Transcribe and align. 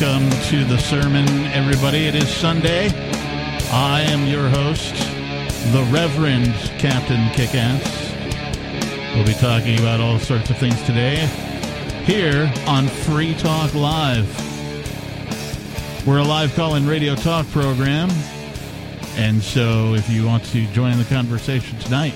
Welcome 0.00 0.30
to 0.50 0.64
the 0.64 0.78
sermon, 0.78 1.26
everybody. 1.46 2.06
It 2.06 2.14
is 2.14 2.28
Sunday. 2.28 2.88
I 3.72 4.02
am 4.02 4.28
your 4.28 4.48
host, 4.48 4.94
the 5.72 5.82
Reverend 5.90 6.54
Captain 6.78 7.28
Kickass. 7.30 7.82
We'll 9.14 9.26
be 9.26 9.34
talking 9.34 9.80
about 9.80 9.98
all 9.98 10.20
sorts 10.20 10.50
of 10.50 10.58
things 10.58 10.80
today 10.84 11.26
here 12.04 12.48
on 12.68 12.86
Free 12.86 13.34
Talk 13.34 13.74
Live. 13.74 14.28
We're 16.06 16.18
a 16.18 16.24
live 16.24 16.54
call 16.54 16.76
in 16.76 16.86
radio 16.86 17.16
talk 17.16 17.48
program. 17.48 18.08
And 19.16 19.42
so 19.42 19.94
if 19.94 20.08
you 20.08 20.24
want 20.24 20.44
to 20.52 20.64
join 20.68 20.96
the 20.96 21.06
conversation 21.06 21.76
tonight, 21.80 22.14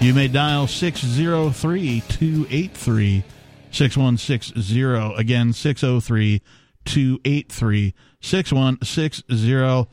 you 0.00 0.14
may 0.14 0.28
dial 0.28 0.66
603 0.66 2.00
283 2.00 3.24
6160. 3.72 4.82
Again, 5.20 5.52
603 5.52 6.40
283 6.90 7.94
6160. 8.20 9.62
Uh, 9.62 9.84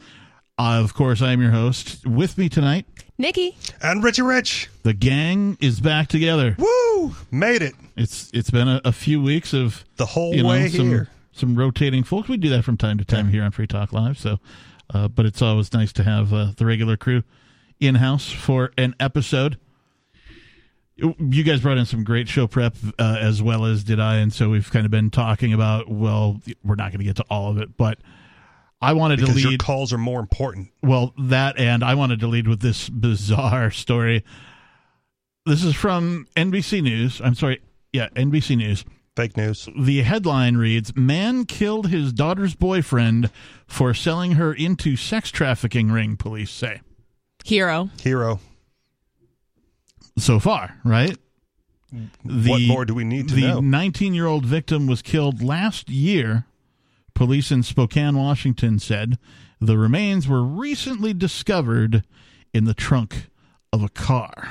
Of 0.58 0.94
course, 0.94 1.22
I 1.22 1.32
am 1.32 1.42
your 1.42 1.52
host. 1.52 2.06
With 2.06 2.38
me 2.38 2.50
tonight, 2.50 2.86
Nikki. 3.18 3.56
And 3.82 4.04
Richie 4.04 4.24
Rich. 4.24 4.70
the 4.84 4.94
gang 4.94 5.58
is 5.62 5.80
back 5.80 6.08
together. 6.08 6.56
Woo! 6.58 7.16
Made 7.32 7.62
it. 7.62 7.76
It's 7.96 8.32
It's 8.34 8.50
been 8.50 8.68
a, 8.68 8.82
a 8.84 8.92
few 8.92 9.22
weeks 9.22 9.54
of 9.54 9.86
The 9.98 10.06
whole 10.08 10.34
you 10.34 10.42
know, 10.44 10.50
way 10.50 10.68
some, 10.70 10.88
here. 10.90 11.10
some 11.32 11.56
rotating 11.56 12.04
folks. 12.04 12.28
We 12.28 12.38
do 12.38 12.50
that 12.50 12.64
from 12.64 12.78
time 12.78 12.98
to 12.98 13.06
time 13.06 13.30
here 13.30 13.44
on 13.44 13.52
Free 13.52 13.68
Talk 13.68 13.94
Live. 13.94 14.18
So, 14.18 14.40
uh, 14.94 15.08
but 15.08 15.26
it's 15.28 15.42
always 15.42 15.74
nice 15.74 15.94
to 15.94 16.04
have 16.04 16.34
uh, 16.34 16.52
the 16.58 16.66
regular 16.66 16.98
crew 16.98 17.22
in 17.80 17.96
house 17.96 18.32
for 18.32 18.72
an 18.78 18.96
episode. 19.00 19.58
You 20.98 21.44
guys 21.44 21.62
brought 21.62 21.78
in 21.78 21.86
some 21.86 22.04
great 22.04 22.28
show 22.28 22.48
prep 22.48 22.76
uh, 22.98 23.18
as 23.20 23.42
well 23.42 23.66
as 23.66 23.84
did 23.84 24.00
I, 24.00 24.16
and 24.18 24.34
so 24.34 24.50
we've 24.50 24.70
kind 24.72 24.86
of 24.86 24.92
been 24.92 25.10
talking 25.12 25.54
about. 25.54 25.90
Well, 25.90 26.42
we're 26.64 26.76
not 26.76 26.92
going 26.92 27.00
to 27.00 27.06
get 27.06 27.18
to 27.18 27.26
all 27.30 27.52
of 27.52 27.58
it, 27.60 27.78
but 27.78 28.00
I 28.82 28.94
wanted 28.94 29.20
Because 29.20 29.36
to 29.36 29.42
your 29.42 29.52
lead. 29.52 29.60
calls 29.60 29.94
are 29.94 29.98
more 29.98 30.20
important. 30.20 30.70
Well, 30.82 31.14
that 31.20 31.60
and 31.60 31.84
I 31.84 31.94
wanted 31.96 32.20
to 32.22 32.28
lead 32.28 32.48
with 32.48 32.62
this 32.62 32.90
bizarre 32.90 33.70
story. 33.72 34.24
This 35.46 35.64
is 35.64 35.76
from 35.76 36.28
NBC 36.36 36.82
News. 36.84 37.22
I'm 37.24 37.36
sorry, 37.36 37.62
yeah, 37.94 38.10
NBC 38.10 38.58
News. 38.58 38.84
Fake 39.16 39.36
news. 39.36 39.68
The 39.76 40.04
headline 40.04 40.58
reads 40.58 40.96
Man 40.96 41.46
killed 41.46 41.88
his 41.88 42.14
daughter's 42.14 42.54
boyfriend 42.54 43.32
for 43.66 43.94
selling 43.96 44.34
her 44.34 44.54
into 44.54 44.96
sex 44.96 45.32
trafficking 45.32 45.90
ring, 45.92 46.18
police 46.18 46.52
say. 46.52 46.82
Hero. 47.44 47.90
Hero. 48.02 48.40
So 50.18 50.40
far, 50.40 50.80
right? 50.84 51.18
The, 52.26 52.50
what 52.50 52.62
more 52.62 52.86
do 52.86 52.94
we 52.94 53.04
need 53.04 53.30
to 53.30 53.36
know? 53.40 53.56
the 53.56 53.62
19 53.62 54.14
year 54.14 54.26
old 54.26 54.46
victim 54.46 54.88
was 54.88 55.02
killed 55.02 55.42
last 55.42 55.90
year, 55.90 56.46
police 57.14 57.52
in 57.52 57.64
Spokane, 57.64 58.18
Washington 58.18 58.80
said. 58.80 59.18
The 59.62 59.78
remains 59.78 60.28
were 60.28 60.44
recently 60.44 61.14
discovered 61.14 62.04
in 62.54 62.66
the 62.66 62.74
trunk 62.74 63.30
of 63.72 63.84
a 63.84 63.90
car. 63.90 64.50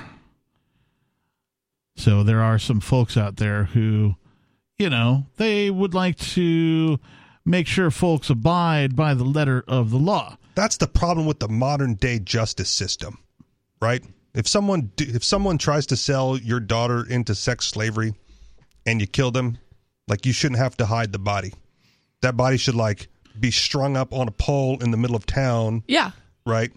So 1.97 2.23
there 2.23 2.43
are 2.43 2.59
some 2.59 2.81
folks 2.81 3.17
out 3.17 3.37
there 3.37 3.65
who, 3.65 4.17
you 4.79 4.91
know, 4.91 5.27
they 5.37 5.71
would 5.71 5.95
like 5.95 6.17
to 6.19 6.99
make 7.45 7.67
sure 7.67 7.91
folks 7.91 8.29
abide 8.29 8.97
by 8.97 9.15
the 9.15 9.25
letter 9.25 9.65
of 9.67 9.91
the 9.91 9.99
law. 9.99 10.37
That's 10.55 10.77
the 10.77 10.89
problem 10.89 11.27
with 11.27 11.39
the 11.39 11.49
modern 11.49 11.95
day 11.95 12.19
justice 12.19 12.71
system, 12.71 13.19
right? 13.81 14.03
If 14.37 14.47
someone 14.47 14.93
if 14.99 15.25
someone 15.25 15.57
tries 15.57 15.87
to 15.87 15.97
sell 15.97 16.37
your 16.37 16.61
daughter 16.61 17.05
into 17.09 17.35
sex 17.35 17.67
slavery 17.67 18.15
and 18.85 19.01
you 19.01 19.07
kill 19.07 19.31
them, 19.31 19.57
like 20.09 20.27
you 20.27 20.33
shouldn't 20.35 20.59
have 20.61 20.77
to 20.77 20.87
hide 20.87 21.11
the 21.13 21.19
body. 21.19 21.55
That 22.21 22.37
body 22.37 22.59
should 22.59 22.75
like 22.75 23.09
be 23.41 23.51
strung 23.51 23.97
up 23.97 24.13
on 24.13 24.29
a 24.29 24.31
pole 24.31 24.79
in 24.83 24.91
the 24.91 24.97
middle 24.99 25.17
of 25.17 25.25
town, 25.27 25.83
Yeah. 25.89 26.11
right? 26.45 26.71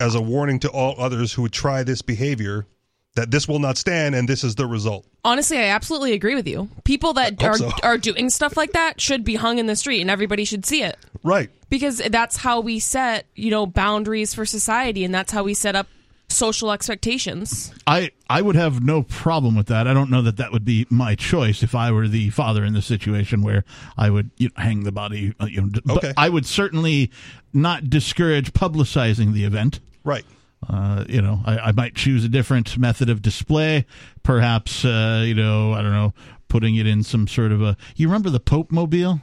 As 0.00 0.14
a 0.14 0.20
warning 0.20 0.58
to 0.60 0.68
all 0.68 0.94
others 0.98 1.32
who 1.32 1.42
would 1.42 1.52
try 1.52 1.82
this 1.82 2.02
behavior 2.02 2.66
that 3.14 3.30
this 3.30 3.46
will 3.48 3.58
not 3.58 3.76
stand 3.76 4.14
and 4.14 4.28
this 4.28 4.44
is 4.44 4.54
the 4.54 4.66
result. 4.66 5.06
Honestly, 5.24 5.58
I 5.58 5.64
absolutely 5.68 6.12
agree 6.12 6.34
with 6.34 6.48
you. 6.48 6.68
People 6.84 7.12
that 7.14 7.42
are 7.42 7.56
so. 7.56 7.70
are 7.82 7.98
doing 7.98 8.30
stuff 8.30 8.56
like 8.56 8.72
that 8.72 9.00
should 9.00 9.24
be 9.24 9.34
hung 9.34 9.58
in 9.58 9.66
the 9.66 9.76
street 9.76 10.00
and 10.00 10.10
everybody 10.10 10.44
should 10.44 10.64
see 10.66 10.82
it. 10.82 10.98
Right. 11.22 11.50
Because 11.70 11.98
that's 11.98 12.36
how 12.36 12.60
we 12.60 12.78
set, 12.80 13.26
you 13.34 13.50
know, 13.50 13.66
boundaries 13.66 14.34
for 14.34 14.44
society 14.44 15.04
and 15.04 15.14
that's 15.14 15.32
how 15.32 15.42
we 15.44 15.54
set 15.54 15.74
up 15.76 15.86
social 16.32 16.70
expectations. 16.72 17.72
I 17.86 18.10
I 18.28 18.42
would 18.42 18.56
have 18.56 18.82
no 18.82 19.02
problem 19.02 19.54
with 19.56 19.66
that. 19.66 19.86
I 19.86 19.94
don't 19.94 20.10
know 20.10 20.22
that 20.22 20.36
that 20.38 20.52
would 20.52 20.64
be 20.64 20.86
my 20.90 21.14
choice 21.14 21.62
if 21.62 21.74
I 21.74 21.90
were 21.92 22.08
the 22.08 22.30
father 22.30 22.64
in 22.64 22.72
the 22.72 22.82
situation 22.82 23.42
where 23.42 23.64
I 23.96 24.10
would 24.10 24.30
you 24.38 24.48
know, 24.48 24.62
hang 24.62 24.84
the 24.84 24.92
body. 24.92 25.34
uh, 25.40 25.46
You 25.46 25.62
know, 25.62 25.68
d- 25.68 25.80
but 25.84 25.96
Okay. 25.98 26.12
I 26.16 26.28
would 26.28 26.46
certainly 26.46 27.10
not 27.52 27.90
discourage 27.90 28.52
publicizing 28.52 29.32
the 29.32 29.44
event. 29.44 29.80
Right. 30.04 30.24
Uh, 30.68 31.04
you 31.08 31.20
know, 31.20 31.40
I, 31.44 31.58
I 31.58 31.72
might 31.72 31.94
choose 31.94 32.24
a 32.24 32.28
different 32.28 32.78
method 32.78 33.10
of 33.10 33.20
display. 33.20 33.84
Perhaps, 34.22 34.84
uh, 34.84 35.24
you 35.26 35.34
know, 35.34 35.72
I 35.72 35.82
don't 35.82 35.92
know, 35.92 36.14
putting 36.48 36.76
it 36.76 36.86
in 36.86 37.02
some 37.02 37.26
sort 37.26 37.50
of 37.52 37.60
a. 37.62 37.76
You 37.96 38.06
remember 38.08 38.30
the 38.30 38.38
Pope 38.40 38.70
Mobile, 38.70 39.20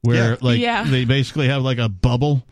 where 0.00 0.30
Yeah. 0.30 0.36
like 0.40 0.60
Yeah. 0.60 0.84
they 0.84 1.04
basically 1.04 1.48
have 1.48 1.62
like 1.62 1.78
a 1.78 1.88
bubble, 1.90 2.46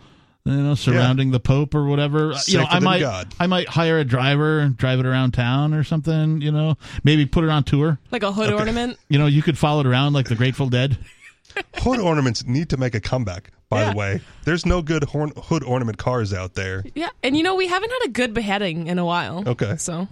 you 0.46 0.52
know, 0.62 0.74
surrounding 0.74 1.32
the 1.32 1.40
Pope 1.40 1.74
or 1.74 1.84
whatever. 1.86 2.32
you 2.46 2.58
know, 2.58 2.66
I 2.68 2.78
might, 2.78 3.00
God. 3.00 3.34
I 3.40 3.46
might 3.46 3.68
hire 3.68 3.98
a 3.98 4.04
driver 4.04 4.60
and 4.60 4.76
drive 4.76 5.00
it 5.00 5.06
around 5.06 5.32
town 5.32 5.74
or 5.74 5.84
something. 5.84 6.40
You 6.40 6.52
know, 6.52 6.76
maybe 7.04 7.26
put 7.26 7.44
it 7.44 7.50
on 7.50 7.64
tour. 7.64 7.98
Like 8.10 8.22
a 8.22 8.32
hood 8.32 8.52
ornament. 8.52 8.98
You 9.08 9.18
know, 9.18 9.26
you 9.26 9.42
could 9.42 9.58
follow 9.58 9.80
it 9.80 9.86
around 9.86 10.12
like 10.12 10.28
the 10.28 10.36
Grateful 10.36 10.68
Dead. 10.68 10.96
Hood 11.76 12.00
ornaments 12.00 12.44
need 12.46 12.68
to 12.70 12.76
make 12.76 12.94
a 12.94 13.00
comeback. 13.00 13.50
By 13.70 13.80
Yeah. 13.82 13.90
the 13.92 13.96
way, 13.96 14.20
there's 14.44 14.64
no 14.66 14.82
good 14.82 15.04
horn- 15.04 15.32
hood 15.36 15.64
ornament 15.64 15.96
cars 15.98 16.32
out 16.34 16.54
there. 16.54 16.84
Yeah. 16.94 17.08
And 17.22 17.36
you 17.36 17.42
know, 17.42 17.54
we 17.56 17.66
haven't 17.66 17.90
had 17.90 18.06
a 18.06 18.10
good 18.10 18.34
beheading 18.34 18.86
in 18.88 18.98
a 18.98 19.04
while. 19.04 19.42
Okay. 19.46 19.76
So 19.76 20.06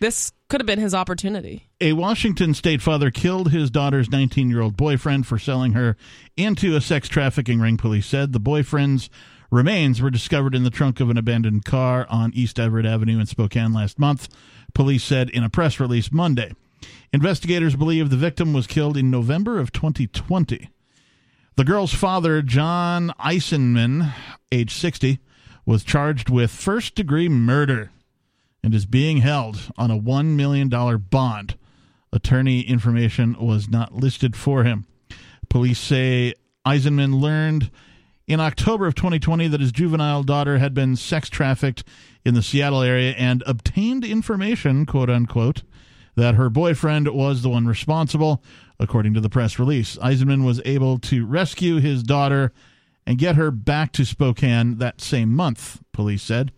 this 0.00 0.32
could 0.48 0.60
have 0.60 0.66
been 0.66 0.78
his 0.80 0.94
opportunity. 0.94 1.68
A 1.80 1.92
Washington 1.92 2.52
state 2.54 2.82
father 2.82 3.10
killed 3.10 3.52
his 3.52 3.70
daughter's 3.70 4.10
19 4.10 4.48
year 4.50 4.60
old 4.62 4.76
boyfriend 4.76 5.26
for 5.26 5.38
selling 5.38 5.72
her 5.72 5.96
into 6.36 6.74
a 6.76 6.80
sex 6.80 7.08
trafficking 7.08 7.60
ring, 7.60 7.76
police 7.76 8.06
said. 8.06 8.32
The 8.32 8.40
boyfriend's 8.40 9.08
remains 9.54 10.02
were 10.02 10.10
discovered 10.10 10.52
in 10.52 10.64
the 10.64 10.70
trunk 10.70 10.98
of 10.98 11.10
an 11.10 11.16
abandoned 11.16 11.64
car 11.64 12.06
on 12.10 12.32
East 12.34 12.58
Everett 12.58 12.84
Avenue 12.84 13.20
in 13.20 13.26
Spokane 13.26 13.72
last 13.72 14.00
month, 14.00 14.28
police 14.74 15.04
said 15.04 15.30
in 15.30 15.44
a 15.44 15.48
press 15.48 15.78
release 15.78 16.10
Monday. 16.10 16.52
Investigators 17.12 17.76
believe 17.76 18.10
the 18.10 18.16
victim 18.16 18.52
was 18.52 18.66
killed 18.66 18.96
in 18.96 19.12
November 19.12 19.60
of 19.60 19.70
2020. 19.70 20.68
The 21.54 21.64
girl's 21.64 21.94
father, 21.94 22.42
John 22.42 23.12
Eisenman, 23.20 24.12
age 24.50 24.74
60, 24.74 25.20
was 25.64 25.84
charged 25.84 26.28
with 26.28 26.50
first 26.50 26.96
degree 26.96 27.28
murder 27.28 27.92
and 28.64 28.74
is 28.74 28.86
being 28.86 29.18
held 29.18 29.70
on 29.78 29.88
a 29.88 29.98
$1 29.98 30.34
million 30.34 30.68
bond. 30.68 31.56
Attorney 32.12 32.62
information 32.62 33.36
was 33.38 33.68
not 33.68 33.94
listed 33.94 34.34
for 34.34 34.64
him. 34.64 34.86
Police 35.48 35.78
say 35.78 36.34
Eisenman 36.66 37.20
learned 37.20 37.70
in 38.26 38.40
October 38.40 38.86
of 38.86 38.94
2020 38.94 39.48
that 39.48 39.60
his 39.60 39.72
juvenile 39.72 40.22
daughter 40.22 40.58
had 40.58 40.74
been 40.74 40.96
sex 40.96 41.28
trafficked 41.28 41.84
in 42.24 42.34
the 42.34 42.42
Seattle 42.42 42.82
area 42.82 43.12
and 43.12 43.42
obtained 43.46 44.04
information, 44.04 44.86
quote 44.86 45.10
unquote, 45.10 45.62
that 46.16 46.36
her 46.36 46.48
boyfriend 46.48 47.08
was 47.08 47.42
the 47.42 47.50
one 47.50 47.66
responsible, 47.66 48.42
according 48.78 49.14
to 49.14 49.20
the 49.20 49.28
press 49.28 49.58
release. 49.58 49.96
Eisenman 49.98 50.44
was 50.44 50.60
able 50.64 50.98
to 51.00 51.26
rescue 51.26 51.76
his 51.80 52.02
daughter 52.02 52.52
and 53.06 53.18
get 53.18 53.36
her 53.36 53.50
back 53.50 53.92
to 53.92 54.04
Spokane 54.04 54.78
that 54.78 55.00
same 55.00 55.34
month, 55.34 55.82
police 55.92 56.22
said. 56.22 56.52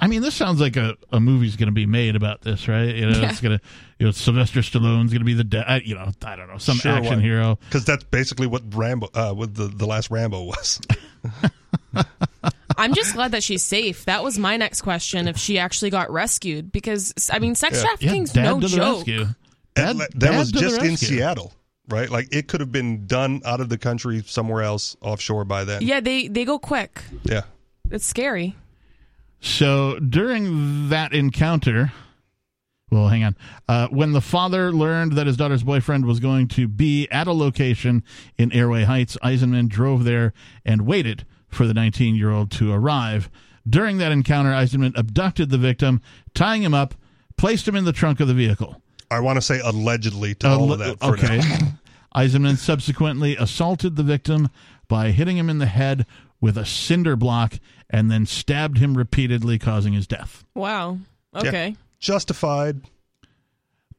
I 0.00 0.08
mean, 0.08 0.20
this 0.22 0.34
sounds 0.34 0.60
like 0.60 0.76
a, 0.76 0.94
a 1.12 1.20
movie's 1.20 1.54
going 1.56 1.68
to 1.68 1.72
be 1.72 1.86
made 1.86 2.16
about 2.16 2.42
this, 2.42 2.66
right? 2.66 2.94
You 2.94 3.08
know, 3.10 3.18
Yeah. 3.20 3.30
it's 3.30 3.40
going 3.40 3.56
to, 3.58 3.64
you 4.00 4.06
know, 4.06 4.10
Sylvester 4.12 4.60
Stallone's 4.60 5.12
going 5.12 5.20
to 5.20 5.24
be 5.24 5.34
the, 5.34 5.44
de- 5.44 5.82
you 5.84 5.94
know, 5.94 6.10
I 6.24 6.34
don't 6.36 6.48
know, 6.48 6.58
some 6.58 6.76
Sure, 6.78 6.92
action 6.92 7.16
why- 7.16 7.22
hero. 7.22 7.58
Because 7.68 7.84
that's 7.84 8.02
basically 8.04 8.46
what 8.48 8.62
Rambo, 8.74 9.08
uh, 9.14 9.32
what 9.32 9.54
the, 9.54 9.68
the 9.68 9.86
last 9.86 10.10
Rambo 10.10 10.42
was. 10.44 10.80
I'm 12.78 12.94
just 12.94 13.14
glad 13.14 13.32
that 13.32 13.42
she's 13.42 13.62
safe. 13.62 14.04
That 14.04 14.22
was 14.22 14.38
my 14.38 14.56
next 14.56 14.82
question 14.82 15.28
if 15.28 15.38
she 15.38 15.58
actually 15.58 15.90
got 15.90 16.10
rescued 16.10 16.70
because 16.72 17.14
I 17.32 17.38
mean 17.38 17.54
sex 17.54 17.76
Yeah. 17.76 17.82
Yeah, 17.82 17.86
trafficking's 17.88 18.32
dad 18.32 18.44
no 18.44 18.60
to 18.60 18.68
the 18.68 18.76
joke. 18.76 18.96
rescue. 18.98 19.24
that 19.24 19.34
Dad- 19.74 19.96
that 19.98 20.18
dad 20.18 20.38
was 20.38 20.52
to 20.52 20.58
the 20.58 20.60
just 20.60 20.82
in. 20.82 20.96
Seattle, 20.96 21.52
right? 21.88 22.10
Like 22.10 22.34
it 22.34 22.48
could 22.48 22.60
have 22.60 22.72
been 22.72 23.06
done 23.06 23.40
out 23.46 23.60
of 23.60 23.68
the 23.70 23.78
country 23.78 24.22
somewhere 24.26 24.62
else 24.62 24.96
offshore 25.00 25.44
by 25.46 25.64
then. 25.64 25.82
Yeah, 25.82 26.00
they 26.00 26.28
they 26.28 26.44
go 26.44 26.58
quick. 26.58 27.02
Yeah. 27.24 27.42
It's 27.90 28.04
scary. 28.04 28.56
So 29.40 29.98
during 29.98 30.88
that 30.88 31.12
encounter, 31.12 31.92
well, 32.90 33.08
hang 33.08 33.24
on. 33.24 33.36
Uh, 33.68 33.88
when 33.88 34.12
the 34.12 34.20
father 34.20 34.72
learned 34.72 35.12
that 35.12 35.26
his 35.26 35.36
daughter's 35.36 35.62
boyfriend 35.62 36.06
was 36.06 36.20
going 36.20 36.48
to 36.48 36.68
be 36.68 37.08
at 37.10 37.26
a 37.26 37.32
location 37.32 38.04
in 38.38 38.52
Airway 38.52 38.84
Heights, 38.84 39.16
Eisenman 39.22 39.68
drove 39.68 40.04
there 40.04 40.32
and 40.64 40.82
waited 40.86 41.26
for 41.48 41.66
the 41.66 41.74
19 41.74 42.14
year 42.14 42.30
old 42.30 42.50
to 42.52 42.72
arrive. 42.72 43.30
During 43.68 43.98
that 43.98 44.12
encounter, 44.12 44.50
Eisenman 44.50 44.96
abducted 44.96 45.50
the 45.50 45.58
victim, 45.58 46.00
tying 46.34 46.62
him 46.62 46.74
up, 46.74 46.94
placed 47.36 47.66
him 47.66 47.74
in 47.74 47.84
the 47.84 47.92
trunk 47.92 48.20
of 48.20 48.28
the 48.28 48.34
vehicle. 48.34 48.80
I 49.10 49.20
want 49.20 49.36
to 49.36 49.42
say 49.42 49.60
allegedly 49.60 50.34
to 50.36 50.48
all 50.48 50.72
of 50.72 50.78
that 50.78 50.98
for 51.00 51.14
okay. 51.14 51.40
Eisenman 52.14 52.56
subsequently 52.56 53.36
assaulted 53.36 53.96
the 53.96 54.02
victim 54.02 54.48
by 54.88 55.10
hitting 55.10 55.36
him 55.36 55.50
in 55.50 55.58
the 55.58 55.66
head 55.66 56.06
with 56.46 56.56
a 56.56 56.64
cinder 56.64 57.16
block 57.16 57.54
and 57.90 58.08
then 58.08 58.24
stabbed 58.24 58.78
him 58.78 58.96
repeatedly, 58.96 59.58
causing 59.58 59.94
his 59.94 60.06
death. 60.06 60.44
Wow. 60.54 60.98
Yeah. 61.34 61.40
Okay. 61.40 61.76
Justified. 61.98 62.82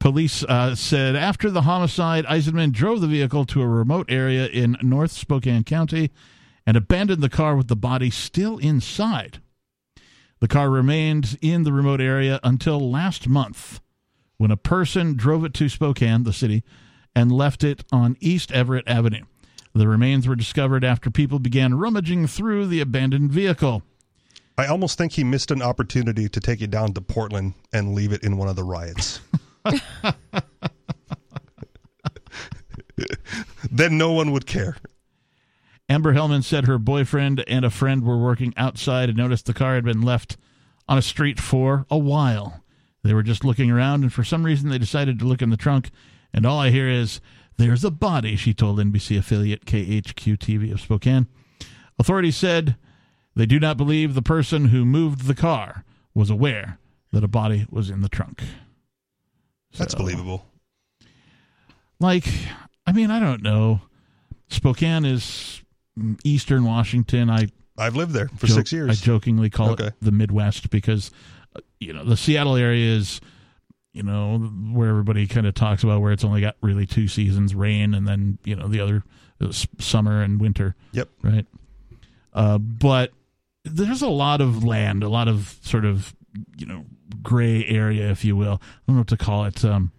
Police 0.00 0.44
uh, 0.44 0.74
said 0.74 1.14
after 1.14 1.50
the 1.50 1.62
homicide, 1.62 2.24
Eisenman 2.24 2.72
drove 2.72 3.02
the 3.02 3.06
vehicle 3.06 3.44
to 3.44 3.60
a 3.60 3.68
remote 3.68 4.06
area 4.08 4.46
in 4.46 4.78
North 4.80 5.10
Spokane 5.10 5.62
County 5.62 6.10
and 6.66 6.74
abandoned 6.74 7.22
the 7.22 7.28
car 7.28 7.54
with 7.54 7.68
the 7.68 7.76
body 7.76 8.08
still 8.08 8.56
inside. 8.56 9.42
The 10.40 10.48
car 10.48 10.70
remained 10.70 11.36
in 11.42 11.64
the 11.64 11.72
remote 11.72 12.00
area 12.00 12.40
until 12.42 12.90
last 12.90 13.28
month 13.28 13.80
when 14.38 14.50
a 14.50 14.56
person 14.56 15.16
drove 15.16 15.44
it 15.44 15.52
to 15.54 15.68
Spokane, 15.68 16.22
the 16.22 16.32
city, 16.32 16.62
and 17.14 17.30
left 17.30 17.62
it 17.62 17.84
on 17.92 18.16
East 18.20 18.50
Everett 18.52 18.88
Avenue. 18.88 19.24
The 19.74 19.88
remains 19.88 20.26
were 20.26 20.36
discovered 20.36 20.84
after 20.84 21.10
people 21.10 21.38
began 21.38 21.74
rummaging 21.74 22.26
through 22.26 22.66
the 22.66 22.80
abandoned 22.80 23.32
vehicle. 23.32 23.82
I 24.56 24.66
almost 24.66 24.98
think 24.98 25.12
he 25.12 25.22
missed 25.24 25.50
an 25.50 25.62
opportunity 25.62 26.28
to 26.28 26.40
take 26.40 26.60
it 26.60 26.70
down 26.70 26.92
to 26.94 27.00
Portland 27.00 27.54
and 27.72 27.94
leave 27.94 28.12
it 28.12 28.24
in 28.24 28.36
one 28.36 28.48
of 28.48 28.56
the 28.56 28.64
riots. 28.64 29.20
then 33.70 33.96
no 33.96 34.12
one 34.12 34.32
would 34.32 34.46
care. 34.46 34.76
Amber 35.88 36.12
Hellman 36.12 36.42
said 36.44 36.66
her 36.66 36.78
boyfriend 36.78 37.44
and 37.46 37.64
a 37.64 37.70
friend 37.70 38.04
were 38.04 38.18
working 38.18 38.52
outside 38.56 39.08
and 39.08 39.16
noticed 39.16 39.46
the 39.46 39.54
car 39.54 39.74
had 39.74 39.84
been 39.84 40.02
left 40.02 40.36
on 40.88 40.98
a 40.98 41.02
street 41.02 41.38
for 41.38 41.86
a 41.90 41.96
while. 41.96 42.64
They 43.04 43.14
were 43.14 43.22
just 43.22 43.44
looking 43.44 43.70
around, 43.70 44.02
and 44.02 44.12
for 44.12 44.24
some 44.24 44.44
reason, 44.44 44.68
they 44.68 44.78
decided 44.78 45.18
to 45.18 45.24
look 45.24 45.40
in 45.40 45.50
the 45.50 45.56
trunk. 45.56 45.90
And 46.34 46.44
all 46.44 46.58
I 46.58 46.70
hear 46.70 46.88
is, 46.88 47.20
There's 47.58 47.84
a 47.84 47.90
body, 47.90 48.36
she 48.36 48.54
told 48.54 48.78
NBC 48.78 49.18
affiliate 49.18 49.64
KHQ 49.66 50.38
TV 50.38 50.72
of 50.72 50.80
Spokane. 50.80 51.26
Authorities 51.98 52.36
said 52.36 52.76
they 53.34 53.46
do 53.46 53.58
not 53.60 53.76
believe 53.76 54.14
the 54.14 54.22
person 54.22 54.66
who 54.66 54.84
moved 54.84 55.26
the 55.26 55.34
car 55.34 55.84
was 56.14 56.30
aware 56.30 56.78
that 57.12 57.24
a 57.24 57.28
body 57.28 57.66
was 57.70 57.90
in 57.90 58.00
the 58.00 58.08
trunk. 58.08 58.42
That's 59.76 59.92
So- 59.92 59.98
believable. 59.98 60.46
like 62.00 62.26
i 62.86 62.92
mean 62.92 63.10
i 63.10 63.18
don't 63.18 63.42
know 63.42 63.80
spokane 64.48 65.04
is 65.04 65.62
eastern 66.24 66.64
washington 66.64 67.28
i 67.28 67.48
I've 67.76 67.96
lived 67.96 68.12
there 68.12 68.28
for 68.36 68.46
joke- 68.46 68.66
six 68.68 68.72
i 68.72 68.92
jokingly 69.04 69.50
call 69.50 69.70
Okay. 69.70 69.88
it 69.88 69.94
the 70.00 70.12
midwest 70.12 70.70
because 70.70 71.10
uh, 71.56 71.60
you 71.80 71.92
know 71.92 72.04
the 72.04 72.16
seattle 72.16 72.54
area 72.56 72.94
is 72.96 73.20
you 73.98 74.04
know 74.04 74.38
where 74.72 74.88
everybody 74.88 75.26
kind 75.26 75.46
of 75.46 75.54
talks 75.54 75.82
about 75.82 76.00
where 76.00 76.12
it's 76.12 76.24
only 76.24 76.40
got 76.40 76.54
really 76.62 76.86
two 76.86 77.08
seasons 77.08 77.54
rain 77.54 77.92
and 77.94 78.06
then 78.06 78.38
you 78.44 78.54
know 78.56 78.68
the 78.68 78.78
other 78.80 79.02
uh, 79.40 79.50
summer 79.78 80.22
and 80.22 80.40
winter 80.40 80.74
Yep. 80.92 81.08
right 81.22 81.46
uh, 82.32 82.58
but 82.58 83.12
there's 83.64 84.02
a 84.02 84.08
lot 84.08 84.40
of 84.40 84.62
land 84.64 85.02
a 85.02 85.08
lot 85.08 85.26
of 85.28 85.58
sort 85.62 85.84
of 85.84 86.14
you 86.56 86.64
know 86.66 86.84
gray 87.22 87.64
area 87.66 88.08
if 88.10 88.24
you 88.24 88.36
will 88.36 88.60
i 88.62 88.76
don't 88.86 88.96
know 88.96 89.00
what 89.00 89.08
to 89.08 89.16
call 89.16 89.44
it 89.44 89.64
um, 89.64 89.90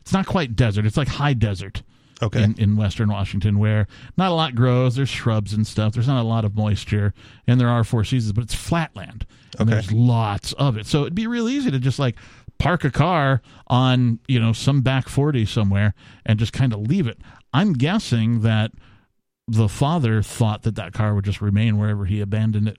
it's 0.00 0.12
not 0.12 0.26
quite 0.26 0.54
desert 0.54 0.84
it's 0.84 0.96
like 0.98 1.08
high 1.08 1.32
desert 1.34 1.82
Okay. 2.20 2.42
in, 2.42 2.56
in 2.58 2.76
western 2.76 3.10
Washington, 3.10 3.60
where 3.60 3.86
not 4.16 4.32
a 4.32 4.34
lot 4.34 4.56
grows. 4.56 4.96
There's 4.96 5.08
shrubs 5.08 5.52
and 5.52 5.64
stuff. 5.64 5.92
There's 5.92 6.08
not 6.08 6.20
a 6.20 6.26
lot 6.26 6.44
of 6.44 6.56
moisture, 6.56 7.14
and 7.46 7.60
there 7.60 7.68
are 7.68 7.84
four 7.84 8.02
seasons, 8.02 8.32
but 8.32 8.42
it's 8.42 8.56
flatland, 8.56 9.24
and 9.56 9.68
Okay. 9.70 9.74
there's 9.76 9.92
lots 9.92 10.52
of 10.54 10.76
it. 10.76 10.86
So 10.86 11.02
it'd 11.02 11.14
be 11.14 11.28
real 11.28 11.48
easy 11.48 11.70
to 11.70 11.78
just 11.78 12.00
like 12.00 12.16
park 12.58 12.84
a 12.84 12.90
car 12.90 13.40
on 13.68 14.18
you 14.28 14.40
know 14.40 14.52
some 14.52 14.80
back 14.80 15.08
forty 15.08 15.44
somewhere 15.46 15.94
and 16.26 16.38
just 16.38 16.52
kind 16.52 16.72
of 16.72 16.80
leave 16.80 17.06
it. 17.06 17.18
I'm 17.52 17.72
guessing 17.72 18.42
that 18.42 18.72
the 19.46 19.68
father 19.68 20.22
thought 20.22 20.62
that 20.64 20.74
that 20.74 20.92
car 20.92 21.14
would 21.14 21.24
just 21.24 21.40
remain 21.40 21.78
wherever 21.78 22.04
he 22.04 22.20
abandoned 22.20 22.68
it. 22.68 22.76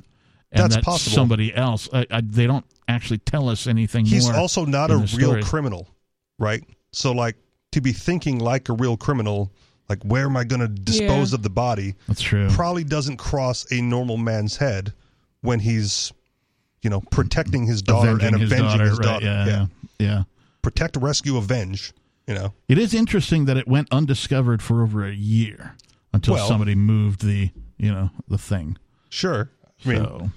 And 0.51 0.63
That's 0.63 0.75
that 0.75 0.83
possible. 0.83 1.15
somebody 1.15 1.53
else. 1.53 1.87
I, 1.93 2.05
I, 2.09 2.21
they 2.21 2.47
don't 2.47 2.65
actually 2.87 3.19
tell 3.19 3.49
us 3.49 3.67
anything 3.67 4.05
He's 4.05 4.25
more. 4.27 4.35
also 4.37 4.65
not 4.65 4.89
a 4.91 4.97
real 4.97 5.07
story. 5.07 5.43
criminal, 5.43 5.87
right? 6.39 6.63
So, 6.91 7.11
like, 7.11 7.35
to 7.71 7.81
be 7.81 7.91
thinking 7.91 8.39
like 8.39 8.67
a 8.69 8.73
real 8.73 8.97
criminal, 8.97 9.51
like, 9.89 10.01
where 10.03 10.25
am 10.25 10.35
I 10.35 10.43
going 10.43 10.61
to 10.61 10.67
dispose 10.67 11.31
Yeah. 11.31 11.35
of 11.35 11.43
the 11.43 11.51
body, 11.51 11.93
That's 12.07 12.21
true. 12.21 12.47
probably 12.49 12.83
doesn't 12.83 13.17
cross 13.17 13.71
a 13.71 13.79
normal 13.81 14.17
man's 14.17 14.57
head 14.57 14.91
when 15.41 15.59
he's, 15.59 16.11
you 16.81 16.89
know, 16.89 17.01
protecting 17.11 17.65
his 17.65 17.81
daughter 17.81 18.11
and 18.11 18.21
Avenging 18.35 18.39
his 18.41 18.49
daughter, 18.51 18.83
his 18.85 18.97
right, 18.99 19.05
daughter. 19.05 19.25
yeah, 19.25 19.45
yeah, 19.45 19.65
yeah. 19.99 20.23
Protect, 20.61 20.95
rescue, 20.97 21.37
avenge. 21.37 21.93
You 22.27 22.35
know, 22.35 22.53
It 22.67 22.77
is 22.77 22.93
interesting 22.93 23.45
that 23.45 23.57
it 23.57 23.67
went 23.67 23.87
undiscovered 23.91 24.61
for 24.61 24.83
over 24.83 25.03
a 25.05 25.11
year 25.13 25.75
until 26.13 26.35
Well- 26.35 26.47
somebody 26.47 26.75
moved 26.75 27.21
the, 27.25 27.49
you 27.77 27.91
know, 27.91 28.11
the 28.27 28.37
thing. 28.37 28.77
sure. 29.09 29.49
I 29.85 29.89
mean, 29.89 30.03
so 30.03 30.31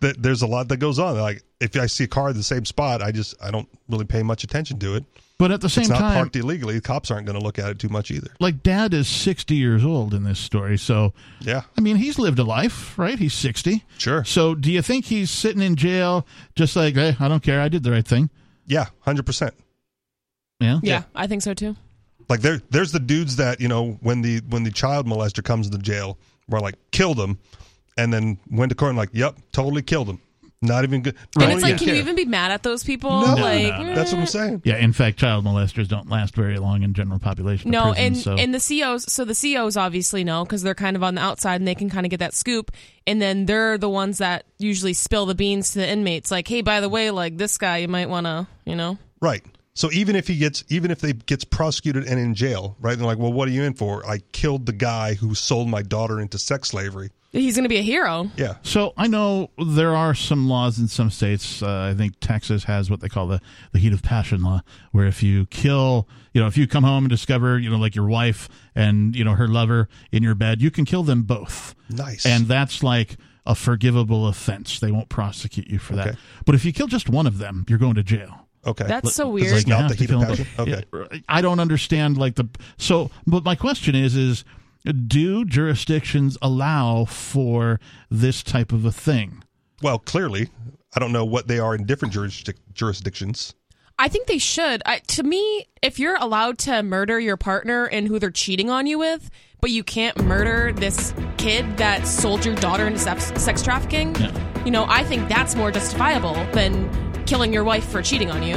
th- 0.00 0.16
there's 0.18 0.40
a 0.42 0.46
lot 0.46 0.68
that 0.68 0.78
goes 0.78 0.98
on. 0.98 1.18
Like, 1.18 1.42
if 1.60 1.76
I 1.76 1.86
see 1.86 2.04
a 2.04 2.08
car 2.08 2.30
in 2.30 2.36
the 2.36 2.42
same 2.42 2.64
spot, 2.64 3.02
I 3.02 3.10
just 3.12 3.34
I 3.42 3.50
don't 3.50 3.68
really 3.88 4.04
pay 4.06 4.22
much 4.22 4.44
attention 4.44 4.78
to 4.78 4.94
it. 4.94 5.04
But 5.40 5.50
at 5.50 5.60
the 5.60 5.68
same 5.68 5.84
time. 5.84 5.92
It's 5.92 6.00
not 6.00 6.08
time, 6.08 6.16
parked 6.16 6.36
illegally. 6.36 6.74
The 6.74 6.80
cops 6.82 7.10
aren't 7.10 7.26
going 7.26 7.38
to 7.38 7.42
look 7.44 7.58
at 7.58 7.70
it 7.70 7.78
too 7.78 7.88
much 7.88 8.10
either. 8.10 8.30
like 8.38 8.62
dad 8.62 8.94
is 8.94 9.08
60 9.08 9.56
years 9.56 9.84
old 9.84 10.14
in 10.14 10.22
this 10.22 10.38
story. 10.38 10.76
So, 10.78 11.12
Yeah, 11.40 11.62
I 11.76 11.80
mean, 11.80 11.96
he's 11.96 12.18
lived 12.18 12.38
a 12.38 12.44
life, 12.44 12.96
right? 12.98 13.18
He's 13.18 13.34
60. 13.34 13.82
sure. 13.98 14.22
So, 14.24 14.54
do 14.54 14.70
you 14.70 14.82
think 14.82 15.06
he's 15.06 15.30
sitting 15.30 15.62
in 15.62 15.74
jail 15.76 16.26
just 16.54 16.76
like, 16.76 16.94
hey, 16.94 17.16
I 17.18 17.26
don't 17.26 17.42
care. 17.42 17.60
I 17.60 17.68
did 17.68 17.82
the 17.82 17.90
right 17.90 18.06
thing? 18.06 18.30
Yeah, 18.66 18.86
hundred 19.00 19.26
percent. 19.26 19.54
Yeah. 20.60 20.78
Yeah, 20.82 21.02
I 21.14 21.26
think 21.26 21.42
so 21.42 21.54
too. 21.54 21.74
Like 22.28 22.42
there, 22.42 22.60
there's 22.70 22.92
the 22.92 23.00
dudes 23.00 23.36
that 23.36 23.60
you 23.60 23.66
know 23.66 23.98
when 24.02 24.22
the 24.22 24.40
when 24.48 24.62
the 24.62 24.70
child 24.70 25.06
molester 25.06 25.42
comes 25.42 25.66
into 25.66 25.78
jail, 25.78 26.18
were 26.48 26.60
like 26.60 26.76
killed 26.92 27.18
him, 27.18 27.38
and 27.96 28.12
then 28.12 28.38
went 28.50 28.68
to 28.70 28.76
court 28.76 28.90
and 28.90 28.98
like, 28.98 29.08
yep, 29.12 29.36
totally 29.52 29.82
killed 29.82 30.08
him. 30.08 30.20
Not 30.62 30.84
even 30.84 31.02
good. 31.02 31.16
And 31.36 31.42
don't 31.42 31.50
it's 31.52 31.62
like, 31.62 31.74
even 31.74 31.78
can 31.78 31.88
you 31.88 32.00
even 32.00 32.16
be 32.16 32.26
mad 32.26 32.52
at 32.52 32.62
those 32.62 32.84
people? 32.84 33.10
No, 33.10 33.34
like, 33.34 33.62
no, 33.62 33.82
no. 33.82 33.94
That's 33.94 34.12
what 34.12 34.18
I'm 34.18 34.22
eh. 34.24 34.26
saying. 34.26 34.62
Yeah. 34.64 34.76
In 34.76 34.92
fact, 34.92 35.18
child 35.18 35.44
molesters 35.44 35.88
don't 35.88 36.10
last 36.10 36.34
very 36.34 36.58
long 36.58 36.82
in 36.82 36.92
general 36.92 37.18
population. 37.18 37.70
No, 37.70 37.92
prisons, 37.92 37.98
and 37.98 38.16
so. 38.16 38.36
and 38.36 38.54
the 38.54 38.58
COs, 38.58 39.10
so 39.10 39.24
the 39.24 39.34
COs 39.34 39.78
obviously 39.78 40.22
know 40.22 40.44
because 40.44 40.62
they're 40.62 40.74
kind 40.74 40.96
of 40.96 41.02
on 41.02 41.14
the 41.14 41.22
outside 41.22 41.56
and 41.56 41.66
they 41.66 41.74
can 41.74 41.88
kind 41.88 42.04
of 42.04 42.10
get 42.10 42.20
that 42.20 42.34
scoop, 42.34 42.72
and 43.06 43.22
then 43.22 43.46
they're 43.46 43.78
the 43.78 43.88
ones 43.88 44.18
that 44.18 44.44
usually 44.58 44.92
spill 44.92 45.24
the 45.24 45.34
beans 45.34 45.72
to 45.72 45.78
the 45.78 45.88
inmates. 45.88 46.30
Like, 46.30 46.46
hey, 46.46 46.60
by 46.60 46.80
the 46.80 46.90
way, 46.90 47.10
like 47.10 47.38
this 47.38 47.56
guy, 47.56 47.78
you 47.78 47.88
might 47.88 48.10
want 48.10 48.26
to, 48.26 48.46
you 48.66 48.76
know, 48.76 48.98
Right. 49.20 49.44
So 49.74 49.90
even 49.92 50.16
if 50.16 50.26
he 50.26 50.36
gets, 50.36 50.64
even 50.68 50.90
if 50.90 51.00
they 51.00 51.12
gets 51.12 51.44
prosecuted 51.44 52.04
and 52.04 52.18
in 52.18 52.34
jail, 52.34 52.76
right? 52.80 52.98
They're 52.98 53.06
like, 53.06 53.18
well, 53.18 53.32
what 53.32 53.48
are 53.48 53.52
you 53.52 53.62
in 53.62 53.74
for? 53.74 54.04
I 54.06 54.18
killed 54.32 54.66
the 54.66 54.72
guy 54.72 55.14
who 55.14 55.34
sold 55.34 55.68
my 55.68 55.82
daughter 55.82 56.20
into 56.20 56.38
sex 56.38 56.68
slavery. 56.68 57.10
He's 57.32 57.54
going 57.54 57.64
to 57.64 57.68
be 57.68 57.78
a 57.78 57.82
hero. 57.82 58.30
Yeah. 58.36 58.54
So 58.62 58.92
I 58.96 59.06
know 59.06 59.50
there 59.64 59.94
are 59.94 60.14
some 60.14 60.48
laws 60.48 60.78
in 60.78 60.88
some 60.88 61.10
states. 61.10 61.62
Uh, 61.62 61.90
I 61.92 61.94
think 61.96 62.14
Texas 62.20 62.64
has 62.64 62.90
what 62.90 63.00
they 63.00 63.08
call 63.08 63.26
the 63.26 63.40
the 63.72 63.78
heat 63.78 63.92
of 63.92 64.02
passion 64.02 64.42
law, 64.42 64.62
where 64.92 65.06
if 65.06 65.22
you 65.22 65.46
kill, 65.46 66.08
you 66.32 66.40
know, 66.40 66.46
if 66.46 66.56
you 66.56 66.66
come 66.66 66.84
home 66.84 67.04
and 67.04 67.10
discover, 67.10 67.58
you 67.58 67.70
know, 67.70 67.78
like 67.78 67.94
your 67.94 68.06
wife 68.06 68.48
and 68.74 69.14
you 69.16 69.24
know 69.24 69.34
her 69.34 69.48
lover 69.48 69.88
in 70.12 70.22
your 70.22 70.34
bed, 70.34 70.60
you 70.60 70.70
can 70.70 70.84
kill 70.84 71.02
them 71.02 71.22
both, 71.22 71.74
Nice. 71.88 72.26
and 72.26 72.46
that's 72.46 72.82
like 72.82 73.16
a 73.46 73.54
forgivable 73.54 74.26
offense. 74.28 74.80
They 74.80 74.92
won't 74.92 75.08
prosecute 75.08 75.68
you 75.68 75.78
for 75.78 75.96
that. 75.96 76.06
Okay. 76.08 76.18
But 76.44 76.54
if 76.54 76.64
you 76.64 76.72
kill 76.72 76.86
just 76.86 77.08
one 77.08 77.26
of 77.26 77.38
them, 77.38 77.64
you're 77.68 77.78
going 77.78 77.94
to 77.94 78.02
jail. 78.02 78.46
okay. 78.66 78.84
That's 78.86 79.14
so 79.14 79.28
weird. 79.30 79.52
like 79.54 79.66
not 79.66 79.88
the 79.88 79.94
heat 79.94 80.10
of 80.10 80.20
passion. 80.20 80.46
them. 80.56 80.84
Okay. 80.92 81.22
I 81.28 81.40
don't 81.40 81.58
understand 81.60 82.18
like 82.18 82.34
the 82.34 82.48
so. 82.76 83.10
But 83.26 83.42
my 83.44 83.54
question 83.54 83.94
is 83.94 84.14
is 84.14 84.44
do 84.84 85.44
jurisdictions 85.44 86.36
allow 86.42 87.04
for 87.04 87.78
this 88.10 88.42
type 88.42 88.72
of 88.72 88.84
a 88.84 88.92
thing? 88.92 89.42
Well, 89.82 89.98
clearly, 89.98 90.48
I 90.94 91.00
don't 91.00 91.12
know 91.12 91.24
what 91.24 91.48
they 91.48 91.58
are 91.58 91.74
in 91.74 91.86
different 91.86 92.14
jurisdic- 92.14 92.58
jurisdictions. 92.72 93.54
I 93.98 94.08
think 94.08 94.26
they 94.26 94.38
should. 94.38 94.82
I, 94.86 94.98
to 95.08 95.22
me, 95.22 95.66
if 95.82 95.98
you're 95.98 96.16
allowed 96.16 96.56
to 96.60 96.82
murder 96.82 97.20
your 97.20 97.36
partner 97.36 97.84
and 97.84 98.08
who 98.08 98.18
they're 98.18 98.30
cheating 98.30 98.70
on 98.70 98.86
you 98.86 98.98
with, 98.98 99.30
but 99.60 99.70
you 99.70 99.84
can't 99.84 100.22
murder 100.24 100.72
this 100.72 101.12
kid 101.36 101.76
that 101.76 102.06
sold 102.06 102.46
your 102.46 102.54
daughter 102.56 102.86
into 102.86 102.98
sex, 102.98 103.30
sex 103.36 103.62
trafficking, 103.62 104.14
Yeah. 104.16 104.64
you 104.64 104.70
know, 104.70 104.86
I 104.88 105.04
think 105.04 105.28
that's 105.28 105.54
more 105.54 105.70
justifiable 105.70 106.32
than 106.54 106.88
killing 107.26 107.52
your 107.52 107.62
wife 107.62 107.84
for 107.86 108.00
cheating 108.00 108.30
on 108.30 108.42
you. 108.42 108.56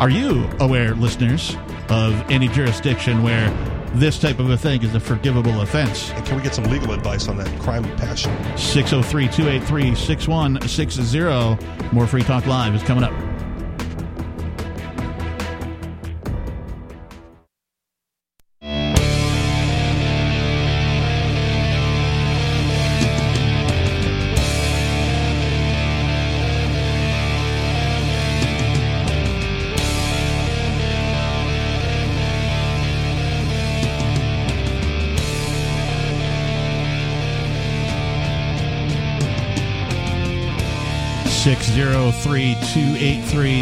Are 0.00 0.10
you 0.10 0.48
aware, 0.58 0.94
listeners, 0.96 1.56
of 1.88 2.14
any 2.28 2.48
jurisdiction 2.48 3.22
where 3.22 3.48
this 3.94 4.18
type 4.18 4.38
of 4.38 4.50
a 4.50 4.56
thing 4.56 4.82
is 4.82 4.94
a 4.94 5.00
forgivable 5.00 5.60
offense? 5.60 6.10
And 6.12 6.24
can 6.24 6.36
we 6.36 6.42
get 6.42 6.54
some 6.54 6.64
legal 6.64 6.92
advice 6.92 7.28
on 7.28 7.36
that 7.38 7.60
crime 7.60 7.84
of 7.84 7.96
passion? 7.96 8.32
603 8.56 9.28
283 9.28 9.94
6160. 9.94 11.94
More 11.94 12.06
Free 12.06 12.22
Talk 12.22 12.46
Live 12.46 12.74
is 12.74 12.82
coming 12.82 13.04
up. 13.04 13.12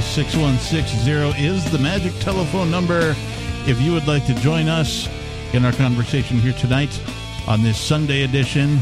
6160 0.03 1.41
is 1.41 1.71
the 1.71 1.79
magic 1.79 2.13
telephone 2.19 2.69
number 2.69 3.15
if 3.69 3.81
you 3.81 3.93
would 3.93 4.09
like 4.09 4.27
to 4.27 4.35
join 4.41 4.67
us 4.67 5.09
in 5.55 5.65
our 5.65 5.71
conversation 5.71 6.41
here 6.41 6.53
tonight 6.55 7.01
on 7.47 7.63
this 7.63 7.79
Sunday 7.79 8.25
edition 8.25 8.81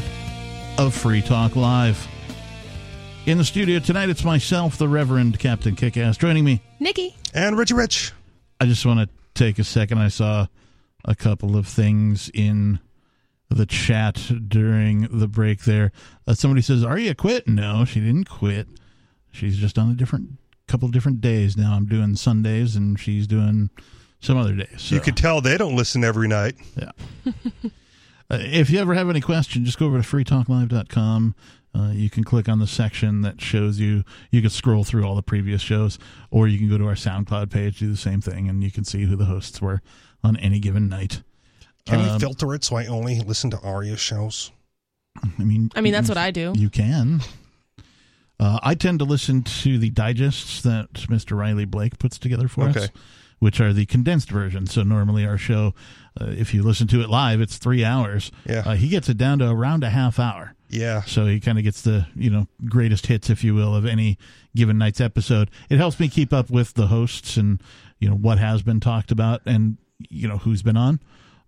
of 0.79 0.95
Free 0.95 1.21
Talk 1.21 1.55
Live. 1.55 2.09
In 3.27 3.37
the 3.37 3.45
studio 3.45 3.79
tonight, 3.79 4.09
it's 4.09 4.25
myself, 4.25 4.79
the 4.79 4.89
Reverend 4.89 5.39
Captain 5.39 5.77
Kickass, 5.77 6.17
joining 6.17 6.43
me. 6.43 6.63
Nikki. 6.81 7.15
And 7.35 7.59
Richie 7.59 7.75
Rich. 7.75 8.13
I 8.59 8.65
just 8.65 8.87
want 8.87 9.01
to 9.01 9.09
take 9.35 9.59
a 9.59 9.65
second. 9.65 9.99
I 9.99 10.09
saw 10.09 10.47
a 11.05 11.15
couple 11.15 11.59
of 11.59 11.67
things 11.67 12.31
in 12.33 12.81
the 13.51 13.67
chat 13.67 14.33
during 14.49 15.09
the 15.11 15.29
break 15.29 15.65
there. 15.65 15.93
Uh, 16.27 16.33
somebody 16.33 16.63
says, 16.63 16.83
"Are 16.83 16.99
you 16.99 17.15
quit?" 17.15 17.47
No, 17.47 17.85
she 17.85 18.01
didn't 18.01 18.31
quit. 18.31 18.67
She's 19.35 19.57
just 19.57 19.79
on 19.79 19.91
a 19.91 19.95
different 19.95 20.31
couple 20.69 20.87
of 20.87 20.93
different 20.93 21.21
days 21.21 21.57
now. 21.57 21.75
I'm 21.75 21.87
doing 21.87 22.17
Sundays, 22.17 22.76
and 22.76 22.99
she's 22.99 23.26
doing 23.26 23.69
some 24.21 24.38
other 24.38 24.55
days. 24.55 24.69
So, 24.81 24.95
You 24.95 25.00
could 25.00 25.17
tell 25.17 25.41
they 25.41 25.59
don't 25.59 25.76
listen 25.76 26.05
every 26.05 26.29
night. 26.29 26.55
yeah. 26.76 26.91
uh, 28.31 28.38
if 28.41 28.71
you 28.71 28.79
ever 28.79 28.95
have 28.95 29.11
any 29.11 29.21
question, 29.21 29.64
just 29.64 29.79
go 29.79 29.87
over 29.87 30.00
to 30.00 30.09
freetalklive.com. 30.09 31.35
Uh, 31.76 31.91
you 31.93 32.09
can 32.09 32.23
click 32.23 32.49
on 32.49 32.61
the 32.61 32.67
section 32.69 33.23
that 33.23 33.41
shows 33.41 33.81
you. 33.81 34.05
You 34.31 34.41
can 34.41 34.50
scroll 34.50 34.85
through 34.85 35.05
all 35.05 35.17
the 35.17 35.23
previous 35.23 35.61
shows, 35.61 35.99
or 36.31 36.47
you 36.47 36.57
can 36.59 36.69
go 36.69 36.79
to 36.79 36.87
our 36.87 36.95
SoundCloud 36.95 37.50
page, 37.50 37.81
do 37.81 37.91
the 37.91 37.97
same 37.97 38.21
thing, 38.21 38.49
and 38.49 38.62
you 38.62 38.71
can 38.71 38.85
see 38.85 39.03
who 39.05 39.17
the 39.17 39.25
hosts 39.25 39.61
were 39.61 39.83
on 40.23 40.37
any 40.37 40.61
given 40.61 40.88
night. 40.88 41.23
Can 41.85 42.00
Um, 42.00 42.07
you 42.14 42.19
filter 42.21 42.55
it 42.55 42.62
so 42.64 42.76
I 42.76 42.87
only 42.87 43.19
listen 43.21 43.50
to 43.50 43.59
Aria 43.61 43.97
shows? 43.97 44.53
I 45.23 45.43
mean, 45.45 45.71
I 45.75 45.81
mean, 45.81 45.93
that's 45.93 46.09
what 46.09 46.17
I 46.19 46.31
do. 46.31 46.53
You 46.57 46.71
can. 46.71 47.21
Uh, 48.41 48.59
I 48.62 48.75
tend 48.75 48.99
to 48.99 49.05
listen 49.05 49.43
to 49.43 49.79
the 49.79 49.91
digests 49.91 50.62
that 50.62 50.93
Mr. 50.93 51.37
Riley 51.37 51.64
Blake 51.64 51.99
puts 51.99 52.19
together 52.19 52.49
for 52.49 52.64
us, 52.64 52.88
which 53.38 53.61
are 53.61 53.73
the 53.73 53.87
condensed 53.87 54.31
version. 54.31 54.67
So 54.67 54.83
normally 54.83 55.25
our 55.25 55.38
show, 55.38 55.75
uh, 56.21 56.26
if 56.26 56.53
you 56.53 56.62
listen 56.62 56.88
to 56.88 57.00
it 57.00 57.09
live, 57.09 57.41
it's 57.41 57.59
three 57.59 57.85
hours. 57.85 58.33
Yeah. 58.45 58.62
Uh, 58.67 58.75
he 58.75 58.88
gets 58.88 59.09
it 59.09 59.17
down 59.17 59.38
to 59.38 59.50
around 59.50 59.85
a 59.85 59.91
half 59.91 60.19
hour. 60.19 60.55
Yeah. 60.69 61.03
So 61.03 61.26
he 61.26 61.38
kind 61.38 61.59
of 61.59 61.64
gets 61.64 61.83
the 61.83 62.07
you 62.17 62.31
know 62.31 62.49
greatest 62.69 63.07
hits, 63.07 63.31
if 63.31 63.45
you 63.45 63.55
will, 63.55 63.76
of 63.76 63.87
any 63.87 64.19
given 64.57 64.79
night's 64.79 65.00
episode. 65.00 65.50
It 65.71 65.76
helps 65.76 66.00
me 66.00 66.09
keep 66.09 66.33
up 66.33 66.50
with 66.50 66.75
the 66.75 66.88
hosts 66.88 67.37
and 67.37 67.62
you 68.00 68.09
know 68.09 68.17
what 68.17 68.38
has 68.38 68.62
been 68.62 68.81
talked 68.81 69.12
about 69.12 69.43
and 69.47 69.79
you 70.09 70.26
know 70.26 70.38
who's 70.38 70.62
been 70.62 70.76
on. 70.76 71.00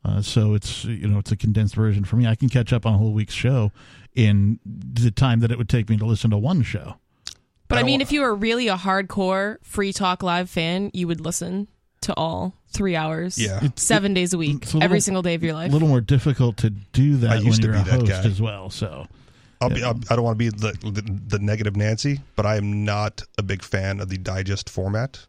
Uh, 0.06 0.22
so 0.22 0.54
it's 0.54 0.84
you 0.84 1.08
know 1.08 1.18
it's 1.18 1.32
a 1.32 1.36
condensed 1.36 1.74
version 1.74 2.04
for 2.04 2.14
me. 2.16 2.26
I 2.26 2.34
can 2.36 2.48
catch 2.48 2.72
up 2.72 2.86
on 2.86 2.94
a 2.94 2.98
whole 2.98 3.12
week's 3.12 3.34
show 3.34 3.72
in 4.14 4.60
the 4.64 5.10
time 5.10 5.40
that 5.40 5.50
it 5.50 5.58
would 5.58 5.68
take 5.68 5.88
me 5.90 5.96
to 5.96 6.04
listen 6.06 6.30
to 6.30 6.38
one 6.38 6.62
show. 6.62 6.94
But 7.68 7.78
I 7.78 7.80
I 7.80 7.84
mean, 7.84 7.98
don't- 7.98 8.02
if 8.02 8.12
you 8.12 8.20
were 8.20 8.34
really 8.34 8.68
a 8.68 8.76
hardcore 8.76 9.56
Free 9.62 9.92
Talk 9.92 10.22
Live 10.22 10.48
fan, 10.48 10.90
you 10.94 11.08
would 11.08 11.20
listen 11.20 11.66
to 12.02 12.14
all 12.14 12.54
three 12.68 12.94
hours. 12.94 13.36
Yeah. 13.36 13.56
It's- 13.56 13.82
Seven 13.82 14.14
days 14.14 14.32
a 14.32 14.38
week, 14.38 14.62
a 14.62 14.66
little- 14.66 14.82
every 14.84 15.00
single 15.00 15.22
day 15.22 15.34
of 15.34 15.42
your 15.42 15.54
life. 15.54 15.70
A 15.70 15.72
little 15.72 15.88
more 15.88 16.00
difficult 16.00 16.58
to 16.58 16.70
do 16.70 17.16
that 17.16 17.30
I 17.30 17.34
used 17.36 17.46
when 17.46 17.54
to 17.58 17.62
you're 17.66 17.72
be 17.72 17.80
a 17.80 17.84
that 17.84 18.00
host 18.08 18.22
guy. 18.22 18.30
as 18.30 18.40
well. 18.40 18.70
So 18.70 19.06
I'll 19.60 19.70
be, 19.70 19.80
Yeah. 19.80 19.88
I'll, 19.88 20.00
I 20.10 20.14
don't 20.14 20.22
want 20.24 20.38
to 20.38 20.38
be 20.38 20.50
the, 20.50 20.72
the 20.88 21.02
the 21.26 21.38
negative 21.40 21.74
Nancy, 21.74 22.20
but 22.36 22.46
I 22.46 22.56
am 22.56 22.84
not 22.84 23.22
a 23.38 23.42
big 23.42 23.62
fan 23.64 23.98
of 24.00 24.08
the 24.10 24.18
digest 24.18 24.70
format. 24.70 25.26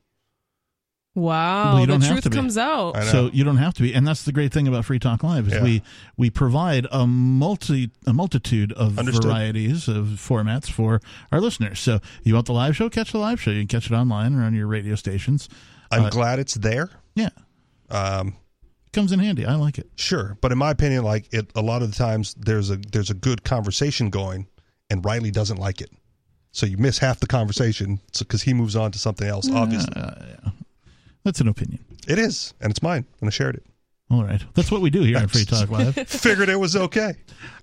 Wow. 1.18 1.74
Well, 1.74 1.80
you 1.82 1.86
the 1.88 1.92
don't 1.94 2.02
have 2.02 2.12
truth 2.12 2.24
to 2.24 2.30
be. 2.30 2.36
comes 2.36 2.58
out. 2.58 3.04
So 3.06 3.30
you 3.34 3.44
don't 3.44 3.58
have 3.58 3.74
to 3.76 3.82
be, 3.82 3.94
and 3.94 4.08
that's 4.08 4.24
the 4.24 4.32
great 4.32 4.54
thing 4.54 4.68
about 4.68 4.86
Free 4.86 5.00
Talk 5.00 5.24
Live 5.24 5.48
is 5.48 5.54
Yeah. 5.56 5.64
we 5.64 5.82
we 6.16 6.30
provide 6.30 6.86
a 6.92 7.06
multi 7.08 7.92
a 8.06 8.14
multitude 8.14 8.72
of 8.74 8.98
Understood. 9.00 9.26
varieties 9.26 9.88
of 9.88 10.06
formats 10.06 10.70
for 10.70 11.02
our 11.32 11.42
listeners. 11.42 11.80
So 11.80 12.00
you 12.24 12.34
want 12.36 12.46
the 12.46 12.54
live 12.54 12.76
show, 12.76 12.90
catch 12.90 13.12
the 13.12 13.18
live 13.20 13.42
show. 13.42 13.52
You 13.52 13.62
can 13.62 13.68
catch 13.68 13.92
it 13.92 13.94
online 13.96 14.36
or 14.36 14.44
on 14.44 14.54
your 14.54 14.68
radio 14.68 14.96
stations. 14.96 15.50
I'm 15.92 16.06
Uh, 16.06 16.10
glad 16.10 16.40
it's 16.40 16.54
there. 16.54 16.90
Yeah, 17.16 17.30
Um, 17.90 18.36
comes 18.94 19.12
in 19.12 19.20
handy. 19.20 19.46
I 19.46 19.56
like 19.56 19.78
it. 19.78 19.90
sure, 19.96 20.38
but 20.42 20.52
in 20.52 20.58
my 20.58 20.72
opinion, 20.72 21.04
like 21.04 21.28
it, 21.34 21.50
a 21.56 21.62
lot 21.62 21.82
of 21.82 21.90
the 21.92 21.96
times 21.98 22.36
there's 22.38 22.70
a 22.70 22.78
there's 22.92 23.10
a 23.10 23.14
good 23.14 23.44
conversation 23.44 24.10
going, 24.10 24.48
and 24.90 25.04
Riley 25.06 25.32
doesn't 25.32 25.58
like 25.58 25.82
it, 25.82 25.90
so 26.52 26.66
you 26.66 26.78
miss 26.78 26.98
half 27.00 27.20
the 27.20 27.28
conversation 27.28 28.00
because 28.20 28.42
he 28.44 28.54
moves 28.54 28.76
on 28.76 28.92
to 28.92 29.00
something 29.00 29.28
else. 29.28 29.50
Obviously, 29.50 29.94
Uh, 29.96 30.12
yeah. 30.44 30.52
That's 31.24 31.42
an 31.42 31.48
opinion. 31.48 31.84
it 32.08 32.20
is, 32.20 32.54
and 32.62 32.72
it's 32.72 32.82
mine, 32.82 33.06
and 33.20 33.28
I 33.28 33.32
shared 33.32 33.56
it. 33.56 33.64
All 34.10 34.24
right, 34.24 34.42
that's 34.54 34.72
what 34.72 34.80
we 34.82 34.90
do 34.90 35.02
here 35.02 35.18
on 35.18 35.28
Free 35.28 35.44
Talk 35.44 35.70
Live. 35.70 35.96
Figured 36.08 36.48
it 36.48 36.56
was 36.56 36.76
okay. 36.78 37.16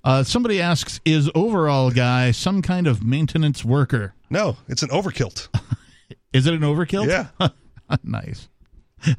Uh, 0.04 0.22
somebody 0.22 0.60
asks, 0.60 1.00
"Is 1.06 1.30
overall 1.34 1.90
guy 1.90 2.32
some 2.32 2.60
kind 2.60 2.86
of 2.86 3.02
maintenance 3.02 3.64
worker? 3.64 4.14
No, 4.28 4.56
it's 4.68 4.82
an 4.82 4.90
overkilt. 4.90 5.48
Is 6.34 6.46
it 6.46 6.52
an 6.54 6.60
overkill? 6.60 7.06
Yeah. 7.06 7.48
nice. 8.02 8.48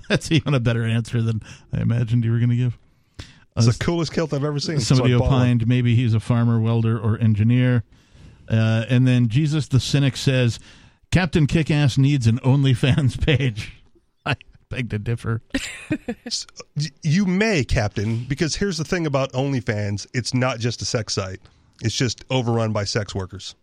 That's 0.10 0.32
even 0.32 0.54
a 0.54 0.60
better 0.60 0.84
answer 0.84 1.22
than 1.22 1.42
I 1.72 1.80
imagined 1.82 2.26
you 2.26 2.32
were 2.32 2.40
going 2.40 2.50
to 2.50 2.56
give. 2.56 2.78
It's 3.56 3.78
the 3.78 3.84
coolest 3.84 4.12
kilt 4.14 4.34
I've 4.34 4.44
ever 4.44 4.60
seen. 4.60 4.82
Somebody 4.82 5.18
So 5.18 5.24
opined 5.24 5.66
maybe 5.66 5.96
he's 5.96 6.14
a 6.14 6.20
farmer, 6.20 6.60
welder, 6.60 7.00
or 7.00 7.18
engineer. 7.20 7.84
Uh, 8.50 8.86
and 8.90 9.08
then 9.08 9.30
Jesus 9.30 9.70
the 9.70 9.80
Cynic 9.80 10.18
says 10.18 10.60
Captain 11.10 11.48
Kickass 11.48 11.98
needs 11.98 12.28
an 12.28 12.40
OnlyFans 12.40 13.26
page. 13.26 13.75
I 14.76 14.82
beg 14.82 14.90
to 14.92 15.00
differ. 15.00 15.42
Y- 16.78 16.86
You 17.04 17.26
may, 17.26 17.64
Captain, 17.64 18.26
because 18.28 18.56
here's 18.56 18.78
the 18.78 18.84
thing 18.84 19.06
about 19.06 19.32
OnlyFans: 19.34 20.08
it's 20.14 20.34
not 20.34 20.60
just 20.60 20.82
a 20.82 20.86
sex 20.86 21.14
site; 21.14 21.40
it's 21.82 21.96
just 21.96 22.26
overrun 22.30 22.72
by 22.74 22.84
sex 22.84 23.14
workers. 23.16 23.56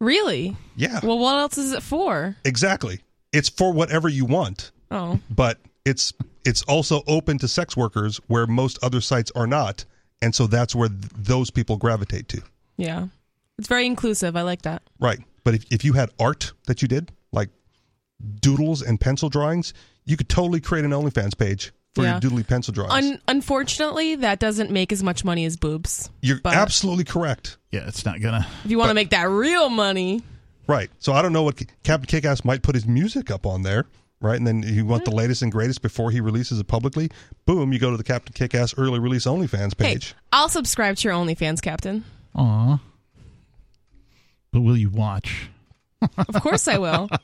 really? 0.00 0.56
Yeah, 0.76 1.00
Well, 1.02 1.18
what 1.18 1.38
else 1.38 1.58
is 1.58 1.72
it 1.72 1.82
for? 1.82 2.36
exactly. 2.44 3.00
It's 3.32 3.48
for 3.48 3.72
whatever 3.72 4.08
you 4.08 4.24
want, 4.24 4.70
Oh, 4.90 5.18
but 5.30 5.58
it's 5.84 6.12
it's 6.44 6.62
also 6.62 7.02
open 7.06 7.38
to 7.38 7.48
sex 7.48 7.76
workers 7.76 8.20
where 8.26 8.46
most 8.46 8.78
other 8.82 9.00
sites 9.00 9.30
are 9.34 9.46
not, 9.46 9.84
and 10.20 10.34
so 10.34 10.46
that's 10.46 10.74
where 10.74 10.88
th- 10.88 11.00
those 11.16 11.50
people 11.50 11.76
gravitate 11.76 12.28
to. 12.28 12.42
yeah. 12.76 13.06
It's 13.58 13.68
very 13.68 13.86
inclusive. 13.86 14.34
I 14.34 14.42
like 14.42 14.62
that. 14.62 14.82
Right. 14.98 15.20
But 15.44 15.54
if 15.54 15.64
if 15.70 15.84
you 15.84 15.92
had 15.92 16.10
art 16.18 16.52
that 16.66 16.82
you 16.82 16.88
did, 16.88 17.12
like 17.32 17.50
doodles 18.40 18.82
and 18.82 19.00
pencil 19.00 19.28
drawings, 19.28 19.72
you 20.04 20.16
could 20.16 20.28
totally 20.28 20.60
create 20.60 20.84
an 20.84 20.90
OnlyFans 20.90 21.36
page 21.36 21.72
for 21.94 22.04
Yeah. 22.04 22.12
your 22.12 22.30
doodly 22.30 22.46
pencil 22.46 22.72
drawings. 22.72 22.92
Un- 23.06 23.20
unfortunately, 23.28 24.16
that 24.16 24.38
doesn't 24.38 24.70
make 24.70 24.92
as 24.92 25.02
much 25.02 25.24
money 25.24 25.44
as 25.44 25.56
boobs. 25.56 26.10
You're 26.20 26.40
but- 26.42 26.54
absolutely 26.54 27.04
correct. 27.04 27.58
Yeah, 27.70 27.86
it's 27.86 28.04
not 28.04 28.20
gonna. 28.20 28.46
If 28.64 28.70
you 28.70 28.78
want 28.78 28.88
to 28.88 28.90
But- 28.90 28.94
make 28.94 29.10
that 29.10 29.28
real 29.28 29.68
money, 29.68 30.22
Right. 30.66 30.90
So 31.00 31.12
I 31.12 31.22
don't 31.22 31.32
know 31.32 31.42
what 31.42 31.60
Captain 31.82 32.06
Kickass 32.06 32.44
might 32.44 32.62
put 32.62 32.74
his 32.74 32.86
music 32.86 33.30
up 33.30 33.46
on 33.46 33.62
there, 33.62 33.84
right? 34.20 34.36
And 34.36 34.46
then 34.46 34.62
you 34.62 34.86
want 34.86 35.04
the 35.04 35.10
mm-hmm. 35.10 35.18
latest 35.18 35.42
and 35.42 35.50
greatest 35.50 35.82
before 35.82 36.10
he 36.10 36.20
releases 36.20 36.60
it 36.60 36.66
publicly. 36.68 37.10
Boom, 37.46 37.72
you 37.72 37.78
go 37.78 37.90
to 37.90 37.96
the 37.96 38.04
Captain 38.04 38.32
Kickass 38.32 38.72
early 38.78 38.98
release 38.98 39.26
OnlyFans 39.26 39.74
hey, 39.78 39.94
page. 39.94 40.14
I'll 40.32 40.48
subscribe 40.48 40.96
to 40.96 41.08
your 41.08 41.16
OnlyFans, 41.16 41.60
Captain. 41.60 42.04
Aw. 42.36 42.80
But 44.52 44.60
will 44.60 44.76
you 44.76 44.88
watch? 44.88 45.48
Of 46.16 46.34
course 46.42 46.68
I 46.68 46.78
will. 46.78 47.08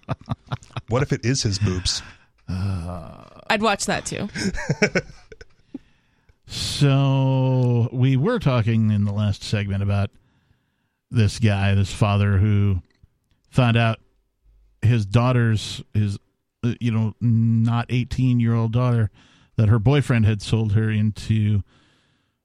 What 0.89 1.03
if 1.03 1.13
it 1.13 1.27
is 1.27 1.43
his 1.43 1.59
boobs? 1.59 2.03
I'd 2.49 3.63
watch 3.63 3.87
that 3.87 4.07
too. 4.07 4.29
So 6.51 7.91
we 7.93 8.17
were 8.17 8.39
talking 8.39 8.91
in 8.91 9.05
the 9.05 9.13
last 9.13 9.43
segment 9.43 9.83
about 9.83 10.11
this 11.11 11.39
guy, 11.39 11.75
this 11.75 11.93
father 11.93 12.39
who 12.39 12.81
found 13.51 13.77
out 13.77 13.99
his 14.81 15.05
daughter's 15.05 15.83
his 15.93 16.19
uh, 16.65 16.73
you 16.81 16.91
know 16.91 17.15
not 17.21 17.87
18 17.91 18.41
year 18.41 18.55
old 18.55 18.73
daughter 18.73 19.11
that 19.57 19.69
her 19.69 19.79
boyfriend 19.79 20.25
had 20.25 20.41
sold 20.41 20.73
her 20.73 20.91
into 20.91 21.63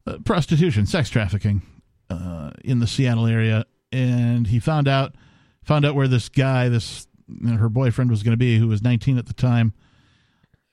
uh, 0.05 0.17
prostitution, 0.25 0.85
sex 0.85 1.09
trafficking 1.09 1.61
uh, 2.09 2.51
in 2.65 2.79
the 2.79 2.87
Seattle 2.87 3.25
area, 3.25 3.65
and 3.93 4.47
he 4.47 4.59
found 4.59 4.89
out 4.89 5.15
found 5.63 5.85
out 5.85 5.95
where 5.95 6.09
this 6.09 6.27
guy, 6.27 6.67
this 6.67 7.07
her 7.47 7.69
boyfriend 7.69 8.11
was 8.11 8.21
going 8.21 8.33
to 8.33 8.37
be, 8.37 8.57
who 8.57 8.67
was 8.67 8.81
19 8.81 9.17
at 9.17 9.27
the 9.27 9.33
time, 9.33 9.73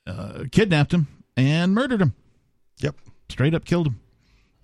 uh, 0.07 0.43
kidnapped 0.51 0.93
him 0.93 1.07
and 1.37 1.73
murdered 1.73 2.01
him 2.01 2.13
Yep. 2.79 2.95
straight 3.29 3.53
up 3.53 3.65
killed 3.65 3.87
him. 3.87 3.99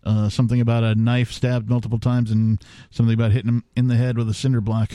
Uh, 0.04 0.30
something 0.30 0.62
about 0.62 0.84
a 0.84 0.96
knife 0.96 1.32
stabbed 1.32 1.70
multiple 1.70 2.00
times 2.00 2.32
and 2.32 2.64
something 2.92 3.14
about 3.14 3.32
hitting 3.32 3.50
him 3.50 3.64
in 3.76 3.88
the 3.88 3.96
head 3.98 4.18
with 4.18 4.30
a 4.30 4.34
cinder 4.34 4.62
block. 4.62 4.92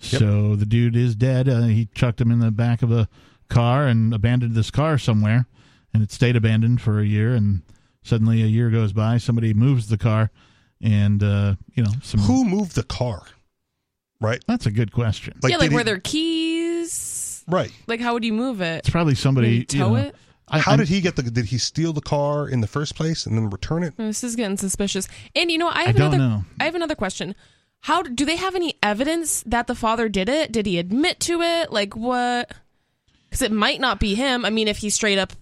Yep. 0.00 0.20
So 0.20 0.56
the 0.56 0.66
dude 0.66 0.96
is 0.96 1.14
dead. 1.14 1.48
Uh, 1.48 1.62
he 1.62 1.88
chucked 1.94 2.20
him 2.20 2.30
in 2.30 2.40
the 2.40 2.50
back 2.50 2.82
of 2.82 2.90
a 2.90 3.08
car 3.48 3.86
and 3.86 4.12
abandoned 4.12 4.54
this 4.54 4.70
car 4.70 4.98
somewhere, 4.98 5.46
and 5.94 6.02
it 6.02 6.10
stayed 6.10 6.34
abandoned 6.36 6.80
for 6.82 6.98
a 7.00 7.06
year. 7.06 7.34
And 7.34 7.62
suddenly, 8.02 8.42
a 8.42 8.46
year 8.46 8.68
goes 8.70 8.92
by. 8.92 9.16
Somebody 9.18 9.54
moves 9.54 9.88
the 9.88 9.96
car, 9.96 10.30
and 10.82 11.22
uh, 11.22 11.54
you 11.74 11.82
know, 11.84 11.92
some. 12.02 12.20
Who 12.20 12.44
moved 12.44 12.74
the 12.74 12.82
car? 12.82 13.22
Right? 14.20 14.42
That's 14.48 14.66
a 14.66 14.70
good 14.70 14.92
question. 14.92 15.38
yeah, 15.44 15.56
like 15.56 15.68
did 15.70 15.72
were 15.72 15.78
he- 15.80 15.84
there 15.84 16.00
keys? 16.00 17.15
Right. 17.48 17.70
Like 17.86 18.00
how 18.00 18.14
would 18.14 18.24
you 18.24 18.32
move 18.32 18.60
it? 18.60 18.78
It's 18.78 18.90
probably 18.90 19.14
somebody. 19.14 19.46
Maybe 19.48 19.56
you 19.58 19.64
tow 19.64 19.88
know, 19.90 19.96
it? 19.96 20.14
I, 20.48 20.60
How 20.60 20.72
I'm- 20.72 20.78
did 20.78 20.88
he 20.88 21.00
get 21.00 21.16
the 21.16 21.22
did 21.24 21.46
he 21.46 21.58
steal 21.58 21.92
the 21.92 22.00
car 22.00 22.48
in 22.48 22.60
the 22.60 22.66
first 22.68 22.94
place 22.94 23.26
and 23.26 23.36
then 23.36 23.50
return 23.50 23.82
it? 23.82 23.96
This 23.96 24.22
is 24.22 24.36
getting 24.36 24.56
suspicious. 24.56 25.08
And 25.34 25.50
you 25.50 25.58
know, 25.58 25.68
I 25.68 25.80
I 25.80 25.82
have 25.84 25.96
don't 25.96 26.14
another. 26.14 26.18
know. 26.36 26.44
I 26.60 26.64
have 26.64 26.74
another 26.74 26.94
question. 26.94 27.34
how 27.80 28.02
do 28.02 28.24
they 28.24 28.36
have 28.36 28.54
any 28.54 28.74
evidence 28.82 29.42
that 29.46 29.66
the 29.66 29.74
father 29.74 30.08
did 30.08 30.28
it? 30.28 30.52
Did 30.52 30.66
he 30.66 30.78
admit 30.78 31.20
to 31.20 31.40
it? 31.42 31.72
Like 31.72 31.94
what? 31.96 32.50
Because 33.24 33.42
it 33.42 33.52
might 33.52 33.80
not 33.80 33.98
be 34.00 34.14
him. 34.14 34.44
I 34.44 34.50
mean, 34.50 34.68
if 34.68 34.78
he 34.78 34.90
straight 34.90 35.18
up 35.18 35.32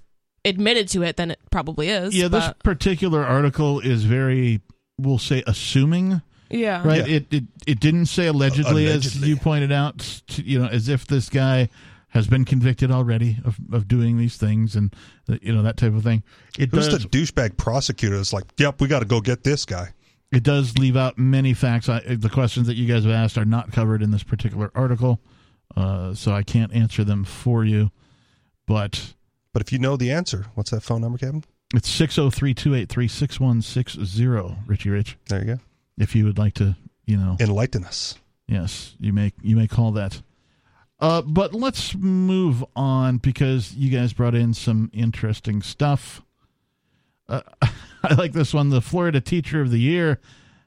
admitted 0.45 0.89
to 0.89 1.03
it, 1.03 1.17
then 1.17 1.31
it 1.31 1.39
probably 1.51 1.89
is. 1.89 2.15
Yeah, 2.15 2.29
this 2.29 2.51
particular 2.63 3.25
article 3.25 3.81
is 3.81 4.05
very, 4.05 4.61
we'll 4.99 5.19
say, 5.19 5.43
assuming. 5.47 6.21
yeah. 6.51 6.87
Right. 6.87 7.07
Yeah. 7.07 7.17
It, 7.17 7.27
it 7.33 7.45
it 7.67 7.81
didn't 7.81 8.07
say 8.07 8.27
allegedly, 8.27 8.87
as 8.87 8.93
Allegedly. 9.05 9.29
you 9.29 9.37
pointed 9.37 9.73
out. 9.73 10.23
t- 10.27 10.43
You 10.43 10.61
know, 10.61 10.67
as 10.69 10.89
if 10.89 11.07
this 11.07 11.29
guy 11.29 11.69
has 12.15 12.27
been 12.29 12.45
convicted 12.45 12.91
already 12.91 13.39
of, 13.45 13.59
of 13.73 13.89
doing 13.89 14.17
these 14.17 14.37
things 14.37 14.77
and 14.77 14.95
uh, 15.29 15.37
you 15.43 15.53
know 15.53 15.63
that 15.63 15.77
type 15.77 15.93
of 15.93 16.03
thing. 16.03 16.23
It 16.59 16.71
Who's 16.71 16.89
does 16.89 17.03
the 17.03 17.09
douchebag 17.09 17.57
prosecutor 17.57 18.17
that's 18.17 18.33
like, 18.33 18.45
yep, 18.57 18.81
we 18.81 18.89
got 18.89 19.01
to 19.01 19.07
go 19.07 19.21
get 19.21 19.43
this 19.45 19.65
guy? 19.65 19.93
it 20.33 20.43
does 20.43 20.77
leave 20.79 20.97
out 20.97 21.17
many 21.17 21.55
facts. 21.55 21.89
I, 21.89 22.01
the 22.01 22.29
questions 22.29 22.67
that 22.67 22.75
you 22.75 22.93
guys 22.93 23.05
have 23.05 23.13
asked 23.13 23.39
are 23.39 23.45
not 23.45 23.71
covered 23.73 24.03
in 24.03 24.11
this 24.11 24.25
particular 24.25 24.71
article, 24.75 25.21
uh, 25.77 26.13
so 26.15 26.33
I 26.33 26.43
can't 26.43 26.73
answer 26.73 27.05
them 27.05 27.25
for 27.25 27.65
you. 27.65 27.91
But 28.67 29.15
But 29.53 29.63
if 29.63 29.73
you 29.73 29.79
know 29.79 29.97
the 29.97 30.11
answer, 30.11 30.47
what's 30.55 30.71
that 30.71 30.83
phone 30.83 31.03
number, 31.03 31.19
Kevin? 31.19 31.45
it's 31.75 31.89
603 31.89 32.55
283 32.55 33.09
6160, 33.09 34.57
Richie 34.67 34.91
Rich. 34.91 35.17
There 35.29 35.41
you 35.41 35.47
go. 35.55 35.61
If 35.99 36.17
you 36.17 36.25
would 36.25 36.39
like 36.39 36.55
to, 36.55 36.77
you 37.07 37.17
know, 37.17 37.37
Enlighten 37.41 37.85
us. 37.85 38.17
Yes, 38.49 38.95
you 38.99 39.13
may 39.13 39.33
you 39.43 39.57
may 39.57 39.69
call 39.69 39.93
that. 39.93 40.21
Uh, 41.05 41.21
but 41.21 41.53
let's 41.53 41.95
move 41.95 42.65
on 42.75 43.19
because 43.19 43.75
you 43.75 43.91
guys 43.91 44.15
brought 44.15 44.35
in 44.35 44.55
some 44.55 44.91
interesting 44.95 45.61
stuff. 45.61 46.23
Uh, 47.29 47.43
I 48.03 48.15
like 48.15 48.33
this 48.33 48.55
one. 48.55 48.71
The 48.71 48.81
Florida 48.81 49.21
Teacher 49.21 49.61
of 49.61 49.71
the 49.71 49.81
Year 49.81 50.19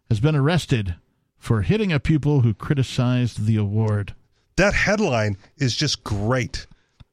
has 0.10 0.20
been 0.20 0.36
arrested 0.36 0.94
for 1.40 1.64
hitting 1.64 1.92
a 1.92 2.00
pupil 2.00 2.42
who 2.42 2.54
criticized 2.54 3.48
the 3.48 3.58
award. 3.58 4.14
That 4.58 4.76
headline 4.76 5.38
is 5.58 5.76
just 5.76 6.04
great, 6.04 6.68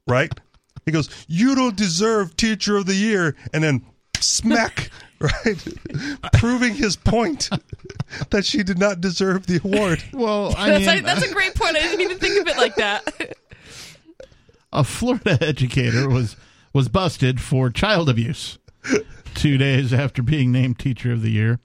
right? 0.07 0.39
He 0.85 0.93
goes, 0.93 1.09
"You 1.27 1.55
don't 1.55 1.77
deserve 1.77 2.37
Teacher 2.37 2.77
of 2.77 2.85
the 2.85 2.95
Year," 2.95 3.37
and 3.55 3.65
then 3.65 3.87
smack, 4.21 4.91
right, 5.21 5.67
proving 6.35 6.75
his 6.75 6.97
point 6.97 7.49
that 8.31 8.45
she 8.45 8.63
did 8.63 8.79
not 8.79 9.01
deserve 9.01 9.47
the 9.47 9.61
award. 9.65 10.03
Well, 10.13 10.55
I 10.57 10.71
That's, 10.71 10.87
mean, 10.87 10.99
a, 10.99 11.03
that's 11.03 11.25
a 11.25 11.33
great 11.33 11.55
point. 11.55 11.77
I 11.77 11.81
didn't 11.81 12.01
even 12.01 12.19
think 12.19 12.41
of 12.41 12.47
it 12.49 12.57
like 12.57 12.77
that. 12.77 13.37
a 14.73 14.85
Florida 14.85 15.39
educator 15.41 16.09
was 16.09 16.37
was 16.73 16.89
busted 16.89 17.41
for 17.41 17.71
child 17.71 18.09
abuse 18.09 18.59
two 19.35 19.57
days 19.59 19.93
after 19.93 20.23
being 20.23 20.51
named 20.53 20.79
Teacher 20.79 21.13
of 21.13 21.23
the 21.23 21.31
Year. 21.31 21.61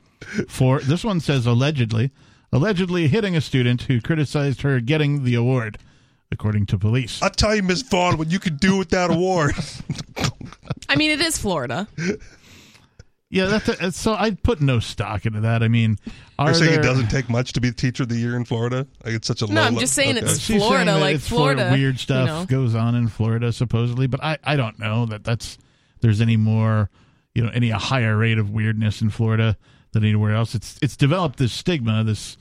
For 0.47 0.79
this 0.81 1.03
one 1.03 1.19
says 1.19 1.45
allegedly, 1.45 2.11
allegedly 2.51 3.07
hitting 3.07 3.35
a 3.35 3.41
student 3.41 3.83
who 3.83 4.01
criticized 4.01 4.61
her 4.61 4.79
getting 4.79 5.23
the 5.23 5.33
award, 5.35 5.77
according 6.31 6.65
to 6.67 6.77
police. 6.77 7.21
I'll 7.23 7.29
tell 7.29 7.55
you, 7.55 7.63
Miss 7.63 7.81
Vaughn, 7.81 8.17
what 8.17 8.31
you 8.31 8.37
could 8.39 8.59
do 8.59 8.77
with 8.77 8.89
that 8.89 9.09
award. 9.09 9.53
I 10.89 10.95
mean, 10.95 11.11
it 11.11 11.21
is 11.21 11.37
Florida. 11.37 11.87
Yeah, 13.31 13.45
that's 13.45 13.67
a, 13.69 13.91
so 13.91 14.13
I 14.13 14.31
put 14.31 14.59
no 14.59 14.79
stock 14.79 15.25
into 15.27 15.41
that. 15.41 15.61
I 15.61 15.67
mean, 15.67 15.97
are 16.39 16.47
You're 16.47 16.53
saying 16.55 16.71
there, 16.71 16.79
it 16.79 16.83
doesn't 16.83 17.09
take 17.09 17.29
much 17.29 17.53
to 17.53 17.61
be 17.61 17.71
Teacher 17.71 18.03
of 18.03 18.09
the 18.09 18.15
Year 18.17 18.35
in 18.35 18.43
Florida? 18.43 18.87
Like 19.05 19.13
it's 19.13 19.27
such 19.27 19.43
a 19.43 19.47
No, 19.47 19.61
low 19.61 19.67
I'm 19.67 19.77
just 19.77 19.93
saying 19.93 20.17
okay. 20.17 20.25
it's 20.25 20.39
She's 20.39 20.57
Florida, 20.61 20.93
that 20.93 20.99
like 20.99 21.15
it's 21.17 21.27
Florida, 21.27 21.69
weird 21.71 21.95
you 21.95 21.99
stuff 21.99 22.27
know. 22.27 22.45
goes 22.45 22.73
on 22.73 22.95
in 22.95 23.07
Florida 23.07 23.53
supposedly, 23.53 24.07
but 24.07 24.23
I 24.23 24.39
I 24.43 24.55
don't 24.55 24.79
know 24.79 25.05
that 25.05 25.23
that's 25.23 25.59
there's 26.01 26.21
any 26.21 26.37
more 26.37 26.89
you 27.35 27.43
know 27.43 27.51
any 27.53 27.69
a 27.69 27.77
higher 27.77 28.17
rate 28.17 28.39
of 28.39 28.49
weirdness 28.49 28.99
in 29.01 29.11
Florida 29.11 29.57
than 29.91 30.03
anywhere 30.03 30.33
else. 30.33 30.55
It's 30.55 30.79
it's 30.81 30.97
developed 30.97 31.37
this 31.37 31.53
stigma, 31.53 32.03
this 32.03 32.35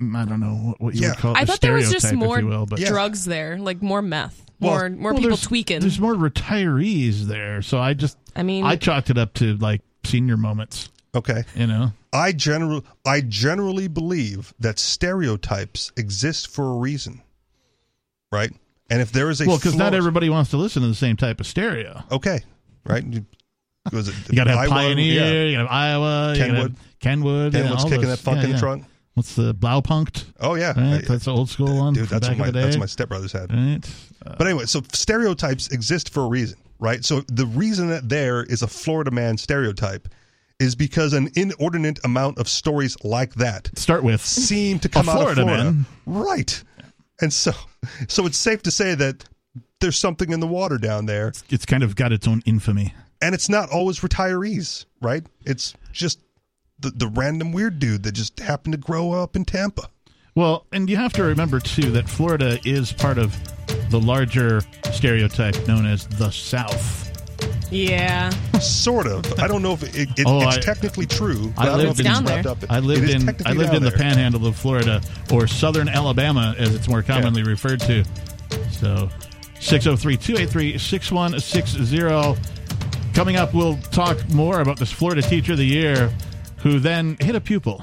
I 0.00 0.24
don't 0.24 0.40
know 0.40 0.54
what, 0.54 0.80
what 0.80 0.94
you 0.94 1.02
Yeah. 1.02 1.10
would 1.10 1.18
call 1.18 1.32
it, 1.34 1.38
I 1.38 1.42
a 1.42 1.46
thought 1.46 1.60
there 1.60 1.72
was 1.74 1.90
just 1.90 2.12
more 2.12 2.40
will, 2.44 2.66
but 2.66 2.80
Yeah. 2.80 2.88
drugs 2.88 3.24
there, 3.24 3.58
like 3.58 3.80
more 3.82 4.02
meth, 4.02 4.44
Well- 4.60 4.72
more 4.72 4.88
more 4.90 5.12
Well, 5.12 5.14
people 5.20 5.30
there's- 5.36 5.42
tweaking. 5.46 5.80
There's 5.80 6.00
more 6.00 6.14
retirees 6.14 7.22
there, 7.26 7.62
so 7.62 7.78
I 7.80 7.94
just 7.94 8.16
I 8.34 8.42
mean, 8.42 8.64
I 8.64 8.76
chalked 8.76 9.10
it 9.10 9.18
up 9.18 9.34
to 9.34 9.56
like 9.58 9.82
senior 10.04 10.36
moments, 10.36 10.88
Okay. 11.14 11.44
you 11.54 11.66
know. 11.66 11.92
I 12.12 12.32
general 12.32 12.84
I 13.06 13.20
generally 13.20 13.86
believe 13.88 14.52
that 14.58 14.78
stereotypes 14.78 15.92
exist 15.96 16.48
for 16.48 16.64
a 16.72 16.76
reason, 16.78 17.20
right? 18.32 18.50
And 18.90 19.00
if 19.02 19.12
there 19.12 19.28
is 19.30 19.40
a 19.40 19.46
Well, 19.46 19.58
because 19.58 19.76
not 19.76 19.94
everybody 19.94 20.28
wants 20.28 20.50
to 20.50 20.56
listen 20.56 20.82
to 20.82 20.88
the 20.88 20.94
same 20.94 21.16
type 21.16 21.40
of 21.40 21.46
stereo. 21.46 22.02
okay, 22.10 22.40
right? 22.84 23.04
You, 23.06 23.26
was 23.92 24.08
it 24.08 24.14
You 24.30 24.36
got 24.36 24.44
to 24.44 24.56
have 24.56 24.66
Aiwa? 24.66 24.70
Pioneer, 24.70 25.14
Yeah. 25.14 25.42
you 25.44 25.56
got 25.56 25.62
to 25.62 25.68
have 25.68 26.00
Aiwa, 26.00 26.34
you 26.34 26.38
gotta 26.40 26.50
Kenwood. 26.52 26.70
have 26.70 26.98
Kenwood, 27.00 27.54
yeah, 27.54 27.60
Kenwood's 27.60 27.82
all 27.84 27.90
kicking 27.90 28.04
those. 28.08 28.18
that 28.18 28.24
funk 28.24 28.38
Yeah, 28.38 28.44
in 28.44 28.50
yeah. 28.52 28.58
trunk. 28.58 28.84
What's 29.18 29.34
the 29.34 29.54
Blaupunkt? 29.54 30.26
Oh 30.40 30.54
yeah, 30.54 30.72
Right? 30.78 31.04
That's 31.06 31.24
the 31.26 31.32
old 31.34 31.50
school 31.50 31.76
one 31.78 31.92
dude. 31.94 32.08
That's 32.08 32.28
what 32.28 32.38
my 32.38 32.50
that's 32.50 32.76
what 32.76 32.80
my 32.80 32.86
stepbrothers 32.86 33.32
had. 33.32 33.52
right? 33.52 33.80
Uh, 34.24 34.34
But 34.38 34.46
anyway, 34.46 34.66
so 34.66 34.80
stereotypes 34.92 35.68
exist 35.68 36.08
for 36.10 36.22
a 36.24 36.28
reason, 36.28 36.58
right? 36.78 37.04
So 37.04 37.22
the 37.28 37.46
reason 37.46 37.88
that 37.88 38.08
there 38.08 38.44
is 38.44 38.62
a 38.62 38.68
Florida 38.68 39.10
man 39.10 39.36
stereotype 39.36 40.08
is 40.60 40.74
because 40.74 41.12
an 41.12 41.30
inordinate 41.36 41.98
amount 42.04 42.38
of 42.38 42.48
stories 42.48 42.96
like 43.04 43.34
that 43.34 43.70
start 43.76 44.02
with 44.04 44.24
seem 44.24 44.78
to 44.80 44.88
come 44.88 45.08
out 45.08 45.16
of 45.16 45.20
Florida 45.20 45.42
Florida, 45.42 45.64
man. 45.72 45.86
right? 46.06 46.64
And 47.20 47.32
so, 47.32 47.52
so 48.08 48.26
it's 48.26 48.38
safe 48.38 48.62
to 48.62 48.70
say 48.70 48.94
that 48.94 49.24
there's 49.80 49.98
something 49.98 50.30
in 50.32 50.40
the 50.40 50.46
water 50.46 50.78
down 50.78 51.06
there, 51.06 51.32
it's 51.50 51.66
kind 51.66 51.82
of 51.82 51.94
got 51.96 52.12
its 52.12 52.26
own 52.28 52.42
infamy. 52.46 52.94
and 53.22 53.34
it's 53.34 53.48
not 53.48 53.70
always 53.70 54.00
retirees, 54.00 54.84
right? 55.00 55.24
It's 55.44 55.74
just 55.92 56.20
the 56.80 56.90
the 56.90 57.08
random 57.08 57.52
weird 57.52 57.78
dude 57.78 58.02
that 58.04 58.12
just 58.12 58.38
happened 58.40 58.72
to 58.72 58.78
grow 58.78 59.12
up 59.12 59.36
in 59.36 59.44
Tampa. 59.44 59.88
Well, 60.34 60.66
and 60.72 60.88
you 60.88 60.96
have 60.96 61.12
to 61.14 61.22
remember 61.24 61.60
too 61.60 61.90
that 61.92 62.08
Florida 62.08 62.58
is 62.64 62.92
part 62.92 63.18
of 63.18 63.36
the 63.90 64.00
larger 64.00 64.62
stereotype 64.92 65.66
known 65.66 65.84
as 65.86 66.06
the 66.06 66.30
South. 66.30 67.04
yeah, 67.72 68.30
Sort 68.60 69.06
of. 69.06 69.24
I 69.40 69.46
don't 69.48 69.62
know 69.62 69.72
if 69.72 69.82
it, 69.82 69.94
it, 70.18 70.24
Oh, 70.26 70.46
it's 70.46 70.58
I- 70.58 70.60
technically 70.60 71.06
true. 71.06 71.52
I 71.56 71.62
But 71.62 71.62
I, 71.62 71.66
don't 71.76 71.86
lived 71.86 72.00
in- 72.00 72.24
wrapped 72.24 72.46
up. 72.46 72.58
I 72.70 72.78
lived 72.80 73.08
in 73.10 73.28
I 73.44 73.52
lived 73.52 73.74
in 73.74 73.82
the 73.82 73.90
there. 73.90 73.98
panhandle 73.98 74.46
of 74.46 74.54
Florida 74.56 75.00
or 75.32 75.46
southern 75.48 75.88
Alabama 75.88 76.54
as 76.58 76.74
it's 76.74 76.88
more 76.88 77.02
commonly 77.02 77.42
referred 77.42 77.80
to. 77.80 78.04
So 78.70 79.10
603-283-6160. 79.60 82.38
Coming 83.14 83.36
up 83.36 83.52
we'll 83.54 83.76
talk 83.90 84.16
more 84.30 84.60
about 84.60 84.78
this 84.78 84.92
Florida 84.92 85.22
teacher 85.22 85.52
of 85.52 85.58
the 85.58 85.66
year 85.66 86.12
who 86.58 86.78
then 86.78 87.16
hit 87.20 87.34
a 87.34 87.40
pupil. 87.40 87.82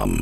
Six 0.00 0.16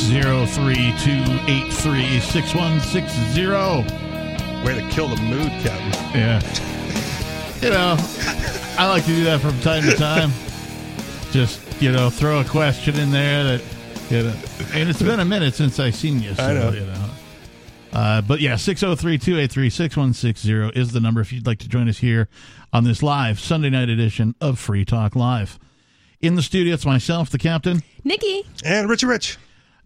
zero 0.00 0.46
three 0.46 0.92
two 1.02 1.24
eight 1.48 1.72
three 1.72 2.20
six 2.20 2.54
one 2.54 2.80
six 2.80 3.10
zero. 3.32 3.82
Way 4.62 4.74
to 4.74 4.86
kill 4.90 5.08
the 5.08 5.16
mood, 5.22 5.50
Captain. 5.62 6.18
Yeah. 6.18 6.75
You 7.62 7.70
know, 7.70 7.96
I, 7.98 8.76
I 8.78 8.88
like 8.88 9.04
to 9.04 9.10
do 9.10 9.24
that 9.24 9.40
from 9.40 9.58
time 9.60 9.82
to 9.84 9.96
time. 9.96 10.30
Just, 11.32 11.60
you 11.80 11.90
know, 11.90 12.10
throw 12.10 12.40
a 12.40 12.44
question 12.44 12.96
in 12.98 13.10
there 13.10 13.44
that, 13.44 13.62
you 14.10 14.22
know, 14.22 14.34
and 14.72 14.88
it's 14.88 15.02
been 15.02 15.20
a 15.20 15.24
minute 15.24 15.54
since 15.54 15.80
I 15.80 15.90
seen 15.90 16.22
you. 16.22 16.34
So, 16.34 16.44
I 16.44 16.52
know. 16.52 16.70
You 16.70 16.86
know. 16.86 17.10
Uh, 17.92 18.20
but 18.20 18.40
yeah, 18.40 18.56
603 18.56 19.18
283 19.18 19.70
6160 19.70 20.78
is 20.78 20.92
the 20.92 21.00
number 21.00 21.22
if 21.22 21.32
you'd 21.32 21.46
like 21.46 21.58
to 21.60 21.68
join 21.68 21.88
us 21.88 21.98
here 21.98 22.28
on 22.72 22.84
this 22.84 23.02
live 23.02 23.40
Sunday 23.40 23.70
night 23.70 23.88
edition 23.88 24.34
of 24.40 24.58
Free 24.58 24.84
Talk 24.84 25.16
Live. 25.16 25.58
In 26.20 26.34
the 26.34 26.42
studio, 26.42 26.74
it's 26.74 26.84
myself, 26.84 27.30
the 27.30 27.38
captain. 27.38 27.82
Nikki. 28.04 28.44
And 28.64 28.88
Richie 28.88 29.06
Rich. 29.06 29.38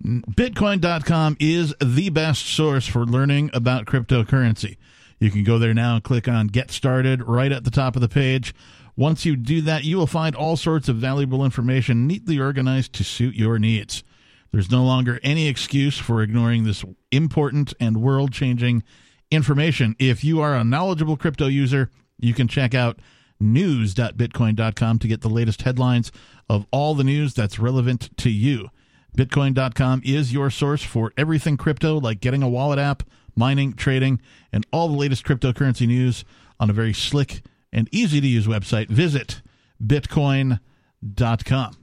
Bitcoin.com 0.03 1.37
is 1.39 1.75
the 1.81 2.09
best 2.11 2.47
source 2.47 2.87
for 2.87 3.05
learning 3.05 3.51
about 3.53 3.85
cryptocurrency. 3.85 4.77
You 5.21 5.31
can 5.31 5.45
go 5.45 5.59
there 5.59 5.75
now 5.75 5.95
and 5.95 6.03
click 6.03 6.27
on 6.27 6.47
Get 6.49 6.71
Started 6.71 7.23
right 7.23 7.53
at 7.53 7.65
the 7.65 7.71
top 7.71 7.95
of 7.95 8.03
the 8.03 8.09
page. 8.09 8.55
Once 8.97 9.25
you 9.25 9.37
do 9.37 9.61
that, 9.61 9.85
you 9.85 9.99
will 9.99 10.07
find 10.07 10.35
all 10.35 10.57
sorts 10.57 10.89
of 10.89 10.97
valuable 10.97 11.45
information 11.45 12.07
neatly 12.07 12.39
organized 12.39 12.95
to 12.95 13.05
suit 13.05 13.35
your 13.35 13.59
needs. 13.59 14.03
There's 14.51 14.71
no 14.71 14.83
longer 14.83 15.21
any 15.23 15.47
excuse 15.47 15.99
for 15.99 16.23
ignoring 16.23 16.65
this 16.65 16.85
important 17.13 17.73
and 17.79 18.03
world 18.03 18.33
changing 18.33 18.83
information. 19.31 19.95
If 19.99 20.25
you 20.25 20.41
are 20.41 20.57
a 20.57 20.65
knowledgeable 20.65 21.17
crypto 21.17 21.47
user, 21.47 21.91
you 22.19 22.35
can 22.35 22.49
check 22.49 22.75
out 22.75 22.99
news.bitcoin.com 23.39 24.99
to 24.99 25.09
get 25.09 25.21
the 25.21 25.29
latest 25.29 25.63
headlines 25.63 26.11
of 26.49 26.67
all 26.71 26.95
the 26.95 27.05
news 27.05 27.35
that's 27.35 27.59
relevant 27.59 28.17
to 28.19 28.31
you. 28.31 28.69
Bitcoin.com 29.17 30.03
is 30.05 30.33
your 30.33 30.51
source 30.51 30.83
for 30.83 31.13
everything 31.17 31.57
crypto, 31.57 31.99
like 31.99 32.21
getting 32.21 32.43
a 32.43 32.49
wallet 32.49 32.79
app, 32.79 33.03
mining, 33.37 33.73
trading, 33.75 34.21
and 34.53 34.67
all 34.73 34.89
the 34.89 34.97
latest 34.97 35.25
cryptocurrency 35.25 35.87
news 35.87 36.25
on 36.59 36.71
a 36.71 36.73
very 36.73 36.93
slick 36.93 37.43
and 37.73 37.89
easy 37.93 38.21
to 38.21 38.27
use 38.27 38.47
website. 38.47 38.89
Visit 38.89 39.43
bitcoin.com. 39.83 41.77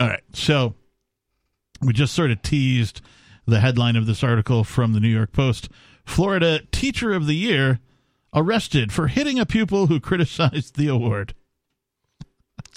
All 0.00 0.08
right. 0.08 0.22
So 0.32 0.74
we 1.80 1.92
just 1.92 2.14
sort 2.14 2.30
of 2.30 2.42
teased 2.42 3.00
the 3.46 3.60
headline 3.60 3.96
of 3.96 4.06
this 4.06 4.22
article 4.22 4.64
from 4.64 4.92
the 4.92 5.00
New 5.00 5.08
York 5.08 5.32
Post 5.32 5.68
Florida 6.04 6.60
Teacher 6.72 7.12
of 7.12 7.26
the 7.26 7.34
Year 7.34 7.80
arrested 8.34 8.92
for 8.92 9.08
hitting 9.08 9.38
a 9.38 9.46
pupil 9.46 9.86
who 9.88 10.00
criticized 10.00 10.76
the 10.76 10.88
award. 10.88 11.34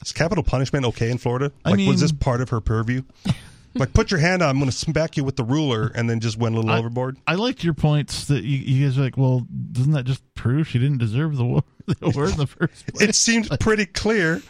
Is 0.02 0.12
capital 0.12 0.44
punishment 0.44 0.86
okay 0.86 1.10
in 1.10 1.18
Florida? 1.18 1.52
I 1.64 1.70
Like, 1.70 1.78
mean- 1.78 1.90
was 1.90 2.02
this 2.02 2.12
part 2.12 2.42
of 2.42 2.50
her 2.50 2.62
purview? 2.62 3.04
like, 3.76 3.94
put 3.94 4.10
your 4.12 4.20
hand 4.20 4.42
on, 4.42 4.50
I'm 4.50 4.58
going 4.58 4.70
to 4.72 4.76
smack 4.76 5.18
you 5.18 5.24
with 5.24 5.36
the 5.36 5.44
ruler, 5.44 5.92
and 5.96 6.10
then 6.10 6.20
just 6.20 6.38
went 6.38 6.56
a 6.56 6.58
little 6.60 6.72
I- 6.72 6.80
overboard. 6.80 7.18
I 7.28 7.36
liked 7.36 7.64
your 7.64 7.74
points 7.74 8.26
that 8.26 8.44
you, 8.44 8.58
you 8.58 8.86
guys 8.88 8.98
are 8.98 9.02
like, 9.02 9.18
well, 9.18 9.46
doesn't 9.72 9.92
that 9.94 10.06
just 10.06 10.22
prove 10.34 10.68
she 10.68 10.80
didn't 10.80 10.98
deserve 11.00 11.38
the 11.38 11.44
award, 11.44 11.64
the 11.86 11.96
award 12.02 12.30
in 12.32 12.38
the 12.38 12.48
first 12.48 12.88
place? 12.94 13.10
It 13.10 13.16
seemed 13.16 13.50
pretty 13.60 13.86
clear. 13.86 14.42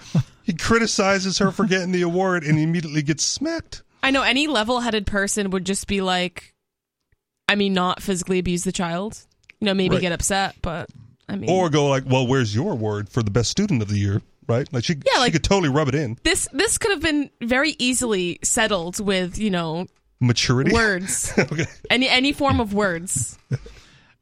He 0.43 0.53
criticizes 0.53 1.37
her 1.39 1.51
for 1.51 1.65
getting 1.65 1.91
the 1.91 2.03
award, 2.03 2.43
and 2.43 2.57
he 2.57 2.63
immediately 2.63 3.01
gets 3.01 3.23
smacked. 3.25 3.81
I 4.03 4.11
know 4.11 4.21
any 4.21 4.45
level-headed 4.47 5.07
person 5.07 5.49
would 5.49 5.65
just 5.65 5.87
be 5.87 6.01
like, 6.01 6.53
I 7.49 7.55
mean, 7.55 7.73
not 7.73 8.01
physically 8.03 8.37
abuse 8.39 8.63
the 8.63 8.71
child. 8.71 9.19
You 9.59 9.65
know, 9.65 9.73
maybe 9.73 9.95
Right. 9.95 10.01
get 10.01 10.11
upset, 10.11 10.55
but 10.61 10.89
I 11.27 11.35
mean, 11.37 11.49
Or 11.49 11.69
go 11.71 11.87
like, 11.87 12.03
"Well, 12.05 12.27
where's 12.27 12.53
your 12.53 12.73
award 12.73 13.09
for 13.09 13.23
the 13.23 13.31
best 13.31 13.49
student 13.49 13.81
of 13.81 13.87
the 13.87 13.97
year?" 13.97 14.21
Right? 14.47 14.71
Like 14.71 14.83
she, 14.83 14.93
Yeah, 14.93 15.01
she 15.13 15.19
like- 15.19 15.33
could 15.33 15.43
totally 15.43 15.69
rub 15.69 15.87
it 15.87 15.95
in. 15.95 16.17
this 16.23 16.47
this 16.53 16.77
could 16.77 16.91
have 16.91 17.01
been 17.01 17.29
very 17.41 17.75
easily 17.79 18.39
settled 18.43 18.99
with 18.99 19.37
you 19.37 19.49
know 19.49 19.87
Maturity. 20.19 20.71
words, 20.71 21.33
okay. 21.37 21.65
any 21.89 22.07
any 22.07 22.31
form 22.33 22.59
of 22.59 22.73
words. 22.73 23.37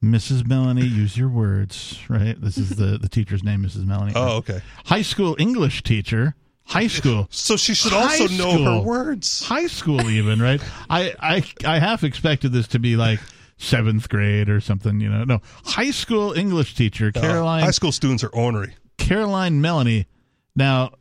Mrs. 0.04 0.46
Melanie, 0.46 0.86
use 0.86 1.16
your 1.18 1.30
words, 1.30 1.98
right? 2.10 2.40
This 2.42 2.58
is 2.58 2.72
the, 2.72 2.98
the 2.98 3.08
teacher's 3.08 3.42
name, 3.42 3.64
Mrs. 3.64 3.86
Melanie. 3.86 4.12
Oh, 4.16 4.38
okay. 4.38 4.60
High 4.86 5.02
school 5.02 5.36
English 5.40 5.82
teacher. 5.84 6.36
High 6.66 6.88
school. 6.88 7.28
So 7.30 7.56
she 7.56 7.74
should 7.74 7.94
High 7.94 8.02
also 8.20 8.28
know 8.28 8.64
her 8.80 8.82
words. 8.82 9.46
High 9.46 9.68
school, 9.68 10.10
even, 10.10 10.42
right? 10.42 10.62
I, 10.90 11.14
I, 11.22 11.44
I 11.66 11.80
half 11.80 12.04
expected 12.04 12.52
this 12.52 12.68
to 12.70 12.80
be 12.80 12.98
like 12.98 13.20
seventh 13.58 14.10
grade 14.10 14.50
or 14.50 14.60
something, 14.60 15.00
you 15.00 15.08
know. 15.10 15.24
No, 15.24 15.40
high 15.64 15.92
school 15.92 16.34
English 16.34 16.76
teacher, 16.76 17.12
Uh, 17.16 17.22
Caroline 17.22 17.64
high 17.64 17.72
school 17.72 17.92
students 17.94 18.26
are 18.26 18.30
ornery. 18.30 18.76
Caroline 18.98 19.62
Melanie. 19.62 20.08
Now, 20.56 20.92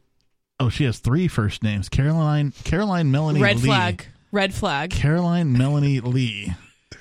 oh, 0.60 0.68
she 0.68 0.84
has 0.84 0.98
three 0.98 1.28
first 1.28 1.62
names. 1.62 1.88
Caroline 1.88 2.52
Caroline 2.64 3.10
Melanie 3.10 3.40
Red 3.40 3.56
Lee. 3.56 3.62
flag. 3.66 4.06
Red 4.30 4.54
flag. 4.54 4.90
Caroline 4.90 5.52
Melanie 5.52 6.00
Lee. 6.00 6.54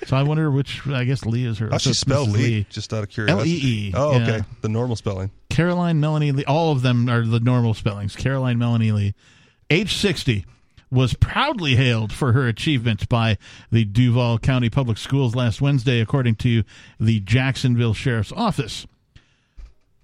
So 0.06 0.16
I 0.16 0.22
wonder 0.22 0.50
which. 0.50 0.86
I 0.86 1.04
guess 1.04 1.24
Lee 1.24 1.46
is 1.46 1.58
her. 1.58 1.70
How 1.70 1.78
so 1.78 1.84
she 1.84 1.90
it's 1.90 1.98
spell 2.00 2.26
Mrs. 2.26 2.32
Lee? 2.32 2.66
Just 2.70 2.92
out 2.92 3.04
of 3.04 3.08
curiosity. 3.08 3.50
L-E-E, 3.52 3.92
Oh, 3.94 4.12
yeah. 4.18 4.22
okay. 4.22 4.40
The 4.60 4.68
normal 4.68 4.96
spelling. 4.96 5.30
Caroline 5.48 6.00
Melanie 6.00 6.32
Lee. 6.32 6.44
All 6.44 6.72
of 6.72 6.82
them 6.82 7.08
are 7.08 7.24
the 7.24 7.40
normal 7.40 7.72
spellings. 7.74 8.16
Caroline 8.16 8.58
Melanie 8.58 8.90
Lee, 8.92 9.14
age 9.70 9.94
60, 9.94 10.44
was 10.90 11.14
proudly 11.14 11.76
hailed 11.76 12.12
for 12.12 12.32
her 12.32 12.48
achievements 12.48 13.04
by 13.06 13.38
the 13.70 13.84
Duval 13.84 14.38
County 14.40 14.68
Public 14.68 14.98
Schools 14.98 15.34
last 15.34 15.60
Wednesday, 15.62 16.00
according 16.00 16.34
to 16.36 16.64
the 16.98 17.20
Jacksonville 17.20 17.94
Sheriff's 17.94 18.32
Office. 18.32 18.86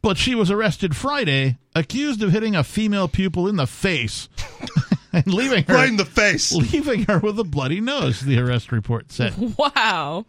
But 0.01 0.17
she 0.17 0.35
was 0.35 0.51
arrested 0.51 0.95
Friday, 0.97 1.59
accused 1.75 2.23
of 2.23 2.31
hitting 2.31 2.55
a 2.55 2.63
female 2.65 3.09
pupil 3.09 3.49
in 3.49 3.57
the 3.57 3.67
face 3.67 4.29
and 5.13 5.27
leaving 5.27 5.65
her 5.65 5.75
Right 5.75 5.89
in 5.89 5.97
the 5.97 6.05
face. 6.05 6.53
leaving 6.53 7.05
her 7.05 7.19
with 7.19 7.39
a 7.39 7.45
bloody 7.45 7.81
nose, 7.81 8.21
the 8.21 8.39
arrest 8.39 8.71
report 8.73 9.11
said. 9.13 9.35
Wow. 9.59 10.27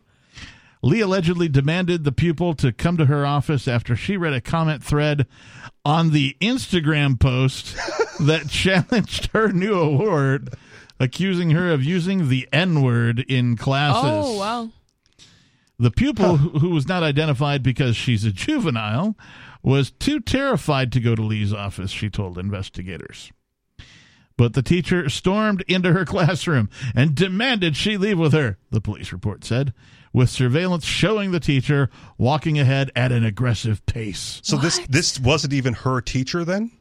Lee 0.82 1.02
allegedly 1.02 1.50
demanded 1.50 2.04
the 2.06 2.12
pupil 2.14 2.54
to 2.56 2.72
come 2.72 2.96
to 2.98 3.06
her 3.06 3.26
office 3.26 3.68
after 3.68 3.96
she 3.98 4.16
read 4.16 4.34
a 4.34 4.40
comment 4.42 4.82
thread 4.84 5.28
on 5.84 6.12
the 6.12 6.36
Instagram 6.42 7.20
post 7.20 7.76
that 8.22 8.48
challenged 8.50 9.30
her 9.34 9.52
new 9.52 9.74
award, 9.78 10.54
accusing 11.00 11.52
her 11.52 11.70
of 11.72 11.84
using 11.84 12.30
the 12.30 12.48
N 12.54 12.82
word 12.82 13.20
in 13.28 13.58
classes. 13.58 14.02
Oh 14.26 14.38
wow. 14.38 14.70
The 15.78 15.92
pupil, 15.92 16.38
who 16.38 16.60
who 16.60 16.70
was 16.70 16.88
not 16.88 17.04
identified 17.04 17.62
because 17.62 17.96
she's 17.98 18.24
a 18.26 18.32
juvenile, 18.32 19.16
was 19.62 19.92
too 19.92 20.20
terrified 20.20 20.92
to 20.92 21.00
go 21.00 21.16
to 21.16 21.22
Lee's 21.22 21.54
office, 21.54 21.92
she 21.92 22.10
told 22.10 22.38
investigators. 22.38 23.32
But 24.38 24.54
the 24.54 24.62
teacher 24.62 25.10
stormed 25.10 25.66
into 25.68 25.92
her 25.92 26.06
classroom 26.06 26.70
and 26.96 27.14
demanded 27.14 27.76
she 27.76 27.98
leave 27.98 28.18
with 28.18 28.34
her, 28.34 28.58
the 28.72 28.80
police 28.80 29.12
report 29.12 29.44
said, 29.44 29.74
with 30.14 30.30
surveillance 30.30 30.86
showing 30.86 31.32
the 31.32 31.40
teacher 31.40 31.90
walking 32.18 32.58
ahead 32.58 32.92
at 32.96 33.12
an 33.12 33.26
aggressive 33.26 33.86
pace. 33.86 34.40
So 34.44 34.58
this 34.58 34.80
this 34.88 35.20
wasn't 35.20 35.54
even 35.54 35.74
her 35.74 36.02
teacher 36.02 36.46
then? 36.46 36.72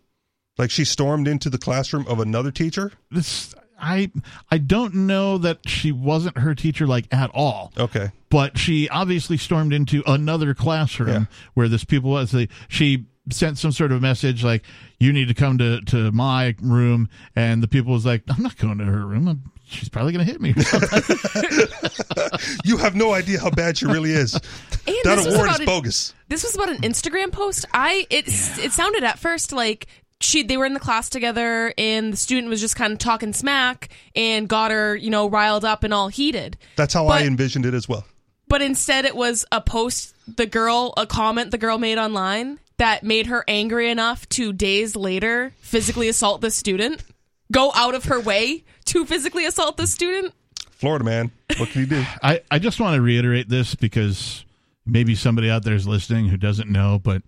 Like 0.56 0.70
she 0.70 0.84
stormed 0.84 1.28
into 1.28 1.50
the 1.50 1.58
classroom 1.58 2.06
of 2.06 2.20
another 2.20 2.50
teacher? 2.50 2.92
This 3.10 3.54
I 3.80 4.10
I 4.50 4.58
don't 4.58 4.94
know 4.94 5.38
that 5.38 5.68
she 5.68 5.92
wasn't 5.92 6.38
her 6.38 6.54
teacher 6.54 6.86
like 6.86 7.06
at 7.12 7.30
all. 7.34 7.72
Okay. 7.78 8.10
but 8.30 8.58
she 8.58 8.88
obviously 8.90 9.36
stormed 9.38 9.72
into 9.72 10.02
another 10.06 10.52
classroom 10.54 11.08
Yeah. 11.08 11.24
where 11.54 11.68
this 11.68 11.84
pupil 11.84 12.10
was. 12.10 12.30
They- 12.32 12.48
She 12.68 13.06
sent 13.30 13.58
some 13.58 13.72
sort 13.72 13.92
of 13.92 14.00
message 14.02 14.42
like, 14.42 14.64
"You 14.98 15.12
need 15.12 15.28
to 15.28 15.34
come 15.34 15.58
to 15.58 15.80
to 15.82 16.10
my 16.12 16.54
room," 16.60 17.08
and 17.36 17.62
the 17.62 17.68
pupil 17.68 17.92
was 17.92 18.04
like, 18.06 18.22
"I'm 18.28 18.42
not 18.42 18.56
going 18.56 18.78
to 18.78 18.84
her 18.84 19.06
room. 19.06 19.28
I'm, 19.28 19.42
she's 19.66 19.88
probably 19.90 20.12
going 20.12 20.26
to 20.26 20.32
hit 20.32 20.40
me." 20.40 20.54
You 22.64 22.76
have 22.78 22.94
no 22.94 23.12
idea 23.14 23.40
how 23.40 23.50
bad 23.50 23.78
she 23.78 23.86
really 23.86 24.12
is. 24.12 24.34
And 24.88 24.96
that 25.04 25.18
award 25.18 25.26
is 25.28 25.34
about 25.34 25.60
an- 25.60 25.66
bogus. 25.66 26.14
This 26.28 26.42
was 26.44 26.54
about 26.54 26.70
an 26.70 26.78
Instagram 26.78 27.30
post. 27.30 27.66
I 27.74 28.06
it 28.08 28.26
it 28.26 28.72
sounded 28.72 29.04
at 29.04 29.18
first 29.18 29.52
like 29.52 29.86
she 30.20 30.42
they 30.42 30.56
were 30.56 30.66
in 30.66 30.74
the 30.74 30.80
class 30.80 31.08
together 31.08 31.72
and 31.78 32.12
the 32.12 32.16
student 32.16 32.48
was 32.48 32.60
just 32.60 32.76
kind 32.76 32.92
of 32.92 32.98
talking 32.98 33.32
smack 33.32 33.88
and 34.16 34.48
got 34.48 34.70
her 34.70 34.96
you 34.96 35.10
know 35.10 35.28
riled 35.28 35.64
up 35.64 35.84
and 35.84 35.94
all 35.94 36.08
heated. 36.08 36.56
That's 36.76 36.94
how 36.94 37.06
I 37.06 37.22
envisioned 37.22 37.66
it 37.66 37.74
as 37.74 37.88
well. 37.88 38.04
But 38.48 38.62
instead, 38.62 39.04
it 39.04 39.14
was 39.14 39.44
a 39.52 39.60
post 39.60 40.14
the 40.36 40.46
girl 40.46 40.94
a 40.96 41.06
comment 41.06 41.50
the 41.50 41.58
girl 41.58 41.78
made 41.78 41.98
online 41.98 42.58
that 42.78 43.02
made 43.02 43.26
her 43.26 43.44
angry 43.48 43.90
enough 43.90 44.28
to 44.30 44.52
days 44.52 44.94
later 44.96 45.52
physically 45.60 46.08
assault 46.08 46.40
the 46.40 46.50
student. 46.50 47.02
Go 47.50 47.72
out 47.74 47.94
of 47.94 48.04
her 48.04 48.20
way 48.20 48.64
to 48.86 49.04
physically 49.06 49.44
assault 49.46 49.76
the 49.76 49.86
student. 49.86 50.34
Florida 50.70 51.04
man, 51.04 51.30
what 51.56 51.70
can 51.70 51.80
you 51.82 51.86
do? 51.86 52.04
I 52.22 52.40
I 52.50 52.58
just 52.58 52.78
want 52.80 52.94
to 52.96 53.02
reiterate 53.02 53.48
this 53.48 53.74
because 53.74 54.44
maybe 54.86 55.14
somebody 55.14 55.50
out 55.50 55.64
there 55.64 55.74
is 55.74 55.86
listening 55.88 56.28
who 56.28 56.36
doesn't 56.36 56.70
know, 56.70 57.00
but 57.02 57.22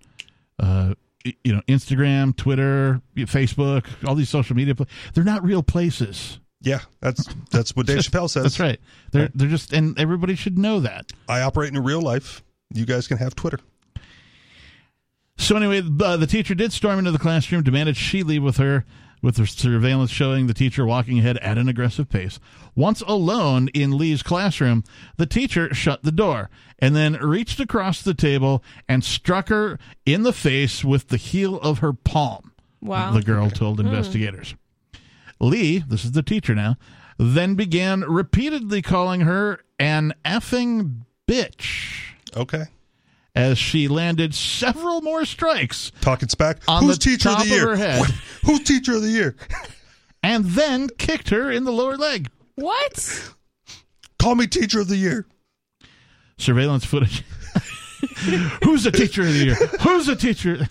uh, 0.58 0.94
y- 0.94 0.94
you 1.24 1.52
know, 1.54 1.62
Instagram, 1.68 2.36
Twitter, 2.36 3.00
Facebook, 3.16 3.86
all 4.06 4.14
these 4.14 4.28
social 4.28 4.56
media, 4.56 4.74
they're 5.14 5.24
not 5.24 5.44
real 5.44 5.62
places. 5.62 6.40
Yeah, 6.62 6.80
that's 7.00 7.26
that's 7.50 7.74
what 7.74 7.86
Dave 7.86 7.98
Chappelle 7.98 8.28
says. 8.28 8.42
That's 8.42 8.60
right. 8.60 8.78
They're 9.12 9.30
they're 9.34 9.48
just, 9.48 9.72
and 9.72 9.98
everybody 9.98 10.34
should 10.34 10.58
know 10.58 10.80
that. 10.80 11.10
I 11.26 11.40
operate 11.40 11.74
in 11.74 11.82
real 11.82 12.02
life. 12.02 12.42
You 12.74 12.84
guys 12.84 13.08
can 13.08 13.16
have 13.16 13.34
Twitter. 13.34 13.60
So 15.38 15.56
anyway, 15.56 15.80
the, 15.80 16.18
the 16.18 16.26
teacher 16.26 16.54
did 16.54 16.70
storm 16.70 16.98
into 16.98 17.12
the 17.12 17.18
classroom, 17.18 17.62
demanded 17.62 17.96
she 17.96 18.22
leave 18.22 18.42
with 18.42 18.58
her, 18.58 18.84
with 19.22 19.36
her 19.36 19.46
surveillance 19.46 20.10
showing 20.10 20.46
the 20.46 20.54
teacher 20.54 20.86
walking 20.86 21.18
ahead 21.18 21.38
at 21.38 21.58
an 21.58 21.68
aggressive 21.68 22.08
pace. 22.08 22.38
Once 22.74 23.00
alone 23.02 23.68
in 23.68 23.96
Lee's 23.96 24.22
classroom, 24.22 24.84
the 25.16 25.26
teacher 25.26 25.72
shut 25.74 26.02
the 26.02 26.12
door 26.12 26.50
and 26.78 26.96
then 26.96 27.14
reached 27.14 27.60
across 27.60 28.02
the 28.02 28.14
table 28.14 28.62
and 28.88 29.04
struck 29.04 29.48
her 29.48 29.78
in 30.06 30.22
the 30.22 30.32
face 30.32 30.84
with 30.84 31.08
the 31.08 31.16
heel 31.16 31.60
of 31.60 31.78
her 31.80 31.92
palm. 31.92 32.52
Wow. 32.80 33.12
The 33.12 33.22
girl 33.22 33.50
told 33.50 33.80
hmm. 33.80 33.86
investigators. 33.86 34.54
Lee, 35.38 35.78
this 35.86 36.04
is 36.04 36.12
the 36.12 36.22
teacher 36.22 36.54
now, 36.54 36.76
then 37.18 37.54
began 37.54 38.00
repeatedly 38.00 38.82
calling 38.82 39.22
her 39.22 39.60
an 39.78 40.14
effing 40.24 41.02
bitch 41.26 42.10
Okay. 42.36 42.64
As 43.34 43.58
she 43.58 43.88
landed 43.88 44.34
several 44.34 45.00
more 45.02 45.24
strikes 45.24 45.92
Talking 46.00 46.28
smack. 46.28 46.58
On 46.66 46.82
Who's 46.82 46.98
the 46.98 47.04
teacher 47.04 47.28
top 47.30 47.40
of 47.42 47.48
the 47.48 47.54
of 47.54 47.58
year? 47.60 47.68
her 47.68 47.76
head. 47.76 48.02
Who's 48.44 48.60
teacher 48.60 48.94
of 48.96 49.02
the 49.02 49.10
year? 49.10 49.36
and 50.22 50.44
then 50.44 50.88
kicked 50.98 51.30
her 51.30 51.50
in 51.50 51.64
the 51.64 51.72
lower 51.72 51.96
leg. 51.96 52.28
What? 52.56 53.32
Call 54.18 54.34
me 54.34 54.46
teacher 54.46 54.80
of 54.80 54.88
the 54.88 54.96
year. 54.96 55.26
Surveillance 56.38 56.84
footage. 56.84 57.22
Who's 58.64 58.84
the 58.84 58.90
teacher 58.92 59.22
of 59.22 59.28
the 59.32 59.44
year? 59.44 59.54
Who's 59.54 60.06
the 60.06 60.16
teacher? 60.16 60.68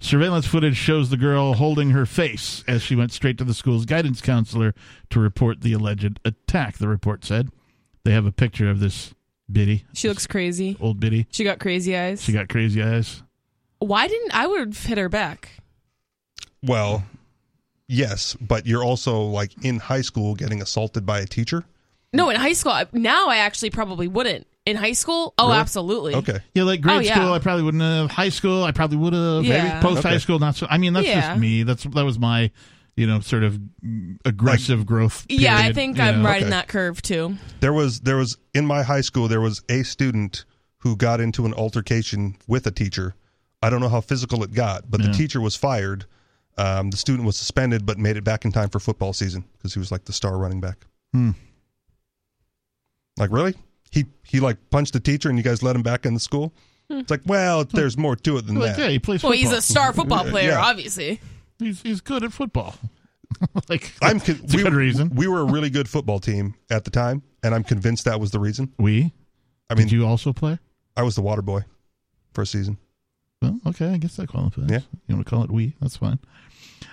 Surveillance 0.00 0.46
footage 0.46 0.76
shows 0.76 1.10
the 1.10 1.16
girl 1.16 1.54
holding 1.54 1.90
her 1.90 2.06
face 2.06 2.62
as 2.68 2.82
she 2.82 2.94
went 2.94 3.12
straight 3.12 3.36
to 3.38 3.44
the 3.44 3.54
school's 3.54 3.84
guidance 3.84 4.20
counselor 4.20 4.74
to 5.10 5.18
report 5.18 5.60
the 5.60 5.72
alleged 5.72 6.20
attack, 6.24 6.78
the 6.78 6.86
report 6.86 7.24
said. 7.24 7.50
They 8.04 8.12
have 8.12 8.26
a 8.26 8.32
picture 8.32 8.70
of 8.70 8.78
this 8.78 9.12
biddy, 9.50 9.84
She 9.94 10.08
looks 10.08 10.26
crazy. 10.26 10.76
old 10.80 11.00
biddy. 11.00 11.26
She 11.30 11.44
got 11.44 11.58
crazy 11.58 11.96
eyes. 11.96 12.22
She 12.22 12.32
got 12.32 12.48
crazy 12.48 12.82
eyes. 12.82 13.22
Why 13.80 14.08
didn't 14.08 14.34
I 14.34 14.46
would 14.46 14.60
have 14.60 14.84
hit 14.84 14.98
her 14.98 15.08
back? 15.08 15.50
Well, 16.62 17.04
yes, 17.86 18.36
but 18.40 18.66
you're 18.66 18.84
also 18.84 19.22
like 19.22 19.52
in 19.64 19.78
high 19.78 20.00
school 20.02 20.34
getting 20.34 20.60
assaulted 20.60 21.06
by 21.06 21.20
a 21.20 21.26
teacher. 21.26 21.64
No, 22.12 22.30
in 22.30 22.36
high 22.36 22.54
school. 22.54 22.74
Now 22.92 23.28
I 23.28 23.38
actually 23.38 23.70
probably 23.70 24.08
wouldn't. 24.08 24.46
In 24.66 24.76
high 24.76 24.92
school, 24.92 25.32
oh, 25.38 25.48
Really? 25.48 25.58
absolutely. 25.60 26.14
Okay. 26.16 26.40
Yeah, 26.54 26.64
like 26.64 26.82
grade 26.82 26.96
Oh, 26.96 27.00
yeah. 27.00 27.14
school, 27.14 27.32
I 27.32 27.38
probably 27.38 27.62
wouldn't 27.62 27.82
have. 27.82 28.10
High 28.10 28.28
school, 28.28 28.64
I 28.64 28.72
probably 28.72 28.98
would 28.98 29.14
have. 29.14 29.44
Yeah. 29.44 29.80
Post 29.80 30.02
high 30.02 30.10
Okay. 30.10 30.18
school, 30.18 30.38
not 30.38 30.56
so. 30.56 30.66
I 30.68 30.76
mean, 30.76 30.92
that's 30.92 31.06
Yeah. 31.06 31.20
just 31.28 31.40
me. 31.40 31.62
That's 31.62 31.84
that 31.84 32.04
was 32.04 32.18
my, 32.18 32.50
you 32.98 33.06
know, 33.06 33.20
sort 33.20 33.44
of 33.44 33.58
aggressive 34.24 34.84
growth. 34.84 35.24
Yeah, 35.28 35.56
I 35.56 35.72
think 35.72 36.00
I'm 36.00 36.22
know. 36.22 36.28
riding 36.28 36.44
Okay. 36.48 36.50
that 36.50 36.66
curve 36.68 37.00
too. 37.00 37.36
There 37.60 37.72
was 37.72 38.00
there 38.00 38.16
was 38.16 38.36
in 38.54 38.66
my 38.66 38.82
high 38.82 39.02
school 39.02 39.28
there 39.28 39.40
was 39.40 39.62
a 39.68 39.84
student 39.84 40.44
who 40.78 40.96
got 40.96 41.20
into 41.20 41.46
an 41.46 41.54
altercation 41.54 42.36
with 42.48 42.66
a 42.66 42.70
teacher. 42.70 43.14
I 43.62 43.70
don't 43.70 43.80
know 43.80 43.88
how 43.88 44.00
physical 44.00 44.42
it 44.42 44.52
got, 44.52 44.90
but 44.90 45.00
Yeah. 45.00 45.08
the 45.08 45.12
teacher 45.12 45.40
was 45.40 45.54
fired. 45.56 46.06
Um, 46.56 46.90
the 46.90 46.96
student 46.96 47.24
was 47.24 47.36
suspended, 47.36 47.86
but 47.86 47.98
made 47.98 48.16
it 48.16 48.24
back 48.24 48.44
in 48.44 48.50
time 48.50 48.68
for 48.68 48.80
football 48.80 49.12
season 49.12 49.44
because 49.56 49.74
he 49.74 49.78
was 49.78 49.92
like 49.92 50.04
the 50.04 50.12
star 50.12 50.36
running 50.36 50.60
back. 50.60 50.86
Hmm. 51.12 51.30
Like 53.16 53.30
really? 53.32 53.54
He 53.90 54.06
he 54.24 54.40
like 54.40 54.56
punched 54.70 54.92
the 54.92 55.00
teacher, 55.00 55.28
and 55.28 55.38
you 55.38 55.44
guys 55.44 55.62
let 55.62 55.74
him 55.76 55.82
back 55.82 56.04
in 56.06 56.14
the 56.14 56.20
school. 56.20 56.52
It's 56.90 57.10
like, 57.10 57.20
well, 57.26 57.64
there's 57.64 57.98
more 57.98 58.16
to 58.16 58.38
it 58.38 58.46
than 58.46 58.56
Like, 58.56 58.76
that. 58.76 58.78
yeah, 58.82 58.88
he 58.88 58.98
plays 58.98 59.22
Well, 59.22 59.32
football. 59.32 59.50
he's 59.50 59.58
a 59.58 59.60
star 59.60 59.92
football 59.92 60.24
player, 60.30 60.50
Yeah. 60.52 60.60
obviously. 60.64 61.20
He's 61.58 61.82
he's 61.82 62.00
good 62.00 62.22
at 62.22 62.32
football. 62.32 62.74
like 63.68 63.92
I'm 64.00 64.20
con- 64.20 64.40
we, 64.52 64.62
good 64.62 64.74
reason. 64.74 65.10
we 65.14 65.26
were 65.26 65.40
a 65.40 65.44
really 65.44 65.70
good 65.70 65.88
football 65.88 66.18
team 66.18 66.54
at 66.70 66.84
the 66.84 66.90
time, 66.90 67.22
and 67.42 67.54
I'm 67.54 67.64
convinced 67.64 68.04
that 68.04 68.20
was 68.20 68.30
the 68.30 68.40
reason. 68.40 68.72
We 68.78 69.12
I 69.70 69.74
mean, 69.74 69.86
did 69.86 69.92
you 69.92 70.06
also 70.06 70.32
play? 70.32 70.58
I 70.96 71.02
was 71.02 71.14
the 71.14 71.22
water 71.22 71.42
boy 71.42 71.64
for 72.32 72.42
a 72.42 72.46
season. 72.46 72.78
Well, 73.40 73.60
okay, 73.66 73.90
I 73.90 73.98
guess 73.98 74.16
that 74.16 74.28
qualifies. 74.28 74.68
Yeah. 74.68 74.80
You 75.06 75.14
want 75.14 75.26
to 75.26 75.30
call 75.30 75.44
it 75.44 75.50
we? 75.50 75.74
That's 75.80 75.96
fine. 75.96 76.18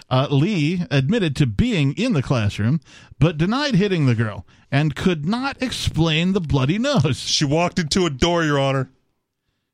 Uh, 0.10 0.28
Lee 0.30 0.84
admitted 0.92 1.36
to 1.38 1.48
being 1.48 1.94
in 1.94 2.14
the 2.14 2.22
classroom, 2.22 2.80
but 3.18 3.38
denied 3.38 3.76
hitting 3.76 4.06
the 4.06 4.14
girl 4.14 4.46
and 4.72 4.96
could 4.96 5.26
not 5.26 5.62
explain 5.62 6.34
the 6.34 6.42
bloody 6.42 6.78
nose. 6.78 7.18
She 7.18 7.46
walked 7.46 7.80
into 7.80 8.06
a 8.06 8.12
door, 8.12 8.44
Your 8.44 8.60
Honor. 8.60 8.92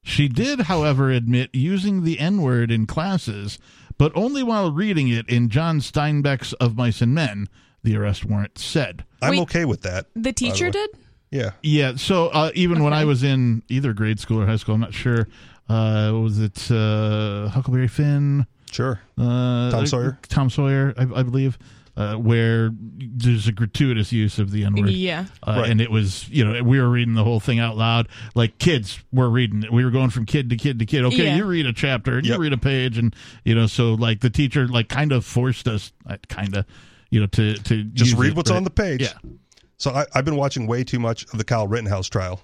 She 0.03 0.27
did, 0.29 0.61
however, 0.61 1.11
admit 1.11 1.49
using 1.53 2.03
the 2.03 2.19
N 2.19 2.41
word 2.41 2.71
in 2.71 2.87
classes, 2.87 3.59
but 3.97 4.11
only 4.15 4.43
while 4.43 4.71
reading 4.71 5.07
it 5.09 5.27
in 5.29 5.49
John 5.49 5.79
Steinbeck's 5.79 6.53
Of 6.53 6.75
Mice 6.75 7.01
and 7.01 7.13
Men, 7.13 7.47
the 7.83 7.95
arrest 7.95 8.25
warrant 8.25 8.57
said. 8.57 9.03
I'm 9.21 9.31
Wait. 9.31 9.39
okay 9.41 9.65
with 9.65 9.81
that. 9.81 10.07
The 10.15 10.33
teacher 10.33 10.65
way. 10.65 10.71
did? 10.71 10.89
Yeah. 11.31 11.51
Yeah, 11.63 11.95
so 11.95 12.27
uh, 12.27 12.51
even 12.55 12.83
when 12.83 12.93
I 12.93 13.05
was 13.05 13.23
in 13.23 13.63
either 13.69 13.93
grade 13.93 14.19
school 14.19 14.41
or 14.41 14.45
high 14.45 14.57
school, 14.57 14.75
I'm 14.75 14.81
not 14.81 14.93
sure. 14.93 15.27
Uh, 15.69 16.11
was 16.21 16.39
it 16.39 16.69
uh, 16.69 17.47
Huckleberry 17.49 17.87
Finn? 17.87 18.45
Sure. 18.71 18.99
Uh, 19.17 19.71
Tom 19.71 19.85
Sawyer? 19.85 20.19
Tom 20.27 20.49
Sawyer, 20.49 20.93
I, 20.97 21.03
I 21.03 21.23
believe, 21.23 21.57
uh, 21.97 22.15
where 22.15 22.71
there's 22.73 23.47
a 23.47 23.51
gratuitous 23.51 24.11
use 24.11 24.39
of 24.39 24.51
the 24.51 24.63
N 24.63 24.75
word. 24.75 24.89
Yeah. 24.91 25.25
Uh, 25.43 25.57
Right. 25.61 25.69
And 25.69 25.81
it 25.81 25.91
was, 25.91 26.27
you 26.29 26.45
know, 26.45 26.63
we 26.63 26.79
were 26.79 26.89
reading 26.89 27.13
the 27.15 27.23
whole 27.23 27.39
thing 27.39 27.59
out 27.59 27.75
loud. 27.77 28.07
Like 28.33 28.57
kids 28.59 29.03
were 29.11 29.29
reading 29.29 29.63
it. 29.63 29.71
We 29.73 29.83
were 29.83 29.91
going 29.91 30.09
from 30.09 30.25
kid 30.25 30.49
to 30.51 30.55
kid 30.55 30.79
to 30.79 30.85
kid. 30.85 31.03
Okay, 31.05 31.25
Yeah. 31.25 31.35
you 31.35 31.45
read 31.45 31.65
a 31.65 31.73
chapter 31.73 32.17
and 32.17 32.25
Yep. 32.25 32.35
you 32.37 32.41
read 32.41 32.53
a 32.53 32.57
page. 32.57 32.97
And, 32.97 33.15
you 33.43 33.55
know, 33.55 33.67
so 33.67 33.93
like 33.95 34.21
the 34.21 34.29
teacher, 34.29 34.67
like, 34.67 34.87
kind 34.87 35.11
of 35.11 35.25
forced 35.25 35.67
us, 35.67 35.91
kind 36.29 36.55
of, 36.55 36.65
you 37.09 37.19
know, 37.19 37.25
to, 37.27 37.55
to 37.55 37.83
Just 37.83 38.15
read 38.15 38.31
it, 38.31 38.35
what's 38.37 38.49
right? 38.49 38.57
on 38.57 38.63
the 38.63 38.69
page. 38.69 39.01
Yeah. 39.01 39.13
So 39.77 39.91
I, 39.91 40.05
I've 40.15 40.25
been 40.25 40.37
watching 40.37 40.67
way 40.67 40.83
too 40.83 40.99
much 40.99 41.23
of 41.33 41.37
the 41.39 41.43
Kyle 41.43 41.67
Rittenhouse 41.67 42.07
trial 42.07 42.39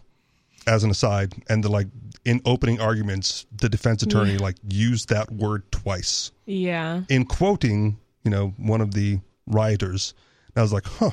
as 0.66 0.84
an 0.84 0.90
aside. 0.92 1.34
And 1.48 1.64
the 1.64 1.70
like 1.70 1.88
in 2.26 2.42
opening 2.46 2.82
arguments, 2.82 3.46
the 3.56 3.70
defense 3.70 4.04
attorney 4.04 4.34
Yeah. 4.34 4.40
like 4.40 4.56
used 4.68 5.08
that 5.10 5.32
word 5.32 5.72
twice 5.72 6.32
Yeah. 6.46 7.04
in 7.08 7.24
quoting, 7.26 7.98
you 8.26 8.32
know, 8.32 8.54
one 8.58 8.82
of 8.82 8.94
the 8.94 9.20
rioters. 9.48 10.14
And 10.56 10.60
I 10.60 10.62
was 10.62 10.74
like, 10.74 10.86
huh. 10.86 11.12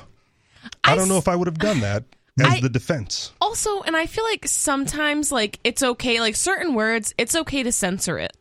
I, 0.82 0.92
I 0.92 0.94
don't 0.96 1.08
know 1.08 1.18
if 1.18 1.28
I 1.28 1.36
would 1.36 1.46
have 1.46 1.58
done 1.58 1.80
that 1.80 2.04
as 2.40 2.46
I- 2.54 2.60
the 2.60 2.68
defense. 2.68 3.32
Also, 3.40 3.82
and 3.82 3.96
I 3.96 4.06
feel 4.06 4.24
like 4.24 4.46
sometimes 4.46 5.30
like 5.32 5.60
it's 5.64 5.82
okay, 5.82 6.20
like 6.20 6.36
certain 6.36 6.74
words, 6.74 7.14
it's 7.18 7.34
okay 7.34 7.62
to 7.62 7.72
censor 7.72 8.18
it. 8.18 8.36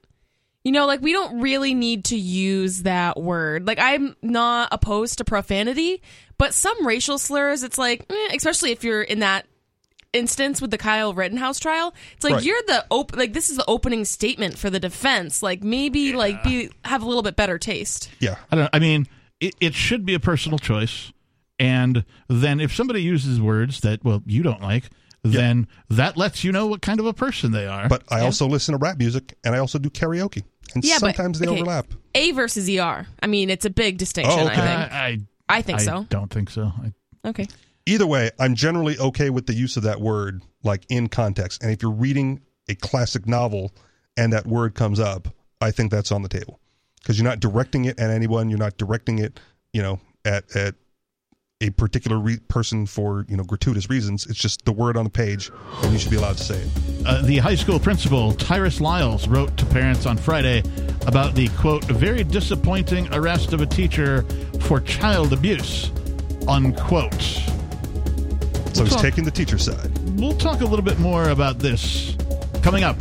You 0.63 0.71
know, 0.71 0.85
like 0.85 1.01
we 1.01 1.11
don't 1.11 1.41
really 1.41 1.73
need 1.73 2.05
to 2.05 2.17
use 2.17 2.83
that 2.83 3.19
word. 3.21 3.67
Like 3.67 3.79
I'm 3.79 4.15
not 4.21 4.69
opposed 4.71 5.17
to 5.17 5.25
profanity, 5.25 6.01
but 6.37 6.53
some 6.53 6.87
racial 6.87 7.17
slurs, 7.17 7.63
it's 7.63 7.77
like, 7.77 8.05
eh, 8.09 8.35
especially 8.35 8.71
if 8.71 8.83
you're 8.85 9.01
in 9.01 9.19
that 9.19 9.45
instance 10.13 10.61
with 10.61 10.71
the 10.71 10.77
Kyle 10.77 11.13
Rittenhouse 11.13 11.59
trial, 11.59 11.93
it's 12.15 12.23
like 12.23 12.35
Right. 12.35 12.43
you're 12.45 12.61
the 12.67 12.85
op- 12.91 13.13
like 13.17 13.33
this 13.33 13.49
is 13.49 13.57
the 13.57 13.65
opening 13.67 14.05
statement 14.05 14.57
for 14.57 14.69
the 14.69 14.79
defense. 14.79 15.43
Like 15.43 15.63
maybe 15.63 16.13
like 16.13 16.41
be 16.43 16.69
have 16.85 17.03
a 17.03 17.05
little 17.05 17.23
bit 17.23 17.35
better 17.35 17.57
taste. 17.57 18.09
Yeah. 18.19 18.37
I 18.49 18.55
don't. 18.55 18.69
I 18.71 18.79
mean, 18.79 19.07
it, 19.47 19.55
it 19.59 19.73
should 19.73 20.05
be 20.05 20.13
a 20.13 20.19
personal 20.19 20.57
choice, 20.59 21.11
and 21.59 22.05
then 22.27 22.59
if 22.59 22.73
somebody 22.75 23.01
uses 23.01 23.39
words 23.41 23.81
that 23.81 24.03
well 24.03 24.21
you 24.25 24.43
don't 24.43 24.61
like, 24.61 24.89
then 25.23 25.67
that 25.89 26.17
lets 26.17 26.43
you 26.43 26.51
know 26.51 26.67
what 26.67 26.81
kind 26.81 26.99
of 26.99 27.05
a 27.05 27.13
person 27.13 27.51
they 27.51 27.65
are. 27.67 27.87
But 27.87 28.03
I 28.09 28.21
also 28.21 28.47
listen 28.47 28.73
to 28.73 28.77
rap 28.77 28.97
music 28.97 29.37
and 29.43 29.55
I 29.55 29.59
also 29.59 29.79
do 29.79 29.89
karaoke. 29.89 30.43
And 30.75 30.83
Yeah, 30.83 30.95
but- 30.99 31.15
sometimes 31.15 31.39
they 31.39 31.47
okay. 31.47 31.55
overlap. 31.61 31.87
A 32.15 32.31
versus 32.31 32.69
ER. 32.69 33.07
I 33.21 33.27
mean, 33.27 33.49
it's 33.49 33.65
a 33.65 33.69
big 33.69 33.97
distinction. 33.97 34.37
Oh, 34.39 34.43
I 34.43 34.51
okay. 34.51 34.55
think. 34.55 34.67
I, 34.67 35.07
I, 35.07 35.17
I 35.49 35.61
think 35.61 35.79
I 35.79 35.83
so. 35.83 36.05
don't 36.09 36.29
think 36.29 36.49
so. 36.49 36.71
I, 36.81 36.93
Okay. 37.25 37.47
Either 37.85 38.05
way, 38.05 38.31
I'm 38.37 38.53
generally 38.53 38.97
okay 38.99 39.29
with 39.29 39.45
the 39.45 39.53
use 39.53 39.77
of 39.77 39.83
that 39.83 40.01
word, 40.01 40.41
like 40.63 40.85
in 40.89 41.07
context. 41.07 41.63
And 41.63 41.71
if 41.71 41.81
you're 41.81 41.91
reading 41.91 42.41
a 42.67 42.75
classic 42.75 43.25
novel 43.27 43.73
and 44.17 44.33
that 44.33 44.45
word 44.45 44.75
comes 44.75 44.99
up, 44.99 45.29
I 45.61 45.71
think 45.71 45.89
that's 45.91 46.11
on 46.11 46.21
the 46.21 46.29
table 46.29 46.59
because 47.03 47.19
you're 47.19 47.27
not 47.29 47.39
directing 47.41 47.85
it 47.85 47.99
at 47.99 48.09
anyone. 48.09 48.49
You're 48.49 48.57
not 48.59 48.77
directing 48.77 49.19
it, 49.19 49.39
you 49.73 49.81
know, 49.83 49.99
at 50.25 50.55
at 50.55 50.75
a 51.61 51.69
particular 51.69 52.17
re- 52.19 52.39
person 52.47 52.85
for 52.85 53.25
you 53.27 53.37
know 53.37 53.43
gratuitous 53.43 53.89
reasons. 53.89 54.25
It's 54.25 54.39
just 54.39 54.65
the 54.65 54.71
word 54.71 54.97
on 54.97 55.03
the 55.03 55.09
page, 55.09 55.51
and 55.83 55.91
you 55.93 55.99
should 55.99 56.11
be 56.11 56.17
allowed 56.17 56.37
to 56.37 56.43
say 56.43 56.55
it. 56.59 56.69
Uh, 57.05 57.21
the 57.21 57.37
high 57.37 57.55
school 57.55 57.79
principal, 57.79 58.33
Tyrus 58.33 58.81
Lyles, 58.81 59.27
wrote 59.27 59.55
to 59.57 59.65
parents 59.67 60.05
on 60.05 60.17
Friday 60.17 60.63
about 61.05 61.35
the 61.35 61.49
quote, 61.49 61.83
very 61.85 62.23
disappointing 62.23 63.13
arrest 63.13 63.53
of 63.53 63.61
a 63.61 63.65
teacher 63.65 64.23
for 64.61 64.79
child 64.79 65.33
abuse, 65.33 65.91
unquote. 66.47 67.13
So 68.73 68.83
he's 68.83 68.93
Well- 68.93 69.01
taking 69.01 69.23
the 69.23 69.31
teacher 69.31 69.57
side. 69.57 69.91
We'll 70.19 70.33
talk 70.33 70.61
a 70.61 70.65
little 70.65 70.85
bit 70.85 70.99
more 70.99 71.29
about 71.29 71.59
this 71.59 72.15
coming 72.61 72.83
up 72.83 72.97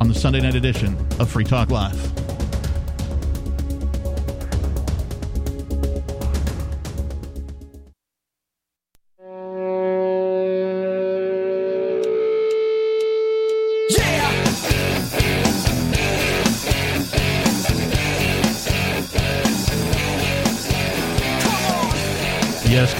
on 0.00 0.08
the 0.08 0.14
Sunday 0.14 0.40
night 0.40 0.54
edition 0.54 0.96
of 1.20 1.30
Free 1.30 1.44
Talk 1.44 1.70
Live. 1.70 2.31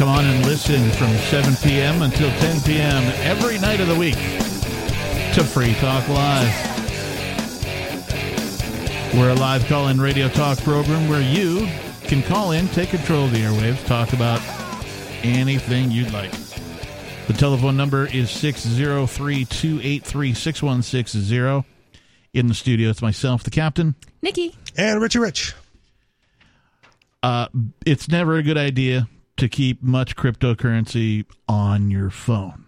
Come 0.03 0.19
on 0.19 0.25
and 0.25 0.45
listen 0.45 0.91
from 0.91 1.13
7 1.17 1.55
p.m. 1.63 2.03
until 2.03 2.29
10 2.41 2.63
p.m. 2.63 3.05
every 3.21 3.57
night 3.61 3.79
of 3.79 3.87
the 3.87 3.95
week 3.95 4.17
to 5.33 5.45
Free 5.45 5.75
Talk 5.75 6.09
Live. 6.09 6.53
We're 9.15 9.31
a 9.31 9.35
live 9.35 9.65
call 9.67 9.87
in 9.87 10.01
radio 10.01 10.29
talk 10.29 10.59
program 10.59 11.09
where 11.09 11.21
you 11.21 11.69
can 12.09 12.21
call 12.21 12.51
in, 12.51 12.67
take 12.71 12.89
control 12.89 13.27
of 13.27 13.31
the 13.31 13.43
airwaves, 13.43 13.87
talk 13.87 14.13
about 14.13 14.41
anything 15.23 15.93
you'd 15.93 16.13
like. 16.13 16.33
The 17.29 17.35
telephone 17.35 17.77
number 17.77 18.07
is 18.07 18.29
603 18.29 19.45
283 19.45 20.35
6160. 20.35 21.65
In 22.35 22.49
the 22.49 22.55
studio, 22.55 22.91
it's 22.91 23.03
myself, 23.03 23.45
the 23.45 23.51
captain. 23.51 23.95
Nikki. 24.21 24.57
And 24.77 25.01
Richie 25.01 25.21
Rich. 25.21 25.55
Uh, 27.23 27.47
it's 27.87 28.09
never 28.09 28.35
a 28.35 28.43
good 28.43 28.59
idea 28.59 29.07
to 29.43 29.49
keep 29.49 29.83
much 29.83 30.15
cryptocurrency 30.15 31.27
on 31.49 31.91
your 31.91 32.11
phone. 32.11 32.65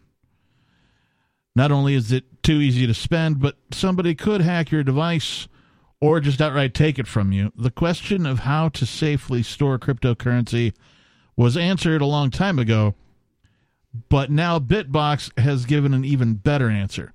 Not 1.55 1.71
only 1.71 1.95
is 1.95 2.11
it 2.11 2.43
too 2.43 2.61
easy 2.61 2.85
to 2.85 2.93
spend, 2.93 3.39
but 3.39 3.57
somebody 3.71 4.17
could 4.17 4.41
hack 4.41 4.73
your 4.73 4.83
device 4.83 5.47
or 6.01 6.19
just 6.19 6.41
outright 6.41 6.75
take 6.75 6.99
it 6.99 7.07
from 7.07 7.31
you. 7.31 7.53
The 7.55 7.71
question 7.71 8.27
of 8.27 8.41
how 8.41 8.71
to 8.71 8.87
safely 8.87 9.41
store 9.45 9.79
cryptocurrency 9.79 10.73
was 11.37 11.57
answered 11.57 12.03
a 12.03 12.07
long 12.07 12.33
time 12.33 12.59
ago, 12.59 12.97
but 14.09 14.33
now 14.33 14.59
Bitbox 14.59 15.39
has 15.39 15.67
given 15.67 15.95
an 15.95 16.05
even 16.05 16.35
better 16.35 16.69
answer. 16.69 17.13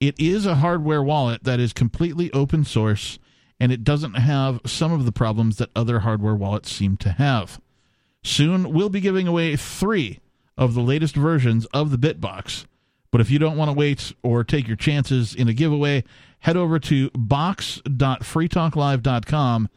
It 0.00 0.18
is 0.18 0.46
a 0.46 0.54
hardware 0.54 1.02
wallet 1.02 1.44
that 1.44 1.60
is 1.60 1.74
completely 1.74 2.32
open 2.32 2.64
source 2.64 3.18
and 3.60 3.70
it 3.70 3.84
doesn't 3.84 4.14
have 4.14 4.62
some 4.64 4.92
of 4.92 5.04
the 5.04 5.12
problems 5.12 5.58
that 5.58 5.68
other 5.76 6.00
hardware 6.00 6.34
wallets 6.34 6.72
seem 6.72 6.96
to 6.96 7.10
have. 7.10 7.60
Soon, 8.24 8.72
we'll 8.72 8.88
be 8.88 9.00
giving 9.00 9.28
away 9.28 9.54
three 9.54 10.18
of 10.56 10.74
the 10.74 10.80
latest 10.80 11.14
versions 11.14 11.66
of 11.66 11.90
the 11.90 11.98
BitBox. 11.98 12.64
But 13.10 13.20
if 13.20 13.30
you 13.30 13.38
don't 13.38 13.56
want 13.56 13.68
to 13.68 13.76
wait 13.76 14.12
or 14.22 14.42
take 14.42 14.66
your 14.66 14.76
chances 14.76 15.34
in 15.34 15.46
a 15.46 15.52
giveaway, 15.52 16.02
head 16.40 16.56
over 16.56 16.78
to 16.80 17.10
box.freetalklive.com 17.14 19.68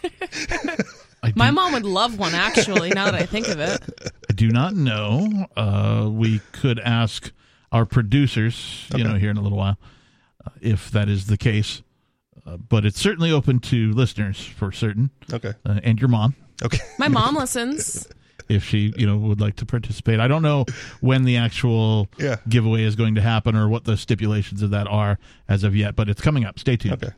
My 1.36 1.52
mom 1.52 1.74
would 1.74 1.86
love 1.86 2.18
one, 2.18 2.34
actually, 2.34 2.92
now 2.92 3.06
that 3.12 3.16
I 3.16 3.26
think 3.26 3.48
of 3.50 3.60
it. 3.60 3.82
I 4.30 4.34
do 4.34 4.50
not 4.50 4.74
know. 4.76 5.48
Uh, 5.58 6.08
we 6.10 6.40
could 6.54 6.80
ask 6.80 7.32
our 7.72 7.86
producers, 7.86 8.86
you 8.94 9.02
Okay. 9.02 9.04
know, 9.12 9.16
here 9.20 9.30
in 9.32 9.36
a 9.38 9.42
little 9.42 9.58
while, 9.58 9.78
uh, 10.46 10.52
if 10.62 10.90
that 10.92 11.10
is 11.10 11.26
the 11.26 11.36
case. 11.38 11.82
Uh, 12.46 12.56
but 12.56 12.86
it's 12.86 13.00
certainly 13.00 13.30
open 13.32 13.60
to 13.60 13.92
listeners 13.92 14.40
for 14.46 14.72
certain, 14.72 15.10
Okay. 15.34 15.54
uh, 15.66 15.80
and 15.84 16.00
your 16.00 16.08
mom, 16.10 16.36
Okay. 16.64 16.80
My 16.98 17.08
mom 17.10 17.36
listens. 17.36 18.08
If 18.50 18.64
she, 18.64 18.94
you 18.98 19.06
know, 19.06 19.18
would 19.18 19.40
like 19.42 19.56
to 19.58 19.66
participate. 19.66 20.20
I 20.20 20.28
don't 20.28 20.42
know 20.42 20.66
when 21.02 21.24
the 21.24 21.38
actual 21.38 22.08
Yeah. 22.18 22.38
giveaway 22.48 22.84
is 22.84 22.96
going 22.96 23.16
to 23.16 23.22
happen 23.22 23.56
or 23.56 23.68
what 23.70 23.84
the 23.86 23.98
stipulations 23.98 24.62
of 24.62 24.70
that 24.72 24.88
are 24.88 25.18
as 25.48 25.64
of 25.64 25.76
yet, 25.76 25.96
but 25.96 26.10
it's 26.10 26.22
coming 26.22 26.46
up. 26.46 26.60
Stay 26.60 26.78
tuned. 26.78 26.94
Okay. 27.04 27.14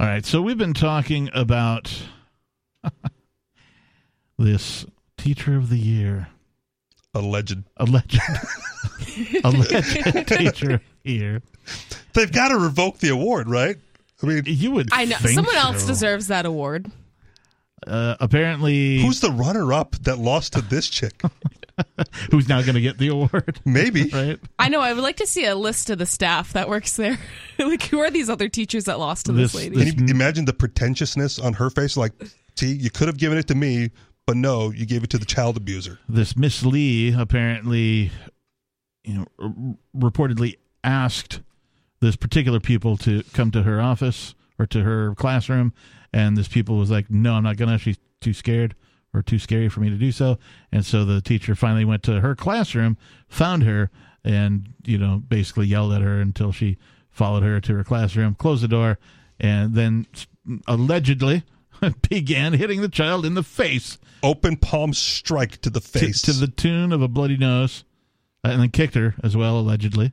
All 0.00 0.06
right, 0.08 0.24
so 0.24 0.42
we've 0.42 0.58
been 0.58 0.74
talking 0.74 1.30
about 1.32 1.92
this 4.38 4.84
teacher 5.16 5.56
of 5.56 5.68
the 5.68 5.78
year. 5.78 6.28
Alleged. 7.14 7.62
alleged 7.76 8.18
alleged 9.44 10.26
teacher 10.28 10.80
here. 11.04 11.42
They've 12.14 12.32
got 12.32 12.48
to 12.48 12.56
revoke 12.58 12.98
the 12.98 13.10
award, 13.10 13.48
right? 13.48 13.76
I 14.22 14.26
mean, 14.26 14.42
You 14.46 14.70
would. 14.72 14.88
I 14.92 15.04
know. 15.04 15.16
think 15.16 15.34
Someone 15.34 15.56
else 15.56 15.86
deserves 15.86 16.28
that 16.28 16.46
award. 16.46 16.90
Uh, 17.86 18.16
apparently, 18.20 19.00
who's 19.00 19.20
the 19.20 19.30
runner-up 19.30 19.92
that 20.02 20.18
lost 20.18 20.52
to 20.54 20.60
this 20.62 20.88
chick? 20.88 21.20
who's 22.30 22.48
now 22.48 22.60
going 22.62 22.74
to 22.74 22.80
get 22.80 22.98
the 22.98 23.08
award? 23.08 23.60
Maybe. 23.64 24.08
Right. 24.12 24.38
I 24.58 24.68
know. 24.68 24.80
I 24.80 24.92
would 24.92 25.02
like 25.02 25.16
to 25.16 25.26
see 25.26 25.44
a 25.46 25.54
list 25.54 25.88
of 25.90 25.98
the 25.98 26.06
staff 26.06 26.52
that 26.52 26.68
works 26.68 26.96
there. 26.96 27.18
like, 27.58 27.82
who 27.84 27.98
are 28.00 28.10
these 28.10 28.28
other 28.28 28.48
teachers 28.48 28.84
that 28.84 28.98
lost 28.98 29.26
to 29.26 29.32
this, 29.32 29.52
This- 29.52 29.62
lady? 29.62 29.76
this- 29.76 29.94
Can 29.94 30.06
you 30.08 30.14
imagine 30.14 30.44
the 30.44 30.52
pretentiousness 30.52 31.38
on 31.38 31.54
her 31.54 31.70
face? 31.70 31.96
Like, 31.96 32.12
see, 32.56 32.72
you 32.72 32.90
could 32.90 33.08
have 33.08 33.16
given 33.18 33.38
it 33.38 33.46
to 33.48 33.54
me, 33.54 33.90
but 34.26 34.36
no, 34.36 34.70
you 34.70 34.86
gave 34.86 35.02
it 35.02 35.10
to 35.10 35.18
the 35.18 35.24
child 35.24 35.56
abuser. 35.56 35.98
This 36.08 36.36
Miss 36.36 36.62
Lee 36.64 37.14
apparently, 37.18 38.10
you 39.04 39.14
know, 39.14 39.26
r- 39.40 40.10
reportedly 40.10 40.56
asked 40.84 41.40
this 42.00 42.16
particular 42.16 42.60
pupil 42.60 42.96
to 42.98 43.22
come 43.32 43.50
to 43.52 43.62
her 43.62 43.80
office 43.80 44.34
or 44.58 44.66
to 44.66 44.82
her 44.82 45.14
classroom, 45.14 45.72
and 46.12 46.36
this 46.36 46.48
pupil 46.48 46.76
was 46.76 46.90
like, 46.90 47.10
"No, 47.10 47.34
I'm 47.34 47.44
not 47.44 47.56
gonna. 47.56 47.78
She's 47.78 47.98
too 48.20 48.32
scared." 48.32 48.74
Or 49.14 49.20
too 49.20 49.38
scary 49.38 49.68
for 49.68 49.80
me 49.80 49.90
to 49.90 49.96
do 49.96 50.10
so, 50.10 50.38
and 50.72 50.86
so 50.86 51.04
the 51.04 51.20
teacher 51.20 51.54
finally 51.54 51.84
went 51.84 52.02
to 52.04 52.22
her 52.22 52.34
classroom, 52.34 52.96
found 53.28 53.62
her, 53.62 53.90
and 54.24 54.72
you 54.86 54.96
know 54.96 55.22
basically 55.28 55.66
yelled 55.66 55.92
at 55.92 56.00
her 56.00 56.18
until 56.18 56.50
she 56.50 56.78
followed 57.10 57.42
her 57.42 57.60
to 57.60 57.74
her 57.74 57.84
classroom, 57.84 58.34
closed 58.34 58.62
the 58.62 58.68
door, 58.68 58.98
and 59.38 59.74
then 59.74 60.06
allegedly 60.66 61.42
began 62.08 62.54
hitting 62.54 62.80
the 62.80 62.88
child 62.88 63.26
in 63.26 63.34
the 63.34 63.42
face 63.42 63.98
Open 64.22 64.56
palm 64.56 64.94
strike 64.94 65.60
to 65.62 65.70
the 65.70 65.80
to, 65.80 65.86
face. 65.88 66.22
to 66.22 66.32
the 66.32 66.46
tune 66.46 66.92
of 66.92 67.02
a 67.02 67.08
bloody 67.08 67.36
nose, 67.36 67.84
and 68.44 68.60
then 68.60 68.70
kicked 68.70 68.94
her 68.94 69.14
as 69.22 69.36
well, 69.36 69.58
allegedly. 69.58 70.12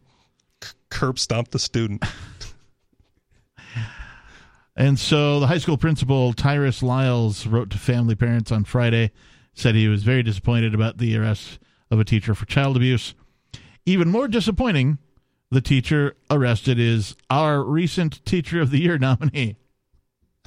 curb 0.89 1.19
stomped 1.19 1.51
the 1.51 1.59
student. 1.59 2.03
And 4.79 4.97
so 4.97 5.41
the 5.41 5.47
high 5.47 5.57
school 5.57 5.77
principal, 5.77 6.31
Tyrus 6.31 6.81
Lyles, 6.81 7.45
wrote 7.45 7.69
to 7.71 7.77
family 7.77 8.15
parents 8.15 8.49
on 8.49 8.63
Friday, 8.63 9.11
said 9.53 9.75
he 9.75 9.89
was 9.89 10.03
very 10.03 10.23
disappointed 10.23 10.73
about 10.73 10.99
the 10.99 11.17
arrest 11.17 11.59
of 11.91 11.99
a 11.99 12.05
teacher 12.05 12.33
for 12.33 12.45
child 12.45 12.77
abuse. 12.77 13.13
Even 13.85 14.09
more 14.09 14.29
disappointing, 14.29 14.97
the 15.51 15.59
teacher 15.59 16.15
arrested 16.31 16.79
is 16.79 17.17
our 17.29 17.61
recent 17.61 18.23
Teacher 18.25 18.61
of 18.61 18.71
the 18.71 18.79
Year 18.79 18.97
nominee. 18.97 19.57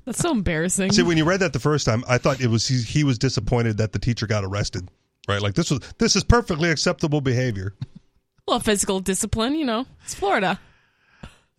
That's 0.06 0.18
so 0.18 0.32
embarrassing. 0.32 0.92
See, 0.92 1.02
when 1.02 1.18
you 1.18 1.24
read 1.24 1.40
that 1.40 1.52
the 1.52 1.60
first 1.60 1.84
time, 1.84 2.02
I 2.08 2.16
thought 2.16 2.40
it 2.40 2.48
was 2.48 2.66
he, 2.66 2.80
he 2.80 3.04
was 3.04 3.18
disappointed 3.18 3.76
that 3.76 3.92
the 3.92 3.98
teacher 3.98 4.26
got 4.26 4.44
arrested. 4.44 4.88
Right? 5.28 5.42
Like 5.42 5.54
this 5.54 5.70
was 5.70 5.80
this 5.98 6.16
is 6.16 6.24
perfectly 6.24 6.70
acceptable 6.70 7.20
behavior. 7.20 7.74
well, 8.48 8.60
physical 8.60 8.98
discipline, 8.98 9.54
you 9.54 9.66
know, 9.66 9.86
it's 10.02 10.14
Florida. 10.14 10.58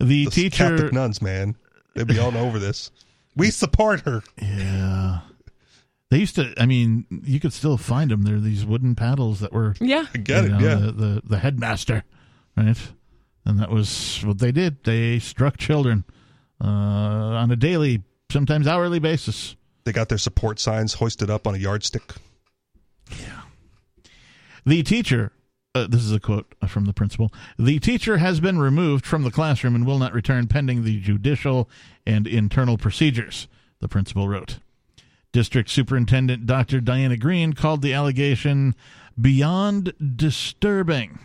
The 0.00 0.24
Those 0.24 0.34
teacher, 0.34 0.70
Catholic 0.70 0.92
nuns, 0.92 1.22
man, 1.22 1.56
they'd 1.94 2.06
be 2.06 2.18
all 2.18 2.36
over 2.36 2.58
this. 2.58 2.90
We 3.36 3.50
support 3.50 4.00
her. 4.02 4.22
yeah, 4.40 5.20
they 6.10 6.18
used 6.18 6.36
to. 6.36 6.52
I 6.56 6.66
mean, 6.66 7.06
you 7.24 7.40
could 7.40 7.52
still 7.52 7.76
find 7.76 8.10
them. 8.10 8.22
They're 8.22 8.38
these 8.40 8.64
wooden 8.64 8.94
paddles 8.94 9.40
that 9.40 9.52
were 9.52 9.74
Yeah. 9.80 10.04
I 10.14 10.18
get 10.18 10.44
it. 10.44 10.48
know, 10.52 10.58
yeah. 10.58 10.74
the, 10.76 10.92
the 10.92 11.22
the 11.24 11.38
headmaster, 11.38 12.04
right? 12.56 12.76
And 13.44 13.58
that 13.58 13.70
was 13.70 14.22
what 14.24 14.38
they 14.38 14.52
did. 14.52 14.84
They 14.84 15.18
struck 15.18 15.56
children 15.58 16.04
uh, 16.62 16.66
on 16.66 17.50
a 17.50 17.56
daily, 17.56 18.02
sometimes 18.30 18.66
hourly 18.66 18.98
basis. 19.00 19.56
They 19.84 19.92
got 19.92 20.08
their 20.08 20.16
support 20.18 20.58
signs 20.60 20.94
hoisted 20.94 21.28
up 21.28 21.46
on 21.46 21.54
a 21.54 21.58
yardstick. 21.58 22.14
Yeah. 23.10 23.42
The 24.64 24.82
teacher. 24.82 25.32
Uh, 25.74 25.88
this 25.88 26.02
is 26.04 26.12
a 26.12 26.20
quote 26.20 26.54
from 26.68 26.84
the 26.84 26.92
principal. 26.92 27.32
The 27.58 27.80
teacher 27.80 28.18
has 28.18 28.38
been 28.38 28.58
removed 28.60 29.04
from 29.04 29.24
the 29.24 29.30
classroom 29.32 29.74
and 29.74 29.84
will 29.84 29.98
not 29.98 30.12
return 30.12 30.46
pending 30.46 30.84
the 30.84 31.00
judicial 31.00 31.68
and 32.06 32.28
internal 32.28 32.78
procedures, 32.78 33.48
the 33.80 33.88
principal 33.88 34.28
wrote. 34.28 34.60
District 35.32 35.68
Superintendent 35.68 36.46
Dr. 36.46 36.80
Diana 36.80 37.16
Greene 37.16 37.54
called 37.54 37.82
the 37.82 37.92
allegation 37.92 38.76
beyond 39.20 39.92
disturbing. 40.16 41.18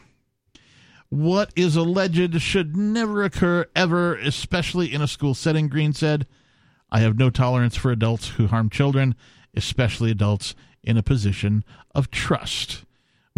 What 1.10 1.52
is 1.56 1.76
alleged 1.76 2.42
should 2.42 2.76
never 2.76 3.24
occur 3.24 3.68
ever, 3.76 4.16
especially 4.16 4.92
in 4.92 5.02
a 5.02 5.08
school 5.08 5.36
setting, 5.36 5.68
Greene 5.68 5.94
said. 5.94 6.26
I 6.92 7.02
have 7.02 7.20
no 7.20 7.30
tolerance 7.30 7.76
for 7.76 7.92
adults 7.92 8.30
who 8.30 8.48
harm 8.48 8.72
children, 8.72 9.14
especially 9.56 10.10
adults 10.10 10.56
in 10.84 10.98
a 10.98 11.04
position 11.04 11.64
of 11.94 12.10
trust. 12.10 12.86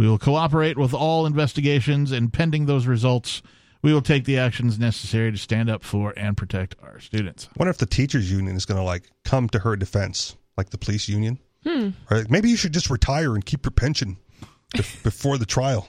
We 0.01 0.07
will 0.07 0.17
cooperate 0.17 0.79
with 0.79 0.95
all 0.95 1.27
investigations, 1.27 2.11
and 2.11 2.33
pending 2.33 2.65
those 2.65 2.87
results, 2.87 3.43
we 3.83 3.93
will 3.93 4.01
take 4.01 4.25
the 4.25 4.39
actions 4.39 4.79
necessary 4.79 5.31
to 5.31 5.37
stand 5.37 5.69
up 5.69 5.83
for 5.83 6.11
and 6.17 6.35
protect 6.35 6.73
our 6.81 6.99
students. 6.99 7.47
I 7.49 7.53
wonder 7.59 7.69
if 7.69 7.77
the 7.77 7.85
teachers 7.85 8.31
union 8.31 8.55
is 8.55 8.65
going 8.65 8.79
to 8.79 8.83
like 8.83 9.11
come 9.23 9.47
to 9.49 9.59
her 9.59 9.75
defense, 9.75 10.35
like 10.57 10.71
the 10.71 10.79
police 10.79 11.07
union. 11.07 11.37
Hmm. 11.63 11.89
Right? 12.09 12.27
Maybe 12.31 12.49
you 12.49 12.57
should 12.57 12.73
just 12.73 12.89
retire 12.89 13.35
and 13.35 13.45
keep 13.45 13.63
your 13.63 13.73
pension 13.73 14.17
bef- 14.75 15.03
before 15.03 15.37
the 15.37 15.45
trial. 15.45 15.87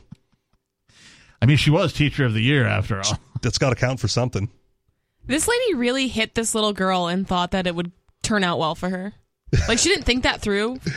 I 1.40 1.46
mean, 1.46 1.56
she 1.56 1.70
was 1.70 1.94
teacher 1.94 2.26
of 2.26 2.34
the 2.34 2.42
year 2.42 2.66
after 2.66 3.00
all. 3.00 3.18
That's 3.40 3.56
got 3.56 3.70
to 3.70 3.76
count 3.76 3.98
for 3.98 4.08
something. 4.08 4.50
This 5.24 5.48
lady 5.48 5.72
really 5.72 6.08
hit 6.08 6.34
this 6.34 6.54
little 6.54 6.74
girl 6.74 7.06
and 7.06 7.26
thought 7.26 7.52
that 7.52 7.66
it 7.66 7.74
would 7.74 7.92
turn 8.22 8.44
out 8.44 8.58
well 8.58 8.74
for 8.74 8.90
her. 8.90 9.14
Like, 9.68 9.78
she 9.78 9.88
didn't 9.88 10.04
think 10.04 10.24
that 10.24 10.42
through. 10.42 10.80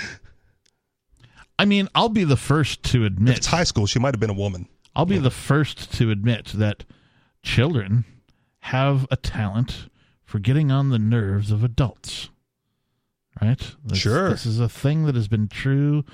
I 1.58 1.66
mean, 1.66 1.88
I'll 1.96 2.10
be 2.10 2.24
the 2.24 2.38
first 2.38 2.84
to 2.84 3.06
admit. 3.06 3.32
If 3.32 3.38
it's 3.38 3.48
high 3.48 3.64
school, 3.64 3.86
she 3.86 4.00
might 4.00 4.14
have 4.14 4.20
been 4.20 4.30
a 4.30 4.34
woman. 4.34 4.68
I'll 4.96 5.06
be 5.06 5.18
the 5.18 5.32
first 5.32 5.92
to 5.98 6.10
admit 6.10 6.46
that 6.56 6.86
children 7.44 8.06
have 8.60 9.08
a 9.12 9.16
talent 9.18 9.90
for 10.24 10.40
getting 10.40 10.72
on 10.72 10.90
the 10.90 11.00
nerves 11.00 11.52
of 11.52 11.64
adults. 11.64 12.30
Right? 13.42 13.60
This, 13.84 14.00
Sure. 14.00 14.30
This 14.30 14.46
is 14.46 14.60
a 14.60 14.70
thing 14.70 15.06
that 15.06 15.16
has 15.16 15.28
been 15.28 15.48
true 15.50 16.06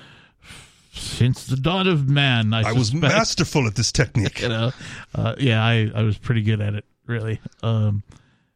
since 0.93 1.45
the 1.45 1.55
dawn 1.55 1.87
of 1.87 2.09
man. 2.09 2.53
I, 2.53 2.69
I 2.69 2.73
was 2.73 2.93
masterful 2.93 3.67
at 3.67 3.75
this 3.75 3.91
technique. 3.91 4.41
you 4.41 4.49
know, 4.49 4.71
uh, 5.15 5.35
yeah, 5.37 5.63
I, 5.63 5.91
I 5.93 6.01
was 6.01 6.17
pretty 6.17 6.41
good 6.41 6.59
at 6.59 6.73
it, 6.73 6.85
really. 7.05 7.39
Um, 7.63 8.03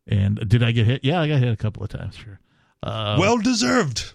and 0.07 0.37
did 0.49 0.63
I 0.63 0.71
get 0.71 0.85
hit? 0.85 1.03
Yeah, 1.03 1.21
I 1.21 1.27
got 1.27 1.39
hit 1.39 1.51
a 1.51 1.55
couple 1.55 1.83
of 1.83 1.89
times, 1.89 2.15
sure. 2.15 2.39
Uh, 2.83 3.17
well 3.19 3.37
deserved, 3.37 4.13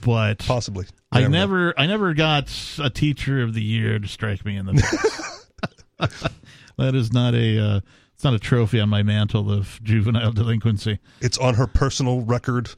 but 0.00 0.38
possibly. 0.40 0.86
I 1.12 1.26
never 1.26 1.68
know. 1.68 1.72
I 1.76 1.86
never 1.86 2.14
got 2.14 2.50
a 2.82 2.90
teacher 2.90 3.42
of 3.42 3.54
the 3.54 3.62
year 3.62 3.98
to 3.98 4.08
strike 4.08 4.44
me 4.44 4.56
in 4.56 4.66
the 4.66 4.74
face. 4.74 5.46
that 6.78 6.94
is 6.94 7.12
not 7.12 7.34
a, 7.34 7.58
uh, 7.58 7.80
it's 8.14 8.24
not 8.24 8.34
a 8.34 8.38
trophy 8.38 8.80
on 8.80 8.88
my 8.88 9.02
mantle 9.02 9.50
of 9.50 9.80
juvenile 9.82 10.32
delinquency. 10.32 10.98
It's 11.20 11.38
on 11.38 11.54
her 11.54 11.66
personal 11.66 12.20
record 12.20 12.70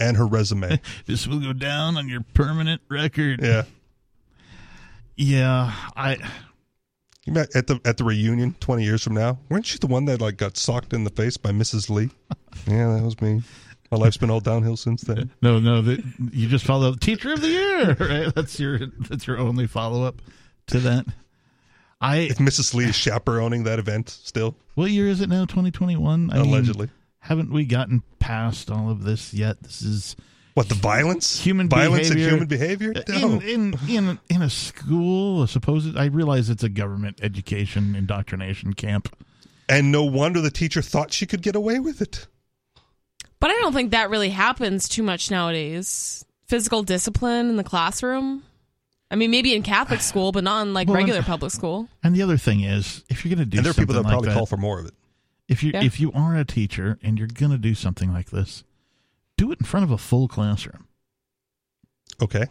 and 0.00 0.16
her 0.16 0.26
resume. 0.26 0.80
This 1.06 1.26
will 1.26 1.40
go 1.40 1.52
down 1.52 1.96
on 1.96 2.08
your 2.08 2.22
permanent 2.34 2.82
record. 2.88 3.40
Yeah. 3.42 3.64
Yeah, 5.16 5.72
I, 5.96 6.18
You 7.24 7.32
met 7.32 7.54
at 7.56 7.68
the 7.68 7.80
at 7.86 7.96
the 7.96 8.04
reunion 8.04 8.54
twenty 8.60 8.84
years 8.84 9.02
from 9.02 9.14
now. 9.14 9.38
Weren't 9.48 9.72
you 9.72 9.78
the 9.78 9.86
one 9.86 10.04
that 10.06 10.20
like 10.20 10.36
got 10.36 10.58
socked 10.58 10.92
in 10.92 11.04
the 11.04 11.10
face 11.10 11.38
by 11.38 11.52
Mrs. 11.52 11.88
Lee? 11.88 12.10
yeah, 12.66 12.94
that 12.94 13.02
was 13.02 13.18
me. 13.22 13.42
My 13.90 13.98
life's 13.98 14.16
been 14.16 14.30
all 14.30 14.40
downhill 14.40 14.76
since 14.76 15.02
then. 15.02 15.30
No, 15.42 15.58
no, 15.60 15.80
that 15.82 16.02
you 16.32 16.48
just 16.48 16.64
follow 16.64 16.94
teacher 16.94 17.32
of 17.32 17.40
the 17.40 17.48
year, 17.48 17.94
right? 18.00 18.34
That's 18.34 18.58
your 18.58 18.78
that's 19.08 19.26
your 19.26 19.38
only 19.38 19.66
follow 19.66 20.02
up 20.04 20.20
to 20.68 20.80
that. 20.80 21.06
I 22.00 22.16
If 22.18 22.38
Mrs. 22.38 22.74
Lee 22.74 22.84
is 22.86 22.94
chaperoning 22.96 23.64
that 23.64 23.78
event 23.78 24.08
still, 24.10 24.56
what 24.74 24.90
year 24.90 25.06
is 25.08 25.20
it 25.20 25.28
now? 25.28 25.44
Twenty 25.46 25.70
twenty 25.70 25.96
one. 25.96 26.30
allegedly. 26.32 26.88
haven't 27.20 27.50
we 27.52 27.64
gotten 27.64 28.02
past 28.18 28.70
all 28.70 28.90
of 28.90 29.04
this 29.04 29.32
yet? 29.32 29.62
This 29.62 29.80
is 29.82 30.16
What 30.54 30.68
the 30.68 30.74
violence? 30.74 31.40
Human 31.40 31.68
violence 31.68 32.08
behavior. 32.10 32.24
and 32.24 32.32
human 32.32 32.48
behavior? 32.48 32.92
Uh, 32.96 33.02
no. 33.12 33.40
in 33.40 33.72
in 33.78 33.78
in 33.88 34.18
in 34.28 34.42
a 34.42 34.50
school. 34.50 35.42
I 35.42 35.46
suppose 35.46 35.94
I 35.96 36.06
realize 36.06 36.50
it's 36.50 36.64
a 36.64 36.68
government 36.68 37.20
education 37.22 37.94
indoctrination 37.94 38.74
camp. 38.74 39.14
and 39.68 39.90
no 39.90 40.02
wonder 40.04 40.40
the 40.40 40.50
teacher 40.50 40.82
thought 40.82 41.12
she 41.12 41.24
could 41.26 41.40
get 41.42 41.54
away 41.56 41.78
with 41.78 42.02
it. 42.02 42.26
But 43.40 43.50
I 43.50 43.54
don't 43.60 43.72
think 43.72 43.90
that 43.90 44.10
really 44.10 44.30
happens 44.30 44.88
too 44.88 45.02
much 45.02 45.30
nowadays. 45.30 46.24
Physical 46.46 46.82
discipline 46.82 47.48
in 47.50 47.56
the 47.56 47.64
classroom. 47.64 48.42
I 49.10 49.16
mean, 49.16 49.30
maybe 49.30 49.54
in 49.54 49.62
Catholic 49.62 50.00
school, 50.10 50.32
but 50.32 50.42
not 50.44 50.62
in 50.66 50.72
like 50.74 50.88
Well, 50.88 50.96
regular 50.96 51.22
public 51.22 51.52
school. 51.52 51.88
And 52.02 52.14
the 52.14 52.22
other 52.22 52.36
thing 52.36 52.60
is, 52.62 53.04
if 53.08 53.24
you're 53.24 53.34
going 53.34 53.44
to 53.44 53.50
do 53.50 53.58
and 53.58 53.64
there 53.64 53.70
are 53.70 53.74
people 53.74 53.94
that 53.94 53.98
something 53.98 54.10
probably 54.10 54.28
that, 54.30 54.34
call 54.34 54.46
for 54.46 54.56
more 54.56 54.78
of 54.80 54.86
it. 54.86 54.94
if 55.48 55.62
you 55.62 55.72
Yeah. 55.74 55.84
if 55.84 56.00
you 56.00 56.12
are 56.12 56.36
a 56.36 56.44
teacher 56.44 56.98
and 57.02 57.18
you're 57.18 57.28
going 57.28 57.52
to 57.52 57.58
do 57.58 57.74
something 57.74 58.12
like 58.12 58.30
this, 58.30 58.64
do 59.36 59.52
it 59.52 59.60
in 59.60 59.66
front 59.66 59.84
of 59.84 59.90
a 59.90 59.98
full 59.98 60.28
classroom, 60.28 60.86
Okay. 62.22 62.46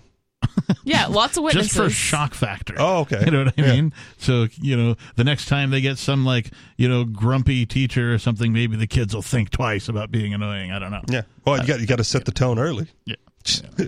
Yeah, 0.84 1.08
lots 1.08 1.38
of 1.38 1.44
witnesses. 1.44 1.72
just 1.74 1.84
for 1.84 1.90
shock 1.90 2.34
factor. 2.34 2.76
Oh, 2.78 3.00
okay. 3.00 3.24
You 3.26 3.32
know 3.32 3.46
what 3.46 3.54
I 3.58 3.62
Yeah. 3.62 3.74
mean? 3.76 3.94
So, 4.18 4.48
you 4.62 4.78
know, 4.78 4.96
the 5.16 5.24
next 5.24 5.46
time 5.48 5.72
they 5.72 5.82
get 5.82 5.98
some 5.98 6.26
like, 6.26 6.52
you 6.78 6.88
know, 6.88 7.06
grumpy 7.06 7.66
teacher 7.66 8.14
or 8.14 8.18
something, 8.20 8.54
maybe 8.54 8.76
the 8.78 8.88
kids 8.88 9.14
will 9.16 9.22
think 9.22 9.50
twice 9.50 9.90
about 9.90 10.12
being 10.12 10.34
annoying. 10.34 10.72
I 10.72 10.80
don't 10.80 10.92
know. 10.92 11.02
Yeah. 11.10 11.22
Well, 11.46 11.60
you 11.60 11.68
got 11.68 11.80
you 11.80 11.88
got 11.88 11.98
to 11.98 12.04
set 12.04 12.26
the 12.26 12.32
tone 12.32 12.60
early. 12.60 12.88
Yeah. 13.06 13.16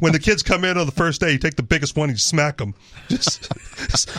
when 0.00 0.12
the 0.12 0.18
kids 0.18 0.42
come 0.42 0.64
in 0.64 0.76
on 0.76 0.84
the 0.86 0.92
first 0.92 1.20
day, 1.22 1.32
you 1.32 1.38
take 1.38 1.56
the 1.56 1.62
biggest 1.62 1.96
one, 1.96 2.10
you 2.10 2.16
smack 2.18 2.58
them, 2.58 2.74
just 3.08 3.48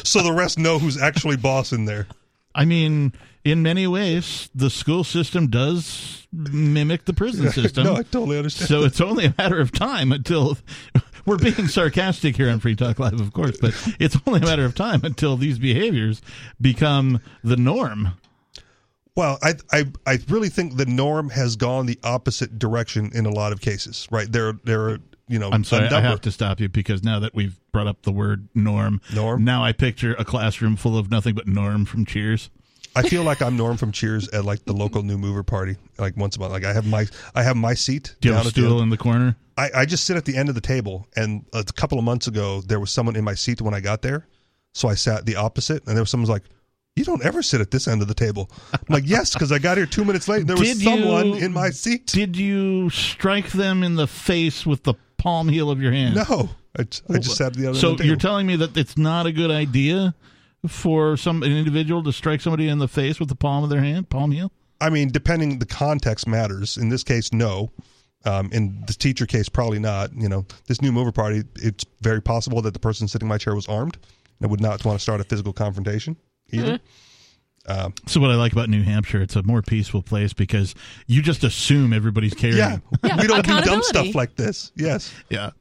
so 0.08 0.24
the 0.24 0.34
rest 0.34 0.58
know 0.58 0.80
who's 0.80 1.00
actually 1.00 1.38
boss 1.38 1.72
in 1.72 1.86
there. 1.86 2.08
I 2.56 2.66
mean, 2.66 3.14
in 3.44 3.62
many 3.62 3.86
ways, 3.86 4.50
the 4.56 4.72
school 4.72 5.04
system 5.04 5.48
does 5.48 6.28
mimic 6.34 7.06
the 7.06 7.14
prison 7.14 7.52
system. 7.52 7.84
No, 7.84 7.94
I 7.94 8.04
totally 8.04 8.38
understand. 8.38 8.70
so 8.70 8.84
it's 8.84 9.00
only 9.00 9.26
a 9.26 9.36
matter 9.38 9.60
of 9.60 9.72
time 9.72 10.12
until 10.12 10.58
we're 11.26 11.38
being 11.38 11.68
sarcastic 11.68 12.36
here 12.36 12.50
on 12.50 12.60
Free 12.60 12.76
Talk 12.76 13.00
Live, 13.00 13.20
of 13.20 13.34
course, 13.34 13.58
but 13.60 13.74
it's 14.00 14.18
only 14.26 14.40
a 14.40 14.44
matter 14.44 14.66
of 14.66 14.76
time 14.76 15.02
until 15.04 15.38
these 15.38 15.60
behaviors 15.60 16.22
become 16.60 17.20
the 17.44 17.58
norm. 17.58 18.14
Well, 19.16 19.38
I, 19.44 19.56
I 19.72 19.86
I 20.06 20.20
really 20.30 20.50
think 20.50 20.78
the 20.78 20.86
norm 20.86 21.30
has 21.30 21.56
gone 21.56 21.86
the 21.86 22.00
opposite 22.04 22.58
direction 22.58 23.12
in 23.14 23.26
a 23.26 23.30
lot 23.30 23.52
of 23.52 23.60
cases. 23.60 24.08
Right 24.10 24.32
there, 24.32 24.54
there 24.64 24.82
are 24.90 25.00
you 25.28 25.38
know. 25.38 25.50
I'm 25.52 25.64
sorry, 25.64 25.88
I 25.88 26.02
have 26.02 26.22
to 26.22 26.32
stop 26.32 26.60
you 26.60 26.70
because 26.70 27.04
now 27.04 27.20
that 27.20 27.36
we've 27.36 27.60
brought 27.72 27.88
up 27.88 28.04
the 28.04 28.12
word 28.12 28.48
norm, 28.56 29.02
Norm? 29.14 29.44
now 29.44 29.64
I 29.64 29.74
picture 29.74 30.16
a 30.18 30.26
classroom 30.26 30.76
full 30.76 30.98
of 30.98 31.12
nothing 31.12 31.36
but 31.36 31.48
Norm 31.48 31.86
from 31.86 32.06
Cheers. 32.06 32.50
I 32.96 33.04
feel 33.04 33.24
like 33.24 33.42
I'm 33.42 33.56
Norm 33.58 33.78
from 33.78 33.92
Cheers 33.92 34.30
at 34.30 34.46
like 34.46 34.66
the 34.66 34.74
local 34.74 35.04
new 35.04 35.18
mover 35.18 35.44
party, 35.44 35.78
like 35.98 36.18
once 36.18 36.36
a 36.36 36.40
month. 36.40 36.52
Like 36.52 36.66
I 36.66 36.74
have 36.74 36.86
my 36.86 37.06
I 37.36 37.44
have 37.44 37.56
my 37.56 37.74
seat 37.74 38.16
Do 38.20 38.28
you 38.28 38.34
down 38.34 38.38
have 38.40 38.46
a 38.46 38.50
at 38.50 38.56
the 38.56 38.62
stool 38.62 38.82
in 38.82 38.90
the 38.90 38.98
corner? 38.98 39.36
I, 39.58 39.70
I 39.76 39.86
just 39.86 40.06
sit 40.06 40.18
at 40.18 40.26
the 40.26 40.36
end 40.36 40.50
of 40.50 40.56
the 40.56 40.62
table, 40.62 41.08
and 41.16 41.46
a 41.54 41.64
couple 41.64 41.98
of 42.00 42.04
months 42.04 42.28
ago 42.28 42.62
there 42.62 42.80
was 42.80 42.92
someone 42.92 43.16
in 43.16 43.24
my 43.24 43.34
seat 43.34 43.62
when 43.62 43.74
I 43.74 43.80
got 43.80 44.02
there, 44.02 44.28
so 44.74 44.88
I 44.88 44.96
sat 44.96 45.26
the 45.26 45.36
opposite, 45.36 45.86
and 45.88 45.96
there 45.96 46.02
was 46.02 46.10
someone 46.10 46.28
who 46.28 46.34
was 46.34 46.42
like. 46.42 46.50
You 46.98 47.06
don't 47.06 47.24
ever 47.24 47.42
sit 47.42 47.62
at 47.62 47.72
this 47.72 47.88
end 47.88 48.02
of 48.02 48.10
the 48.10 48.14
table. 48.14 48.52
I'm 48.74 48.80
like, 48.90 49.08
yes, 49.08 49.32
because 49.32 49.54
I 49.54 49.60
got 49.60 49.78
here 49.78 49.86
two 49.86 50.04
minutes 50.04 50.28
late. 50.28 50.42
And 50.42 50.50
there 50.50 50.58
was 50.58 50.78
Did 50.78 50.84
someone 50.84 51.28
you- 51.28 51.36
in 51.36 51.54
my 51.54 51.70
seat. 51.70 52.08
Did 52.08 52.36
you 52.36 52.90
strike 52.90 53.52
them 53.52 53.82
in 53.82 53.96
the 53.96 54.08
face 54.08 54.66
with 54.66 54.84
the 54.84 54.96
palm 55.18 55.48
heel 55.48 55.72
of 55.72 55.82
your 55.82 55.94
hand? 55.94 56.16
No, 56.16 56.50
I 56.78 56.84
just 56.84 57.38
sat 57.38 57.48
at 57.48 57.54
the 57.54 57.68
other 57.70 57.80
So 57.80 57.96
the 57.96 58.06
you're 58.06 58.18
telling 58.18 58.46
me 58.46 58.58
that 58.58 58.76
it's 58.76 58.98
not 58.98 59.26
a 59.26 59.32
good 59.32 59.52
idea 59.52 60.14
for 60.68 61.18
some 61.18 61.44
an 61.44 61.52
individual 61.52 62.04
to 62.04 62.12
strike 62.14 62.42
somebody 62.42 62.68
in 62.68 62.80
the 62.80 62.88
face 62.88 63.20
with 63.20 63.30
the 63.30 63.36
palm 63.36 63.64
of 63.64 63.70
their 63.70 63.82
hand, 63.82 64.10
palm 64.10 64.32
heel? 64.32 64.52
I 64.80 64.90
mean, 64.90 65.10
depending 65.10 65.60
the 65.60 65.66
context 65.66 66.28
matters. 66.28 66.78
In 66.78 66.90
this 66.90 67.04
case, 67.04 67.32
no. 67.32 67.72
Um, 68.24 68.50
in 68.52 68.84
the 68.86 68.94
teacher 68.94 69.26
case, 69.26 69.50
probably 69.50 69.80
not. 69.80 70.12
You 70.16 70.30
know, 70.30 70.46
this 70.68 70.82
new 70.82 70.92
mover 70.92 71.12
party, 71.12 71.44
it's 71.56 71.86
very 72.02 72.22
possible 72.22 72.62
that 72.62 72.74
the 72.74 72.80
person 72.80 73.08
sitting 73.08 73.26
in 73.26 73.30
my 73.30 73.38
chair 73.38 73.56
was 73.56 73.68
armed 73.68 73.98
and 74.40 74.50
would 74.52 74.62
not 74.62 74.84
want 74.86 74.98
to 74.98 75.02
start 75.02 75.22
a 75.22 75.24
physical 75.24 75.54
confrontation 75.54 76.18
either. 76.52 76.80
So 78.08 78.20
what 78.20 78.32
I 78.32 78.36
like 78.36 78.52
about 78.52 78.70
New 78.70 78.84
Hampshire, 78.84 79.22
it's 79.22 79.36
a 79.36 79.44
more 79.44 79.62
peaceful 79.62 80.02
place 80.02 80.34
because 80.34 80.76
you 81.08 81.22
just 81.22 81.44
assume 81.44 81.94
everybody's 81.94 82.34
carrying. 82.34 82.58
Yeah, 82.58 82.78
Yeah, 83.04 83.22
we 83.22 83.28
don't 83.28 83.46
do 83.46 83.62
dumb 83.62 83.84
stuff 83.84 84.16
like 84.16 84.36
this. 84.36 84.72
Yes. 84.76 85.14
yeah. 85.30 85.52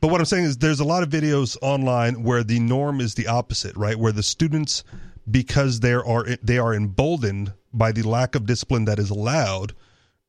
But 0.00 0.10
what 0.10 0.20
I'm 0.20 0.26
saying 0.26 0.44
is 0.44 0.56
there's 0.56 0.80
a 0.80 0.84
lot 0.84 1.02
of 1.02 1.10
videos 1.10 1.56
online 1.60 2.22
where 2.22 2.42
the 2.42 2.58
norm 2.58 3.00
is 3.00 3.14
the 3.14 3.26
opposite, 3.26 3.76
right? 3.76 3.96
Where 3.96 4.12
the 4.12 4.22
students 4.22 4.82
because 5.30 5.80
they 5.80 5.92
are 5.92 6.26
they 6.42 6.58
are 6.58 6.74
emboldened 6.74 7.52
by 7.72 7.92
the 7.92 8.02
lack 8.02 8.34
of 8.34 8.46
discipline 8.46 8.86
that 8.86 8.98
is 8.98 9.10
allowed, 9.10 9.74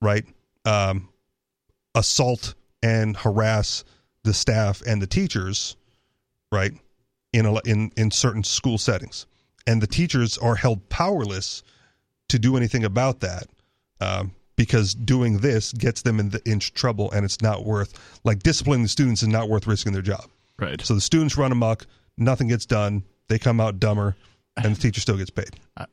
right? 0.02 0.26
Um, 0.66 1.10
assault 1.96 2.54
and 2.84 3.16
harass 3.16 3.84
the 4.24 4.34
staff 4.34 4.82
and 4.86 5.02
the 5.02 5.08
teachers, 5.08 5.76
right? 6.52 6.74
In 7.34 7.46
a, 7.46 7.60
in 7.66 7.92
in 7.96 8.12
certain 8.12 8.44
school 8.44 8.78
settings, 8.78 9.26
and 9.66 9.82
the 9.82 9.88
teachers 9.88 10.38
are 10.38 10.56
held 10.56 10.90
powerless 10.90 11.64
to 12.28 12.38
do 12.38 12.58
anything 12.58 12.84
about 12.84 13.22
that. 13.22 13.48
Um, 14.02 14.34
because 14.56 14.94
doing 14.94 15.40
this 15.40 15.72
gets 15.74 16.02
them 16.02 16.20
in, 16.20 16.30
the, 16.30 16.42
in 16.50 16.60
trouble, 16.60 17.12
and 17.12 17.26
it's 17.26 17.42
not 17.42 17.66
worth 17.66 18.20
like 18.24 18.40
disciplining 18.44 18.84
the 18.84 18.90
students 18.90 19.22
is 19.24 19.28
not 19.30 19.50
worth 19.50 19.66
risking 19.68 19.94
their 19.94 20.02
job. 20.02 20.26
Right. 20.60 20.80
So 20.82 20.94
the 20.94 21.02
students 21.02 21.38
run 21.38 21.52
amok, 21.52 21.86
nothing 22.18 22.48
gets 22.48 22.66
done, 22.66 23.04
they 23.28 23.40
come 23.40 23.60
out 23.60 23.80
dumber, 23.80 24.16
and 24.62 24.76
the 24.76 24.80
teacher 24.82 25.02
still 25.02 25.18
gets 25.18 25.30
paid. 25.32 25.56
Uh, 25.78 25.86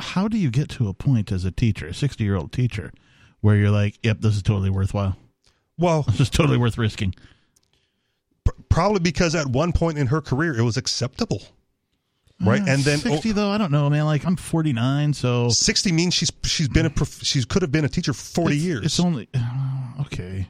How 0.00 0.28
do 0.28 0.36
you 0.36 0.50
get 0.50 0.68
to 0.70 0.88
a 0.88 0.94
point 0.94 1.32
as 1.32 1.44
a 1.44 1.50
teacher, 1.50 1.86
a 1.88 1.94
60 1.94 2.22
year 2.22 2.36
old 2.36 2.52
teacher, 2.52 2.92
where 3.40 3.56
you're 3.56 3.70
like, 3.70 3.98
yep, 4.02 4.20
this 4.20 4.36
is 4.36 4.42
totally 4.42 4.70
worthwhile. 4.70 5.16
Well, 5.78 6.02
This 6.10 6.20
is 6.20 6.30
totally 6.30 6.58
worth 6.58 6.76
risking. 6.78 7.14
probably 8.68 9.00
because 9.00 9.34
at 9.34 9.46
one 9.46 9.72
point 9.72 9.98
in 9.98 10.08
her 10.08 10.20
career 10.20 10.56
it 10.56 10.62
was 10.62 10.76
acceptable, 10.76 11.42
right? 12.42 12.62
And 12.66 12.82
then 12.82 12.98
60 12.98 13.32
though, 13.32 13.50
I 13.50 13.58
don't 13.58 13.70
know, 13.70 13.88
man. 13.90 14.04
Like 14.04 14.24
I'm 14.24 14.36
49, 14.36 15.14
so 15.14 15.48
sixty 15.48 15.92
means 15.92 16.14
she's 16.14 16.30
she's 16.44 16.68
been 16.68 16.86
a 16.86 16.90
prof- 16.90 17.22
she 17.22 17.42
could 17.44 17.62
have 17.62 17.72
been 17.72 17.84
a 17.84 17.88
teacher 17.88 18.12
for 18.12 18.42
forty 18.42 18.56
it's, 18.56 18.64
years. 18.64 18.84
It's 18.84 19.00
only 19.00 19.28
uh, 19.34 20.02
okay, 20.02 20.48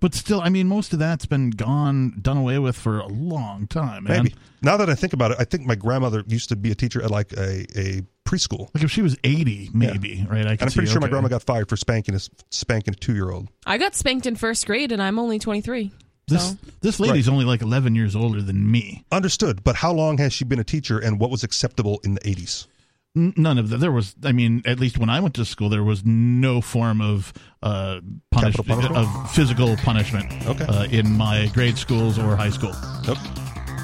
but 0.00 0.14
still, 0.14 0.40
I 0.40 0.50
mean, 0.50 0.68
most 0.68 0.92
of 0.92 0.98
that's 0.98 1.26
been 1.26 1.50
gone, 1.50 2.18
done 2.20 2.36
away 2.36 2.58
with 2.58 2.76
for 2.76 2.98
a 2.98 3.06
long 3.06 3.66
time, 3.66 4.04
man. 4.04 4.24
Maybe 4.24 4.34
now 4.62 4.76
that 4.76 4.90
I 4.90 4.94
think 4.94 5.12
about 5.12 5.30
it, 5.30 5.36
I 5.40 5.44
think 5.44 5.66
my 5.66 5.74
grandmother 5.74 6.22
used 6.26 6.50
to 6.50 6.56
be 6.56 6.70
a 6.70 6.74
teacher 6.74 7.02
at 7.02 7.10
like 7.10 7.32
a, 7.32 7.66
a 7.78 8.02
preschool. 8.26 8.68
Like 8.74 8.84
if 8.84 8.90
she 8.90 9.02
was 9.02 9.16
80, 9.24 9.70
maybe, 9.72 10.26
right? 10.28 10.46
I 10.46 10.50
and 10.52 10.62
I'm 10.62 10.70
pretty 10.70 10.86
see, 10.86 10.92
sure 10.92 11.00
my 11.00 11.08
grandma 11.08 11.28
got 11.28 11.42
fired 11.42 11.68
for 11.68 11.76
spanking 11.76 12.14
a 12.14 12.20
spanking 12.50 12.94
a 12.94 12.96
two 12.96 13.14
year 13.14 13.30
old. 13.30 13.48
I 13.64 13.78
got 13.78 13.94
spanked 13.94 14.26
in 14.26 14.36
first 14.36 14.66
grade, 14.66 14.92
and 14.92 15.02
I'm 15.02 15.18
only 15.18 15.38
23. 15.38 15.92
This 16.28 16.50
So 16.50 16.56
this 16.80 16.98
lady's 16.98 17.28
only 17.28 17.44
like 17.44 17.62
11 17.62 17.94
years 17.94 18.16
older 18.16 18.42
than 18.42 18.68
me. 18.70 19.04
Understood, 19.12 19.62
but 19.62 19.76
how 19.76 19.92
long 19.92 20.18
has 20.18 20.32
she 20.32 20.44
been 20.44 20.58
a 20.58 20.64
teacher, 20.64 20.98
and 20.98 21.20
what 21.20 21.30
was 21.30 21.44
acceptable 21.44 22.00
in 22.02 22.14
the 22.14 22.28
eighties? 22.28 22.66
None 23.14 23.56
of 23.58 23.70
that. 23.70 23.78
There 23.78 23.92
was, 23.92 24.14
I 24.24 24.32
mean, 24.32 24.60
at 24.66 24.78
least 24.78 24.98
when 24.98 25.08
I 25.08 25.20
went 25.20 25.34
to 25.36 25.44
school, 25.46 25.68
there 25.70 25.82
was 25.84 26.04
no 26.04 26.60
form 26.60 27.00
of 27.00 27.32
uh, 27.62 28.00
punish- 28.30 28.56
punishment? 28.56 28.94
of 28.96 29.30
physical 29.30 29.74
punishment 29.78 30.30
Okay. 30.46 30.64
uh, 30.64 30.84
in 30.84 31.12
my 31.16 31.46
grade 31.54 31.78
schools 31.78 32.18
or 32.18 32.36
high 32.36 32.50
school. 32.50 32.74
Nope. 33.06 33.16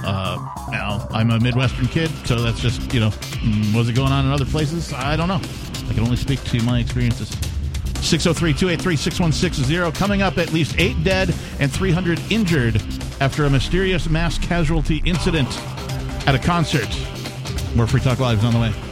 Uh, 0.05 0.37
now 0.73 1.07
I'm 1.13 1.31
a 1.31 1.39
Midwestern 1.39 1.87
kid, 1.87 2.11
so 2.27 2.43
that's 2.43 2.59
just 2.61 2.93
you 2.93 2.99
know, 3.01 3.11
mm, 3.11 3.75
was 3.75 3.89
it 3.89 3.95
going 3.95 4.11
on 4.13 4.27
in 4.27 4.33
other 4.33 4.45
places? 4.45 4.93
I 4.93 5.17
don't 5.17 5.29
know. 5.29 5.41
I 5.89 5.95
can 5.95 6.01
only 6.03 6.17
speak 6.17 6.43
to 6.45 6.61
my 6.65 6.81
experiences. 6.81 7.31
603-283-6160 8.03 9.95
coming 9.95 10.23
up 10.23 10.39
at 10.39 10.53
least 10.53 10.75
8 10.79 11.03
dead 11.05 11.35
and 11.61 11.73
300 11.73 12.21
injured 12.31 12.83
after 13.21 13.45
a 13.45 13.51
mysterious 13.51 14.09
mass 14.09 14.39
casualty 14.39 15.03
incident 15.05 15.49
at 16.27 16.35
a 16.35 16.39
concert. 16.39 16.89
More 17.75 17.87
Free 17.87 18.01
Talk 18.01 18.19
Live 18.19 18.39
is 18.39 18.45
on 18.45 18.53
the 18.53 18.61
way. 18.61 18.92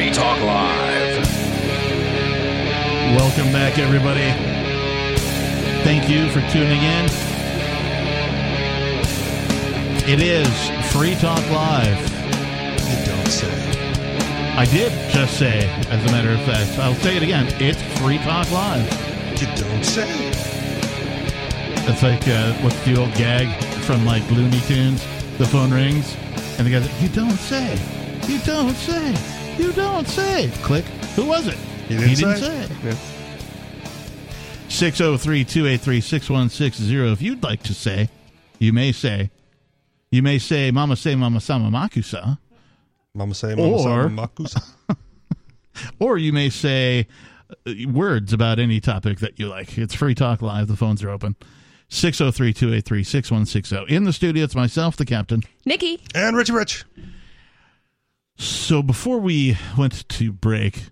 Free 0.00 0.10
Talk 0.12 0.40
Live. 0.40 1.26
Welcome 3.18 3.52
back, 3.52 3.78
everybody. 3.78 4.30
Thank 5.84 6.08
you 6.08 6.30
for 6.30 6.40
tuning 6.50 6.82
in. 6.82 7.04
It 10.08 10.22
is 10.22 10.48
Free 10.90 11.14
Talk 11.16 11.46
Live. 11.50 12.00
You 12.88 13.12
don't 13.12 13.28
say. 13.28 14.56
I 14.56 14.64
did 14.70 14.90
just 15.12 15.38
say, 15.38 15.68
as 15.90 16.02
a 16.02 16.12
matter 16.12 16.30
of 16.30 16.40
fact, 16.46 16.78
I'll 16.78 16.94
say 16.94 17.18
it 17.18 17.22
again. 17.22 17.48
It's 17.60 17.82
Free 17.98 18.16
Talk 18.20 18.50
Live. 18.50 18.90
You 19.38 19.48
don't 19.54 19.84
say. 19.84 20.08
It's 21.90 22.02
like, 22.02 22.26
uh, 22.26 22.54
what's 22.62 22.82
the 22.86 22.96
old 22.96 23.12
gag 23.16 23.48
from 23.82 24.06
like 24.06 24.26
Looney 24.30 24.60
Tunes? 24.60 25.04
The 25.36 25.44
phone 25.44 25.70
rings, 25.70 26.16
and 26.56 26.66
the 26.66 26.70
guy's 26.70 26.90
like, 26.90 27.02
You 27.02 27.08
don't 27.10 27.32
say. 27.32 27.78
You 28.26 28.38
don't 28.38 28.74
say. 28.76 29.39
You 29.60 29.72
don't 29.72 30.08
say. 30.08 30.50
Click. 30.62 30.84
Who 31.16 31.26
was 31.26 31.46
it? 31.46 31.58
You 31.90 31.98
didn't 31.98 32.08
he 32.08 32.14
didn't 32.14 32.36
say? 32.38 32.66
say. 32.66 32.76
Yeah. 32.82 32.94
603 34.68 35.44
283 35.44 36.00
6160. 36.00 37.12
If 37.12 37.20
you'd 37.20 37.42
like 37.42 37.62
to 37.64 37.74
say, 37.74 38.08
you 38.58 38.72
may 38.72 38.90
say, 38.92 39.30
you 40.10 40.22
may 40.22 40.38
say, 40.38 40.70
Mama 40.70 40.96
say, 40.96 41.14
Mama 41.14 41.40
sama 41.42 41.70
makusa. 41.70 42.38
Mama 43.14 43.34
say, 43.34 43.54
Mama 43.54 43.68
Or- 43.70 44.08
say, 44.08 44.14
Makusa. 44.14 44.62
Or 45.98 46.16
you 46.16 46.32
may 46.32 46.48
say 46.50 47.06
uh, 47.66 47.72
words 47.92 48.32
about 48.32 48.58
any 48.58 48.80
topic 48.80 49.18
that 49.20 49.38
you 49.38 49.48
like. 49.48 49.76
It's 49.76 49.94
Free 49.94 50.14
Talk 50.14 50.40
Live. 50.40 50.68
The 50.68 50.76
phones 50.76 51.02
are 51.04 51.10
open. 51.10 51.36
603 51.90 52.52
283 52.54 53.04
6160. 53.04 53.94
In 53.94 54.04
the 54.04 54.12
studio, 54.12 54.44
it's 54.44 54.54
myself, 54.54 54.96
the 54.96 55.04
captain. 55.04 55.42
Nikki. 55.66 56.02
And 56.14 56.34
Richie 56.36 56.52
Rich. 56.52 56.84
So 58.40 58.82
before 58.82 59.18
we 59.18 59.58
went 59.76 60.08
to 60.08 60.32
break, 60.32 60.84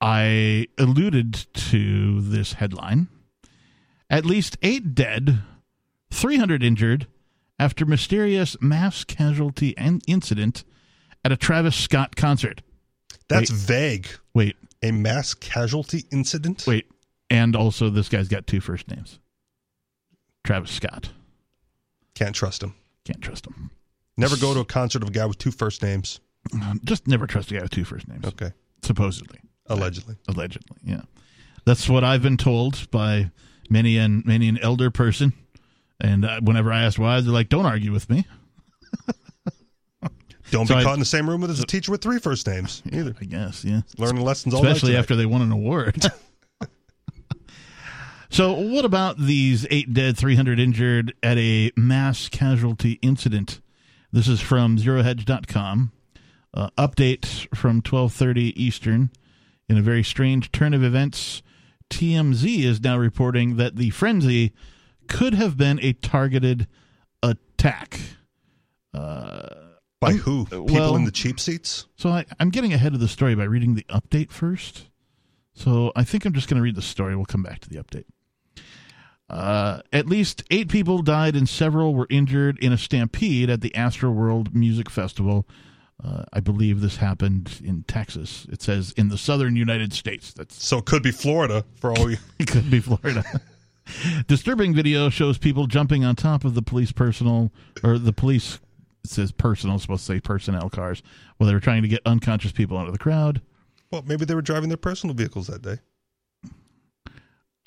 I 0.00 0.66
alluded 0.76 1.34
to 1.54 2.20
this 2.20 2.54
headline. 2.54 3.06
At 4.10 4.26
least 4.26 4.58
eight 4.60 4.92
dead, 4.92 5.38
300 6.10 6.64
injured 6.64 7.06
after 7.60 7.86
mysterious 7.86 8.56
mass 8.60 9.04
casualty 9.04 9.78
and 9.78 10.02
incident 10.08 10.64
at 11.24 11.30
a 11.30 11.36
Travis 11.36 11.76
Scott 11.76 12.16
concert. 12.16 12.60
That's 13.28 13.48
Wait. 13.52 13.60
vague. 13.60 14.08
Wait, 14.34 14.56
A 14.82 14.90
mass 14.90 15.32
casualty 15.32 16.06
incident? 16.10 16.64
wait. 16.66 16.86
And 17.30 17.54
also, 17.54 17.88
this 17.88 18.08
guy's 18.08 18.26
got 18.28 18.48
two 18.48 18.60
first 18.60 18.88
names 18.88 19.20
Travis 20.42 20.72
Scott. 20.72 21.10
Can't 22.14 22.34
trust 22.34 22.64
him. 22.64 22.74
Can't 23.04 23.22
trust 23.22 23.46
him. 23.46 23.70
Never 24.16 24.36
go 24.36 24.54
to 24.54 24.60
a 24.60 24.64
concert 24.64 25.02
of 25.02 25.08
a 25.08 25.12
guy 25.12 25.26
with 25.26 25.38
two 25.38 25.50
first 25.50 25.82
names. 25.82 26.20
Just 26.84 27.06
never 27.06 27.26
trust 27.26 27.50
a 27.50 27.54
guy 27.54 27.62
with 27.62 27.70
two 27.72 27.84
first 27.84 28.08
names. 28.08 28.24
Okay. 28.24 28.52
Supposedly. 28.82 29.40
Allegedly. 29.68 30.14
allegedly 30.28 30.76
yeah 30.84 31.00
that's 31.64 31.88
what 31.88 32.04
i've 32.04 32.22
been 32.22 32.36
told 32.36 32.88
by 32.92 33.32
many 33.68 33.98
and 33.98 34.24
many 34.24 34.46
an 34.46 34.56
elder 34.62 34.92
person 34.92 35.32
and 35.98 36.24
uh, 36.24 36.38
whenever 36.40 36.72
i 36.72 36.84
ask 36.84 37.00
why 37.00 37.20
they're 37.20 37.32
like 37.32 37.48
don't 37.48 37.66
argue 37.66 37.90
with 37.90 38.08
me 38.08 38.24
Don't 40.52 40.68
So 40.68 40.74
be 40.76 40.80
I- 40.80 40.84
caught 40.84 40.94
in 40.94 41.00
the 41.00 41.04
same 41.04 41.28
room 41.28 41.40
with 41.40 41.50
as 41.50 41.58
a 41.58 41.66
teacher 41.66 41.90
with 41.90 42.00
three 42.00 42.20
first 42.20 42.46
names 42.46 42.80
either. 42.92 43.12
i 43.20 43.24
guess 43.24 43.64
yeah 43.64 43.80
Learning 43.98 44.22
lessons 44.22 44.54
all 44.54 44.64
especially 44.64 44.96
after 44.96 45.16
they 45.16 45.26
won 45.26 45.42
an 45.42 45.50
award 45.50 46.00
so 48.30 48.52
what 48.52 48.84
about 48.84 49.18
these 49.18 49.66
eight 49.70 49.92
dead 49.92 50.16
300 50.16 50.60
injured 50.60 51.12
at 51.24 51.36
a 51.38 51.72
mass 51.76 52.28
casualty 52.28 53.00
incident 53.02 53.60
this 54.12 54.28
is 54.28 54.40
from 54.40 54.78
zerohedge.com 54.78 55.92
uh, 56.54 56.70
update 56.78 57.54
from 57.54 57.82
12:30 57.82 58.52
Eastern. 58.56 59.10
In 59.68 59.76
a 59.76 59.82
very 59.82 60.04
strange 60.04 60.52
turn 60.52 60.74
of 60.74 60.84
events, 60.84 61.42
TMZ 61.90 62.62
is 62.64 62.80
now 62.80 62.96
reporting 62.96 63.56
that 63.56 63.76
the 63.76 63.90
frenzy 63.90 64.52
could 65.08 65.34
have 65.34 65.56
been 65.56 65.80
a 65.82 65.92
targeted 65.92 66.68
attack. 67.22 68.00
By 70.00 70.12
who? 70.12 70.44
People 70.46 70.66
well- 70.66 70.96
in 70.96 71.04
the 71.04 71.10
cheap 71.10 71.40
seats? 71.40 71.86
So 71.96 72.10
I, 72.10 72.24
I'm 72.38 72.50
getting 72.50 72.72
ahead 72.72 72.94
of 72.94 73.00
the 73.00 73.08
story 73.08 73.34
by 73.34 73.44
reading 73.44 73.74
the 73.74 73.84
update 73.84 74.30
first. 74.30 74.88
So 75.54 75.90
I 75.96 76.04
think 76.04 76.24
I'm 76.24 76.32
just 76.32 76.48
going 76.48 76.58
to 76.58 76.62
read 76.62 76.74
the 76.74 76.82
story. 76.82 77.16
We'll 77.16 77.24
come 77.24 77.42
back 77.42 77.60
to 77.60 77.68
the 77.68 77.76
update. 77.76 78.04
Uh, 79.28 79.80
at 79.92 80.06
least 80.06 80.44
eight 80.50 80.68
people 80.68 81.02
died 81.02 81.34
and 81.34 81.48
several 81.48 81.94
were 81.94 82.06
injured 82.10 82.58
in 82.60 82.72
a 82.72 82.78
stampede 82.78 83.50
at 83.50 83.60
the 83.60 83.70
Astroworld 83.70 84.54
Music 84.54 84.88
Festival. 84.88 85.46
Uh, 86.02 86.24
I 86.32 86.40
believe 86.40 86.80
this 86.80 86.96
happened 86.96 87.60
in 87.64 87.82
Texas. 87.84 88.46
It 88.50 88.62
says 88.62 88.92
in 88.96 89.08
the 89.08 89.18
southern 89.18 89.56
United 89.56 89.92
States. 89.92 90.32
That's 90.32 90.62
So 90.62 90.78
it 90.78 90.84
could 90.84 91.02
be 91.02 91.10
Florida 91.10 91.64
for 91.80 91.92
all 91.92 92.10
you. 92.10 92.18
it 92.38 92.46
could 92.48 92.70
be 92.70 92.80
Florida. 92.80 93.24
Disturbing 94.26 94.74
video 94.74 95.08
shows 95.08 95.38
people 95.38 95.66
jumping 95.66 96.04
on 96.04 96.16
top 96.16 96.44
of 96.44 96.54
the 96.54 96.62
police 96.62 96.92
personal 96.92 97.50
or 97.82 97.98
the 97.98 98.12
police. 98.12 98.60
It 99.04 99.10
says 99.10 99.32
personal, 99.32 99.78
supposed 99.78 100.06
to 100.06 100.12
say 100.14 100.20
personnel 100.20 100.68
cars. 100.68 101.02
While 101.36 101.48
they 101.48 101.54
were 101.54 101.60
trying 101.60 101.82
to 101.82 101.88
get 101.88 102.02
unconscious 102.04 102.52
people 102.52 102.76
out 102.76 102.86
of 102.86 102.92
the 102.92 102.98
crowd. 102.98 103.40
Well, 103.90 104.02
maybe 104.06 104.24
they 104.24 104.34
were 104.34 104.42
driving 104.42 104.68
their 104.68 104.76
personal 104.76 105.14
vehicles 105.14 105.46
that 105.46 105.62
day. 105.62 105.78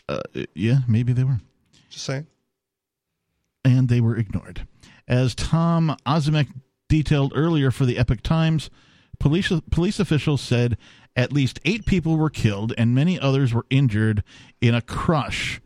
Uh, 0.07 0.22
yeah, 0.53 0.80
maybe 0.88 1.14
they 1.14 1.24
were. 1.24 1.39
Just 1.89 2.05
saying. 2.05 2.27
and 3.65 3.89
they 3.89 3.99
were 4.01 4.15
ignored. 4.15 4.67
As 5.07 5.33
Tom 5.35 5.95
Ozimek 6.05 6.47
detailed 6.87 7.33
earlier 7.35 7.71
for 7.71 7.85
the 7.85 7.97
Epoch 7.97 8.21
Times, 8.21 8.69
police 9.19 9.51
police 9.71 9.99
officials 9.99 10.41
said 10.41 10.77
at 11.15 11.33
least 11.33 11.59
eight 11.65 11.85
people 11.85 12.15
were 12.17 12.29
killed 12.29 12.73
and 12.77 12.95
many 12.95 13.19
others 13.19 13.53
were 13.53 13.65
injured 13.69 14.23
in 14.61 14.73
a 14.75 14.81
crush 14.81 15.59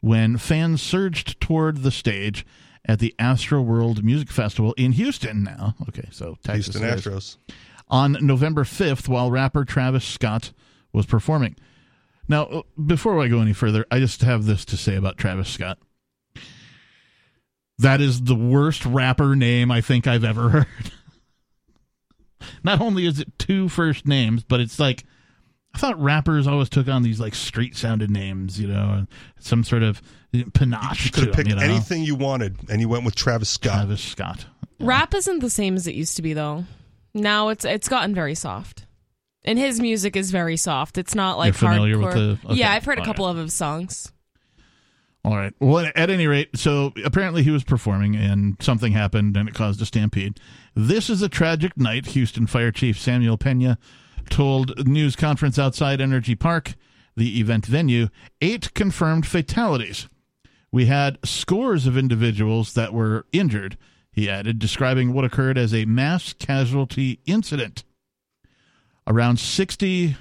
when 0.00 0.36
fans 0.36 0.82
surged 0.82 1.40
toward 1.40 1.78
the 1.82 1.90
stage 1.90 2.44
at 2.84 2.98
the 2.98 3.14
Astroworld 3.18 4.02
Music 4.02 4.30
Festival 4.30 4.72
in 4.76 4.92
Houston. 4.92 5.42
Now, 5.44 5.74
okay, 5.88 6.08
so 6.10 6.36
Texas 6.42 6.76
Houston. 6.76 7.12
Astros. 7.12 7.36
on 7.88 8.16
November 8.20 8.64
fifth, 8.64 9.08
while 9.08 9.30
rapper 9.30 9.64
Travis 9.64 10.04
Scott 10.04 10.52
was 10.92 11.06
performing. 11.06 11.56
Now, 12.28 12.44
uh, 12.44 12.62
before 12.84 13.20
I 13.22 13.28
go 13.28 13.40
any 13.40 13.52
further, 13.52 13.86
I 13.90 13.98
just 13.98 14.20
have 14.22 14.44
this 14.44 14.64
to 14.66 14.76
say 14.76 14.96
about 14.96 15.16
Travis 15.16 15.48
Scott. 15.48 15.78
That 17.78 18.00
is 18.00 18.22
the 18.22 18.34
worst 18.34 18.84
rapper 18.84 19.34
name 19.36 19.70
I 19.70 19.80
think 19.80 20.06
I've 20.06 20.24
ever 20.24 20.48
heard. 20.50 20.66
Not 22.62 22.80
only 22.80 23.06
is 23.06 23.20
it 23.20 23.38
two 23.38 23.68
first 23.68 24.06
names, 24.06 24.42
but 24.44 24.60
it's 24.60 24.78
like 24.78 25.04
I 25.74 25.78
thought 25.78 26.00
rappers 26.00 26.46
always 26.46 26.68
took 26.68 26.88
on 26.88 27.02
these 27.02 27.20
like 27.20 27.34
street 27.34 27.76
sounded 27.76 28.10
names, 28.10 28.60
you 28.60 28.68
know, 28.68 29.06
some 29.38 29.64
sort 29.64 29.82
of 29.82 30.02
panache. 30.54 31.04
You 31.06 31.10
to 31.10 31.20
could 31.20 31.26
have 31.28 31.36
them, 31.36 31.46
you 31.48 31.54
know? 31.56 31.62
anything 31.62 32.02
you 32.02 32.14
wanted, 32.14 32.56
and 32.68 32.80
you 32.80 32.88
went 32.88 33.04
with 33.04 33.14
Travis 33.14 33.48
Scott. 33.48 33.74
Travis 33.74 34.02
Scott. 34.02 34.46
Rap 34.80 35.14
isn't 35.14 35.40
the 35.40 35.50
same 35.50 35.76
as 35.76 35.86
it 35.86 35.94
used 35.94 36.16
to 36.16 36.22
be 36.22 36.32
though. 36.32 36.64
Now 37.14 37.48
it's 37.48 37.64
it's 37.64 37.88
gotten 37.88 38.14
very 38.14 38.34
soft. 38.34 38.86
And 39.44 39.58
his 39.58 39.80
music 39.80 40.16
is 40.16 40.30
very 40.30 40.56
soft. 40.56 40.98
It's 40.98 41.14
not 41.14 41.38
like 41.38 41.48
You're 41.48 41.70
familiar 41.70 41.96
hardcore. 41.96 42.04
with 42.04 42.42
the- 42.42 42.48
okay. 42.48 42.58
Yeah, 42.58 42.72
I've 42.72 42.84
heard 42.84 42.98
a 42.98 43.04
couple 43.04 43.26
of 43.26 43.36
his 43.36 43.54
songs. 43.54 44.12
All 45.24 45.36
right. 45.36 45.52
Well, 45.60 45.90
at 45.94 46.10
any 46.10 46.26
rate, 46.26 46.56
so 46.56 46.92
apparently 47.04 47.42
he 47.42 47.50
was 47.50 47.64
performing 47.64 48.16
and 48.16 48.56
something 48.60 48.92
happened 48.92 49.36
and 49.36 49.48
it 49.48 49.54
caused 49.54 49.82
a 49.82 49.86
stampede. 49.86 50.38
This 50.74 51.10
is 51.10 51.22
a 51.22 51.28
tragic 51.28 51.76
night, 51.76 52.06
Houston 52.06 52.46
Fire 52.46 52.70
Chief 52.72 52.98
Samuel 52.98 53.36
Pena 53.36 53.78
told 54.30 54.86
news 54.86 55.16
conference 55.16 55.58
outside 55.58 56.00
NRG 56.00 56.38
Park, 56.38 56.74
the 57.16 57.40
event 57.40 57.66
venue, 57.66 58.08
eight 58.40 58.72
confirmed 58.74 59.26
fatalities. 59.26 60.08
We 60.70 60.86
had 60.86 61.18
scores 61.24 61.86
of 61.86 61.96
individuals 61.96 62.74
that 62.74 62.92
were 62.92 63.26
injured, 63.32 63.76
he 64.12 64.28
added, 64.28 64.58
describing 64.58 65.12
what 65.12 65.24
occurred 65.24 65.58
as 65.58 65.72
a 65.74 65.84
mass 65.86 66.32
casualty 66.32 67.20
incident. 67.26 67.84
Around 69.08 69.40
60 69.40 70.16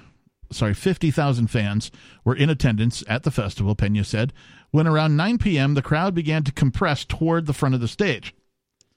sorry, 0.51 0.73
50,000 0.73 1.47
fans 1.47 1.91
were 2.23 2.35
in 2.35 2.49
attendance 2.49 3.03
at 3.07 3.23
the 3.23 3.31
festival, 3.31 3.75
Pena 3.75 4.03
said, 4.03 4.33
when 4.71 4.87
around 4.87 5.17
9 5.17 5.37
p.m. 5.37 5.73
the 5.73 5.81
crowd 5.81 6.13
began 6.13 6.43
to 6.43 6.51
compress 6.51 7.05
toward 7.05 7.45
the 7.45 7.53
front 7.53 7.75
of 7.75 7.81
the 7.81 7.87
stage. 7.87 8.33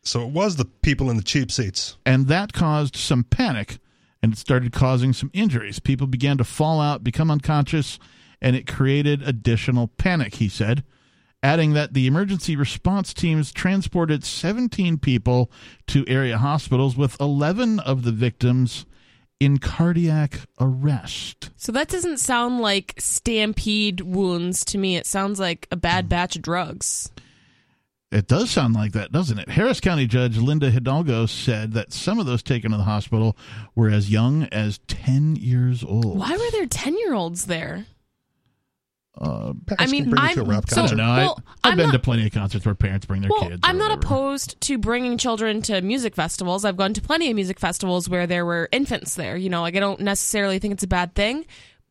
So 0.02 0.22
it 0.22 0.30
was 0.30 0.56
the 0.56 0.64
people 0.64 1.10
in 1.10 1.16
the 1.16 1.22
cheap 1.22 1.50
seats. 1.50 1.98
And 2.06 2.26
that 2.28 2.52
caused 2.52 2.96
some 2.96 3.24
panic 3.24 3.78
and 4.22 4.32
it 4.32 4.38
started 4.38 4.72
causing 4.72 5.12
some 5.12 5.30
injuries. 5.32 5.78
People 5.78 6.06
began 6.06 6.38
to 6.38 6.44
fall 6.44 6.80
out, 6.80 7.04
become 7.04 7.30
unconscious, 7.30 7.98
and 8.40 8.54
it 8.54 8.66
created 8.66 9.22
additional 9.22 9.88
panic, 9.88 10.34
he 10.34 10.48
said, 10.48 10.84
adding 11.42 11.72
that 11.72 11.94
the 11.94 12.06
emergency 12.06 12.54
response 12.54 13.14
teams 13.14 13.50
transported 13.52 14.22
17 14.22 14.98
people 14.98 15.50
to 15.86 16.04
area 16.06 16.36
hospitals, 16.36 16.96
with 16.96 17.18
11 17.18 17.80
of 17.80 18.02
the 18.02 18.12
victims 18.12 18.84
in 19.40 19.58
cardiac 19.58 20.40
arrest. 20.60 21.50
So 21.56 21.72
that 21.72 21.88
doesn't 21.88 22.18
sound 22.18 22.60
like 22.60 22.94
stampede 22.98 24.02
wounds 24.02 24.64
to 24.66 24.78
me. 24.78 24.96
It 24.96 25.06
sounds 25.06 25.40
like 25.40 25.66
a 25.72 25.76
bad 25.76 26.06
mm. 26.06 26.10
batch 26.10 26.36
of 26.36 26.42
drugs. 26.42 27.10
It 28.12 28.26
does 28.26 28.50
sound 28.50 28.74
like 28.74 28.92
that, 28.92 29.12
doesn't 29.12 29.38
it? 29.38 29.48
Harris 29.48 29.80
County 29.80 30.06
Judge 30.06 30.36
Linda 30.36 30.70
Hidalgo 30.70 31.26
said 31.26 31.72
that 31.74 31.92
some 31.92 32.18
of 32.18 32.26
those 32.26 32.42
taken 32.42 32.72
to 32.72 32.76
the 32.76 32.82
hospital 32.82 33.36
were 33.76 33.88
as 33.88 34.10
young 34.10 34.44
as 34.44 34.78
10 34.88 35.36
years 35.36 35.84
old. 35.84 36.18
Why 36.18 36.32
were 36.32 36.50
there 36.50 36.66
10 36.66 36.98
year 36.98 37.14
olds 37.14 37.46
there? 37.46 37.86
Uh, 39.18 39.52
I 39.78 39.86
mean, 39.86 40.04
can 40.04 40.10
bring 40.12 40.22
you 40.28 40.34
to 40.34 40.40
a 40.40 40.44
I'm- 40.44 40.50
rap 40.50 40.70
so- 40.70 40.76
I 40.76 40.80
concert. 40.80 40.96
don't 40.96 41.06
know. 41.06 41.12
Well, 41.16 41.38
I, 41.46 41.50
I've 41.68 41.72
I'm 41.72 41.76
been 41.78 41.86
not- 41.88 41.92
to 41.92 41.98
plenty 41.98 42.26
of 42.26 42.32
concerts 42.32 42.64
where 42.64 42.74
parents 42.74 43.06
bring 43.06 43.20
their 43.22 43.30
Well, 43.30 43.40
kids. 43.48 43.54
or 43.56 43.58
I'm 43.68 43.76
not 43.76 43.90
whatever. 43.90 44.00
opposed 44.06 44.60
to 44.62 44.78
bringing 44.78 45.18
children 45.18 45.62
to 45.62 45.80
music 45.82 46.14
festivals. 46.14 46.64
I've 46.64 46.76
gone 46.76 46.94
to 46.94 47.02
plenty 47.02 47.28
of 47.28 47.34
music 47.34 47.58
festivals 47.58 48.08
where 48.08 48.26
there 48.26 48.46
were 48.46 48.68
infants 48.72 49.14
there. 49.16 49.36
You 49.36 49.50
know, 49.50 49.62
like 49.62 49.76
I 49.76 49.80
don't 49.80 50.00
necessarily 50.00 50.58
think 50.58 50.74
it's 50.74 50.84
a 50.84 50.88
bad 50.88 51.14
thing, 51.14 51.44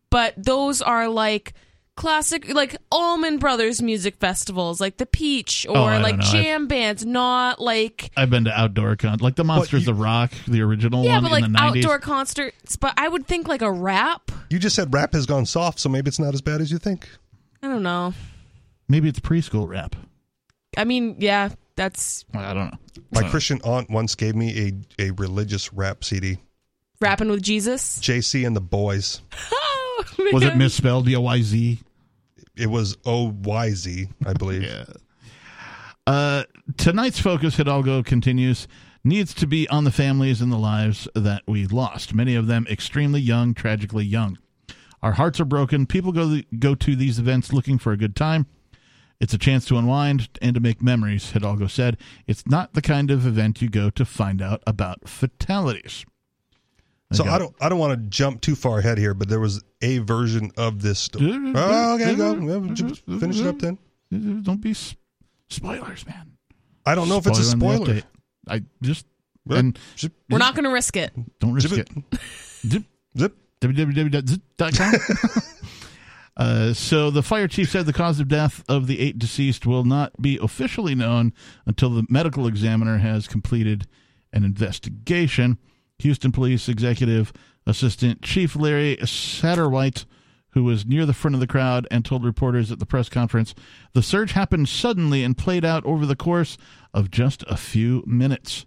but 0.09 0.34
those 0.38 0.82
are 0.82 1.07
like 1.09 1.53
classic, 2.00 2.52
like 2.54 2.76
Allman 2.91 3.38
Brothers 3.38 3.82
music 3.82 4.16
festivals, 4.18 4.80
like 4.82 4.97
the 4.97 5.06
Peach 5.06 5.66
or 5.70 5.78
Oh, 5.78 5.84
I 5.84 5.93
don't 5.93 6.02
like 6.04 6.18
know. 6.18 6.26
I've- 6.26 6.41
jam 6.43 6.68
bands, 6.68 7.06
not 7.06 7.62
like. 7.62 8.10
I've 8.18 8.30
been 8.30 8.45
to 8.45 8.60
outdoor 8.60 8.95
con 8.95 9.18
like 9.22 9.36
the 9.36 9.43
Monsters 9.43 9.86
you- 9.86 9.91
of 9.91 10.00
Rock, 10.00 10.32
the 10.47 10.62
original 10.62 11.04
Yeah, 11.04 11.16
one 11.16 11.24
but 11.24 11.32
like 11.34 11.43
in 11.45 11.52
the 11.52 11.60
90s. 11.60 11.84
outdoor 11.84 12.00
concerts. 12.00 12.76
But 12.78 12.93
I 12.97 13.08
would 13.08 13.28
think 13.28 13.47
like 13.47 13.62
a 13.62 13.72
rap. 13.72 14.32
You 14.50 14.58
just 14.60 14.76
said 14.76 14.93
rap 14.93 15.14
has 15.14 15.26
gone 15.26 15.45
soft, 15.45 15.80
so 15.80 15.89
maybe 15.89 16.08
it's 16.08 16.20
not 16.20 16.34
as 16.34 16.41
bad 16.41 16.62
as 16.62 16.72
you 16.72 16.78
think. 16.80 17.08
I 17.62 17.68
don't 17.68 17.84
know. 17.84 18.14
Maybe 18.88 19.10
it's 19.10 19.20
preschool 19.20 19.68
rap. 19.68 19.95
I 20.78 20.86
mean, 20.86 21.18
yeah, 21.20 21.50
that's 21.76 22.24
I 22.34 22.54
don't 22.54 22.72
know. 22.72 22.78
My 23.12 23.28
Uh, 23.28 23.30
Christian 23.30 23.60
aunt 23.64 23.89
once 23.89 24.16
gave 24.16 24.36
me 24.36 24.74
a, 24.97 25.08
a 25.08 25.12
religious 25.12 25.74
rap 25.74 26.04
CD. 26.04 26.38
rapping 27.02 27.30
with 27.30 27.41
Jesus. 27.41 28.00
JC 28.00 28.45
and 28.47 28.56
the 28.56 28.62
Boys. 28.62 29.22
Oh, 30.02 30.04
Was 30.34 30.43
it 30.43 30.47
man. 30.50 30.58
misspelled 30.60 31.06
B 31.06 31.16
O 31.18 31.22
Y 31.22 31.41
Z? 31.41 31.80
It 32.60 32.68
was 32.68 32.97
O 33.05 33.34
Y 33.43 33.72
Z, 33.72 34.10
I 34.26 34.34
believe. 34.34 34.64
Yeah. 34.64 34.86
Uh, 36.05 36.43
tonight's 36.78 37.20
focus, 37.20 37.55
Hidalgo 37.55 38.03
continues, 38.03 38.68
needs 39.03 39.34
to 39.36 39.47
be 39.47 39.68
on 39.70 39.84
the 39.84 39.91
families 39.91 40.41
and 40.41 40.51
the 40.51 40.57
lives 40.57 41.07
that 41.14 41.43
we 41.47 41.68
lost. 41.68 42.14
Many 42.14 42.36
of 42.36 42.47
them 42.47 42.66
extremely 42.70 43.22
young, 43.22 43.53
tragically 43.53 44.05
young. 44.05 44.38
Our 45.01 45.14
hearts 45.14 45.39
are 45.39 45.45
broken. 45.45 45.86
People 45.86 46.12
go 46.12 46.41
go 46.57 46.76
to 46.76 46.95
these 46.95 47.20
events 47.20 47.53
looking 47.53 47.78
for 47.78 47.91
a 47.91 47.97
good 47.97 48.16
time. 48.16 48.47
It's 49.20 49.34
a 49.34 49.38
chance 49.38 49.66
to 49.66 49.78
unwind 49.78 50.30
and 50.41 50.53
to 50.55 50.62
make 50.62 50.82
memories, 50.82 51.32
Hidalgo 51.32 51.68
said. 51.68 51.97
It's 52.26 52.47
not 52.47 52.74
the 52.74 52.82
kind 52.82 53.12
of 53.12 53.28
event 53.28 53.62
you 53.62 53.70
go 53.70 53.89
to 53.89 54.05
find 54.05 54.41
out 54.41 54.64
about 54.66 55.07
fatalities. 55.07 56.05
So 57.12 57.26
I 57.26 57.39
don't 57.39 57.55
I 57.60 57.70
don't 57.70 57.80
want 57.80 57.99
to 57.99 58.10
jump 58.10 58.41
too 58.41 58.55
far 58.55 58.80
ahead 58.80 58.97
here, 58.99 59.14
but 59.16 59.30
there 59.30 59.39
was 59.39 59.64
a 59.82 59.97
version 59.99 60.51
of 60.57 60.82
this 60.82 60.99
story. 60.99 61.32
Oh, 61.55 61.95
okay, 61.95 62.16
go. 62.16 62.68
Just 62.74 63.03
Finish 63.05 63.39
it 63.39 63.47
up 63.47 63.60
then. 63.60 63.80
Don't 64.43 64.62
be 64.62 64.72
s- 64.72 64.95
spoilers, 65.49 66.05
man. 66.05 66.34
I 66.86 66.93
don't 66.95 67.10
know 67.10 67.18
if 67.18 67.26
it's 67.26 67.39
a 67.39 67.43
spoiler. 67.43 68.01
I 68.47 68.62
just 68.82 69.05
Well, 69.45 69.57
and 69.60 69.80
Zip, 69.97 70.14
We're 70.30 70.38
not 70.38 70.53
going 70.53 70.66
to 70.66 70.72
risk 70.72 70.95
it. 70.97 71.12
don't 71.39 71.53
risk 71.53 71.70
zip 71.70 71.89
it. 71.89 72.03
it. 72.12 72.20
Zip. 72.68 72.84
Zip. 73.18 73.36
www.zip.com. 73.62 74.93
uh, 76.38 76.74
so 76.74 77.10
the 77.12 77.24
fire 77.24 77.47
chief 77.47 77.70
said 77.72 77.86
the 77.86 77.93
cause 77.93 78.20
of 78.20 78.28
death 78.28 78.64
of 78.70 78.88
the 78.88 78.99
eight 78.99 79.18
deceased 79.20 79.66
will 79.66 79.84
not 79.84 80.22
be 80.22 80.38
officially 80.41 80.95
known 80.95 81.34
until 81.66 81.89
the 81.89 82.05
medical 82.10 82.47
examiner 82.47 82.97
has 82.99 83.28
completed 83.28 83.88
an 84.32 84.43
investigation. 84.43 85.57
Houston 86.00 86.32
Police 86.32 86.68
Executive 86.68 87.32
Assistant 87.66 88.22
Chief 88.22 88.56
Larry 88.56 88.97
Satterwhite, 89.06 90.06
who 90.52 90.64
was 90.64 90.86
near 90.86 91.06
the 91.06 91.14
front 91.14 91.36
of 91.36 91.39
the 91.39 91.47
crowd 91.47 91.88
and 91.91 92.04
told 92.04 92.24
reporters 92.24 92.72
at 92.72 92.80
the 92.80 92.86
press 92.86 93.10
conference, 93.10 93.54
the 93.93 94.02
surge 94.02 94.32
happened 94.32 94.68
suddenly 94.68 95.24
and 95.24 95.38
played 95.38 95.64
out 95.64 95.86
over 95.86 96.06
the 96.06 96.16
course 96.16 96.58
of 96.93 97.12
just 97.12 97.43
a 97.43 97.58
few 97.58 98.04
minutes. 98.08 98.66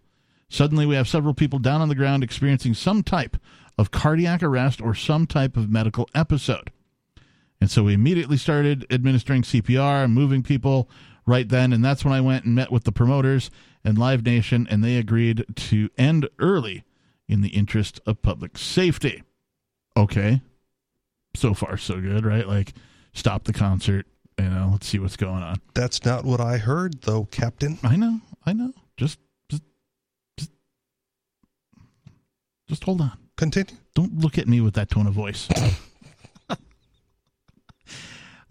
Suddenly, 0.49 0.87
we 0.87 0.95
have 0.95 1.09
several 1.09 1.35
people 1.35 1.59
down 1.59 1.80
on 1.80 1.89
the 1.89 1.95
ground 1.95 2.22
experiencing 2.22 2.74
some 2.74 3.03
type 3.03 3.37
of 3.78 3.91
cardiac 3.91 4.43
arrest 4.43 4.80
or 4.80 4.95
some 4.95 5.26
type 5.26 5.57
of 5.57 5.70
medical 5.70 6.09
episode. 6.14 6.70
And 7.61 7.70
so 7.70 7.85
we 7.85 7.95
immediately 7.95 8.37
started 8.37 8.87
administering 8.91 9.43
CPR 9.43 10.05
and 10.05 10.12
moving 10.12 10.43
people 10.43 10.91
right 11.26 11.49
then. 11.49 11.72
And 11.72 11.85
that's 11.85 12.05
when 12.05 12.12
I 12.12 12.20
went 12.20 12.45
and 12.45 12.55
met 12.55 12.70
with 12.70 12.85
the 12.85 12.93
promoters 12.93 13.51
and 13.85 13.97
Live 13.97 14.24
Nation, 14.24 14.66
and 14.70 14.85
they 14.85 14.97
agreed 14.97 15.45
to 15.55 15.89
end 15.97 16.28
early 16.39 16.85
in 17.33 17.41
the 17.41 17.49
interest 17.49 17.99
of 18.07 18.20
public 18.20 18.59
safety. 18.59 19.22
Okay. 19.97 20.43
So 21.35 21.55
far, 21.55 21.78
so 21.78 21.99
good, 21.99 22.26
right? 22.26 22.47
Like, 22.47 22.74
stop 23.14 23.45
the 23.45 23.55
concert. 23.55 24.07
You 24.39 24.51
know, 24.51 24.68
let's 24.72 24.87
see 24.87 24.99
what's 24.99 25.16
going 25.16 25.43
on. 25.43 25.57
That's 25.74 26.05
not 26.05 26.24
what 26.24 26.41
I 26.41 26.59
heard, 26.59 27.01
though, 27.03 27.24
Captain. 27.24 27.78
I 27.83 27.97
know, 27.97 28.20
I 28.45 28.53
know. 28.53 28.72
Just, 28.99 29.18
just, 29.49 29.62
just, 30.39 30.51
just 32.68 32.85
hold 32.85 33.01
on. 33.01 33.12
Continue. 33.39 33.74
Don't 33.95 34.18
look 34.18 34.37
at 34.37 34.47
me 34.47 34.61
with 34.61 34.74
that 34.74 34.91
tone 34.91 35.07
of 35.07 35.14
voice. 35.14 35.49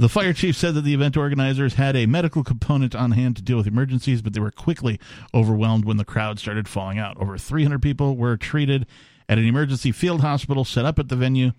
the 0.02 0.10
fire 0.10 0.34
chief 0.34 0.58
said 0.58 0.74
that 0.74 0.82
the 0.82 0.96
event 0.96 1.16
organizers 1.16 1.76
had 1.76 1.96
a 1.96 2.08
medical 2.08 2.44
component 2.44 2.96
on 2.96 3.12
hand 3.12 3.36
to 3.36 3.42
deal 3.44 3.58
with 3.58 3.68
emergencies, 3.68 4.24
but 4.24 4.34
they 4.34 4.40
were 4.40 4.50
quickly 4.50 5.00
overwhelmed 5.32 5.86
when 5.86 5.98
the 5.98 6.04
crowd 6.04 6.40
started 6.40 6.68
falling 6.68 6.98
out. 6.98 7.18
Over 7.22 7.38
300 7.38 7.80
people 7.80 8.18
were 8.18 8.36
treated 8.36 8.88
at 9.30 9.38
an 9.38 9.46
emergency 9.46 9.92
field 9.92 10.22
hospital 10.22 10.66
set 10.66 10.86
up 10.86 10.98
at 10.98 11.10
the 11.10 11.16
venue. 11.16 11.52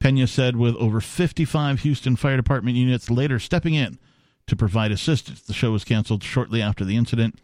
Pena 0.00 0.26
said, 0.26 0.56
with 0.56 0.74
over 0.74 1.00
55 1.00 1.82
Houston 1.82 2.16
Fire 2.16 2.36
Department 2.36 2.76
units 2.76 3.10
later 3.10 3.38
stepping 3.38 3.74
in 3.74 4.00
to 4.48 4.56
provide 4.56 4.90
assistance. 4.90 5.42
The 5.42 5.54
show 5.54 5.70
was 5.70 5.84
canceled 5.84 6.24
shortly 6.24 6.60
after 6.60 6.84
the 6.84 6.96
incident, 6.96 7.40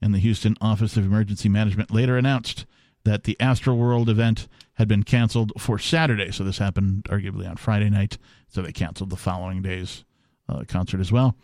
and 0.00 0.12
the 0.12 0.18
Houston 0.18 0.56
Office 0.60 0.96
of 0.96 1.04
Emergency 1.04 1.48
Management 1.48 1.92
later 1.92 2.18
announced 2.18 2.66
that 3.04 3.24
the 3.24 3.36
Astroworld 3.40 4.08
event 4.08 4.48
had 4.74 4.88
been 4.88 5.02
canceled 5.02 5.52
for 5.58 5.78
Saturday. 5.78 6.30
So 6.32 6.44
this 6.44 6.58
happened 6.58 7.04
arguably 7.04 7.48
on 7.48 7.56
Friday 7.56 7.90
night. 7.90 8.18
So 8.48 8.62
they 8.62 8.72
canceled 8.72 9.10
the 9.10 9.16
following 9.16 9.62
day's 9.62 10.04
uh, 10.48 10.64
concert 10.68 11.00
as 11.00 11.10
well. 11.12 11.36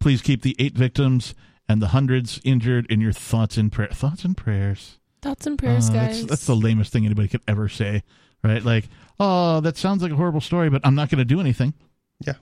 Please 0.00 0.22
keep 0.22 0.42
the 0.42 0.56
eight 0.58 0.74
victims 0.74 1.34
and 1.68 1.80
the 1.80 1.88
hundreds 1.88 2.40
injured 2.44 2.86
in 2.90 3.00
your 3.00 3.12
thoughts 3.12 3.56
and 3.56 3.70
prayer. 3.72 3.88
Thoughts 3.88 4.24
and 4.24 4.36
prayers. 4.36 4.98
Thoughts 5.22 5.46
and 5.46 5.58
prayers, 5.58 5.88
Uh, 5.88 5.94
guys. 5.94 6.18
That's, 6.18 6.30
that's 6.30 6.46
the 6.46 6.56
lamest 6.56 6.92
thing 6.92 7.06
anybody 7.06 7.28
could 7.28 7.40
ever 7.48 7.68
say, 7.68 8.02
right? 8.42 8.62
Like, 8.62 8.88
oh, 9.18 9.60
that 9.60 9.76
sounds 9.78 10.02
like 10.02 10.12
a 10.12 10.16
horrible 10.16 10.42
story, 10.42 10.68
but 10.68 10.82
I'm 10.84 10.94
not 10.94 11.08
going 11.08 11.20
to 11.20 11.24
do 11.24 11.40
anything. 11.40 11.72
Yeah. 12.20 12.34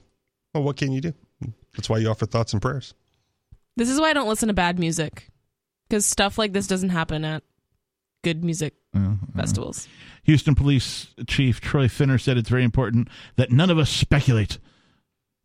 Well, 0.55 0.65
what 0.65 0.77
can 0.77 0.91
you 0.93 1.01
do? 1.01 1.15
That's 1.77 1.89
why 1.89 1.99
you 1.99 2.09
offer 2.09 2.27
thoughts 2.27 2.53
and 2.53 2.61
prayers. 2.61 2.95
This 3.77 3.89
is 3.89 4.01
why 4.01 4.11
I 4.11 4.13
don't 4.13 4.29
listen 4.29 4.49
to 4.49 4.55
bad 4.55 4.79
music. 4.79 5.31
Because 5.89 6.05
stuff 6.05 6.39
like 6.39 6.53
this 6.53 6.67
doesn't 6.67 6.89
happen 6.91 7.25
at 7.25 7.43
good 8.23 8.43
music 8.45 8.75
Uh, 8.95 9.01
uh. 9.01 9.15
festivals. 9.37 9.89
Houston 10.25 10.55
Police 10.55 11.09
Chief 11.27 11.61
Troy 11.61 11.89
Finner 11.89 12.19
said 12.19 12.37
it's 12.39 12.49
very 12.49 12.65
important 12.65 13.09
that 13.37 13.51
none 13.51 13.71
of 13.71 13.79
us 13.79 13.91
speculate, 13.91 14.59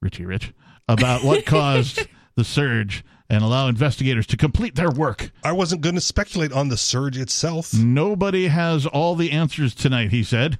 Richie 0.01 0.25
Rich, 0.25 0.53
about 0.87 1.23
what 1.23 1.45
caused 1.47 2.07
the 2.35 2.43
surge 2.43 3.03
and 3.29 3.43
allow 3.43 3.67
investigators 3.67 4.25
to 4.27 4.37
complete 4.37 4.75
their 4.75 4.89
work. 4.91 5.31
I 5.43 5.51
wasn't 5.51 5.81
going 5.81 5.95
to 5.95 6.01
speculate 6.01 6.53
on 6.53 6.69
the 6.69 6.77
surge 6.77 7.17
itself. 7.17 7.73
Nobody 7.73 8.47
has 8.47 8.85
all 8.85 9.15
the 9.15 9.31
answers 9.31 9.75
tonight, 9.75 10.11
he 10.11 10.23
said. 10.23 10.59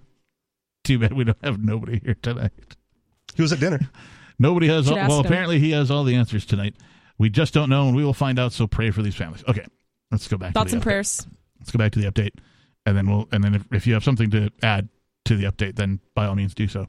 Too 0.84 1.00
bad 1.00 1.14
we 1.14 1.24
don't 1.24 1.38
have 1.44 1.64
nobody 1.64 2.00
here 2.04 2.16
tonight. 2.22 2.52
He 3.36 3.42
was 3.42 3.54
at 3.54 3.60
dinner. 3.60 3.80
Nobody 4.40 4.68
has. 4.68 4.86
Should 4.86 4.94
All, 4.94 5.00
ask 5.00 5.10
well, 5.10 5.20
him. 5.22 5.26
apparently 5.26 5.60
he 5.60 5.72
has 5.72 5.90
all 5.90 6.04
the 6.04 6.16
answers 6.16 6.46
tonight. 6.46 6.76
We 7.18 7.30
just 7.30 7.54
don't 7.56 7.70
know, 7.72 7.88
and 7.88 7.96
we 7.96 8.06
will 8.06 8.14
find 8.14 8.38
out. 8.38 8.52
So 8.54 8.68
pray 8.68 8.92
for 8.92 9.02
these 9.02 9.16
families. 9.16 9.44
Okay, 9.48 9.66
let's 10.12 10.28
go 10.28 10.38
back. 10.38 10.54
Thoughts 10.54 10.70
to 10.72 10.72
the 10.72 10.76
and 10.78 10.82
update. 10.82 10.84
prayers. 10.84 11.28
Let's 11.68 11.74
go 11.74 11.80
back 11.80 11.92
to 11.92 12.00
the 12.00 12.10
update, 12.10 12.40
and 12.86 12.96
then 12.96 13.10
we'll. 13.10 13.28
And 13.34 13.44
then 13.44 13.54
if, 13.54 13.66
if 13.74 13.86
you 13.86 13.94
have 13.94 14.04
something 14.04 14.30
to 14.32 14.50
add 14.64 14.88
to 15.26 15.36
the 15.36 15.44
update, 15.44 15.76
then 15.76 16.00
by 16.16 16.26
all 16.26 16.34
means 16.34 16.56
do 16.56 16.70
so. 16.70 16.88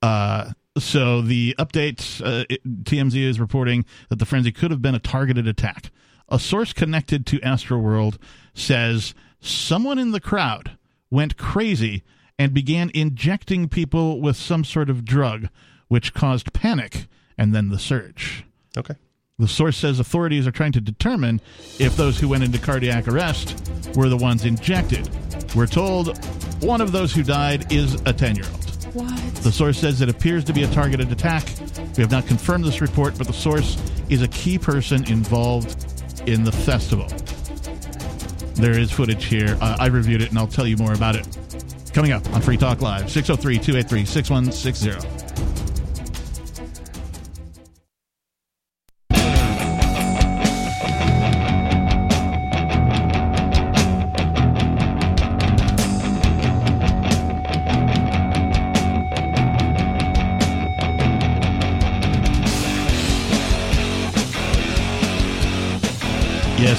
Uh, 0.00 0.52
so 0.78 1.20
the 1.20 1.56
update, 1.58 2.24
uh, 2.24 2.44
TMZ 2.84 3.16
is 3.16 3.40
reporting 3.40 3.84
that 4.08 4.20
the 4.20 4.24
frenzy 4.24 4.52
could 4.52 4.70
have 4.70 4.80
been 4.80 4.94
a 4.94 5.00
targeted 5.00 5.48
attack. 5.48 5.90
A 6.28 6.38
source 6.38 6.72
connected 6.72 7.26
to 7.26 7.40
Astroworld 7.40 8.18
says 8.54 9.14
someone 9.40 9.98
in 9.98 10.12
the 10.12 10.20
crowd 10.20 10.78
went 11.10 11.36
crazy 11.36 12.04
and 12.38 12.54
began 12.54 12.92
injecting 12.94 13.68
people 13.68 14.20
with 14.20 14.36
some 14.36 14.62
sort 14.62 14.88
of 14.88 15.04
drug, 15.04 15.48
which 15.88 16.14
caused 16.14 16.52
panic 16.52 17.08
and 17.36 17.52
then 17.52 17.70
the 17.70 17.80
surge. 17.80 18.44
Okay. 18.78 18.94
The 19.40 19.48
source 19.48 19.78
says 19.78 19.98
authorities 19.98 20.46
are 20.46 20.50
trying 20.50 20.72
to 20.72 20.82
determine 20.82 21.40
if 21.78 21.96
those 21.96 22.20
who 22.20 22.28
went 22.28 22.44
into 22.44 22.58
cardiac 22.58 23.08
arrest 23.08 23.56
were 23.96 24.10
the 24.10 24.16
ones 24.16 24.44
injected. 24.44 25.08
We're 25.56 25.66
told 25.66 26.22
one 26.62 26.82
of 26.82 26.92
those 26.92 27.14
who 27.14 27.22
died 27.22 27.72
is 27.72 27.94
a 28.04 28.12
10 28.12 28.36
year 28.36 28.44
old. 28.44 28.94
What? 28.94 29.34
The 29.36 29.50
source 29.50 29.78
says 29.78 30.02
it 30.02 30.10
appears 30.10 30.44
to 30.44 30.52
be 30.52 30.64
a 30.64 30.68
targeted 30.68 31.10
attack. 31.10 31.48
We 31.96 32.02
have 32.02 32.10
not 32.10 32.26
confirmed 32.26 32.64
this 32.64 32.82
report, 32.82 33.16
but 33.16 33.26
the 33.26 33.32
source 33.32 33.82
is 34.10 34.20
a 34.20 34.28
key 34.28 34.58
person 34.58 35.10
involved 35.10 35.86
in 36.28 36.44
the 36.44 36.52
festival. 36.52 37.08
There 38.56 38.78
is 38.78 38.92
footage 38.92 39.24
here. 39.24 39.56
Uh, 39.62 39.78
I 39.80 39.86
reviewed 39.86 40.20
it 40.20 40.28
and 40.28 40.38
I'll 40.38 40.48
tell 40.48 40.66
you 40.66 40.76
more 40.76 40.92
about 40.92 41.16
it. 41.16 41.26
Coming 41.94 42.12
up 42.12 42.30
on 42.34 42.42
Free 42.42 42.58
Talk 42.58 42.82
Live, 42.82 43.10
603 43.10 43.58
283 43.58 44.04
6160. 44.04 45.49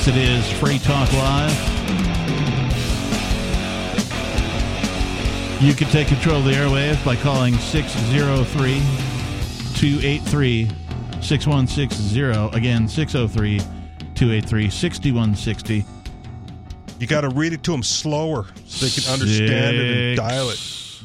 Yes, 0.03 0.07
it 0.07 0.17
is 0.17 0.51
Free 0.53 0.79
Talk 0.79 1.13
Live. 1.13 1.51
You 5.61 5.75
can 5.75 5.87
take 5.89 6.07
control 6.07 6.37
of 6.37 6.45
the 6.45 6.53
airwaves 6.53 7.05
by 7.05 7.15
calling 7.15 7.53
603 7.53 8.79
283 9.75 10.69
6160. 11.21 12.57
Again, 12.57 12.87
603 12.87 13.59
283 14.15 14.69
6160. 14.71 15.85
You 16.99 17.05
got 17.05 17.21
to 17.21 17.29
read 17.29 17.53
it 17.53 17.61
to 17.65 17.71
them 17.71 17.83
slower 17.83 18.47
so 18.65 18.87
they 18.87 18.91
can 18.91 19.13
understand 19.13 19.77
it 19.77 19.97
and 20.07 20.17
dial 20.17 20.49
it. 20.49 21.03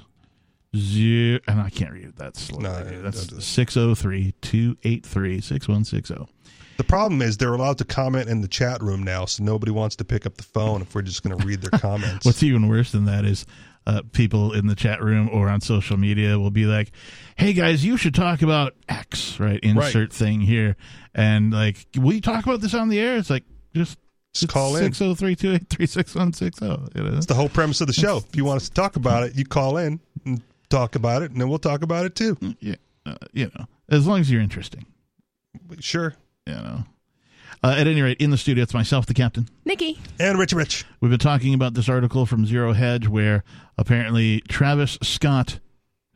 Zero, 0.74 1.38
and 1.46 1.60
I 1.60 1.68
can't 1.68 1.92
read 1.92 2.06
it 2.06 2.16
that 2.16 2.34
slow. 2.38 2.60
No, 2.60 2.82
That's 3.02 3.26
don't 3.26 3.42
603 3.42 4.32
283 4.40 5.42
6160. 5.42 6.32
The 6.76 6.84
problem 6.84 7.22
is 7.22 7.38
they're 7.38 7.54
allowed 7.54 7.78
to 7.78 7.84
comment 7.84 8.28
in 8.28 8.42
the 8.42 8.48
chat 8.48 8.82
room 8.82 9.02
now, 9.02 9.24
so 9.24 9.42
nobody 9.42 9.72
wants 9.72 9.96
to 9.96 10.04
pick 10.04 10.26
up 10.26 10.36
the 10.36 10.42
phone 10.42 10.82
if 10.82 10.94
we're 10.94 11.02
just 11.02 11.22
going 11.22 11.38
to 11.38 11.46
read 11.46 11.62
their 11.62 11.78
comments. 11.80 12.26
What's 12.26 12.42
even 12.42 12.68
worse 12.68 12.92
than 12.92 13.06
that 13.06 13.24
is 13.24 13.46
uh, 13.86 14.02
people 14.12 14.52
in 14.52 14.66
the 14.66 14.74
chat 14.74 15.02
room 15.02 15.28
or 15.32 15.48
on 15.48 15.60
social 15.60 15.96
media 15.96 16.38
will 16.38 16.50
be 16.50 16.66
like, 16.66 16.92
"Hey 17.36 17.52
guys, 17.52 17.84
you 17.84 17.96
should 17.96 18.14
talk 18.14 18.42
about 18.42 18.74
X, 18.88 19.38
right? 19.40 19.60
Insert 19.62 20.12
thing 20.12 20.40
here." 20.40 20.76
And 21.14 21.52
like, 21.52 21.86
"Will 21.96 22.14
you 22.14 22.20
talk 22.20 22.44
about 22.44 22.60
this 22.60 22.74
on 22.74 22.88
the 22.88 22.98
air?" 22.98 23.16
It's 23.16 23.30
like, 23.30 23.44
just 23.74 23.98
Just 24.34 24.52
call 24.52 24.76
in. 24.76 24.92
603-283-6160, 24.92 26.96
you 26.96 27.02
know? 27.02 27.16
It's 27.16 27.26
the 27.26 27.34
whole 27.34 27.48
premise 27.48 27.80
of 27.80 27.86
the 27.86 27.92
show. 27.92 28.18
If 28.18 28.36
you 28.36 28.44
want 28.44 28.58
us 28.58 28.68
to 28.68 28.74
talk 28.74 28.96
about 28.96 29.22
it, 29.22 29.36
you 29.36 29.44
call 29.44 29.78
in 29.78 30.00
and 30.24 30.42
talk 30.68 30.94
about 30.94 31.22
it, 31.22 31.30
and 31.30 31.40
then 31.40 31.48
we'll 31.48 31.58
talk 31.58 31.82
about 31.82 32.04
it 32.04 32.14
too. 32.14 32.36
Yeah, 32.60 32.74
uh, 33.06 33.16
you 33.32 33.50
know, 33.54 33.66
as 33.88 34.06
long 34.06 34.20
as 34.20 34.30
you're 34.30 34.42
interesting, 34.42 34.86
Sure. 35.80 36.14
You 36.46 36.52
know. 36.54 36.84
Uh, 37.64 37.74
at 37.78 37.86
any 37.86 38.02
rate, 38.02 38.18
in 38.20 38.30
the 38.30 38.36
studio, 38.36 38.62
it's 38.62 38.74
myself, 38.74 39.06
the 39.06 39.14
captain. 39.14 39.48
Nikki. 39.64 39.98
And 40.20 40.38
Rich 40.38 40.52
Rich. 40.52 40.84
We've 41.00 41.10
been 41.10 41.18
talking 41.18 41.54
about 41.54 41.74
this 41.74 41.88
article 41.88 42.26
from 42.26 42.46
Zero 42.46 42.72
Hedge 42.74 43.08
where 43.08 43.42
apparently 43.78 44.40
Travis 44.48 44.98
Scott, 45.02 45.58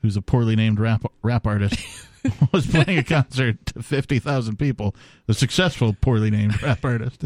who's 0.03 0.17
a 0.17 0.23
poorly 0.23 0.55
named 0.55 0.79
rap 0.79 1.03
rap 1.23 1.47
artist, 1.47 1.79
was 2.53 2.67
playing 2.67 2.99
a 2.99 3.03
concert 3.05 3.57
to 3.67 3.83
50,000 3.83 4.59
people. 4.59 4.95
A 5.29 5.35
successful 5.35 5.97
poorly 6.01 6.31
named 6.31 6.63
rap 6.63 6.85
artist. 6.85 7.25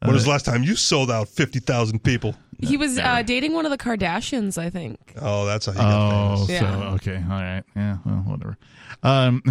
When 0.00 0.12
was 0.12 0.24
the 0.24 0.30
last 0.30 0.44
time 0.44 0.62
you 0.62 0.76
sold 0.76 1.10
out 1.10 1.28
50,000 1.28 2.04
people? 2.04 2.36
He 2.60 2.76
was 2.76 2.98
uh, 2.98 3.22
dating 3.22 3.52
one 3.54 3.64
of 3.66 3.72
the 3.72 3.78
Kardashians, 3.78 4.56
I 4.58 4.70
think. 4.70 4.98
Oh, 5.20 5.46
that's 5.46 5.66
how 5.66 5.72
he 5.72 5.78
got 5.78 6.32
Oh, 6.40 6.46
famous. 6.46 6.60
so 6.60 6.66
Yeah. 6.66 6.90
okay, 6.94 7.16
all 7.16 7.40
right, 7.42 7.62
yeah, 7.74 7.96
well, 8.04 8.16
whatever. 8.26 8.56
Um, 9.02 9.42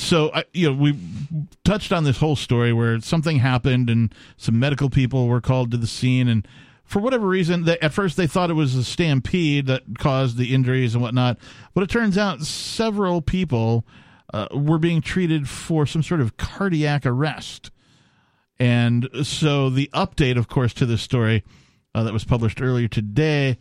so 0.00 0.30
I, 0.32 0.44
you 0.52 0.70
know, 0.70 0.76
we 0.76 0.98
touched 1.64 1.92
on 1.92 2.04
this 2.04 2.18
whole 2.18 2.36
story 2.36 2.72
where 2.72 3.00
something 3.00 3.38
happened 3.38 3.90
and 3.90 4.14
some 4.36 4.58
medical 4.58 4.90
people 4.90 5.28
were 5.28 5.40
called 5.40 5.70
to 5.70 5.76
the 5.76 5.86
scene, 5.86 6.28
and 6.28 6.46
for 6.84 7.00
whatever 7.00 7.26
reason, 7.28 7.64
they, 7.64 7.78
at 7.78 7.92
first 7.92 8.16
they 8.16 8.26
thought 8.26 8.50
it 8.50 8.54
was 8.54 8.74
a 8.74 8.82
stampede 8.82 9.66
that 9.66 9.82
caused 9.98 10.36
the 10.36 10.54
injuries 10.54 10.94
and 10.94 11.02
whatnot, 11.02 11.38
but 11.74 11.84
it 11.84 11.90
turns 11.90 12.18
out 12.18 12.40
several 12.40 13.22
people 13.22 13.86
uh, 14.34 14.48
were 14.52 14.78
being 14.78 15.00
treated 15.00 15.48
for 15.48 15.86
some 15.86 16.02
sort 16.02 16.20
of 16.20 16.36
cardiac 16.36 17.06
arrest. 17.06 17.70
And 18.58 19.08
so 19.22 19.70
the 19.70 19.88
update, 19.94 20.36
of 20.36 20.48
course, 20.48 20.74
to 20.74 20.86
this 20.86 21.02
story 21.02 21.44
uh, 21.94 22.02
that 22.02 22.12
was 22.12 22.24
published 22.24 22.60
earlier 22.60 22.88
today 22.88 23.56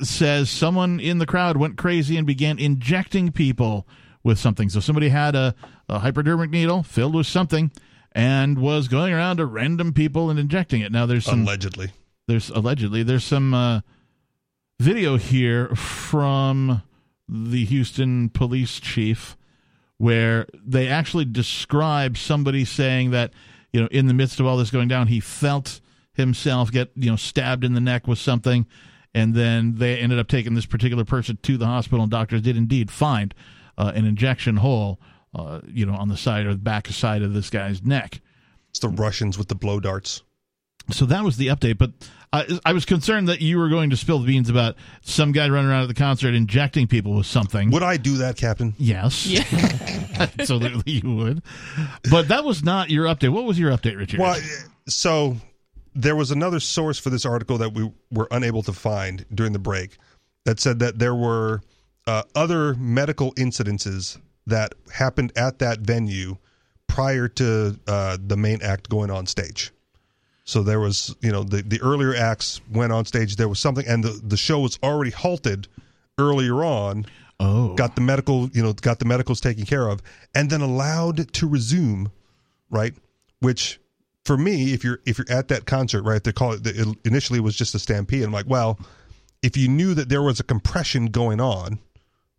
says 0.00 0.48
someone 0.48 0.98
in 0.98 1.18
the 1.18 1.26
crowd 1.26 1.56
went 1.56 1.76
crazy 1.76 2.16
and 2.16 2.26
began 2.26 2.58
injecting 2.58 3.30
people 3.30 3.86
with 4.28 4.38
something. 4.38 4.68
So 4.68 4.78
somebody 4.78 5.08
had 5.08 5.34
a, 5.34 5.54
a 5.88 5.98
hypodermic 6.00 6.50
needle 6.50 6.82
filled 6.82 7.14
with 7.14 7.26
something 7.26 7.72
and 8.12 8.58
was 8.58 8.86
going 8.86 9.12
around 9.14 9.38
to 9.38 9.46
random 9.46 9.92
people 9.94 10.28
and 10.28 10.38
injecting 10.38 10.82
it. 10.82 10.92
Now 10.92 11.06
there's 11.06 11.24
some 11.24 11.42
Allegedly. 11.42 11.90
there's 12.28 12.50
allegedly 12.50 13.02
there's 13.02 13.24
some 13.24 13.54
uh, 13.54 13.80
video 14.78 15.16
here 15.16 15.68
from 15.74 16.82
the 17.26 17.64
Houston 17.64 18.28
police 18.28 18.78
chief 18.78 19.36
where 19.96 20.46
they 20.54 20.88
actually 20.88 21.24
describe 21.24 22.18
somebody 22.18 22.64
saying 22.66 23.10
that 23.10 23.32
you 23.72 23.80
know 23.80 23.88
in 23.90 24.06
the 24.08 24.14
midst 24.14 24.40
of 24.40 24.46
all 24.46 24.58
this 24.58 24.70
going 24.70 24.88
down 24.88 25.06
he 25.06 25.20
felt 25.20 25.80
himself 26.12 26.70
get 26.70 26.90
you 26.94 27.10
know 27.10 27.16
stabbed 27.16 27.64
in 27.64 27.72
the 27.72 27.80
neck 27.80 28.06
with 28.06 28.18
something 28.18 28.66
and 29.14 29.34
then 29.34 29.76
they 29.76 29.98
ended 29.98 30.18
up 30.18 30.28
taking 30.28 30.54
this 30.54 30.66
particular 30.66 31.04
person 31.04 31.38
to 31.42 31.56
the 31.56 31.66
hospital 31.66 32.02
and 32.02 32.10
doctors 32.10 32.42
did 32.42 32.56
indeed 32.56 32.90
find 32.90 33.34
uh, 33.78 33.92
an 33.94 34.04
injection 34.04 34.56
hole 34.58 35.00
uh, 35.34 35.60
you 35.66 35.86
know 35.86 35.94
on 35.94 36.08
the 36.08 36.16
side 36.16 36.44
or 36.44 36.50
the 36.50 36.58
back 36.58 36.86
side 36.88 37.22
of 37.22 37.32
this 37.32 37.48
guy's 37.48 37.82
neck 37.82 38.20
It's 38.70 38.80
the 38.80 38.88
Russians 38.90 39.38
with 39.38 39.48
the 39.48 39.54
blow 39.54 39.80
darts. 39.80 40.22
so 40.90 41.06
that 41.06 41.24
was 41.24 41.36
the 41.38 41.46
update, 41.48 41.78
but 41.78 41.92
I, 42.32 42.58
I 42.64 42.72
was 42.74 42.84
concerned 42.84 43.28
that 43.28 43.40
you 43.40 43.58
were 43.58 43.68
going 43.70 43.88
to 43.90 43.96
spill 43.96 44.18
the 44.18 44.26
beans 44.26 44.50
about 44.50 44.76
some 45.00 45.32
guy 45.32 45.48
running 45.48 45.70
around 45.70 45.82
at 45.84 45.88
the 45.88 45.94
concert 45.94 46.34
injecting 46.34 46.86
people 46.86 47.14
with 47.14 47.24
something. 47.26 47.70
Would 47.70 47.82
I 47.82 47.96
do 47.96 48.18
that, 48.18 48.36
Captain? 48.36 48.74
Yes, 48.78 49.26
Yeah. 49.26 49.44
absolutely 50.38 50.92
you 50.92 51.14
would. 51.14 51.42
But 52.10 52.28
that 52.28 52.44
was 52.44 52.62
not 52.62 52.90
your 52.90 53.06
update. 53.06 53.30
What 53.30 53.44
was 53.44 53.58
your 53.58 53.70
update, 53.70 53.96
Richard? 53.96 54.20
Well, 54.20 54.38
so 54.88 55.36
there 55.94 56.16
was 56.16 56.30
another 56.30 56.60
source 56.60 56.98
for 56.98 57.08
this 57.10 57.24
article 57.24 57.58
that 57.58 57.72
we 57.74 57.90
were 58.10 58.28
unable 58.30 58.62
to 58.64 58.72
find 58.72 59.24
during 59.34 59.52
the 59.52 59.58
break 59.58 59.96
that 60.44 60.60
said 60.60 60.78
that 60.80 60.98
there 60.98 61.14
were 61.14 61.60
uh, 62.08 62.22
other 62.34 62.74
medical 62.74 63.32
incidences 63.34 64.18
that 64.46 64.74
happened 64.92 65.32
at 65.36 65.58
that 65.58 65.80
venue 65.80 66.36
prior 66.86 67.28
to 67.28 67.78
uh, 67.86 68.16
the 68.20 68.36
main 68.36 68.62
act 68.62 68.88
going 68.88 69.10
on 69.10 69.26
stage. 69.26 69.70
So 70.44 70.62
there 70.62 70.80
was, 70.80 71.14
you 71.20 71.30
know, 71.30 71.42
the, 71.44 71.60
the 71.60 71.80
earlier 71.82 72.14
acts 72.14 72.62
went 72.72 72.90
on 72.90 73.04
stage. 73.04 73.36
There 73.36 73.48
was 73.48 73.60
something, 73.60 73.86
and 73.86 74.02
the, 74.02 74.18
the 74.24 74.38
show 74.38 74.60
was 74.60 74.78
already 74.82 75.10
halted 75.10 75.68
earlier 76.18 76.64
on 76.64 77.04
Oh, 77.40 77.74
got 77.74 77.94
the 77.94 78.00
medical, 78.00 78.48
you 78.48 78.62
know, 78.62 78.72
got 78.72 78.98
the 78.98 79.04
medicals 79.04 79.40
taken 79.40 79.64
care 79.64 79.86
of, 79.86 80.00
and 80.34 80.50
then 80.50 80.60
allowed 80.60 81.32
to 81.34 81.46
resume, 81.46 82.10
right? 82.68 82.94
Which, 83.38 83.78
for 84.24 84.36
me, 84.36 84.72
if 84.72 84.82
you're 84.82 84.98
if 85.06 85.18
you're 85.18 85.30
at 85.30 85.46
that 85.48 85.64
concert, 85.64 86.02
right, 86.02 86.22
they 86.24 86.32
call 86.32 86.52
it. 86.52 86.66
it 86.66 86.88
initially 87.04 87.38
was 87.38 87.54
just 87.54 87.76
a 87.76 87.78
stampede. 87.78 88.24
I'm 88.24 88.32
like, 88.32 88.48
well, 88.48 88.80
if 89.40 89.56
you 89.56 89.68
knew 89.68 89.94
that 89.94 90.08
there 90.08 90.22
was 90.22 90.40
a 90.40 90.42
compression 90.42 91.06
going 91.06 91.40
on, 91.40 91.78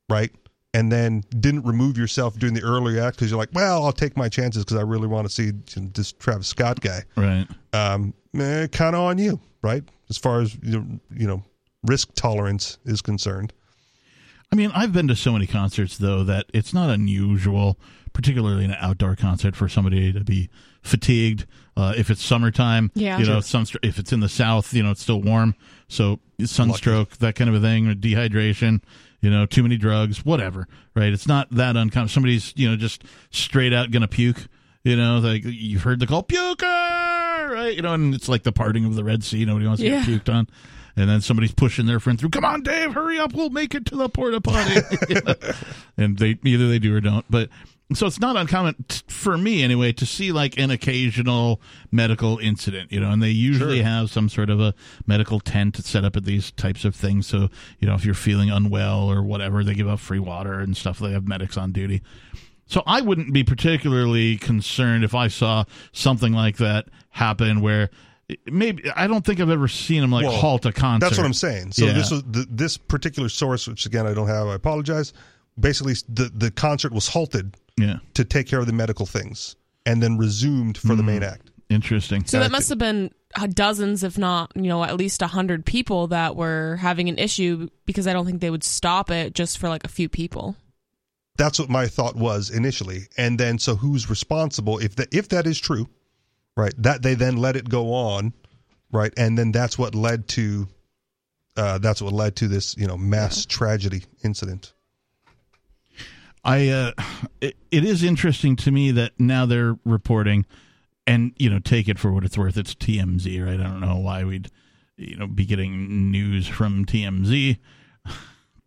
right, 0.09 0.31
and 0.73 0.91
then 0.91 1.23
didn't 1.39 1.63
remove 1.63 1.97
yourself 1.97 2.37
during 2.37 2.53
the 2.53 2.61
earlier 2.63 3.01
act 3.01 3.17
because 3.17 3.29
you're 3.31 3.39
like, 3.39 3.49
well, 3.53 3.83
I'll 3.85 3.91
take 3.91 4.15
my 4.17 4.29
chances 4.29 4.63
because 4.65 4.77
I 4.77 4.83
really 4.83 5.07
want 5.07 5.27
to 5.27 5.33
see 5.33 5.51
this 5.93 6.11
Travis 6.13 6.47
Scott 6.47 6.79
guy. 6.81 7.03
right. 7.15 7.47
Um, 7.73 8.13
kind 8.33 8.95
of 8.95 9.01
on 9.01 9.17
you, 9.17 9.39
right, 9.61 9.83
as 10.09 10.17
far 10.17 10.41
as 10.41 10.55
you 10.63 10.99
know, 11.11 11.43
risk 11.83 12.13
tolerance 12.15 12.77
is 12.85 13.01
concerned. 13.01 13.53
I 14.51 14.55
mean, 14.55 14.71
I've 14.73 14.91
been 14.93 15.07
to 15.09 15.15
so 15.15 15.31
many 15.33 15.45
concerts 15.47 15.97
though 15.97 16.23
that 16.23 16.45
it's 16.53 16.73
not 16.73 16.89
unusual, 16.89 17.79
particularly 18.13 18.65
in 18.65 18.71
an 18.71 18.77
outdoor 18.79 19.15
concert, 19.15 19.55
for 19.55 19.69
somebody 19.69 20.11
to 20.13 20.23
be 20.23 20.49
fatigued. 20.81 21.45
Uh, 21.77 21.93
if 21.95 22.09
it's 22.09 22.23
summertime, 22.23 22.91
Yeah. 22.95 23.17
you 23.19 23.25
know, 23.25 23.39
Sure. 23.41 23.61
sunstro- 23.61 23.83
if 23.87 23.99
it's 23.99 24.11
in 24.11 24.19
the 24.19 24.27
south, 24.29 24.73
you 24.73 24.83
know, 24.83 24.91
it's 24.91 25.01
still 25.01 25.21
warm, 25.21 25.55
so 25.87 26.19
sunstroke, 26.43 27.17
that 27.17 27.35
kind 27.35 27.49
of 27.49 27.55
a 27.55 27.59
thing, 27.61 27.87
or 27.87 27.93
dehydration, 27.95 28.81
you 29.21 29.29
know, 29.29 29.45
too 29.45 29.63
many 29.63 29.77
drugs, 29.77 30.23
whatever, 30.25 30.67
right? 30.95 31.11
It's 31.13 31.27
not 31.27 31.49
that 31.51 31.75
uncommon. 31.75 32.09
Somebody's, 32.09 32.53
you 32.55 32.69
know, 32.69 32.75
just 32.75 33.03
straight 33.31 33.73
out 33.73 33.91
gonna 33.91 34.07
puke, 34.07 34.47
you 34.83 34.95
know, 34.95 35.19
like 35.19 35.43
you've 35.45 35.83
heard 35.83 35.99
the 35.99 36.07
call 36.07 36.23
puker, 36.23 37.49
right? 37.51 37.73
You 37.75 37.81
know, 37.81 37.93
and 37.93 38.13
it's 38.15 38.29
like 38.29 38.43
the 38.43 38.51
parting 38.51 38.85
of 38.85 38.95
the 38.95 39.03
Red 39.03 39.23
Sea. 39.23 39.45
Nobody 39.45 39.65
wants 39.67 39.81
to 39.81 39.87
Yeah. 39.87 40.05
get 40.05 40.23
puked 40.25 40.33
on. 40.33 40.47
And 40.95 41.09
then 41.09 41.21
somebody's 41.21 41.53
pushing 41.53 41.85
their 41.85 41.99
friend 42.01 42.19
through. 42.19 42.29
Come 42.31 42.43
on, 42.43 42.61
Dave, 42.61 42.93
hurry 42.93 43.19
up. 43.19 43.33
We'll 43.33 43.51
make 43.51 43.73
it 43.73 43.85
to 43.85 43.95
the 43.95 44.09
porta 44.09 44.41
potty. 44.41 44.81
and 45.97 46.17
they 46.17 46.37
either 46.43 46.67
they 46.67 46.79
do 46.79 46.93
or 46.95 46.99
don't. 46.99 47.25
But 47.29 47.49
so 47.93 48.05
it's 48.05 48.19
not 48.19 48.35
uncommon 48.37 48.75
t- 48.87 49.01
for 49.07 49.37
me 49.37 49.63
anyway 49.63 49.91
to 49.93 50.05
see 50.05 50.31
like 50.31 50.57
an 50.59 50.69
occasional 50.69 51.59
medical 51.91 52.37
incident, 52.37 52.91
you 52.91 52.99
know, 52.99 53.09
and 53.11 53.21
they 53.23 53.29
usually 53.31 53.77
Sure. 53.77 53.85
have 53.85 54.09
some 54.11 54.29
sort 54.29 54.49
of 54.49 54.59
a 54.61 54.73
medical 55.07 55.39
tent 55.39 55.77
set 55.83 56.05
up 56.05 56.15
at 56.15 56.23
these 56.25 56.51
types 56.51 56.85
of 56.85 56.95
things. 56.95 57.25
So, 57.27 57.49
you 57.79 57.87
know, 57.87 57.95
if 57.95 58.05
you're 58.05 58.13
feeling 58.13 58.51
unwell 58.51 59.11
or 59.11 59.23
whatever, 59.23 59.63
they 59.63 59.73
give 59.73 59.87
out 59.89 59.99
free 59.99 60.19
water 60.19 60.59
and 60.59 60.77
stuff. 60.77 60.99
They 60.99 61.11
have 61.11 61.27
medics 61.27 61.57
on 61.57 61.71
duty. 61.71 62.01
So 62.67 62.83
I 62.85 63.01
wouldn't 63.01 63.33
be 63.33 63.43
particularly 63.43 64.37
concerned 64.37 65.03
if 65.03 65.15
I 65.15 65.27
saw 65.27 65.63
something 65.91 66.33
like 66.33 66.57
that 66.57 66.87
happen 67.09 67.61
where 67.61 67.89
eh, 68.29 68.35
maybe 68.45 68.87
I 68.95 69.07
don't 69.07 69.25
think 69.25 69.39
I've 69.39 69.49
ever 69.49 69.67
seen 69.67 70.01
them 70.01 70.11
like 70.11 70.25
Well, 70.27 70.37
halt 70.37 70.67
a 70.67 70.71
concert. 70.71 71.07
That's 71.07 71.17
what 71.17 71.25
I'm 71.25 71.33
saying. 71.33 71.71
So 71.71 71.87
Yeah. 71.87 71.93
this 71.93 72.11
was 72.11 72.21
the, 72.23 72.45
this 72.47 72.77
particular 72.77 73.29
source, 73.29 73.67
which 73.67 73.87
again 73.87 74.05
I 74.05 74.13
don't 74.13 74.27
have. 74.27 74.45
I 74.47 74.53
apologize. 74.53 75.11
Basically, 75.59 75.95
the 76.07 76.31
the 76.33 76.51
concert 76.51 76.93
was 76.93 77.07
halted 77.07 77.57
Yeah. 77.79 77.97
to 78.15 78.25
take 78.25 78.47
care 78.47 78.59
of 78.59 78.67
the 78.67 78.73
medical 78.73 79.05
things, 79.05 79.55
and 79.85 80.03
then 80.03 80.17
resumed 80.17 80.77
for 80.77 80.89
the 80.95 81.03
Hmm. 81.03 81.05
main 81.05 81.23
act. 81.23 81.49
Interesting. 81.69 82.25
So 82.25 82.39
that 82.39 82.51
must 82.51 82.69
have 82.69 82.77
been 82.79 83.11
uh, 83.35 83.45
dozens, 83.45 84.03
if 84.03 84.17
not, 84.17 84.51
you 84.55 84.63
know, 84.63 84.83
at 84.83 84.97
least 84.97 85.21
a 85.21 85.27
hundred 85.27 85.63
people 85.65 86.07
that 86.07 86.35
were 86.35 86.77
having 86.77 87.09
an 87.09 87.19
issue 87.19 87.69
because 87.85 88.07
I 88.07 88.13
don't 88.13 88.25
think 88.25 88.41
they 88.41 88.49
would 88.49 88.63
stop 88.63 89.11
it 89.11 89.35
just 89.35 89.59
for 89.59 89.69
like 89.69 89.83
a 89.83 89.87
few 89.87 90.09
people. 90.09 90.55
That's 91.37 91.59
what 91.59 91.69
my 91.69 91.85
thought 91.87 92.15
was 92.15 92.49
initially, 92.49 93.07
and 93.17 93.39
then 93.39 93.59
so 93.59 93.75
who's 93.75 94.09
responsible 94.09 94.79
if 94.79 94.95
that 94.95 95.07
if 95.13 95.29
that 95.29 95.45
is 95.47 95.59
true, 95.59 95.87
right? 96.57 96.73
That 96.79 97.01
they 97.03 97.13
then 97.13 97.37
let 97.37 97.55
it 97.55 97.69
go 97.69 97.93
on, 97.93 98.33
right? 98.91 99.13
And 99.15 99.37
then 99.37 99.51
that's 99.51 99.77
what 99.77 99.93
led 99.95 100.27
to, 100.29 100.67
uh, 101.55 101.77
that's 101.77 102.01
what 102.01 102.11
led 102.13 102.35
to 102.37 102.47
this 102.47 102.75
you 102.77 102.87
know 102.87 102.97
mass 102.97 103.45
tragedy 103.45 104.03
incident. 104.23 104.73
I 106.43 106.69
uh, 106.69 106.91
it, 107.41 107.55
it 107.71 107.83
is 107.83 108.03
interesting 108.03 108.55
to 108.57 108.71
me 108.71 108.91
that 108.91 109.19
now 109.19 109.45
they're 109.45 109.77
reporting, 109.85 110.45
and 111.05 111.33
you 111.37 111.49
know, 111.49 111.59
take 111.59 111.87
it 111.89 111.99
for 111.99 112.11
what 112.11 112.23
it's 112.23 112.37
worth. 112.37 112.57
It's 112.57 112.73
TMZ, 112.75 113.45
right? 113.45 113.59
I 113.59 113.63
don't 113.63 113.81
know 113.81 113.97
why 113.97 114.23
we'd 114.23 114.49
you 114.97 115.15
know 115.17 115.27
be 115.27 115.45
getting 115.45 116.11
news 116.11 116.47
from 116.47 116.85
TMZ, 116.85 117.57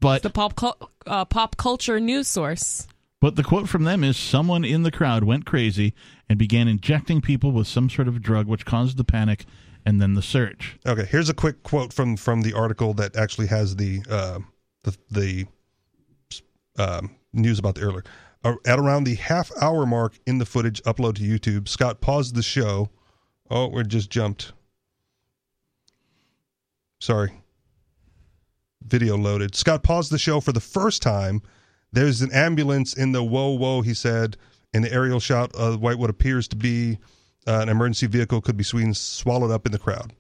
but 0.00 0.22
The 0.22 0.30
pop 0.30 0.54
cul- 0.56 0.90
uh, 1.06 1.24
pop 1.24 1.56
culture 1.56 1.98
news 2.00 2.28
source. 2.28 2.86
but 3.20 3.36
the 3.36 3.42
quote 3.44 3.68
from 3.68 3.84
them 3.84 4.02
is 4.04 4.16
someone 4.16 4.64
in 4.64 4.82
the 4.82 4.90
crowd 4.90 5.24
went 5.24 5.46
crazy 5.46 5.94
and 6.28 6.38
began 6.38 6.68
injecting 6.68 7.20
people 7.20 7.52
with 7.52 7.66
some 7.66 7.88
sort 7.88 8.08
of 8.08 8.20
drug, 8.22 8.46
which 8.46 8.64
caused 8.66 8.96
the 8.96 9.04
panic 9.04 9.44
and 9.86 10.00
then 10.00 10.14
the 10.14 10.22
surge. 10.22 10.78
Okay, 10.86 11.04
here's 11.06 11.28
a 11.28 11.34
quick 11.34 11.62
quote 11.62 11.92
from 11.92 12.16
from 12.16 12.42
the 12.42 12.52
article 12.52 12.92
that 12.94 13.16
actually 13.16 13.46
has 13.48 13.76
the 13.76 14.02
uh, 14.10 14.38
the 14.84 14.96
the 15.10 15.46
um, 16.78 17.10
news 17.32 17.58
about 17.58 17.74
the 17.74 17.82
earlier. 17.82 18.04
Uh, 18.44 18.54
at 18.66 18.78
around 18.78 19.04
the 19.04 19.14
half 19.14 19.50
hour 19.60 19.86
mark 19.86 20.18
in 20.26 20.38
the 20.38 20.46
footage 20.46 20.82
upload 20.82 21.14
to 21.16 21.22
YouTube, 21.22 21.68
Scott 21.68 22.00
paused 22.00 22.34
the 22.34 22.42
show. 22.42 22.90
Oh, 23.50 23.68
we 23.68 23.82
just 23.84 24.10
jumped. 24.10 24.52
Sorry. 27.00 27.32
Video 28.84 29.16
loaded. 29.16 29.54
Scott 29.54 29.82
paused 29.82 30.10
the 30.10 30.18
show 30.18 30.40
for 30.40 30.52
the 30.52 30.60
first 30.60 31.02
time. 31.02 31.42
There's 31.92 32.22
an 32.22 32.32
ambulance 32.32 32.94
in 32.94 33.12
the 33.12 33.22
whoa 33.22 33.50
whoa. 33.50 33.82
He 33.82 33.94
said 33.94 34.36
in 34.72 34.82
the 34.82 34.92
aerial 34.92 35.20
shot 35.20 35.54
of 35.54 35.80
white 35.80 35.98
what 35.98 36.10
appears 36.10 36.48
to 36.48 36.56
be 36.56 36.98
uh, 37.46 37.60
an 37.60 37.68
emergency 37.68 38.06
vehicle 38.06 38.40
could 38.40 38.56
be 38.56 38.64
swallowed 38.64 39.50
up 39.50 39.66
in 39.66 39.72
the 39.72 39.78
crowd. 39.78 40.12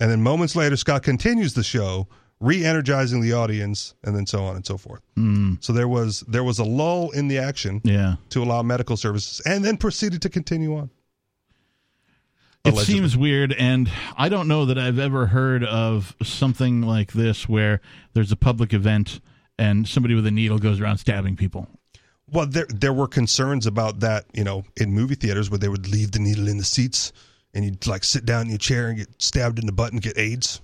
And 0.00 0.10
then 0.10 0.22
moments 0.22 0.56
later, 0.56 0.76
Scott 0.76 1.02
continues 1.02 1.54
the 1.54 1.62
show, 1.62 2.08
re-energizing 2.42 3.20
the 3.22 3.32
audience, 3.32 3.94
and 4.04 4.14
then 4.16 4.26
so 4.26 4.44
on 4.44 4.56
and 4.56 4.66
so 4.66 4.76
forth. 4.76 5.00
Hmm. 5.16 5.54
So 5.60 5.72
there 5.72 5.88
was 5.88 6.20
there 6.28 6.44
was 6.44 6.58
a 6.58 6.64
lull 6.64 7.10
in 7.12 7.28
the 7.28 7.38
action 7.38 7.80
Yeah. 7.84 8.16
to 8.30 8.42
allow 8.42 8.62
medical 8.62 8.96
services, 8.96 9.40
and 9.46 9.64
then 9.64 9.76
proceeded 9.76 10.20
to 10.22 10.28
continue 10.28 10.76
on. 10.76 10.90
It 12.64 12.76
seems 12.76 13.16
weird, 13.16 13.52
and 13.54 13.90
I 14.16 14.28
don't 14.28 14.46
know 14.46 14.66
that 14.66 14.78
I've 14.78 14.98
ever 15.00 15.26
heard 15.26 15.64
of 15.64 16.14
something 16.22 16.82
like 16.82 17.12
this 17.12 17.48
where 17.48 17.80
there's 18.12 18.30
a 18.30 18.36
public 18.36 18.72
event 18.72 19.20
and 19.58 19.86
somebody 19.88 20.14
with 20.14 20.26
a 20.26 20.30
needle 20.30 20.58
goes 20.60 20.80
around 20.80 20.98
stabbing 20.98 21.34
people. 21.36 21.66
Well, 22.30 22.46
there 22.46 22.66
there 22.68 22.92
were 22.92 23.08
concerns 23.08 23.66
about 23.66 24.00
that, 24.00 24.26
you 24.32 24.44
know, 24.44 24.62
in 24.76 24.92
movie 24.92 25.16
theaters 25.16 25.50
where 25.50 25.58
they 25.58 25.68
would 25.68 25.88
leave 25.88 26.12
the 26.12 26.20
needle 26.20 26.46
in 26.46 26.56
the 26.58 26.64
seats, 26.64 27.12
and 27.52 27.64
you'd 27.64 27.84
like 27.86 28.04
sit 28.04 28.24
down 28.24 28.42
in 28.42 28.48
your 28.50 28.58
chair 28.58 28.88
and 28.88 28.96
get 28.98 29.08
stabbed 29.20 29.58
in 29.58 29.66
the 29.66 29.72
butt 29.72 29.92
and 29.92 30.00
get 30.00 30.16
AIDS. 30.16 30.60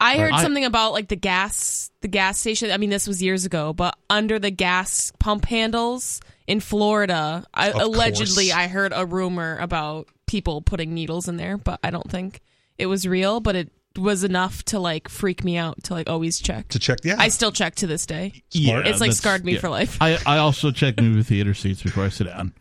I 0.00 0.18
heard 0.18 0.32
I- 0.32 0.42
something 0.42 0.64
about 0.64 0.92
like 0.92 1.08
the 1.08 1.16
gas 1.16 1.90
the 2.00 2.08
gas 2.08 2.38
station. 2.38 2.70
I 2.70 2.76
mean, 2.76 2.90
this 2.90 3.06
was 3.06 3.22
years 3.22 3.44
ago, 3.46 3.72
but 3.72 3.96
under 4.10 4.38
the 4.38 4.50
gas 4.50 5.12
pump 5.18 5.46
handles 5.46 6.20
in 6.46 6.60
Florida, 6.60 7.44
I, 7.54 7.70
allegedly, 7.70 8.48
course. 8.48 8.56
I 8.58 8.66
heard 8.66 8.92
a 8.94 9.06
rumor 9.06 9.56
about 9.58 10.08
people 10.26 10.60
putting 10.62 10.92
needles 10.94 11.28
in 11.28 11.36
there, 11.36 11.56
but 11.56 11.80
I 11.82 11.90
don't 11.90 12.10
think 12.10 12.40
it 12.78 12.86
was 12.86 13.06
real. 13.06 13.40
But 13.40 13.56
it 13.56 13.70
was 13.96 14.24
enough 14.24 14.62
to 14.64 14.80
like 14.80 15.08
freak 15.08 15.44
me 15.44 15.56
out 15.56 15.82
to 15.84 15.94
like 15.94 16.10
always 16.10 16.38
check. 16.40 16.68
To 16.70 16.78
check, 16.78 16.98
yeah, 17.04 17.14
I 17.18 17.28
still 17.28 17.52
check 17.52 17.76
to 17.76 17.86
this 17.86 18.06
day. 18.06 18.42
Yeah, 18.50 18.82
It's 18.84 19.00
like 19.00 19.12
scarred 19.12 19.44
me 19.44 19.54
yeah. 19.54 19.60
for 19.60 19.68
life. 19.68 19.96
I, 20.00 20.18
I 20.26 20.38
also 20.38 20.70
check 20.72 21.00
movie 21.00 21.22
theater 21.22 21.54
seats 21.54 21.82
before 21.82 22.04
I 22.04 22.08
sit 22.08 22.26
down. 22.26 22.52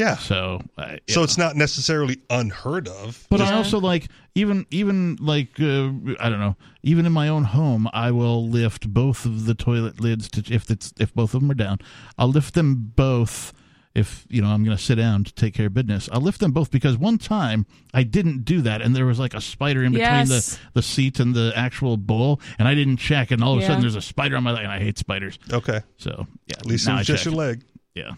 Yeah. 0.00 0.16
So, 0.16 0.60
uh, 0.78 0.96
So 1.08 1.20
yeah. 1.20 1.24
it's 1.24 1.38
not 1.38 1.54
necessarily 1.56 2.18
unheard 2.30 2.88
of. 2.88 3.26
But 3.30 3.40
I 3.40 3.52
also 3.52 3.78
like 3.78 4.08
even 4.34 4.66
even 4.70 5.16
like 5.20 5.60
uh, 5.60 5.90
I 6.18 6.28
don't 6.30 6.40
know 6.40 6.56
even 6.82 7.06
in 7.06 7.12
my 7.12 7.28
own 7.28 7.44
home 7.44 7.88
I 7.92 8.10
will 8.10 8.48
lift 8.48 8.88
both 8.92 9.24
of 9.26 9.44
the 9.46 9.54
toilet 9.54 10.00
lids 10.00 10.28
to 10.30 10.54
if 10.54 10.70
it's 10.70 10.92
if 10.98 11.14
both 11.14 11.34
of 11.34 11.40
them 11.42 11.50
are 11.50 11.54
down 11.54 11.78
I'll 12.18 12.28
lift 12.28 12.54
them 12.54 12.92
both 12.96 13.52
if 13.94 14.24
you 14.30 14.40
know 14.40 14.48
I'm 14.48 14.62
going 14.64 14.76
to 14.76 14.82
sit 14.82 14.94
down 14.94 15.24
to 15.24 15.34
take 15.34 15.52
care 15.54 15.66
of 15.66 15.74
business 15.74 16.08
I'll 16.12 16.20
lift 16.20 16.38
them 16.40 16.52
both 16.52 16.70
because 16.70 16.96
one 16.96 17.18
time 17.18 17.66
I 17.92 18.04
didn't 18.04 18.44
do 18.44 18.62
that 18.62 18.80
and 18.82 18.94
there 18.94 19.04
was 19.06 19.18
like 19.18 19.34
a 19.34 19.40
spider 19.40 19.82
in 19.82 19.92
between 19.92 20.08
Yes. 20.28 20.28
the 20.54 20.58
the 20.74 20.82
seat 20.82 21.18
and 21.20 21.34
the 21.34 21.52
actual 21.56 21.96
bowl 21.96 22.40
and 22.58 22.68
I 22.68 22.74
didn't 22.74 22.98
check 22.98 23.32
and 23.32 23.42
all 23.42 23.54
of 23.54 23.62
a 23.62 23.66
sudden 23.66 23.80
there's 23.80 23.96
a 23.96 24.00
spider 24.02 24.36
on 24.36 24.44
my 24.44 24.52
leg 24.52 24.62
and 24.62 24.72
I 24.72 24.78
hate 24.78 24.96
spiders 24.96 25.38
Okay, 25.52 25.80
so 25.98 26.26
yeah 26.46 26.54
at 26.58 26.66
least 26.66 26.86
now 26.86 26.92
it 26.92 26.96
I 26.96 27.00
was 27.00 27.06
just 27.08 27.24
check. 27.24 27.32
your 27.32 27.38
leg 27.38 27.62
yeah 27.94 28.12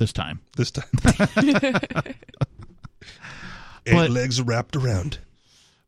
this 0.00 0.12
time 0.12 0.40
this 0.56 0.72
time. 0.72 0.88
But- 3.86 4.10
legs 4.10 4.38
are 4.40 4.44
wrapped 4.44 4.74
around. 4.76 5.18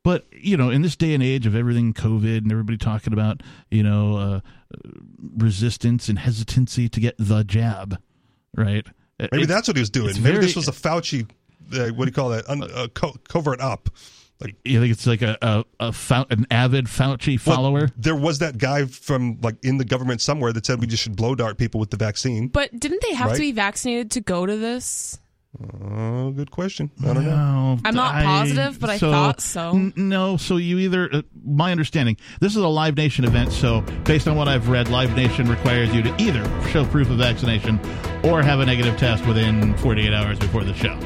But 0.04 0.26
you 0.32 0.56
know, 0.56 0.70
in 0.70 0.82
this 0.82 0.96
day 0.96 1.14
and 1.14 1.22
age 1.22 1.46
of 1.46 1.54
everything 1.54 1.94
COVID 1.94 2.38
and 2.38 2.50
everybody 2.50 2.76
talking 2.76 3.12
about 3.12 3.40
you 3.70 3.82
know 3.84 4.16
uh, 4.16 4.40
resistance 5.36 6.08
and 6.08 6.18
hesitancy 6.18 6.88
to 6.88 6.98
get 7.00 7.14
the 7.18 7.44
jab, 7.44 8.00
right? 8.56 8.84
Maybe 9.20 9.42
It- 9.44 9.46
that's 9.46 9.68
what 9.68 9.76
he 9.76 9.80
was 9.80 9.90
doing. 9.90 10.08
Maybe 10.14 10.20
very- 10.20 10.38
this 10.46 10.56
was 10.56 10.66
a 10.68 10.72
Fauci. 10.72 11.28
Uh, 11.72 11.88
what 11.90 12.04
do 12.06 12.08
you 12.08 12.12
call 12.12 12.30
that? 12.30 12.48
Un, 12.50 12.62
uh, 12.64 12.88
co- 12.92 13.14
covert 13.28 13.60
up. 13.60 13.88
Like 14.42 14.56
You 14.64 14.80
think 14.80 14.92
it's 14.92 15.06
like 15.06 15.22
a 15.22 15.36
a, 15.42 15.64
a 15.80 15.92
Fau- 15.92 16.26
an 16.30 16.46
avid 16.50 16.86
Fauci 16.86 17.38
follower? 17.38 17.88
there 17.96 18.16
was 18.16 18.38
that 18.40 18.58
guy 18.58 18.86
from 18.86 19.38
like 19.42 19.56
in 19.62 19.78
the 19.78 19.84
government 19.84 20.20
somewhere 20.20 20.52
that 20.52 20.66
said 20.66 20.80
we 20.80 20.86
just 20.86 21.02
should 21.02 21.16
blow 21.16 21.34
dart 21.34 21.58
people 21.58 21.78
with 21.80 21.90
the 21.90 21.96
vaccine. 21.96 22.48
But 22.48 22.78
didn't 22.78 23.02
they 23.02 23.14
have 23.14 23.28
Right. 23.28 23.36
to 23.36 23.40
be 23.40 23.52
vaccinated 23.52 24.10
to 24.12 24.20
go 24.20 24.44
to 24.46 24.56
this? 24.56 25.18
Oh, 25.84 26.30
good 26.30 26.50
question. 26.50 26.90
I 27.04 27.12
don't 27.12 27.26
know. 27.26 27.78
I'm 27.84 27.94
not 27.94 28.14
positive, 28.24 28.80
but 28.80 28.88
I 28.88 28.96
thought 28.98 29.42
so. 29.42 29.70
n- 29.72 29.92
no, 29.96 30.38
so 30.38 30.56
you 30.56 30.78
either, 30.78 31.10
uh, 31.12 31.22
my 31.44 31.70
understanding, 31.70 32.16
this 32.40 32.52
is 32.56 32.62
a 32.62 32.68
Live 32.68 32.96
Nation 32.96 33.26
event. 33.26 33.52
So 33.52 33.82
based 34.04 34.26
on 34.26 34.34
what 34.34 34.48
I've 34.48 34.70
read, 34.70 34.88
Live 34.88 35.14
Nation 35.14 35.50
requires 35.50 35.94
you 35.94 36.02
to 36.04 36.14
either 36.18 36.42
show 36.70 36.86
proof 36.86 37.10
of 37.10 37.18
vaccination 37.18 37.78
or 38.24 38.42
have 38.42 38.60
a 38.60 38.66
negative 38.66 38.96
test 38.96 39.26
within 39.26 39.76
48 39.76 40.14
hours 40.14 40.38
before 40.38 40.64
the 40.64 40.72
show. 40.72 40.98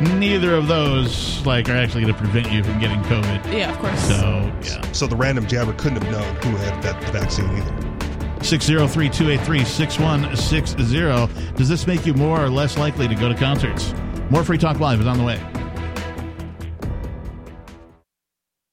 Neither 0.00 0.54
of 0.54 0.68
those 0.68 1.44
like 1.44 1.68
are 1.68 1.76
actually 1.76 2.02
going 2.02 2.14
to 2.14 2.18
prevent 2.20 2.52
you 2.52 2.62
from 2.62 2.78
getting 2.78 3.00
COVID. 3.02 3.52
Yeah, 3.52 3.72
of 3.72 3.78
course. 3.78 4.00
So 4.06 4.52
yeah, 4.62 4.92
So 4.92 5.06
the 5.06 5.16
random 5.16 5.46
jabber 5.46 5.72
couldn't 5.72 6.02
have 6.02 6.12
known 6.12 6.34
who 6.36 6.56
had 6.58 6.80
that 6.82 7.00
the 7.04 7.12
vaccine 7.12 7.48
either. 7.50 8.44
six 8.44 8.64
zero 8.64 8.86
three 8.86 9.08
two 9.08 9.28
eight 9.30 9.40
three 9.40 9.64
six 9.64 9.98
one 9.98 10.34
six 10.36 10.76
zero. 10.82 11.28
Does 11.56 11.68
this 11.68 11.86
make 11.86 12.06
you 12.06 12.14
more 12.14 12.40
or 12.42 12.48
less 12.48 12.78
likely 12.78 13.08
to 13.08 13.14
go 13.16 13.28
to 13.28 13.34
concerts? 13.34 13.92
More 14.30 14.44
Free 14.44 14.58
Talk 14.58 14.78
Live 14.78 15.00
is 15.00 15.06
on 15.06 15.18
the 15.18 15.24
way. 15.24 15.40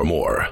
for 0.00 0.06
more. 0.06 0.48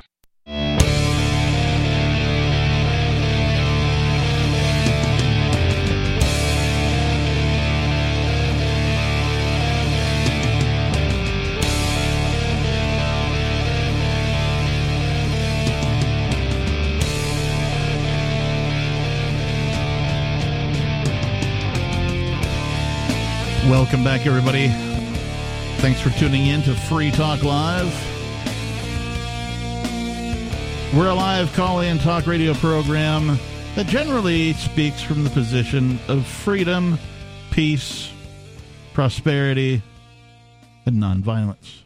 Welcome 23.67 24.05
back, 24.05 24.27
everybody. 24.27 24.69
Thanks 25.79 26.01
for 26.01 26.11
tuning 26.11 26.47
in 26.47 26.63
to 26.63 26.75
Free 26.75 27.11
Talk 27.11 27.43
Live. 27.43 28.18
We're 30.97 31.09
a 31.11 31.15
live 31.15 31.53
call 31.53 31.81
in 31.81 31.99
talk 31.99 32.27
radio 32.27 32.55
program 32.55 33.39
that 33.77 33.87
generally 33.87 34.55
speaks 34.55 35.03
from 35.03 35.23
the 35.23 35.31
position 35.31 35.99
of 36.09 36.27
freedom, 36.27 36.99
peace, 37.51 38.11
prosperity, 38.95 39.83
and 40.87 40.97
nonviolence. 41.01 41.83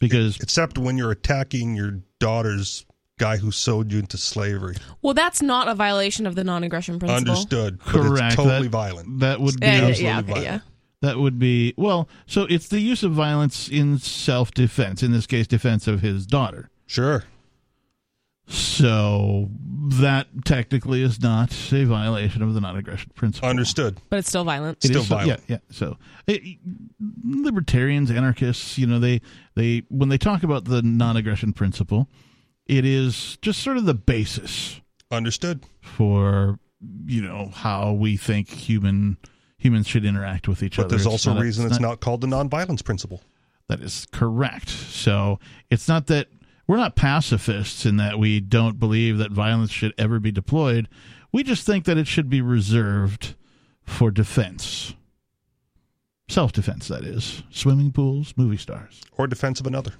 Because 0.00 0.38
Except 0.40 0.76
when 0.76 0.98
you're 0.98 1.12
attacking 1.12 1.76
your 1.76 2.00
daughter's 2.18 2.84
guy 3.18 3.36
who 3.36 3.50
sold 3.52 3.92
you 3.92 4.00
into 4.00 4.18
slavery. 4.18 4.76
Well, 5.00 5.14
that's 5.14 5.40
not 5.40 5.68
a 5.68 5.74
violation 5.74 6.26
of 6.26 6.34
the 6.34 6.44
non-aggression 6.44 6.98
principle. 6.98 7.32
Understood. 7.32 7.78
But 7.78 7.86
correct, 7.86 8.24
It's 8.26 8.34
totally 8.36 8.62
that, 8.64 8.68
violent. 8.70 9.20
That 9.20 9.40
would 9.40 9.58
be 9.60 9.66
Yeah, 9.66 9.72
yeah, 9.72 9.86
Absolutely 9.88 10.04
yeah, 10.04 10.18
okay, 10.18 10.26
violent. 10.32 10.44
yeah. 10.44 10.58
that 11.02 11.18
would 11.18 11.38
be 11.38 11.74
well. 11.76 12.08
So 12.26 12.42
it's 12.50 12.68
the 12.68 12.80
use 12.80 13.02
of 13.04 13.12
violence 13.12 13.68
in 13.68 13.98
self 13.98 14.50
defense. 14.52 15.02
In 15.02 15.12
this 15.12 15.26
case, 15.26 15.46
defense 15.46 15.86
of 15.86 16.00
his 16.00 16.26
daughter. 16.26 16.70
Sure. 16.86 17.24
So 18.48 19.50
that 20.00 20.26
technically 20.44 21.02
is 21.02 21.20
not 21.20 21.52
a 21.72 21.84
violation 21.84 22.42
of 22.42 22.54
the 22.54 22.60
non-aggression 22.60 23.12
principle. 23.14 23.48
Understood. 23.48 24.00
But 24.08 24.20
it's 24.20 24.28
still 24.28 24.44
violent. 24.44 24.84
It 24.84 24.88
Still 24.88 25.02
is- 25.02 25.08
violent. 25.08 25.40
Yeah, 25.46 25.56
yeah. 25.56 25.58
So 25.70 25.96
it, 26.26 26.58
libertarians, 27.24 28.10
anarchists, 28.10 28.78
you 28.78 28.86
know, 28.86 28.98
they 28.98 29.20
they 29.54 29.82
when 29.88 30.08
they 30.08 30.18
talk 30.18 30.42
about 30.42 30.64
the 30.64 30.82
non-aggression 30.82 31.52
principle, 31.52 32.08
it 32.66 32.84
is 32.84 33.38
just 33.42 33.62
sort 33.62 33.76
of 33.76 33.84
the 33.86 33.94
basis 33.94 34.80
Understood. 35.10 35.64
for 35.80 36.58
you 37.06 37.22
know 37.22 37.50
how 37.54 37.92
we 37.92 38.16
think 38.16 38.48
human 38.50 39.16
humans 39.58 39.86
should 39.86 40.04
interact 40.04 40.48
with 40.48 40.62
each 40.62 40.76
But 40.76 40.86
other. 40.86 40.88
But 40.88 40.90
there's 40.90 41.06
It's 41.06 41.26
also 41.26 41.36
a 41.36 41.40
reason 41.40 41.66
it's 41.66 41.80
not 41.80 42.00
called 42.00 42.20
the 42.20 42.26
non-violence 42.28 42.82
principle. 42.82 43.22
That 43.68 43.80
is 43.80 44.06
correct. 44.12 44.70
So 44.70 45.38
it's 45.70 45.88
not 45.88 46.06
that 46.06 46.28
we're 46.68 46.76
not 46.76 46.94
pacifists 46.94 47.84
in 47.84 47.96
that 47.96 48.18
we 48.18 48.38
don't 48.38 48.78
believe 48.78 49.18
that 49.18 49.32
violence 49.32 49.72
should 49.72 49.94
ever 49.98 50.20
be 50.20 50.30
deployed. 50.30 50.88
We 51.32 51.42
just 51.42 51.66
think 51.66 51.84
that 51.86 51.98
it 51.98 52.06
should 52.06 52.30
be 52.30 52.40
reserved 52.40 53.34
for 53.82 54.10
defense. 54.12 54.94
Self 56.28 56.52
defense, 56.52 56.86
that 56.88 57.04
is. 57.04 57.42
Swimming 57.50 57.90
pools, 57.90 58.34
movie 58.36 58.58
stars, 58.58 59.00
Or 59.16 59.26
defense 59.26 59.60
of 59.60 59.66
another. 59.66 59.94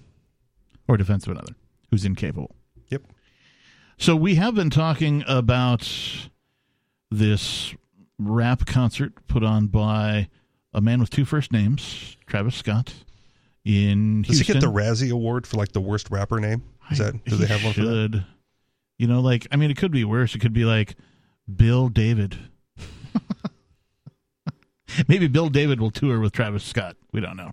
or 0.87 0.97
defense 0.97 1.27
of 1.27 1.33
another 1.33 1.55
who's 1.91 2.05
incapable. 2.05 2.55
Yep. 2.91 3.03
So 3.97 4.15
we 4.15 4.35
have 4.37 4.55
been 4.55 4.71
talking 4.71 5.25
about 5.27 5.91
this 7.11 7.75
rap 8.19 8.67
concert 8.67 9.27
put 9.27 9.43
on 9.43 9.69
by 9.69 10.29
a 10.75 10.81
man 10.83 11.01
with 11.01 11.09
two 11.11 11.25
first 11.25 11.51
names, 11.51 12.17
Travis 12.27 12.55
Scott, 12.57 12.93
in 13.65 14.23
Does 14.23 14.37
Houston. 14.39 14.57
he 14.57 14.61
get 14.61 14.67
the 14.67 14.73
Razzie 14.73 15.11
Award 15.11 15.47
for 15.47 15.57
like 15.57 15.73
the 15.73 15.81
worst 15.81 16.11
rapper 16.11 16.39
name? 16.41 16.63
Is 16.91 16.99
that 16.99 17.23
do 17.25 17.37
they 17.37 17.47
have 17.47 17.63
one 17.65 17.73
for 17.75 17.81
that? 17.83 17.87
should. 18.13 18.25
You 18.99 19.07
know, 19.07 19.21
like 19.21 19.47
I 19.53 19.57
mean, 19.57 19.71
it 19.71 19.77
could 19.77 19.93
be 19.93 20.05
worse. 20.05 20.35
It 20.35 20.39
could 20.41 20.53
be 20.53 20.65
like 20.65 20.97
Bill 21.55 21.89
David. 21.89 22.37
Maybe 25.07 25.29
Bill 25.29 25.49
David 25.51 25.81
will 25.81 25.91
tour 25.91 26.19
with 26.19 26.33
Travis 26.33 26.65
Scott. 26.65 26.97
We 27.13 27.21
don't 27.21 27.37
know. 27.37 27.53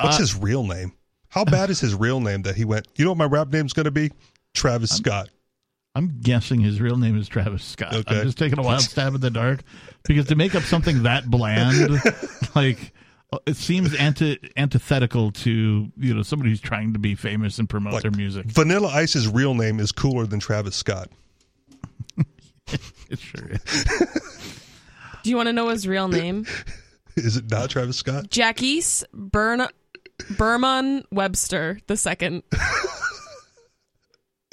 What's 0.00 0.16
Uh, 0.16 0.20
his 0.20 0.36
real 0.36 0.64
name? 0.64 0.92
How 1.28 1.44
bad 1.44 1.68
is 1.68 1.80
his 1.80 1.94
real 1.94 2.20
name 2.20 2.42
that 2.42 2.54
he 2.56 2.64
went, 2.64 2.86
you 2.96 3.04
know 3.04 3.10
what 3.10 3.18
my 3.18 3.24
rap 3.26 3.48
name's 3.52 3.72
going 3.72 3.84
to 3.84 3.90
be? 3.90 4.10
Travis 4.54 4.90
Scott. 4.96 5.28
I'm 5.94 6.20
guessing 6.20 6.60
his 6.60 6.80
real 6.80 6.96
name 6.96 7.18
is 7.18 7.28
Travis 7.28 7.64
Scott. 7.64 7.92
Okay. 7.94 8.18
I'm 8.20 8.24
just 8.24 8.38
taking 8.38 8.58
a 8.58 8.62
wild 8.62 8.80
stab 8.82 9.14
in 9.14 9.20
the 9.20 9.30
dark 9.30 9.62
because 10.04 10.26
to 10.28 10.36
make 10.36 10.54
up 10.54 10.62
something 10.62 11.02
that 11.02 11.28
bland, 11.28 12.00
like 12.54 12.92
Uh, 13.30 13.38
it 13.46 13.56
seems 13.56 13.94
anti- 13.94 14.38
antithetical 14.56 15.30
to 15.32 15.90
you 15.98 16.14
know 16.14 16.22
somebody 16.22 16.50
who's 16.50 16.60
trying 16.60 16.94
to 16.94 16.98
be 16.98 17.14
famous 17.14 17.58
and 17.58 17.68
promote 17.68 17.92
Like, 17.94 18.02
their 18.02 18.10
music. 18.10 18.46
Vanilla 18.46 18.88
Ice's 18.88 19.28
real 19.28 19.54
name 19.54 19.80
is 19.80 19.92
cooler 19.92 20.26
than 20.26 20.40
Travis 20.40 20.76
Scott. 20.76 21.10
It 23.10 23.18
sure 23.18 23.48
is. 23.50 23.84
Do 25.22 25.30
you 25.30 25.36
want 25.36 25.46
to 25.46 25.54
know 25.54 25.68
his 25.70 25.88
real 25.88 26.08
name? 26.08 26.44
Is 27.16 27.38
it 27.38 27.50
not 27.50 27.70
Travis 27.70 27.96
Scott? 27.96 28.30
Jacques 28.30 28.60
Burn 29.14 29.66
Bermon 30.36 31.04
Webster 31.10 31.78
the 31.86 31.96
second. 31.96 32.42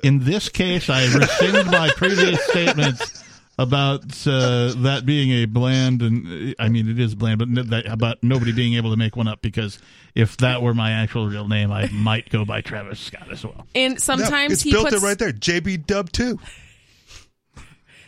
In 0.04 0.20
this 0.24 0.48
case, 0.48 0.90
I 0.90 1.04
rescind 1.14 1.70
my 1.72 1.90
previous 1.98 2.42
statements 2.48 3.24
about 3.58 4.04
uh, 4.28 4.74
that 4.84 5.04
being 5.06 5.32
a 5.32 5.46
bland, 5.46 6.02
and 6.02 6.56
I 6.60 6.70
mean 6.70 6.90
it 6.90 7.00
is 7.00 7.16
bland, 7.16 7.40
but 7.40 7.48
n- 7.48 7.70
that, 7.70 7.86
about 7.86 8.22
nobody 8.24 8.52
being 8.52 8.76
able 8.76 8.92
to 8.92 8.98
make 8.98 9.16
one 9.16 9.28
up. 9.28 9.42
Because 9.42 9.80
if 10.14 10.38
that 10.38 10.62
were 10.62 10.74
my 10.74 10.92
actual 10.92 11.28
real 11.28 11.48
name, 11.48 11.72
I 11.72 11.88
might 11.92 12.30
go 12.30 12.44
by 12.46 12.62
Travis 12.62 13.00
Scott 13.00 13.32
as 13.32 13.44
well. 13.46 13.66
And 13.74 13.94
No, 13.94 14.00
sometimes 14.00 14.54
it's 14.54 14.62
he 14.64 14.72
built 14.72 14.90
puts 14.90 15.02
it 15.04 15.06
right 15.06 15.18
there. 15.18 15.32
JB 15.32 15.86
Dub 15.86 16.12
2. 16.12 16.40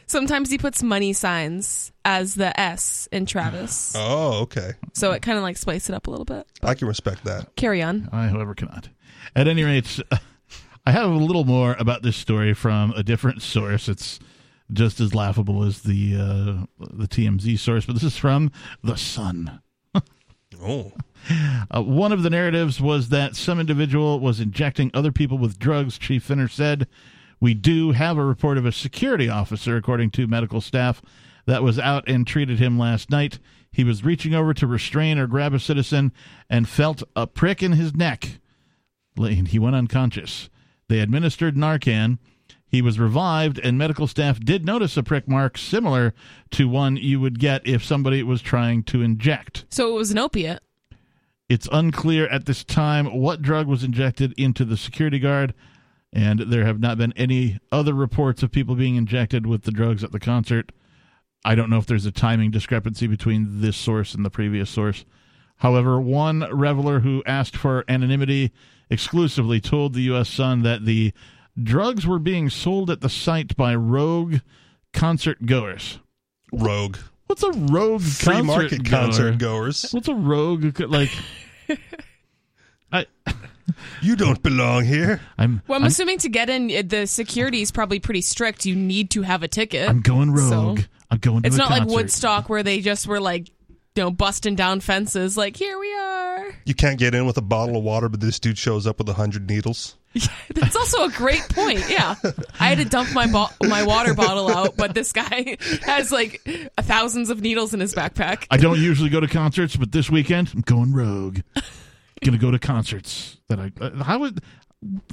sometimes 0.05 0.49
he 0.49 0.57
puts 0.57 0.81
money 0.83 1.13
signs 1.13 1.91
as 2.05 2.35
the 2.35 2.57
S 2.59 3.07
in 3.11 3.25
Travis. 3.25 3.93
Oh, 3.95 4.41
okay. 4.43 4.73
So 4.93 5.11
it 5.11 5.21
kind 5.21 5.37
of 5.37 5.43
like 5.43 5.57
spice 5.57 5.89
it 5.89 5.95
up 5.95 6.07
a 6.07 6.09
little 6.09 6.25
bit. 6.25 6.45
I 6.63 6.73
can 6.73 6.87
respect 6.87 7.23
that. 7.25 7.55
Carry 7.55 7.81
on. 7.81 8.09
I, 8.11 8.27
however, 8.27 8.53
cannot. 8.55 8.89
At 9.35 9.47
any 9.47 9.63
rate, 9.63 9.99
I 10.85 10.91
have 10.91 11.09
a 11.09 11.15
little 11.15 11.43
more 11.43 11.75
about 11.79 12.01
this 12.01 12.15
story 12.15 12.53
from 12.53 12.91
a 12.91 13.03
different 13.03 13.41
source. 13.41 13.89
It's 13.89 14.19
just 14.72 14.99
as 14.99 15.15
laughable 15.15 15.63
as 15.63 15.82
the 15.82 16.15
uh, 16.15 16.86
the 16.91 17.07
TMZ 17.07 17.57
source, 17.59 17.86
but 17.86 17.93
this 17.93 18.03
is 18.03 18.18
from 18.18 18.51
the 18.84 18.97
Sun. 18.97 19.61
Oh. 20.59 20.91
Uh, 21.70 21.84
one 21.84 22.11
of 22.11 22.24
the 22.24 22.32
narratives 22.32 22.82
was 22.82 23.09
that 23.09 23.36
some 23.36 23.59
individual 23.59 24.20
was 24.20 24.39
injecting 24.39 24.89
other 24.91 25.11
people 25.11 25.38
with 25.38 25.59
drugs. 25.59 25.99
Chief 25.99 26.24
Finner 26.24 26.47
said, 26.47 26.88
"We 27.39 27.53
do 27.53 27.91
have 27.91 28.18
a 28.18 28.26
report 28.26 28.57
of 28.57 28.65
a 28.65 28.72
security 28.72 29.30
officer, 29.30 29.76
according 29.76 30.11
to 30.11 30.26
medical 30.26 30.59
staff, 30.59 31.01
that 31.45 31.61
was 31.61 31.78
out 31.78 32.07
and 32.07 32.26
treated 32.26 32.57
him 32.57 32.80
last 32.80 33.11
night. 33.11 33.38
He 33.72 33.84
was 33.84 34.03
reaching 34.03 34.34
over 34.34 34.53
to 34.55 34.65
restrain 34.65 35.20
or 35.20 35.28
grab 35.28 35.53
a 35.53 35.59
citizen 35.59 36.11
and 36.49 36.68
felt 36.68 37.03
a 37.15 37.28
prick 37.28 37.61
in 37.61 37.74
his 37.74 37.93
neck. 37.93 38.39
He 39.15 39.59
went 39.59 39.76
unconscious. 39.76 40.49
They 40.88 41.01
administered 41.01 41.55
Narcan." 41.55 42.18
He 42.70 42.82
was 42.82 42.99
revived, 42.99 43.59
and 43.59 43.78
medical 43.78 44.07
staff 44.07 44.39
did 44.39 44.65
notice 44.65 44.97
a 44.97 45.03
prick 45.03 45.28
mark 45.28 45.57
similar 45.57 46.13
to 46.51 46.68
one 46.68 46.97
you 46.97 47.20
would 47.22 47.39
get 47.39 47.65
if 47.65 47.84
somebody 47.84 48.22
was 48.24 48.41
trying 48.41 48.84
to 48.84 49.01
inject. 49.01 49.65
So 49.70 49.89
it 49.89 49.97
was 49.97 50.11
an 50.11 50.18
opiate. 50.18 50.61
It's 51.47 51.70
unclear 51.72 52.28
at 52.28 52.45
this 52.45 52.65
time 52.65 53.05
what 53.05 53.41
drug 53.41 53.68
was 53.68 53.84
injected 53.84 54.34
into 54.38 54.65
the 54.65 54.76
security 54.76 55.18
guard, 55.18 55.53
and 56.11 56.41
there 56.41 56.65
have 56.65 56.80
not 56.82 56.97
been 56.97 57.13
any 57.13 57.59
other 57.72 57.93
reports 57.93 58.43
of 58.43 58.51
people 58.51 58.76
being 58.76 58.97
injected 58.97 59.47
with 59.47 59.63
the 59.63 59.72
drugs 59.72 60.03
at 60.03 60.11
the 60.11 60.20
concert. 60.20 60.74
I 61.45 61.55
don't 61.55 61.70
know 61.70 61.78
if 61.78 61.86
there's 61.86 62.05
a 62.05 62.11
timing 62.11 62.51
discrepancy 62.51 63.07
between 63.07 63.61
this 63.61 63.78
source 63.78 64.13
and 64.13 64.26
the 64.26 64.30
previous 64.30 64.70
source. 64.70 65.05
However, 65.57 66.01
one 66.01 66.41
reveler 66.51 66.99
who 66.99 67.24
asked 67.26 67.55
for 67.55 67.86
anonymity 67.88 68.51
exclusively 68.89 69.61
told 69.61 69.93
the 69.93 70.01
U.S. 70.03 70.30
Sun 70.30 70.63
that 70.63 70.86
the 70.86 71.13
drugs 71.61 72.05
were 72.05 72.19
being 72.19 72.49
sold 72.49 72.89
at 72.89 73.01
the 73.01 73.09
site 73.09 73.55
by 73.55 73.75
rogue 73.75 74.37
concert 74.93 75.45
goers. 75.45 75.99
Rogue. 76.51 76.97
What's 77.27 77.43
a 77.43 77.51
rogue 77.51 78.01
Free 78.01 78.33
concert 78.35 78.45
market 78.45 78.83
goer? 78.83 78.99
concert 78.99 79.37
goers. 79.37 79.91
What's 79.91 80.07
a 80.07 80.15
rogue 80.15 80.79
like? 80.79 81.11
I 82.91 83.05
You 84.01 84.15
don't 84.15 84.41
belong 84.41 84.85
here. 84.85 85.19
I'm 85.37 85.61
Well, 85.67 85.77
I'm, 85.77 85.83
I'm, 85.83 85.87
assuming 85.87 86.19
to 86.19 86.29
get 86.29 86.49
in, 86.49 86.71
uh, 86.71 86.83
the 86.85 87.05
security 87.05 87.61
is 87.61 87.71
probably 87.71 87.99
pretty 87.99 88.21
strict. 88.21 88.65
You 88.65 88.75
need 88.75 89.11
to 89.11 89.23
have 89.23 89.43
a 89.43 89.47
ticket. 89.47 89.89
I'm 89.89 90.01
going 90.01 90.31
rogue. 90.31 90.79
So- 90.79 90.85
I'm 91.09 91.19
going 91.19 91.43
to 91.43 91.47
it's 91.47 91.55
a 91.55 91.59
not 91.59 91.69
like. 91.69 91.87
Woodstock 91.87 92.49
where 92.49 92.63
they 92.63 92.81
just 92.81 93.07
were 93.07 93.21
like, 93.21 93.47
you 93.95 94.03
know, 94.03 94.11
busting 94.11 94.55
down 94.55 94.81
fences. 94.81 95.37
Like, 95.37 95.55
here 95.55 95.79
we 95.79 95.93
are. 95.95 96.53
You 96.65 96.75
can't 96.75 96.99
get 96.99 97.15
in 97.15 97.25
with 97.25 97.37
a 97.37 97.41
bottle 97.41 97.77
of 97.77 97.83
water, 97.83 98.09
but 98.09 98.19
this 98.19 98.39
dude 98.39 98.57
shows 98.57 98.85
up 98.85 98.99
with 98.99 99.07
a 99.09 99.13
hundred 99.13 99.49
needles. 99.49 99.95
That's 100.53 100.76
also 100.76 101.03
a 101.05 101.09
great 101.09 101.43
point. 101.49 101.84
Yeah, 101.89 102.15
I 102.59 102.70
had 102.70 102.78
to 102.80 102.86
dump 102.86 103.13
my 103.13 103.28
bo- 103.28 103.49
my 103.68 103.84
water 103.84 104.13
bottle 104.13 104.49
out, 104.49 104.78
but 104.78 104.93
this 104.93 105.11
guy 105.13 105.57
has 105.84 106.11
like 106.11 106.41
thousands 106.80 107.30
of 107.30 107.41
needles 107.41 107.74
in 107.74 107.80
his 107.80 107.93
backpack. 107.93 108.45
I 108.49 108.57
don't 108.57 108.80
usually 108.80 109.09
go 109.09 109.20
to 109.20 109.28
concerts, 109.28 109.76
but 109.76 109.91
this 109.91 110.09
weekend 110.09 110.51
I'm 110.53 110.61
going 110.61 110.93
rogue. 110.93 111.39
Gonna 112.24 112.39
go 112.39 112.49
to 112.49 112.57
concerts 112.57 113.38
that 113.47 113.59
I 113.59 113.72
uh, 113.80 114.03
how 114.03 114.20
would 114.20 114.41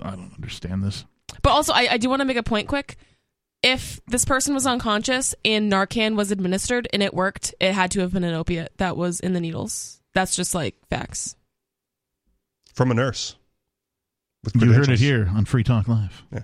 I 0.03 0.11
don't 0.11 0.33
understand 0.35 0.83
this. 0.83 1.05
But 1.43 1.51
also, 1.51 1.73
I, 1.73 1.89
I 1.93 1.97
do 1.99 2.09
want 2.09 2.21
to 2.21 2.25
make 2.25 2.37
a 2.37 2.43
point 2.43 2.69
quick. 2.69 2.97
If 3.63 4.01
this 4.07 4.25
person 4.25 4.55
was 4.55 4.67
unconscious 4.67 5.35
and 5.45 5.73
Narcan 5.73 6.17
was 6.17 6.31
administered 6.31 6.87
and 6.93 7.03
it 7.03 7.15
worked, 7.15 7.55
it 7.61 7.73
had 7.73 7.91
to 7.93 8.01
have 8.01 8.13
been 8.13 8.25
an 8.25 8.35
opiate 8.35 8.73
that 8.77 8.97
was 8.97 9.21
in 9.21 9.33
the 9.33 9.41
needles. 9.41 10.01
That's 10.15 10.37
just 10.37 10.55
like 10.55 10.77
facts. 10.91 11.35
from 12.75 12.91
a 12.91 12.95
nurse. 12.95 13.37
With 14.45 14.57
You 14.57 14.73
heard 14.73 14.89
it 14.89 14.99
here 14.99 15.31
on 15.35 15.45
Free 15.45 15.65
Talk 15.65 15.89
Live. 15.89 16.23
Yeah. 16.33 16.41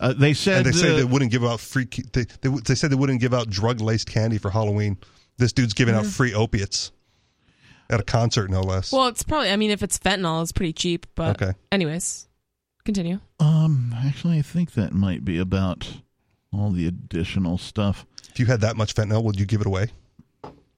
Uh, 0.00 0.12
they 0.12 0.34
said 0.34 0.58
And 0.58 0.66
they 0.66 0.72
say 0.72 0.92
uh, 0.92 0.96
they 0.96 1.04
wouldn't 1.04 1.30
give 1.30 1.44
out 1.44 1.60
free. 1.60 1.86
They 2.12 2.24
they, 2.24 2.48
they, 2.48 2.56
they 2.60 2.74
said 2.74 2.90
they 2.90 2.96
wouldn't 2.96 3.20
give 3.20 3.32
out 3.34 3.48
drug 3.50 3.80
laced 3.80 4.08
candy 4.08 4.38
for 4.38 4.50
Halloween. 4.50 4.96
This 5.38 5.52
dude's 5.52 5.74
giving 5.74 5.94
Mm-hmm. 5.94 6.06
out 6.06 6.12
free 6.12 6.34
opiates 6.34 6.92
at 7.90 8.00
a 8.00 8.02
concert, 8.02 8.50
no 8.50 8.60
less. 8.62 8.92
Well, 8.92 9.06
it's 9.08 9.22
probably. 9.22 9.50
I 9.50 9.56
mean, 9.56 9.70
if 9.70 9.82
it's 9.82 9.98
fentanyl, 9.98 10.42
it's 10.42 10.52
pretty 10.52 10.72
cheap. 10.72 11.06
But 11.14 11.40
Okay. 11.42 11.52
anyways, 11.70 12.26
continue. 12.84 13.20
um 13.38 13.94
actually 13.96 14.38
I 14.38 14.42
think 14.42 14.72
that 14.72 14.92
might 14.92 15.24
be 15.24 15.38
about 15.38 15.88
all 16.52 16.70
the 16.70 16.86
additional 16.86 17.56
stuff. 17.58 18.04
if 18.30 18.38
you 18.40 18.46
had 18.46 18.60
that 18.62 18.76
much 18.76 18.94
fentanyl, 18.94 19.22
would 19.24 19.38
you 19.38 19.46
give 19.46 19.60
it 19.60 19.66
away? 19.66 19.88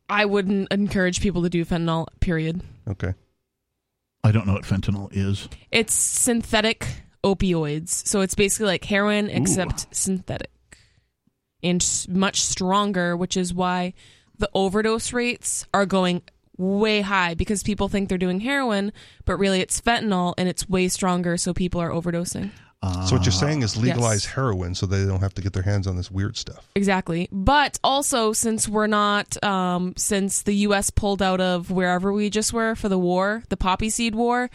I 0.08 0.26
wouldn't 0.26 0.70
encourage 0.70 1.20
people 1.20 1.42
to 1.44 1.48
do 1.48 1.64
fentanyl. 1.64 2.06
Period. 2.20 2.60
Okay. 2.86 3.14
I 4.24 4.32
don't 4.32 4.46
know 4.46 4.54
what 4.54 4.64
fentanyl 4.64 5.10
is. 5.12 5.48
It's 5.70 5.92
synthetic 5.92 6.86
opioids, 7.22 7.90
so 7.90 8.22
it's 8.22 8.34
basically 8.34 8.66
like 8.66 8.84
heroin 8.84 9.28
except 9.28 9.94
synthetic 9.94 10.50
and 11.62 12.06
much 12.08 12.42
stronger, 12.42 13.16
which 13.16 13.36
is 13.36 13.52
why 13.52 13.92
the 14.38 14.48
overdose 14.54 15.12
rates 15.12 15.66
are 15.74 15.86
going 15.86 16.22
way 16.56 17.02
high 17.02 17.34
because 17.34 17.62
people 17.62 17.88
think 17.88 18.08
they're 18.08 18.16
doing 18.18 18.40
heroin, 18.40 18.92
but 19.26 19.36
really 19.36 19.60
it's 19.60 19.80
fentanyl 19.80 20.34
and 20.38 20.48
it's 20.48 20.68
way 20.68 20.88
stronger, 20.88 21.36
so 21.36 21.52
people 21.52 21.80
are 21.80 21.90
overdosing. 21.90 22.50
So 23.06 23.16
what 23.16 23.24
you're 23.24 23.32
saying 23.32 23.62
is 23.62 23.76
legalize 23.76 24.24
Yes. 24.24 24.34
heroin 24.34 24.74
so 24.74 24.86
they 24.86 25.04
don't 25.04 25.20
have 25.20 25.34
to 25.34 25.42
get 25.42 25.52
their 25.52 25.62
hands 25.62 25.86
on 25.86 25.96
this 25.96 26.10
weird 26.10 26.36
stuff. 26.36 26.68
Exactly. 26.74 27.28
But 27.32 27.78
also, 27.84 28.32
since 28.32 28.68
we're 28.68 28.86
not, 28.86 29.42
um, 29.44 29.94
since 29.96 30.42
the 30.42 30.54
U.S. 30.68 30.90
pulled 30.90 31.22
out 31.22 31.40
of 31.40 31.70
wherever 31.70 32.12
we 32.12 32.30
just 32.30 32.52
were 32.52 32.74
for 32.74 32.88
the 32.88 32.98
war, 32.98 33.42
the 33.48 33.56
poppy 33.56 33.90
seed 33.90 34.14
war, 34.14 34.50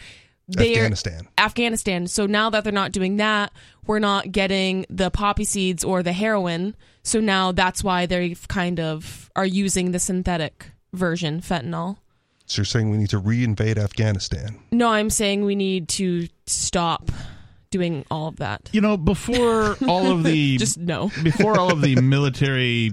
Afghanistan. 0.56 1.28
Afghanistan. 1.38 2.06
So 2.08 2.26
now 2.26 2.50
that 2.50 2.64
they're 2.64 2.72
not 2.72 2.92
doing 2.92 3.16
that, 3.18 3.52
we're 3.86 4.00
not 4.00 4.32
getting 4.32 4.84
the 4.90 5.10
poppy 5.10 5.44
seeds 5.44 5.84
or 5.84 6.02
the 6.02 6.12
heroin. 6.12 6.74
So 7.02 7.20
now 7.20 7.52
that's 7.52 7.84
why 7.84 8.06
they 8.06 8.34
kind 8.48 8.80
of 8.80 9.30
are 9.36 9.46
using 9.46 9.92
the 9.92 9.98
synthetic 9.98 10.72
version, 10.92 11.40
fentanyl. 11.40 11.98
So 12.46 12.60
you're 12.60 12.64
saying 12.66 12.90
we 12.90 12.96
need 12.98 13.10
to 13.10 13.20
reinvade 13.20 13.78
Afghanistan. 13.78 14.58
No, 14.72 14.88
I'm 14.88 15.08
saying 15.08 15.44
we 15.44 15.54
need 15.54 15.88
to 15.90 16.26
stop 16.46 17.10
doing 17.70 18.04
all 18.10 18.26
of 18.28 18.36
that. 18.36 18.68
You 18.72 18.80
know, 18.80 18.96
before 18.96 19.76
all 19.86 20.10
of 20.10 20.24
the 20.24 20.56
Just 20.58 20.78
no. 20.78 21.10
before 21.22 21.58
all 21.58 21.72
of 21.72 21.80
the 21.82 21.96
military 21.96 22.92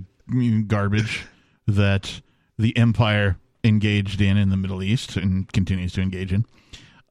garbage 0.67 1.25
that 1.67 2.21
the 2.57 2.75
empire 2.77 3.37
engaged 3.63 4.21
in 4.21 4.37
in 4.37 4.49
the 4.49 4.57
Middle 4.57 4.83
East 4.83 5.15
and 5.17 5.51
continues 5.51 5.93
to 5.93 6.01
engage 6.01 6.31
in, 6.31 6.45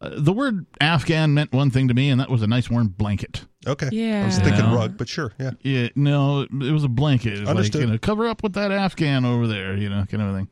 uh, 0.00 0.10
the 0.16 0.32
word 0.32 0.66
Afghan 0.80 1.34
meant 1.34 1.52
one 1.52 1.70
thing 1.70 1.88
to 1.88 1.94
me, 1.94 2.10
and 2.10 2.20
that 2.20 2.30
was 2.30 2.42
a 2.42 2.46
nice 2.46 2.70
warm 2.70 2.88
blanket. 2.88 3.44
Okay. 3.66 3.88
Yeah. 3.92 4.22
I 4.22 4.26
was 4.26 4.38
Yeah. 4.38 4.44
thinking 4.44 4.64
Yeah. 4.64 4.74
rug, 4.74 4.96
but 4.96 5.08
sure. 5.08 5.32
Yeah. 5.40 5.50
Yeah, 5.62 5.88
no, 5.96 6.42
it 6.42 6.52
was 6.72 6.84
a 6.84 6.88
blanket. 6.88 7.28
It 7.34 7.40
was 7.40 7.48
like, 7.48 7.48
Understood. 7.56 7.80
you 7.82 7.86
know, 7.88 7.98
cover 7.98 8.26
up 8.28 8.42
with 8.42 8.52
that 8.54 8.70
Afghan 8.70 9.24
over 9.24 9.46
there, 9.46 9.76
you 9.76 9.88
know, 9.88 10.04
kind 10.08 10.22
of 10.22 10.34
thing. 10.36 10.48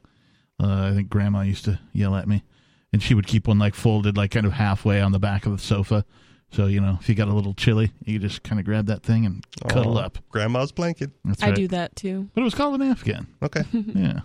Uh, 0.61 0.91
I 0.91 0.95
think 0.95 1.09
Grandma 1.11 1.43
used 1.43 1.65
to 1.67 1.79
yell 1.93 2.15
at 2.17 2.27
me, 2.29 2.43
and 2.93 3.03
she 3.03 3.15
would 3.15 3.27
keep 3.27 3.47
one 3.49 3.59
like 3.59 3.75
folded, 3.75 4.17
like 4.17 4.31
kind 4.31 4.47
of 4.47 4.53
halfway 4.55 5.01
on 5.01 5.13
the 5.13 5.19
back 5.21 5.47
of 5.47 5.53
the 5.53 5.59
sofa. 5.59 6.05
So 6.55 6.67
you 6.67 6.81
know, 6.81 6.99
if 7.01 7.09
you 7.09 7.15
got 7.17 7.27
a 7.29 7.33
little 7.33 7.53
chilly, 7.55 7.91
you 8.05 8.19
just 8.21 8.45
kind 8.45 8.61
of 8.61 8.65
grab 8.65 8.87
that 8.87 9.03
thing 9.03 9.27
and 9.27 9.45
cuddle 9.69 9.99
up. 9.99 10.19
Grandma's 10.31 10.71
blanket. 10.71 11.11
That's 11.25 11.43
I 11.43 11.47
right. 11.49 11.55
do 11.57 11.69
that 11.69 11.97
too. 11.97 12.29
but 12.33 12.43
it 12.43 12.45
was 12.45 12.55
called 12.55 12.81
an 12.81 12.83
Afghan. 12.91 13.27
Okay. 13.43 13.63
Yeah. 13.73 14.21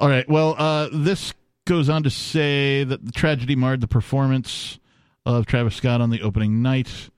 All 0.00 0.08
right. 0.08 0.28
Well, 0.28 0.56
uh, 0.58 0.88
this 0.92 1.32
goes 1.66 1.88
on 1.88 2.02
to 2.02 2.10
say 2.10 2.82
that 2.84 3.04
the 3.06 3.12
tragedy 3.12 3.54
marred 3.54 3.80
the 3.80 3.86
performance 3.88 4.78
of 5.24 5.46
Travis 5.46 5.76
Scott 5.76 6.00
on 6.00 6.10
the 6.10 6.20
opening 6.20 6.62
night. 6.62 7.10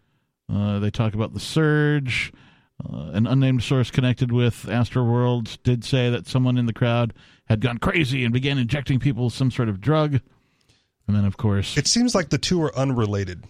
Uh, 0.52 0.78
they 0.78 0.90
talk 0.90 1.14
about 1.14 1.32
the 1.32 1.40
surge. 1.40 2.32
Uh, 2.84 3.10
an 3.12 3.26
unnamed 3.26 3.62
source 3.62 3.90
connected 3.90 4.30
with 4.30 4.66
Astroworld 4.66 5.58
did 5.62 5.84
say 5.84 6.10
that 6.10 6.26
someone 6.26 6.58
in 6.58 6.66
the 6.66 6.72
crowd 6.74 7.14
had 7.46 7.60
gone 7.60 7.78
crazy 7.78 8.22
and 8.24 8.32
began 8.32 8.58
injecting 8.58 9.00
people 9.00 9.24
with 9.24 9.34
some 9.34 9.50
sort 9.50 9.70
of 9.70 9.80
drug. 9.80 10.20
And 11.06 11.16
then, 11.16 11.24
of 11.24 11.36
course, 11.36 11.76
It 11.76 11.86
seems 11.86 12.14
like 12.14 12.30
the 12.30 12.38
two 12.38 12.60
are 12.62 12.76
unrelated, 12.76 13.44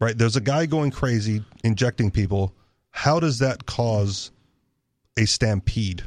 right? 0.00 0.16
There's 0.16 0.36
a 0.36 0.40
guy 0.40 0.66
going 0.66 0.90
crazy, 0.90 1.44
injecting 1.62 2.10
people. 2.10 2.54
How 2.90 3.20
does 3.20 3.38
that 3.38 3.66
cause 3.66 4.30
a 5.16 5.24
stampede? 5.26 6.04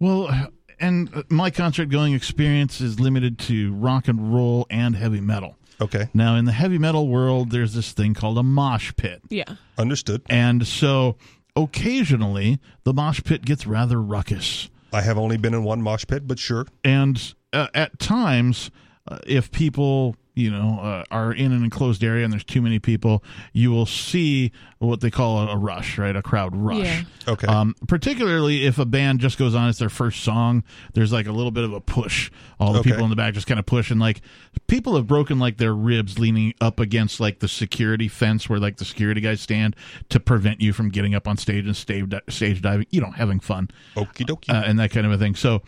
well, 0.00 0.48
and 0.80 1.24
my 1.30 1.50
concert 1.50 1.88
going 1.88 2.14
experience 2.14 2.80
is 2.80 2.98
limited 3.00 3.38
to 3.38 3.72
rock 3.74 4.08
and 4.08 4.34
roll 4.34 4.66
and 4.68 4.96
heavy 4.96 5.20
metal. 5.20 5.56
Okay. 5.80 6.08
Now, 6.12 6.34
in 6.36 6.44
the 6.44 6.52
heavy 6.52 6.78
metal 6.78 7.08
world, 7.08 7.50
there's 7.50 7.72
this 7.74 7.92
thing 7.92 8.12
called 8.12 8.36
a 8.38 8.42
mosh 8.42 8.92
pit. 8.96 9.22
Yeah. 9.30 9.44
Understood. 9.78 10.22
And 10.28 10.66
so 10.66 11.16
occasionally 11.56 12.58
the 12.84 12.92
mosh 12.92 13.22
pit 13.24 13.44
gets 13.44 13.66
rather 13.66 14.00
ruckus. 14.00 14.68
I 14.92 15.00
have 15.02 15.16
only 15.18 15.36
been 15.36 15.54
in 15.54 15.64
one 15.64 15.80
mosh 15.82 16.04
pit, 16.06 16.26
but 16.26 16.38
sure. 16.38 16.66
And 16.84 17.34
uh, 17.52 17.68
at 17.74 17.98
times, 17.98 18.70
uh, 19.06 19.18
if 19.26 19.50
people, 19.52 20.16
you 20.34 20.50
know, 20.50 20.80
uh, 20.80 21.04
are 21.10 21.32
in 21.32 21.52
an 21.52 21.62
enclosed 21.62 22.02
area 22.02 22.24
and 22.24 22.32
there's 22.32 22.42
too 22.44 22.62
many 22.62 22.78
people, 22.78 23.22
you 23.52 23.70
will 23.70 23.84
see 23.86 24.50
what 24.78 25.00
they 25.00 25.10
call 25.10 25.38
a, 25.40 25.52
a 25.52 25.56
rush, 25.56 25.98
right? 25.98 26.16
A 26.16 26.22
crowd 26.22 26.56
rush. 26.56 26.78
Yeah. 26.86 27.02
Okay. 27.28 27.46
Um, 27.46 27.74
particularly 27.86 28.64
if 28.66 28.78
a 28.78 28.84
band 28.86 29.20
just 29.20 29.36
goes 29.38 29.54
on, 29.54 29.68
it's 29.68 29.78
their 29.78 29.90
first 29.90 30.22
song. 30.24 30.64
There's 30.94 31.12
like 31.12 31.26
a 31.26 31.32
little 31.32 31.50
bit 31.50 31.64
of 31.64 31.72
a 31.74 31.80
push. 31.80 32.30
All 32.58 32.72
the 32.72 32.78
Okay. 32.80 32.90
people 32.90 33.04
in 33.04 33.10
the 33.10 33.16
back 33.16 33.34
just 33.34 33.46
kind 33.46 33.60
of 33.60 33.66
push, 33.66 33.90
and 33.90 34.00
like 34.00 34.22
people 34.68 34.96
have 34.96 35.06
broken 35.06 35.38
like 35.38 35.58
their 35.58 35.74
ribs 35.74 36.18
leaning 36.18 36.54
up 36.60 36.80
against 36.80 37.20
like 37.20 37.40
the 37.40 37.48
security 37.48 38.08
fence 38.08 38.48
where 38.48 38.58
like 38.58 38.78
the 38.78 38.84
security 38.86 39.20
guys 39.20 39.40
stand 39.42 39.76
to 40.08 40.18
prevent 40.18 40.60
you 40.62 40.72
from 40.72 40.88
getting 40.88 41.14
up 41.14 41.28
on 41.28 41.36
stage 41.36 41.66
and 41.66 41.76
stage 41.76 42.10
stage 42.30 42.62
diving. 42.62 42.86
You 42.90 43.02
know, 43.02 43.10
having 43.10 43.38
fun 43.40 43.68
Okie 43.96 44.24
dokie. 44.26 44.48
uh, 44.54 44.62
and 44.64 44.78
that 44.78 44.90
kind 44.92 45.04
of 45.06 45.12
a 45.12 45.18
thing. 45.18 45.34
So 45.34 45.60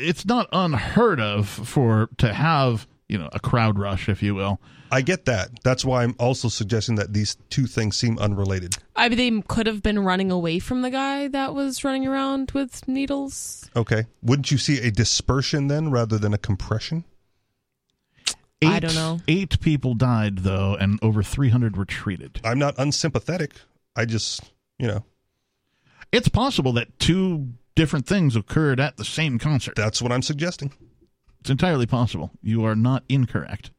it's 0.00 0.24
not 0.24 0.48
unheard 0.52 1.20
of 1.20 1.48
for 1.48 2.08
to 2.18 2.32
have 2.32 2.86
you 3.08 3.18
know 3.18 3.28
a 3.32 3.40
crowd 3.40 3.78
rush, 3.78 4.08
if 4.08 4.22
you 4.22 4.34
will. 4.34 4.60
I 4.92 5.02
get 5.02 5.24
that. 5.26 5.62
That's 5.62 5.84
why 5.84 6.02
I'm 6.02 6.16
also 6.18 6.48
suggesting 6.48 6.96
that 6.96 7.12
these 7.12 7.36
two 7.48 7.66
things 7.66 7.96
seem 7.96 8.18
unrelated. 8.18 8.76
I 8.96 9.08
mean, 9.08 9.18
they 9.18 9.42
could 9.46 9.68
have 9.68 9.82
been 9.82 10.00
running 10.00 10.32
away 10.32 10.58
from 10.58 10.82
the 10.82 10.90
guy 10.90 11.28
that 11.28 11.54
was 11.54 11.84
running 11.84 12.08
around 12.08 12.50
with 12.50 12.88
needles. 12.88 13.70
Okay. 13.76 14.06
Wouldn't 14.22 14.50
you 14.50 14.58
see 14.58 14.80
a 14.80 14.90
dispersion 14.90 15.68
then 15.68 15.92
rather 15.92 16.18
than 16.18 16.34
a 16.34 16.38
compression? 16.38 17.04
Eight, 18.62 18.68
I 18.68 18.80
don't 18.80 18.94
know. 18.94 19.20
Eight 19.28 19.60
people 19.60 19.94
died 19.94 20.38
though, 20.38 20.74
and 20.74 20.98
over 21.02 21.22
300 21.22 21.76
were 21.76 21.84
treated. 21.84 22.40
I'm 22.44 22.58
not 22.58 22.74
unsympathetic. 22.76 23.52
I 23.96 24.04
just, 24.04 24.42
you 24.78 24.86
know, 24.88 25.04
It's 26.12 26.28
possible 26.28 26.72
that 26.72 26.98
two 26.98 27.52
different 27.74 28.06
things 28.06 28.36
occurred 28.36 28.80
at 28.80 28.96
the 28.96 29.04
same 29.04 29.38
concert. 29.38 29.74
that's 29.76 30.02
what 30.02 30.12
I'm 30.12 30.22
suggesting. 30.22 30.72
It's 31.40 31.50
entirely 31.50 31.86
possible. 31.86 32.30
You 32.42 32.64
are 32.64 32.76
not 32.76 33.04
incorrect. 33.08 33.70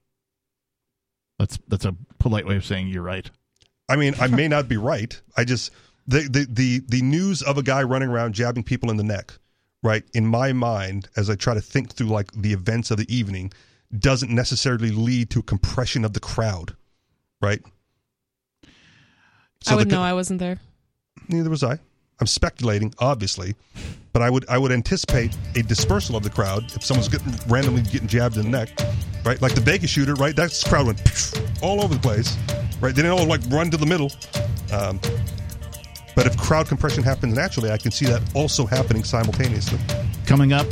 That's 1.38 1.60
that's 1.68 1.86
a 1.86 1.96
polite 2.20 2.46
way 2.46 2.56
of 2.56 2.66
saying 2.66 2.88
you're 2.88 3.04
right. 3.04 3.30
I 3.90 3.96
mean, 3.96 4.16
I 4.20 4.28
may 4.28 4.48
not 4.48 4.68
be 4.68 4.78
right. 4.78 5.20
I 5.36 5.44
just 5.44 5.72
the, 6.08 6.22
the 6.22 6.48
the 6.50 6.82
the 6.88 7.02
news 7.02 7.42
of 7.42 7.58
a 7.58 7.64
guy 7.64 7.84
running 7.84 8.10
around 8.10 8.34
jabbing 8.34 8.64
people 8.64 8.90
in 8.90 8.98
the 8.98 9.04
neck, 9.04 9.34
right? 9.84 10.04
In 10.14 10.26
my 10.26 10.54
mind, 10.54 11.10
as 11.16 11.30
I 11.30 11.36
try 11.36 11.54
to 11.54 11.62
think 11.62 11.94
through 11.94 12.08
like 12.08 12.32
the 12.32 12.54
events 12.54 12.92
of 12.92 12.98
the 12.98 13.16
evening, 13.16 13.52
doesn't 13.98 14.32
necessarily 14.32 14.92
lead 14.92 15.30
to 15.32 15.40
a 15.40 15.44
compression 15.44 16.06
of 16.06 16.14
the 16.14 16.20
crowd, 16.20 16.76
right? 17.42 17.62
I 19.68 19.76
would 19.76 19.90
the, 19.90 19.96
know. 19.96 20.02
I 20.02 20.14
wasn't 20.14 20.40
there. 20.40 20.60
Neither 21.28 21.50
was 21.50 21.64
I. 21.64 21.80
I'm 22.22 22.28
speculating, 22.28 22.94
obviously, 23.00 23.56
but 24.14 24.22
I 24.22 24.30
would 24.30 24.48
I 24.48 24.60
would 24.60 24.72
anticipate 24.72 25.36
a 25.56 25.64
dispersal 25.64 26.16
of 26.16 26.24
the 26.24 26.30
crowd 26.30 26.66
if 26.76 26.86
someone's 26.86 27.10
getting 27.10 27.34
randomly 27.48 27.82
getting 27.82 28.08
jabbed 28.08 28.38
in 28.38 28.44
the 28.44 28.50
neck. 28.50 28.70
right? 29.26 29.42
Like 29.42 29.56
the 29.56 29.62
Vegas 29.62 29.90
shooter, 29.90 30.14
right? 30.14 30.36
That's 30.36 30.64
crowd 30.64 30.86
went 30.86 31.02
all 31.64 31.82
over 31.84 31.96
the 31.96 32.00
place, 32.00 32.38
right? 32.80 32.94
They 32.94 33.02
didn't 33.02 33.12
all 33.18 33.26
like 33.26 33.42
run 33.50 33.72
to 33.72 33.78
the 33.78 33.88
middle. 33.88 34.12
Um, 34.72 35.00
but 36.16 36.28
if 36.28 36.38
crowd 36.38 36.68
compression 36.68 37.04
happens 37.04 37.34
naturally, 37.36 37.72
I 37.72 37.78
can 37.78 37.92
see 37.92 38.06
that 38.06 38.22
also 38.36 38.66
happening 38.66 39.04
simultaneously. 39.04 39.80
Coming 40.28 40.54
up, 40.54 40.68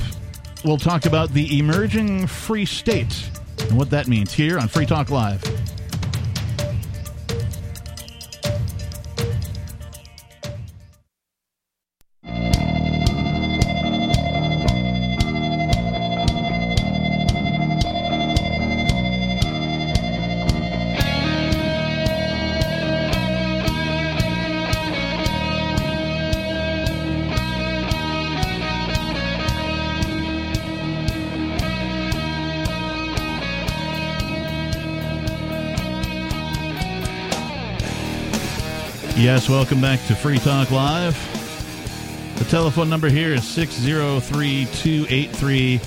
we'll 0.63 0.77
talk 0.77 1.05
about 1.05 1.29
the 1.31 1.57
emerging 1.57 2.27
free 2.27 2.65
state 2.65 3.29
and 3.61 3.77
what 3.77 3.89
that 3.89 4.07
means 4.07 4.33
here 4.33 4.59
on 4.59 4.67
Free 4.67 4.85
Talk 4.85 5.09
Live. 5.09 5.41
Yes, 39.31 39.47
welcome 39.47 39.79
back 39.79 40.03
to 40.07 40.15
Free 40.15 40.39
Talk 40.39 40.71
Live. 40.71 41.15
The 42.39 42.45
telephone 42.45 42.89
number 42.89 43.09
here 43.09 43.31
is 43.31 43.47
603 43.47 44.67
283 44.73 45.77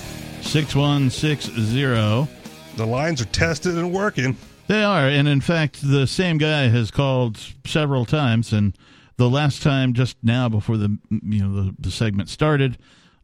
6160. 0.43 2.77
The 2.77 2.87
lines 2.87 3.21
are 3.21 3.25
tested 3.25 3.77
and 3.77 3.93
working. 3.93 4.37
They 4.69 4.85
are, 4.85 5.09
and 5.09 5.27
in 5.27 5.41
fact, 5.41 5.81
the 5.83 6.07
same 6.07 6.39
guy 6.39 6.69
has 6.69 6.93
called 6.93 7.37
several 7.67 8.05
times, 8.05 8.53
and 8.53 8.79
the 9.17 9.29
last 9.29 9.61
time, 9.61 9.93
just 9.93 10.17
now 10.23 10.49
before 10.49 10.77
the 10.77 10.97
you 11.11 11.43
know 11.43 11.65
the, 11.65 11.75
the 11.81 11.91
segment 11.91 12.29
started, 12.29 12.79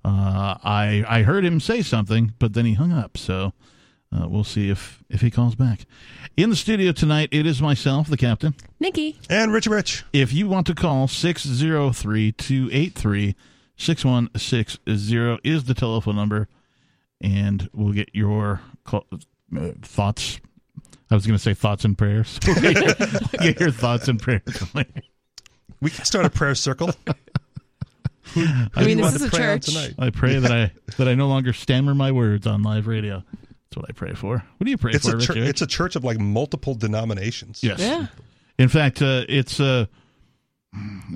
uh, 0.05 0.57
I 0.65 1.05
I 1.07 1.23
heard 1.23 1.45
him 1.45 1.61
say 1.61 1.81
something, 1.81 2.35
but 2.41 2.55
then 2.55 2.65
he 2.65 2.75
hung 2.75 2.91
up. 2.91 3.17
So 3.17 3.53
uh, 4.13 4.29
we'll 4.29 4.45
see 4.45 4.71
if 4.71 5.03
if 5.09 5.21
he 5.21 5.31
calls 5.31 5.55
back. 5.55 5.81
In 6.37 6.51
the 6.51 6.57
studio 6.57 6.93
tonight, 6.93 7.29
it 7.33 7.47
is 7.47 7.61
myself, 7.61 8.09
the 8.09 8.17
captain. 8.17 8.55
Nikki. 8.81 9.19
And 9.29 9.53
Richie 9.53 9.71
Rich. 9.71 10.05
If 10.13 10.33
you 10.33 10.49
want 10.49 10.67
to 10.69 10.75
call 10.75 11.09
603 11.09 12.33
283 12.33 13.37
6160 13.77 15.41
is 15.49 15.65
the 15.65 15.75
telephone 15.75 16.17
number, 16.17 16.49
and 17.21 17.69
we'll 17.73 17.93
get 17.93 18.11
your 18.13 18.61
call, 18.85 19.07
uh, 19.57 19.71
thoughts. 19.83 20.41
I 21.11 21.15
was 21.15 21.27
going 21.27 21.37
to 21.37 21.43
say 21.43 21.55
thoughts 21.55 21.85
and 21.85 21.97
prayers. 21.97 22.39
Get, 23.41 23.59
your, 23.61 23.71
thoughts 23.71 24.09
and 24.09 24.21
prayers. 24.21 24.43
We 25.81 25.89
can 25.91 26.05
start 26.05 26.27
a 26.27 26.31
prayer 26.31 26.55
circle. 26.55 26.91
I 28.37 28.85
mean, 28.85 28.99
this 28.99 29.15
is 29.15 29.23
a 29.23 29.31
Pray 29.31 29.39
church. 29.39 29.67
tonight. 29.67 29.95
I 29.99 30.11
pray 30.11 30.39
that 30.39 30.53
I 30.53 30.71
that 30.99 31.09
I 31.09 31.15
no 31.15 31.29
longer 31.29 31.55
stammer 31.55 31.95
my 31.95 32.13
words 32.13 32.47
on 32.47 32.63
live 32.63 32.87
radio. 32.87 33.23
That's 33.71 33.77
what 33.83 33.91
I 33.91 33.93
pray 33.93 34.15
for. 34.15 34.37
What 34.57 34.65
do 34.65 34.71
you 34.71 34.79
pray 34.79 34.93
It's 34.93 35.09
for, 35.09 35.17
a 35.17 35.21
chur- 35.21 35.35
Richard? 35.35 35.49
it's 35.49 35.63
a 35.63 35.67
church 35.67 35.95
of 35.97 36.05
like 36.05 36.19
multiple 36.19 36.75
denominations. 36.75 37.63
yes. 37.63 37.79
Yeah. 37.81 38.07
In 38.59 38.69
fact, 38.69 39.03
uh, 39.03 39.25
it's 39.29 39.61
uh, 39.61 39.87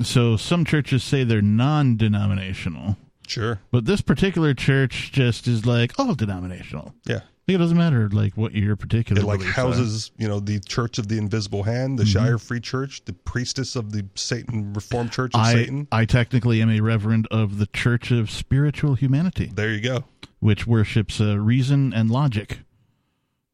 so 0.03 0.37
some 0.37 0.65
churches 0.65 1.03
say 1.03 1.25
they're 1.25 1.43
non-denominational. 1.43 2.97
Sure. 3.27 3.61
But 3.71 3.85
this 3.87 4.01
particular 4.01 4.53
church 4.55 5.13
just 5.13 5.47
is 5.49 5.65
like 5.65 5.99
all 5.99 6.15
denominational. 6.15 6.95
Yeah. 7.07 7.17
I 7.17 7.45
think 7.47 7.57
It 7.57 7.59
doesn't 7.59 7.77
matter 7.79 8.09
like 8.11 8.37
what 8.37 8.53
your 8.55 8.77
particular 8.77 9.23
It 9.23 9.25
like 9.25 9.39
beliefs 9.41 9.59
are. 9.59 9.63
houses, 9.63 10.11
you 10.17 10.29
know, 10.29 10.39
the 10.39 10.61
Church 10.61 10.99
of 10.99 11.09
the 11.09 11.19
Invisible 11.19 11.63
Hand, 11.65 11.99
the 11.99 12.05
Mm-hmm. 12.05 12.13
Shire 12.13 12.39
Free 12.39 12.61
Church, 12.61 13.05
the 13.05 13.13
priestess 13.15 13.75
of 13.77 13.91
the 13.93 14.05
Satan 14.15 14.73
Reformed 14.75 15.11
Church 15.11 15.35
of 15.35 15.41
I 15.41 15.53
Satan. 15.55 15.89
I 15.91 16.05
technically 16.05 16.61
am 16.63 16.71
a 16.71 16.81
reverend 16.81 17.27
of 17.31 17.59
the 17.59 17.67
Church 17.67 18.11
of 18.13 18.31
Spiritual 18.31 18.95
Humanity, 18.95 19.51
There 19.55 19.73
you 19.73 19.81
go. 19.81 20.05
Which 20.43 20.67
worships 20.67 21.21
uh, 21.21 21.39
reason 21.39 21.95
and 21.95 22.11
logic. 22.11 22.59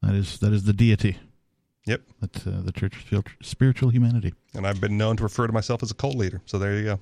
That 0.01 0.15
is 0.15 0.39
that 0.39 0.55
is 0.55 0.65
the 0.65 0.73
deity. 0.73 1.19
Yep. 1.85 2.01
That's 2.21 2.47
uh, 2.47 2.63
the 2.65 2.73
Church 2.73 3.13
of 3.13 3.25
Spiritual 3.43 3.91
Humanity. 3.91 4.33
And 4.55 4.67
I've 4.67 4.81
been 4.81 4.97
known 4.97 5.19
to 5.19 5.23
refer 5.23 5.47
to 5.47 5.53
myself 5.53 5.83
as 5.83 5.91
a 5.91 5.95
cult 5.95 6.17
leader. 6.17 6.41
So 6.47 6.59
there 6.59 6.75
you 6.75 6.85
go. 6.85 7.01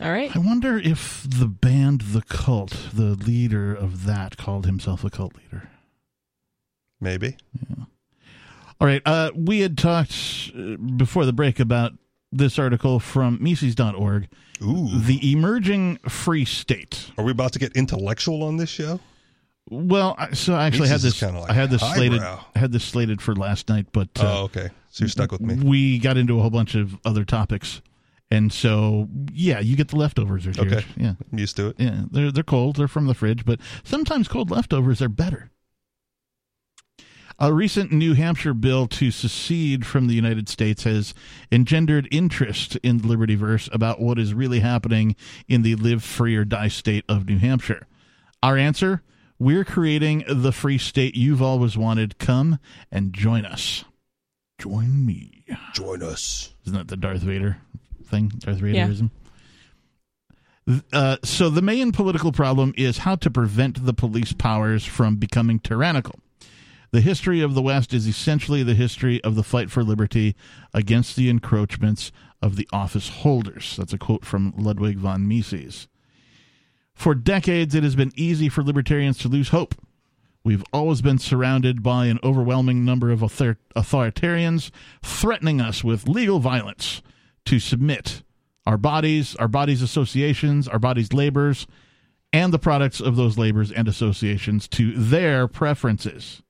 All 0.00 0.10
right. 0.10 0.34
I 0.34 0.38
wonder 0.38 0.78
if 0.78 1.26
the 1.28 1.46
band 1.46 2.02
The 2.02 2.22
Cult, 2.22 2.88
the 2.92 3.14
leader 3.14 3.74
of 3.74 4.04
that, 4.06 4.38
called 4.38 4.64
himself 4.64 5.04
a 5.04 5.10
cult 5.10 5.34
leader. 5.36 5.68
Maybe. 7.00 7.36
Yeah. 7.68 7.84
All 8.80 8.86
right. 8.86 9.02
Uh, 9.04 9.30
we 9.34 9.60
had 9.60 9.76
talked 9.76 10.50
uh, 10.56 10.76
before 10.76 11.26
the 11.26 11.32
break 11.32 11.60
about 11.60 11.92
this 12.32 12.58
article 12.58 12.98
from 12.98 13.38
Mises.org, 13.40 14.28
Ooh. 14.62 14.88
The 14.98 15.32
Emerging 15.32 15.98
Free 16.08 16.44
State. 16.44 17.10
Are 17.18 17.24
we 17.24 17.30
about 17.32 17.52
to 17.54 17.58
get 17.58 17.72
intellectual 17.76 18.42
on 18.42 18.56
this 18.56 18.70
show? 18.70 19.00
Well, 19.70 20.14
I- 20.18 20.32
so 20.32 20.54
I 20.54 20.66
actually 20.66 20.88
had 20.88 21.00
this. 21.00 21.20
like 21.20 21.50
I 21.50 21.52
had 21.52 21.70
this 21.70 21.80
slated. 21.82 22.20
I 22.22 22.38
had 22.54 22.72
this 22.72 22.84
slated 22.84 23.20
for 23.20 23.34
last 23.34 23.68
night, 23.68 23.86
but 23.92 24.08
uh, 24.20 24.38
oh, 24.40 24.44
okay. 24.44 24.70
So 24.90 25.02
you're 25.04 25.08
stuck 25.08 25.32
with 25.32 25.40
me. 25.40 25.54
we 25.56 25.98
got 25.98 26.16
into 26.16 26.38
a 26.38 26.40
whole 26.40 26.50
bunch 26.50 26.74
of 26.76 26.96
other 27.04 27.24
topics, 27.24 27.82
and 28.30 28.52
so 28.52 29.08
yeah, 29.32 29.58
you 29.58 29.76
get 29.76 29.88
the 29.88 29.96
leftovers. 29.96 30.46
Or 30.46 30.50
Okay. 30.50 30.84
Yeah, 30.96 31.14
I'm 31.32 31.38
used 31.38 31.56
to 31.56 31.68
it. 31.68 31.76
yeah. 31.78 32.04
They're 32.10 32.30
they're 32.30 32.44
cold. 32.44 32.76
They're 32.76 32.86
from 32.88 33.06
the 33.08 33.14
fridge, 33.14 33.44
but 33.44 33.58
sometimes 33.82 34.28
cold 34.28 34.50
leftovers 34.52 35.02
are 35.02 35.08
better. 35.08 35.50
A 37.38 37.52
recent 37.52 37.92
New 37.92 38.14
Hampshire 38.14 38.54
bill 38.54 38.86
to 38.88 39.10
secede 39.10 39.84
from 39.84 40.06
the 40.06 40.14
United 40.14 40.48
States 40.48 40.84
has 40.84 41.12
engendered 41.52 42.08
interest 42.10 42.76
in 42.76 42.98
the 42.98 43.08
Libertyverse 43.08 43.72
about 43.74 44.00
what 44.00 44.18
is 44.18 44.32
really 44.32 44.60
happening 44.60 45.16
in 45.46 45.60
the 45.60 45.74
live 45.74 46.02
free 46.02 46.34
or 46.34 46.46
die 46.46 46.68
state 46.68 47.04
of 47.08 47.28
New 47.28 47.38
Hampshire. 47.38 47.86
Our 48.42 48.56
answer 48.56 49.02
we're 49.38 49.64
creating 49.64 50.24
the 50.28 50.52
free 50.52 50.78
state 50.78 51.14
you've 51.14 51.42
always 51.42 51.76
wanted. 51.76 52.18
Come 52.18 52.58
and 52.90 53.12
join 53.12 53.44
us. 53.44 53.84
Join 54.58 55.04
me. 55.04 55.44
Join 55.74 56.02
us. 56.02 56.54
Isn't 56.64 56.78
that 56.78 56.88
the 56.88 56.96
Darth 56.96 57.20
Vader 57.20 57.58
thing? 58.04 58.28
Darth 58.38 58.62
Yeah. 58.62 58.88
Vaderism? 58.88 59.10
Uh, 60.92 61.16
so 61.22 61.48
the 61.48 61.62
main 61.62 61.92
political 61.92 62.32
problem 62.32 62.72
is 62.76 62.98
how 62.98 63.14
to 63.14 63.30
prevent 63.30 63.84
the 63.84 63.94
police 63.94 64.32
powers 64.32 64.84
from 64.84 65.16
becoming 65.16 65.60
tyrannical. 65.60 66.18
The 66.92 67.00
history 67.00 67.40
of 67.40 67.54
the 67.54 67.62
West 67.62 67.92
is 67.92 68.06
essentially 68.06 68.62
the 68.62 68.74
history 68.74 69.22
of 69.24 69.34
the 69.34 69.42
fight 69.42 69.70
for 69.70 69.82
liberty 69.82 70.36
against 70.72 71.16
the 71.16 71.28
encroachments 71.28 72.12
of 72.40 72.56
the 72.56 72.68
office 72.72 73.08
holders. 73.08 73.76
That's 73.76 73.92
a 73.92 73.98
quote 73.98 74.24
from 74.24 74.54
Ludwig 74.56 74.98
von 74.98 75.26
Mises. 75.26 75.88
For 76.94 77.14
decades, 77.14 77.74
it 77.74 77.82
has 77.82 77.96
been 77.96 78.12
easy 78.14 78.48
for 78.48 78.62
libertarians 78.62 79.18
to 79.18 79.28
lose 79.28 79.50
hope. 79.50 79.74
We've 80.44 80.64
always 80.72 81.02
been 81.02 81.18
surrounded 81.18 81.82
by 81.82 82.06
an 82.06 82.20
overwhelming 82.22 82.84
number 82.84 83.10
of 83.10 83.22
author- 83.22 83.58
authoritarians 83.74 84.70
threatening 85.02 85.60
us 85.60 85.82
with 85.82 86.08
legal 86.08 86.38
violence 86.38 87.02
to 87.46 87.58
submit 87.58 88.22
our 88.64 88.78
bodies, 88.78 89.34
our 89.36 89.48
bodies' 89.48 89.82
associations, 89.82 90.68
our 90.68 90.78
bodies' 90.78 91.12
labors, 91.12 91.66
and 92.32 92.52
the 92.52 92.58
products 92.58 93.00
of 93.00 93.16
those 93.16 93.38
labors 93.38 93.72
and 93.72 93.88
associations 93.88 94.68
to 94.68 94.92
their 94.92 95.48
preferences. 95.48 96.42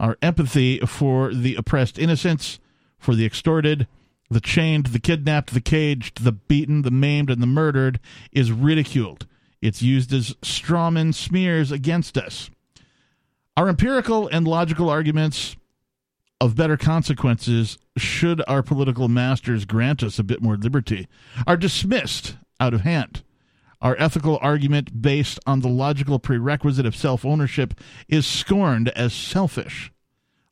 Our 0.00 0.16
empathy 0.22 0.80
for 0.80 1.32
the 1.32 1.54
oppressed 1.56 1.98
innocents, 1.98 2.58
for 2.98 3.14
the 3.14 3.26
extorted, 3.26 3.86
the 4.30 4.40
chained, 4.40 4.86
the 4.86 4.98
kidnapped, 4.98 5.52
the 5.52 5.60
caged, 5.60 6.24
the 6.24 6.32
beaten, 6.32 6.82
the 6.82 6.90
maimed, 6.90 7.28
and 7.28 7.42
the 7.42 7.46
murdered 7.46 8.00
is 8.32 8.50
ridiculed. 8.50 9.26
It's 9.60 9.82
used 9.82 10.12
as 10.14 10.34
strawman 10.40 11.14
smears 11.14 11.70
against 11.70 12.16
us. 12.16 12.48
Our 13.58 13.68
empirical 13.68 14.26
and 14.28 14.48
logical 14.48 14.88
arguments 14.88 15.54
of 16.40 16.56
better 16.56 16.78
consequences, 16.78 17.76
should 17.98 18.42
our 18.48 18.62
political 18.62 19.08
masters 19.08 19.66
grant 19.66 20.02
us 20.02 20.18
a 20.18 20.24
bit 20.24 20.40
more 20.40 20.56
liberty, 20.56 21.06
are 21.46 21.58
dismissed 21.58 22.36
out 22.58 22.72
of 22.72 22.80
hand. 22.80 23.22
Our 23.82 23.96
ethical 23.98 24.38
argument 24.42 25.00
based 25.00 25.40
on 25.46 25.60
the 25.60 25.68
logical 25.68 26.18
prerequisite 26.18 26.84
of 26.84 26.94
self 26.94 27.24
ownership 27.24 27.74
is 28.08 28.26
scorned 28.26 28.90
as 28.90 29.14
selfish. 29.14 29.90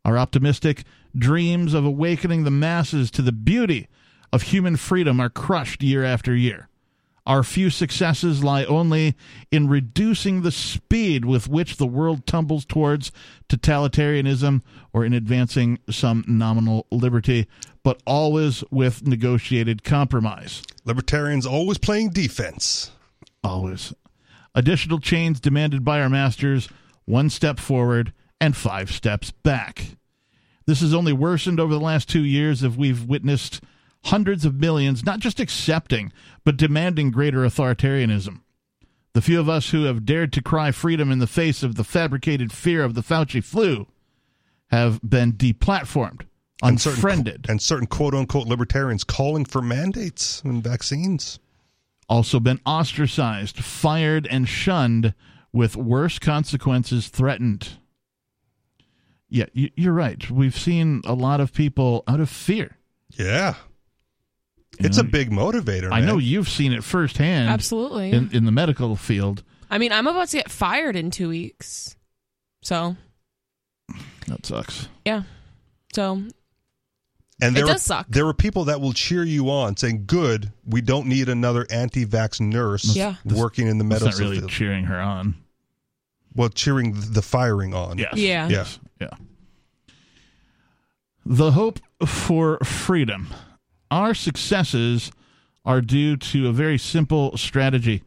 Our 0.05 0.17
optimistic 0.17 0.85
dreams 1.15 1.75
of 1.75 1.85
awakening 1.85 2.45
the 2.45 2.51
masses 2.51 3.11
to 3.13 3.23
the 3.23 3.33
beauty 3.33 3.89
of 4.33 4.43
human 4.43 4.77
freedom 4.77 5.21
are 5.21 5.29
crushed 5.29 5.83
year 5.83 6.05
after 6.05 6.35
year. 6.35 6.69
Our 7.27 7.43
few 7.43 7.69
successes 7.69 8.43
lie 8.43 8.65
only 8.65 9.15
in 9.51 9.69
reducing 9.69 10.41
the 10.41 10.51
speed 10.51 11.27
with 11.27 11.47
which 11.47 11.77
the 11.77 11.87
world 11.87 12.27
tumbles 12.27 12.65
towards 12.65 13.13
totalitarianism 13.51 14.63
or 14.95 15.05
in 15.05 15.13
advancing 15.13 15.79
some 15.91 16.25
nominal 16.27 16.87
liberty, 16.91 17.47
but 17.83 18.03
always 18.07 18.65
with 18.71 19.07
negotiated 19.07 19.85
compromise. 19.85 20.63
Libertarians 20.87 21.45
always 21.45 21.77
playing 21.77 22.09
defense. 22.09 22.93
Always. 23.44 23.93
Additional 24.55 24.98
chains 24.98 25.40
demanded 25.40 25.85
by 25.85 26.01
our 26.01 26.09
masters 26.09 26.69
one 27.05 27.31
step 27.31 27.59
forward 27.59 28.12
and 28.40 28.56
five 28.56 28.90
steps 28.90 29.31
back. 29.31 29.97
This 30.66 30.81
has 30.81 30.93
only 30.93 31.12
worsened 31.12 31.59
over 31.60 31.73
the 31.73 31.81
last 31.81 32.09
two 32.09 32.24
years 32.24 32.62
as 32.62 32.77
we've 32.77 33.05
witnessed 33.05 33.62
hundreds 34.05 34.44
of 34.44 34.55
millions 34.60 35.05
not 35.05 35.19
just 35.20 35.40
accepting, 35.40 36.12
but 36.44 36.56
demanding 36.56 37.10
greater 37.10 37.39
authoritarianism. 37.40 38.40
The 39.15 39.23
few 39.23 39.40
of 39.40 39.48
us 39.48 39.70
who 39.70 39.85
have 39.85 40.05
dared 40.05 40.32
to 40.35 40.43
cry 40.43 40.70
freedom 40.70 41.10
in 41.10 41.19
the 41.19 41.27
face 41.27 41.62
of 41.62 41.74
the 41.77 41.85
fabricated 41.85 42.52
fear 42.52 42.85
of 42.85 42.94
the 42.94 43.01
Fauci 43.02 43.43
flu 43.43 43.86
have 44.70 45.01
been 45.02 45.32
deplatformed, 45.32 46.23
And 46.62 46.81
certain- 46.81 46.97
unfriended, 46.98 47.47
and 47.48 47.60
certain 47.62 47.86
quote 47.86 48.15
unquote 48.15 48.47
libertarians 48.47 49.05
calling 49.05 49.44
for 49.44 49.62
mandates 49.62 50.43
and 50.44 50.62
vaccines. 50.62 51.39
Also 52.09 52.40
been 52.40 52.60
ostracized, 52.64 53.59
fired, 53.59 54.26
and 54.30 54.48
shunned 54.48 55.14
with 55.52 55.76
worse 55.76 56.18
consequences 56.18 57.09
threatened. 57.09 57.70
Yeah, 59.28 59.47
you- 59.52 59.70
you're 59.76 59.93
right. 59.93 60.30
We've 60.30 60.56
seen 60.56 61.02
a 61.05 61.14
lot 61.14 61.40
of 61.40 61.52
people 61.52 62.05
out 62.09 62.20
of 62.20 62.30
fear. 62.30 62.78
Yeah. 63.10 63.56
You 64.78 64.86
It's 64.86 64.97
know, 64.97 65.02
a 65.02 65.06
big 65.06 65.30
motivator. 65.30 65.90
I 65.93 66.01
know 66.01 66.18
you've 66.18 66.48
seen 66.48 66.72
it 66.72 66.85
firsthand. 66.85 67.48
Absolutely. 67.51 68.10
In, 68.12 68.30
in 68.32 68.44
the 68.44 68.52
medical 68.52 68.97
field. 68.97 69.43
I 69.70 69.76
mean, 69.78 69.93
I'm 69.93 70.06
about 70.06 70.28
to 70.28 70.36
get 70.39 70.51
fired 70.51 70.97
in 70.97 71.10
two 71.10 71.28
weeks. 71.28 71.97
So, 72.62 72.97
That 74.28 74.47
sucks. 74.47 74.89
yeah. 75.05 75.22
So, 75.94 76.22
And 77.40 77.56
It 77.56 77.60
there 77.60 77.66
does 77.66 77.77
are, 77.77 77.78
suck. 77.98 78.06
There 78.09 78.27
are 78.27 78.35
people 78.35 78.65
that 78.65 78.81
will 78.81 78.93
cheer 78.93 79.23
you 79.23 79.48
on, 79.51 79.77
saying, 79.77 80.05
"Good, 80.06 80.52
we 80.66 80.81
don't 80.81 81.06
need 81.06 81.28
another 81.28 81.66
anti-vax 81.70 82.40
nurse 82.40 82.97
Yeah. 82.97 83.15
working 83.24 83.69
in 83.69 83.78
the 83.78 83.85
That's 83.85 84.02
medical 84.02 84.20
not 84.20 84.24
really 84.27 84.39
field." 84.40 84.51
cheering 84.51 84.85
her 84.86 85.01
on. 85.01 85.35
well, 86.35 86.48
cheering 86.48 86.94
the 87.12 87.23
firing 87.23 87.74
on. 87.74 87.98
Yes. 87.98 88.15
Yeah. 88.16 88.48
Yes. 88.48 88.78
Yeah. 89.01 89.10
The 91.24 91.52
hope 91.52 91.81
for 92.06 92.59
freedom. 92.60 93.28
Our 93.90 94.15
successes 94.15 95.10
are 95.65 95.81
due 95.81 96.16
to 96.16 96.48
a 96.48 96.52
very 96.52 96.78
simple 96.78 97.36
strategy 97.36 98.02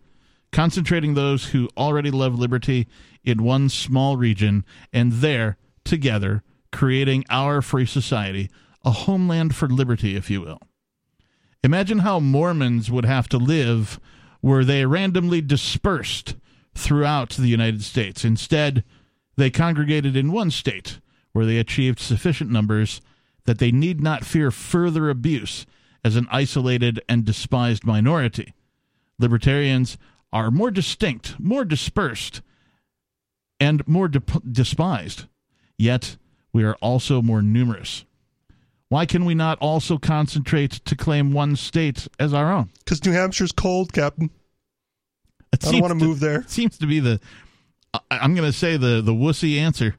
concentrating 0.52 1.14
those 1.14 1.46
who 1.48 1.70
already 1.78 2.12
love 2.12 2.38
liberty 2.38 2.88
in 3.24 3.44
one 3.44 3.70
small 3.70 4.18
region 4.18 4.66
and 4.92 5.14
there, 5.14 5.58
together, 5.86 6.44
creating 6.72 7.24
our 7.30 7.62
free 7.62 7.86
society, 7.86 8.50
a 8.84 8.92
homeland 8.92 9.56
for 9.56 9.68
liberty, 9.68 10.16
if 10.16 10.30
you 10.30 10.42
will. 10.42 10.60
Imagine 11.64 12.00
how 12.00 12.20
Mormons 12.20 12.90
would 12.90 13.06
have 13.06 13.30
to 13.30 13.38
live 13.38 14.00
were 14.42 14.66
they 14.66 14.86
randomly 14.86 15.42
dispersed 15.42 16.36
throughout 16.74 17.32
the 17.32 17.48
United 17.48 17.84
States. 17.84 18.26
Instead, 18.26 18.84
they 19.38 19.50
congregated 19.50 20.16
in 20.16 20.32
one 20.32 20.50
state 20.50 21.00
where 21.34 21.46
they 21.46 21.58
achieved 21.58 22.00
sufficient 22.00 22.50
numbers 22.50 23.02
that 23.46 23.60
they 23.60 23.72
need 23.72 24.02
not 24.02 24.26
fear 24.26 24.52
further 24.52 25.10
abuse 25.10 25.66
as 26.04 26.16
an 26.16 26.28
isolated 26.32 27.02
and 27.08 27.26
despised 27.26 27.86
minority. 27.86 28.54
Libertarians 29.20 29.98
are 30.34 30.50
more 30.50 30.72
distinct, 30.72 31.40
more 31.40 31.66
dispersed, 31.66 32.42
and 33.60 33.88
more 33.88 34.08
dep 34.08 34.32
despised. 34.50 35.26
Yet, 35.78 36.18
we 36.54 36.64
are 36.64 36.76
also 36.76 37.22
more 37.22 37.42
numerous. 37.42 38.06
Why 38.92 39.06
can 39.06 39.24
we 39.24 39.36
not 39.36 39.58
also 39.60 39.98
concentrate 39.98 40.72
to 40.84 40.98
claim 40.98 41.32
one 41.32 41.56
state 41.56 42.10
as 42.20 42.34
our 42.34 42.52
own? 42.52 42.72
Because 42.80 43.06
New 43.06 43.14
Hampshire's 43.14 43.54
cold, 43.54 43.94
Captain. 43.94 44.30
It 45.54 45.66
I 45.66 45.72
don't 45.72 45.80
want 45.80 45.98
to 45.98 46.06
move 46.06 46.20
there. 46.20 46.44
seems 46.50 46.78
to 46.80 46.86
be 46.86 47.00
the 47.00 47.22
I'm 48.12 48.36
going 48.36 48.52
to 48.52 48.58
say 48.58 48.76
the 48.76 49.02
the 49.02 49.14
wussy 49.14 49.58
answer. 49.58 49.96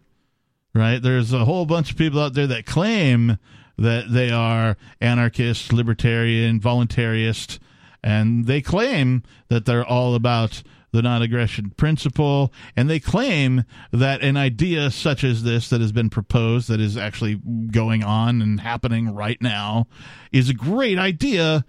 Right? 0.75 1.01
There's 1.01 1.33
a 1.33 1.47
whole 1.47 1.65
bunch 1.65 1.91
of 1.91 1.97
people 1.97 2.21
out 2.21 2.35
there 2.35 2.47
that 2.49 2.67
claim 2.67 3.39
that 3.79 4.13
they 4.13 4.31
are 4.31 4.77
anarchist, 5.01 5.73
libertarian, 5.73 6.61
voluntarist, 6.61 7.61
and 8.05 8.45
they 8.45 8.61
claim 8.61 9.23
that 9.49 9.65
they're 9.65 9.87
all 9.87 10.15
about 10.15 10.63
the 10.93 11.03
non-aggression 11.03 11.71
principle 11.77 12.53
and 12.77 12.89
they 12.89 13.01
claim 13.01 13.65
that 13.93 14.23
an 14.23 14.37
idea 14.37 14.91
such 14.91 15.25
as 15.25 15.43
this 15.43 15.71
that 15.71 15.81
has 15.81 15.91
been 15.93 16.11
proposed 16.11 16.69
that 16.69 16.81
is 16.81 16.97
actually 16.97 17.41
going 17.71 18.05
on 18.05 18.43
and 18.43 18.61
happening 18.61 19.15
right 19.15 19.41
now 19.41 19.87
is 20.33 20.49
a 20.51 20.55
great 20.55 20.99
idea 20.99 21.65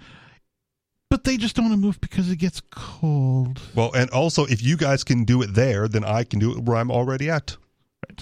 but 1.10 1.24
they 1.26 1.38
just 1.38 1.56
don't 1.56 1.66
want 1.66 1.74
to 1.74 1.86
move 1.86 2.02
because 2.02 2.30
it 2.32 2.38
gets 2.38 2.62
cold 2.72 3.60
Well, 3.76 3.91
and 3.94 4.10
also, 4.10 4.45
if 4.45 4.64
you 4.64 4.76
guys 4.76 5.04
can 5.04 5.26
do 5.26 5.44
it 5.44 5.54
there, 5.54 5.88
then 5.88 6.04
I 6.04 6.24
can 6.24 6.40
do 6.40 6.52
it 6.52 6.64
where 6.64 6.76
I'm 6.76 6.90
already 6.90 7.30
at, 7.30 7.56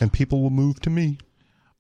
and 0.02 0.12
people 0.12 0.42
will 0.42 0.50
move 0.50 0.82
to 0.82 0.90
me. 0.90 1.18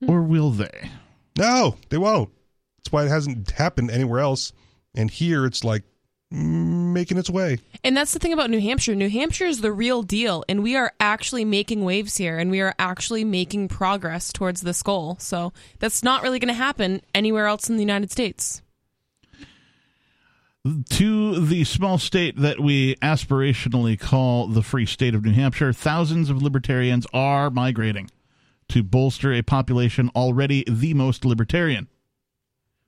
or 0.07 0.21
will 0.21 0.51
they 0.51 0.89
No, 1.37 1.75
they 1.89 1.97
won't. 1.97 2.29
That's 2.77 2.93
why 2.93 3.03
it 3.05 3.09
hasn't 3.09 3.51
happened 3.51 3.91
anywhere 3.91 4.21
else. 4.21 4.53
And 4.95 5.11
here, 5.11 5.45
it's 5.45 5.65
like 5.65 5.83
making 6.31 7.17
its 7.17 7.29
way. 7.29 7.59
and 7.83 7.95
that's 7.95 8.13
the 8.13 8.19
thing 8.19 8.33
about 8.33 8.49
New 8.49 8.61
Hampshire. 8.61 8.95
New 8.95 9.09
Hampshire 9.09 9.45
is 9.45 9.61
the 9.61 9.71
real 9.71 10.01
deal, 10.01 10.43
and 10.47 10.63
we 10.63 10.75
are 10.75 10.93
actually 10.99 11.43
making 11.45 11.83
waves 11.83 12.17
here, 12.17 12.37
and 12.37 12.49
we 12.49 12.61
are 12.61 12.73
actually 12.79 13.23
making 13.25 13.67
progress 13.67 14.31
towards 14.31 14.61
this 14.61 14.81
goal. 14.81 15.17
So 15.19 15.51
that's 15.79 16.03
not 16.03 16.23
really 16.23 16.39
going 16.39 16.47
to 16.47 16.53
happen 16.53 17.01
anywhere 17.13 17.47
else 17.47 17.69
in 17.69 17.75
the 17.75 17.83
United 17.83 18.11
States. 18.11 18.61
to 20.89 21.43
the 21.43 21.63
small 21.63 21.97
state 21.97 22.37
that 22.37 22.59
we 22.59 22.95
aspirationally 22.97 23.99
call 23.99 24.47
the 24.47 24.61
free 24.61 24.85
state 24.85 25.15
of 25.15 25.25
New 25.25 25.33
Hampshire, 25.33 25.73
thousands 25.73 26.29
of 26.29 26.41
libertarians 26.41 27.07
are 27.13 27.49
migrating 27.49 28.09
to 28.69 28.83
bolster 28.83 29.33
a 29.33 29.41
population 29.41 30.09
already 30.15 30.63
the 30.67 30.93
most 30.93 31.25
libertarian. 31.25 31.89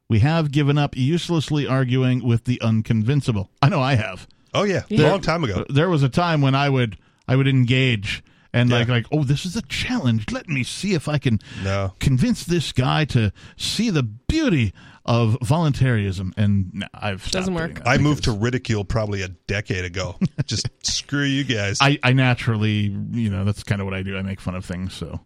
We 0.10 0.20
have 0.20 0.52
given 0.52 0.78
up 0.78 0.96
uselessly 0.96 1.66
arguing 1.68 2.24
with 2.24 2.44
the 2.46 2.60
unconvincible. 2.64 3.48
I 3.62 3.70
know 3.70 3.82
I 3.82 3.96
have. 3.96 4.28
Oh 4.54 4.64
yeah, 4.64 4.84
a 4.90 4.94
Yeah. 4.96 5.10
long 5.10 5.22
time 5.22 5.44
ago. 5.44 5.66
There 5.70 5.90
was 5.90 6.04
a 6.04 6.10
time 6.10 6.42
when 6.42 6.56
I 6.56 6.70
would 6.70 6.98
I 7.28 7.36
would 7.36 7.48
engage 7.48 8.24
and 8.54 8.70
Yeah. 8.70 8.80
like 8.80 8.88
like 8.90 9.06
oh 9.12 9.24
this 9.24 9.46
is 9.46 9.56
a 9.56 9.62
challenge. 9.64 10.30
Let 10.32 10.48
me 10.50 10.64
see 10.64 10.94
if 10.94 11.08
I 11.08 11.18
can 11.18 11.40
No. 11.64 11.94
convince 12.00 12.44
this 12.44 12.72
guy 12.72 13.06
to 13.06 13.32
see 13.58 13.90
the 13.90 14.04
beauty 14.04 14.74
of 15.06 15.38
voluntarism. 15.42 16.34
And 16.38 16.88
I've 16.94 17.22
stopped 17.22 17.34
Doesn't 17.34 17.54
doing 17.56 17.70
work. 17.70 17.84
that 17.84 17.88
I 17.90 17.98
moved 17.98 18.26
to 18.26 18.32
ridicule 18.32 18.86
probably 18.86 19.22
a 19.22 19.30
decade 19.30 19.84
ago. 19.86 20.18
Just 20.46 20.70
screw 20.86 21.24
you 21.26 21.44
guys. 21.44 21.80
I, 21.82 21.98
I 22.04 22.14
naturally, 22.14 22.96
you 23.12 23.30
know, 23.30 23.44
that's 23.44 23.64
kind 23.64 23.82
of 23.82 23.86
what 23.86 23.94
I 23.96 24.04
do. 24.04 24.16
I 24.18 24.22
make 24.22 24.40
fun 24.40 24.56
of 24.56 24.64
things. 24.64 24.94
So, 24.94 25.20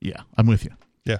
yeah, 0.00 0.22
I'm 0.36 0.46
with 0.46 0.64
you. 0.64 0.70
yeah. 1.04 1.18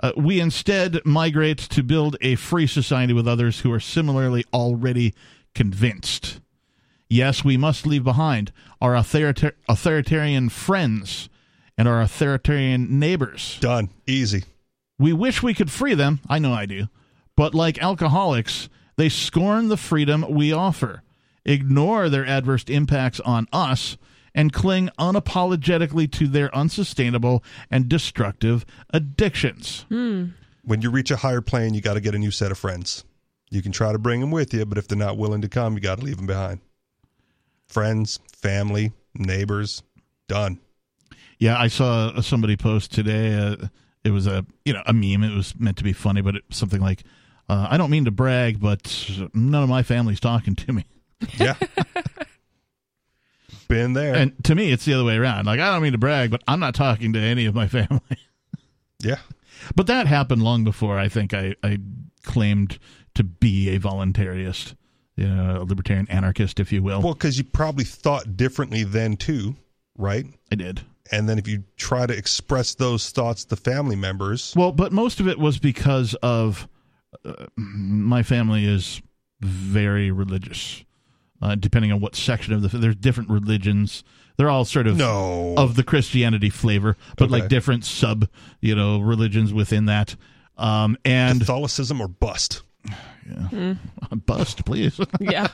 Uh, 0.00 0.12
we 0.16 0.40
instead 0.40 1.04
migrate 1.04 1.58
to 1.58 1.82
build 1.82 2.16
a 2.20 2.36
free 2.36 2.66
society 2.66 3.12
with 3.12 3.26
others 3.26 3.60
who 3.60 3.72
are 3.72 3.80
similarly 3.80 4.44
already 4.52 5.14
convinced. 5.54 6.40
Yes, 7.08 7.44
we 7.44 7.56
must 7.56 7.86
leave 7.86 8.04
behind 8.04 8.52
our 8.80 8.92
authorita- 8.92 9.54
authoritarian 9.68 10.50
friends 10.50 11.28
and 11.76 11.88
our 11.88 12.00
authoritarian 12.00 12.98
neighbors. 12.98 13.58
Done. 13.60 13.88
Easy. 14.06 14.44
We 14.98 15.12
wish 15.12 15.42
we 15.42 15.54
could 15.54 15.70
free 15.70 15.94
them. 15.94 16.20
I 16.28 16.38
know 16.38 16.52
I 16.52 16.66
do. 16.66 16.88
But 17.36 17.54
like 17.54 17.82
alcoholics, 17.82 18.68
they 18.96 19.08
scorn 19.08 19.68
the 19.68 19.76
freedom 19.76 20.26
we 20.28 20.52
offer, 20.52 21.02
ignore 21.44 22.08
their 22.08 22.26
adverse 22.26 22.64
impacts 22.64 23.20
on 23.20 23.46
us, 23.52 23.96
and 24.34 24.52
cling 24.52 24.90
unapologetically 24.98 26.10
to 26.12 26.26
their 26.26 26.54
unsustainable 26.54 27.42
and 27.70 27.88
destructive 27.88 28.64
addictions. 28.90 29.84
When 30.62 30.82
you 30.82 30.90
reach 30.90 31.10
a 31.10 31.16
higher 31.16 31.40
plane, 31.40 31.74
you 31.74 31.80
got 31.80 31.94
to 31.94 32.00
get 32.00 32.14
a 32.14 32.18
new 32.18 32.30
set 32.30 32.50
of 32.50 32.58
friends. 32.58 33.04
You 33.50 33.62
can 33.62 33.72
try 33.72 33.92
to 33.92 33.98
bring 33.98 34.20
them 34.20 34.30
with 34.30 34.52
you, 34.52 34.66
but 34.66 34.78
if 34.78 34.88
they're 34.88 34.98
not 34.98 35.16
willing 35.16 35.40
to 35.40 35.48
come, 35.48 35.74
you 35.74 35.80
got 35.80 35.98
to 35.98 36.04
leave 36.04 36.18
them 36.18 36.26
behind. 36.26 36.60
Friends, 37.68 38.18
family, 38.36 38.92
neighbors, 39.14 39.82
done. 40.26 40.60
Yeah, 41.38 41.58
I 41.58 41.68
saw 41.68 42.20
somebody 42.20 42.56
post 42.56 42.92
today. 42.92 43.34
Uh, 43.34 43.68
it 44.04 44.10
was 44.10 44.26
a 44.26 44.44
you 44.64 44.72
know 44.72 44.82
a 44.86 44.92
meme. 44.92 45.22
It 45.22 45.34
was 45.34 45.58
meant 45.58 45.76
to 45.78 45.84
be 45.84 45.92
funny, 45.92 46.20
but 46.20 46.36
it, 46.36 46.44
something 46.50 46.80
like, 46.80 47.04
uh, 47.48 47.68
"I 47.70 47.76
don't 47.76 47.90
mean 47.90 48.04
to 48.06 48.10
brag, 48.10 48.60
but 48.60 49.10
none 49.34 49.62
of 49.62 49.68
my 49.68 49.82
family's 49.82 50.20
talking 50.20 50.54
to 50.56 50.72
me." 50.72 50.84
Yeah. 51.38 51.54
Been 53.68 53.92
there. 53.92 54.14
And 54.14 54.32
to 54.44 54.54
me, 54.54 54.72
it's 54.72 54.84
the 54.84 54.94
other 54.94 55.04
way 55.04 55.16
around. 55.16 55.46
Like 55.46 55.60
I 55.60 55.70
don't 55.70 55.82
mean 55.82 55.92
to 55.92 55.98
brag, 55.98 56.30
but 56.30 56.42
I'm 56.48 56.60
not 56.60 56.74
talking 56.74 57.12
to 57.12 57.18
any 57.20 57.46
of 57.46 57.54
my 57.54 57.68
family. 57.68 58.00
yeah. 58.98 59.18
But 59.74 59.86
that 59.88 60.06
happened 60.06 60.42
long 60.42 60.64
before 60.64 60.98
I 60.98 61.08
think 61.08 61.34
I, 61.34 61.54
I 61.62 61.78
claimed 62.24 62.78
to 63.14 63.24
be 63.24 63.68
a 63.70 63.78
voluntarist, 63.80 64.74
you 65.16 65.26
know, 65.28 65.62
a 65.62 65.64
libertarian 65.64 66.08
anarchist, 66.08 66.60
if 66.60 66.72
you 66.72 66.82
will. 66.82 67.02
Well, 67.02 67.14
because 67.14 67.36
you 67.36 67.44
probably 67.44 67.84
thought 67.84 68.36
differently 68.36 68.84
then 68.84 69.16
too, 69.16 69.56
right? 69.96 70.24
I 70.50 70.54
did. 70.54 70.80
And 71.10 71.28
then 71.28 71.38
if 71.38 71.48
you 71.48 71.64
try 71.76 72.06
to 72.06 72.16
express 72.16 72.74
those 72.74 73.10
thoughts 73.10 73.44
to 73.46 73.56
family 73.56 73.96
members, 73.96 74.54
Well, 74.56 74.72
but 74.72 74.92
most 74.92 75.20
of 75.20 75.28
it 75.28 75.38
was 75.38 75.58
because 75.58 76.14
of 76.22 76.68
uh, 77.24 77.46
my 77.56 78.22
family 78.22 78.64
is 78.66 79.00
very 79.40 80.10
religious. 80.10 80.84
Uh, 81.42 81.54
depending 81.54 81.92
on 81.92 82.00
what 82.00 82.14
section 82.16 82.52
of 82.54 82.62
the. 82.62 82.76
There's 82.78 82.96
different 82.96 83.30
religions. 83.30 84.04
They're 84.36 84.50
all 84.50 84.64
sort 84.64 84.86
of 84.86 84.96
No. 84.96 85.54
of 85.56 85.74
the 85.74 85.82
Christianity 85.82 86.48
flavor, 86.50 86.96
but 87.16 87.24
Okay. 87.24 87.40
like 87.40 87.48
different 87.48 87.84
sub, 87.84 88.28
you 88.60 88.74
know, 88.76 89.00
religions 89.00 89.52
within 89.52 89.86
that. 89.86 90.14
Um, 90.56 90.96
and 91.04 91.40
Catholicism 91.40 92.00
or 92.00 92.08
bust. 92.08 92.62
Yeah. 93.52 93.74
Bust, 94.26 94.64
please. 94.64 94.98
Yeah. 95.20 95.48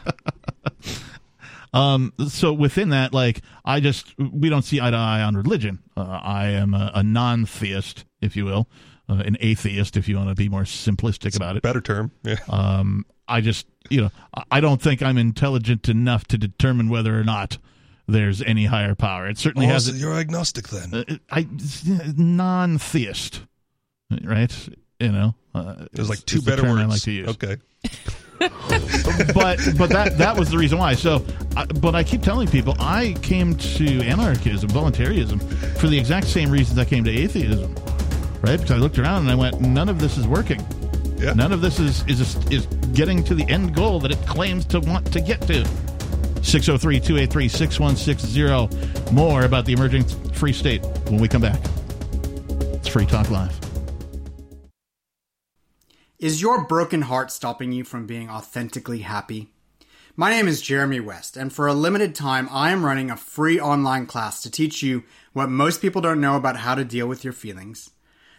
Um, 1.73 2.13
so 2.29 2.53
within 2.53 2.91
that, 2.91 3.13
like, 3.13 3.41
I 3.65 3.81
just 3.81 4.15
we 4.19 4.49
don't 4.49 4.63
see 4.63 4.81
eye 4.81 4.91
to 4.93 4.97
eye 4.97 5.23
on 5.23 5.37
religion. 5.37 5.81
Uh, 5.97 6.03
I 6.23 6.49
am 6.51 6.73
a, 6.73 6.93
a 6.95 7.03
non-theist, 7.03 8.05
if 8.21 8.37
you 8.37 8.45
will, 8.45 8.69
uh, 9.09 9.15
an 9.27 9.37
atheist, 9.41 9.97
if 9.97 10.09
you 10.09 10.17
want 10.17 10.29
to 10.29 10.37
be 10.37 10.49
more 10.49 10.63
simplistic 10.63 11.35
about 11.35 11.57
it. 11.57 11.63
Better 11.63 11.81
term. 11.81 12.13
Yeah. 12.23 12.37
Um, 12.49 13.05
I 13.27 13.41
just, 13.41 13.67
you 13.91 14.03
know, 14.03 14.11
I- 14.51 14.61
don't 14.61 14.81
think 14.81 15.03
I'm 15.03 15.19
intelligent 15.19 15.89
enough 15.89 16.27
to 16.29 16.39
determine 16.39 16.89
whether 16.89 17.19
or 17.19 17.25
not 17.25 17.59
there's 18.07 18.43
any 18.43 18.67
higher 18.67 18.95
power. 18.95 19.29
It 19.29 19.39
certainly 19.39 19.67
oh, 19.67 19.71
has. 19.71 19.87
so 19.87 19.93
you're 19.93 20.15
agnostic 20.15 20.69
then. 20.69 20.95
uh, 20.95 21.15
I 21.31 21.47
non-theist, 22.17 23.43
right? 24.23 24.69
You 25.01 25.13
know, 25.13 25.35
uh, 25.55 25.87
There's 25.93 26.09
like 26.09 26.25
two 26.25 26.43
better 26.43 26.63
words. 26.63 26.81
I 26.81 26.85
like 26.87 27.03
to 27.03 27.13
use. 27.13 27.29
Okay. 27.31 27.57
but 28.39 29.59
but 29.79 29.91
that 29.91 30.15
that 30.19 30.37
was 30.37 30.51
the 30.51 30.59
reason 30.59 30.79
why. 30.79 30.95
So, 30.95 31.25
I, 31.57 31.67
but 31.67 31.95
I 31.95 32.03
keep 32.03 32.23
telling 32.23 32.49
people 32.49 32.75
I 32.79 33.15
came 33.23 33.55
to 33.55 34.01
anarchism, 34.03 34.69
voluntarism, 34.71 35.39
for 35.77 35.87
the 35.87 35.99
exact 35.99 36.27
same 36.27 36.51
reasons 36.51 36.79
I 36.79 36.85
came 36.85 37.05
to 37.05 37.11
atheism, 37.11 37.75
right? 38.43 38.59
Because 38.59 38.73
I 38.73 38.77
looked 38.77 38.99
around 38.99 39.23
and 39.23 39.31
I 39.31 39.35
went, 39.35 39.61
none 39.61 39.89
of 39.89 40.01
this 40.01 40.19
is 40.19 40.27
working. 40.27 40.65
Yeah. 41.25 41.33
None 41.33 41.53
of 41.55 41.63
this 41.63 41.81
is 41.81 42.05
is 42.07 42.37
is 42.51 42.67
getting 42.93 43.25
to 43.25 43.35
the 43.35 43.49
end 43.49 43.75
goal 43.75 43.99
that 44.01 44.11
it 44.11 44.19
claims 44.27 44.67
to 44.67 44.81
want 44.81 45.11
to 45.11 45.23
get 45.23 45.41
to. 45.47 45.65
603-283-6160. 46.45 49.11
More 49.11 49.47
about 49.47 49.65
the 49.65 49.73
emerging 49.73 50.05
free 50.35 50.53
state 50.53 50.85
when 51.07 51.19
we 51.19 51.29
come 51.29 51.41
back. 51.41 51.59
It's 52.75 52.89
Free 52.89 53.07
Talk 53.07 53.31
Live. 53.31 53.59
Is 56.19 56.43
your 56.43 56.67
broken 56.67 57.01
heart 57.01 57.31
stopping 57.31 57.73
you 57.73 57.85
from 57.85 58.07
being 58.07 58.29
authentically 58.29 58.99
happy? 58.99 59.49
My 60.17 60.29
name 60.29 60.47
is 60.47 60.61
Jeremy 60.61 61.01
West, 61.01 61.39
and 61.39 61.51
for 61.51 61.67
a 61.67 61.73
limited 61.73 62.15
time, 62.15 62.51
I 62.51 62.71
am 62.71 62.85
running 62.85 63.11
a 63.11 63.17
free 63.17 63.59
online 63.59 64.05
class 64.05 64.43
to 64.43 64.51
teach 64.51 64.83
you 64.83 65.05
what 65.33 65.49
most 65.49 65.81
people 65.81 66.03
don't 66.03 66.21
know 66.21 66.37
about 66.37 66.59
how 66.59 66.75
to 66.75 66.85
deal 66.85 67.07
with 67.07 67.25
your 67.25 67.33
feelings, 67.33 67.89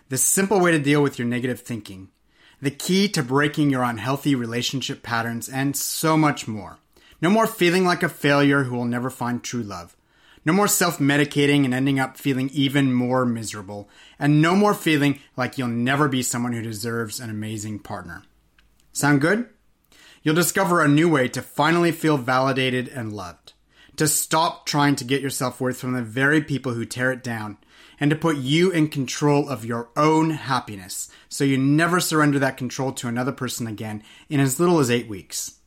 the 0.09 0.17
simple 0.17 0.59
way 0.59 0.69
to 0.71 0.77
deal 0.77 1.01
with 1.01 1.17
your 1.17 1.27
negative 1.27 1.61
thinking, 1.61 2.09
the 2.65 2.71
key 2.71 3.07
to 3.09 3.23
breaking 3.23 3.69
your 3.69 3.83
unhealthy 3.83 4.35
relationship 4.35 5.03
patterns, 5.03 5.47
and 5.47 5.75
so 5.75 6.17
much 6.17 6.47
more. 6.47 6.79
No 7.21 7.29
more 7.29 7.47
feeling 7.47 7.85
like 7.85 8.03
a 8.03 8.09
failure 8.09 8.63
who 8.63 8.75
will 8.75 8.85
never 8.85 9.09
find 9.09 9.43
true 9.43 9.63
love. 9.63 9.95
No 10.45 10.53
more 10.53 10.67
self 10.67 10.99
medicating 10.99 11.65
and 11.65 11.73
ending 11.73 11.99
up 11.99 12.17
feeling 12.17 12.49
even 12.53 12.93
more 12.93 13.25
miserable. 13.25 13.89
And 14.19 14.41
no 14.41 14.55
more 14.55 14.73
feeling 14.73 15.19
like 15.35 15.57
you'll 15.57 15.67
never 15.67 16.07
be 16.07 16.21
someone 16.21 16.53
who 16.53 16.61
deserves 16.61 17.19
an 17.19 17.29
amazing 17.29 17.79
partner. 17.79 18.23
Sound 18.93 19.21
good? 19.21 19.47
You'll 20.21 20.35
discover 20.35 20.81
a 20.81 20.87
new 20.87 21.09
way 21.09 21.27
to 21.29 21.41
finally 21.41 21.91
feel 21.91 22.17
validated 22.17 22.87
and 22.87 23.13
loved. 23.13 23.53
To 23.97 24.07
stop 24.07 24.65
trying 24.65 24.95
to 24.97 25.03
get 25.03 25.21
your 25.21 25.29
self 25.29 25.59
worth 25.61 25.77
from 25.77 25.93
the 25.93 26.01
very 26.01 26.41
people 26.41 26.73
who 26.73 26.85
tear 26.85 27.11
it 27.11 27.23
down. 27.23 27.57
And 27.99 28.09
to 28.09 28.15
put 28.15 28.37
you 28.37 28.71
in 28.71 28.89
control 28.89 29.47
of 29.49 29.65
your 29.65 29.89
own 29.95 30.31
happiness 30.31 31.09
so 31.29 31.43
you 31.43 31.57
never 31.57 31.99
surrender 31.99 32.39
that 32.39 32.57
control 32.57 32.91
to 32.93 33.07
another 33.07 33.31
person 33.31 33.67
again 33.67 34.03
in 34.29 34.39
as 34.39 34.59
little 34.59 34.79
as 34.79 34.91
eight 34.91 35.07
weeks. 35.07 35.59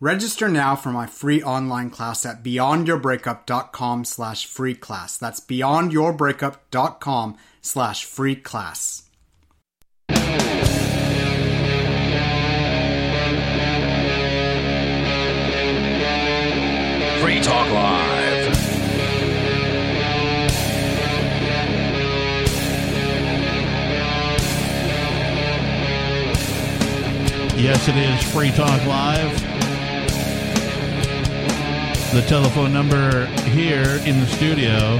Register 0.00 0.48
now 0.48 0.74
for 0.76 0.90
my 0.90 1.06
free 1.06 1.42
online 1.42 1.90
class 1.90 2.24
at 2.24 2.42
beyondyourbreakup.com 2.42 4.06
slash 4.06 4.46
free 4.46 4.74
class. 4.74 5.18
That's 5.18 5.40
beyondyourbreakup.com 5.40 7.36
slash 7.60 8.06
free 8.06 8.36
class. 8.36 9.02
Free 17.20 17.40
Talk 17.42 17.70
Live. 17.70 18.09
Yes, 27.60 27.88
it 27.88 27.96
is 27.96 28.22
Free 28.32 28.50
Talk 28.52 28.86
Live. 28.86 29.38
The 32.14 32.22
telephone 32.26 32.72
number 32.72 33.26
here 33.50 34.00
in 34.06 34.18
the 34.18 34.26
studio 34.28 34.98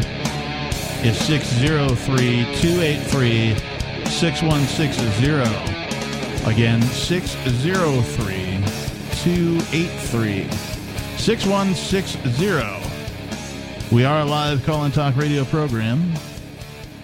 is 1.03 1.19
603 1.21 2.45
283 2.61 3.55
6160. 4.11 6.51
Again, 6.51 6.83
603 6.83 8.63
283 9.23 10.51
6160. 11.17 13.91
We 13.91 14.05
are 14.05 14.21
a 14.21 14.27
live 14.27 14.63
call 14.67 14.85
and 14.85 14.93
talk 14.93 15.17
radio 15.17 15.47
program. 15.47 16.13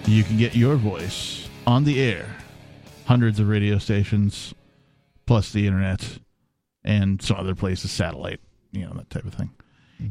You 0.05 0.23
can 0.23 0.37
get 0.37 0.55
your 0.55 0.75
voice 0.75 1.49
on 1.65 1.83
the 1.83 1.99
air. 1.99 2.27
Hundreds 3.07 3.39
of 3.39 3.47
radio 3.47 3.79
stations 3.79 4.53
plus 5.27 5.51
the 5.51 5.67
internet 5.67 6.19
and 6.83 7.21
some 7.21 7.37
other 7.37 7.53
places, 7.53 7.91
satellite, 7.91 8.39
you 8.71 8.81
know, 8.81 8.93
that 8.95 9.09
type 9.11 9.25
of 9.25 9.33
thing. 9.35 9.51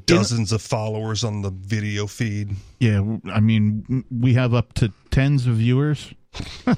Dozens 0.05 0.53
of 0.53 0.63
followers 0.63 1.25
on 1.25 1.43
the 1.43 1.51
video 1.51 2.07
feed. 2.07 2.55
Yeah, 2.81 3.19
I 3.33 3.41
mean, 3.41 4.05
we 4.11 4.35
have 4.35 4.53
up 4.53 4.73
to 4.75 4.93
tens 5.11 5.47
of 5.47 5.55
viewers. 5.57 6.13
no, 6.67 6.77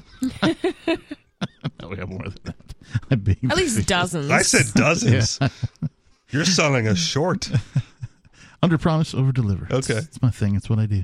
we 1.89 1.97
have 1.97 2.09
more 2.09 2.23
than 2.23 2.37
that. 2.45 2.55
I'm 3.11 3.19
being 3.19 3.39
At 3.49 3.57
least 3.57 3.75
facetious. 3.75 3.85
dozens. 3.87 4.31
I 4.31 4.41
said 4.43 4.73
dozens. 4.73 5.39
You're 6.29 6.45
selling 6.45 6.87
us 6.87 6.99
short. 6.99 7.49
under 8.61 8.77
promise, 8.77 9.13
over 9.15 9.31
deliver. 9.31 9.65
Okay. 9.73 9.95
it's 9.95 10.21
my 10.21 10.29
thing. 10.29 10.55
It's 10.55 10.69
what 10.69 10.79
I 10.79 10.85
do. 10.85 11.03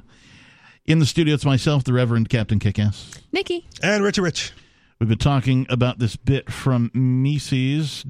In 0.85 0.99
the 0.99 1.05
studio, 1.07 1.33
it's 1.33 1.45
myself, 1.45 1.83
the 1.83 1.93
Reverend 1.93 2.29
Captain 2.29 2.59
Kickass. 2.59 3.19
Nikki. 3.31 3.67
And 3.81 4.03
Richie 4.03 4.21
Rich. 4.21 4.53
We've 4.99 5.09
been 5.09 5.17
talking 5.17 5.65
about 5.69 5.99
this 5.99 6.15
bit 6.15 6.51
from 6.51 6.89
Mises.org 6.93 8.01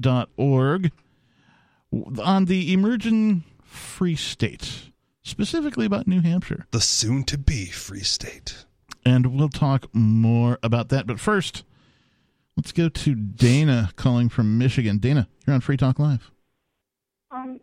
on 2.22 2.44
the 2.44 2.72
emerging 2.72 3.44
free 3.64 4.16
state, 4.16 4.90
specifically 5.22 5.84
about 5.86 6.06
New 6.06 6.20
Hampshire. 6.20 6.66
The 6.70 6.80
soon 6.80 7.24
to 7.24 7.38
be 7.38 7.66
free 7.66 8.00
state. 8.04 8.64
and 9.04 9.36
we'll 9.38 9.48
talk 9.48 9.88
more 9.94 10.58
about 10.62 10.88
that. 10.90 11.06
But 11.06 11.18
first, 11.20 11.64
let's 12.56 12.72
go 12.72 12.88
to 12.88 13.14
Dana 13.14 13.90
calling 13.96 14.28
from 14.28 14.56
Michigan. 14.58 14.98
Dana, 14.98 15.28
you're 15.46 15.54
on 15.54 15.60
Free 15.60 15.76
Talk 15.76 15.98
Live. 15.98 16.30
Um, 17.30 17.60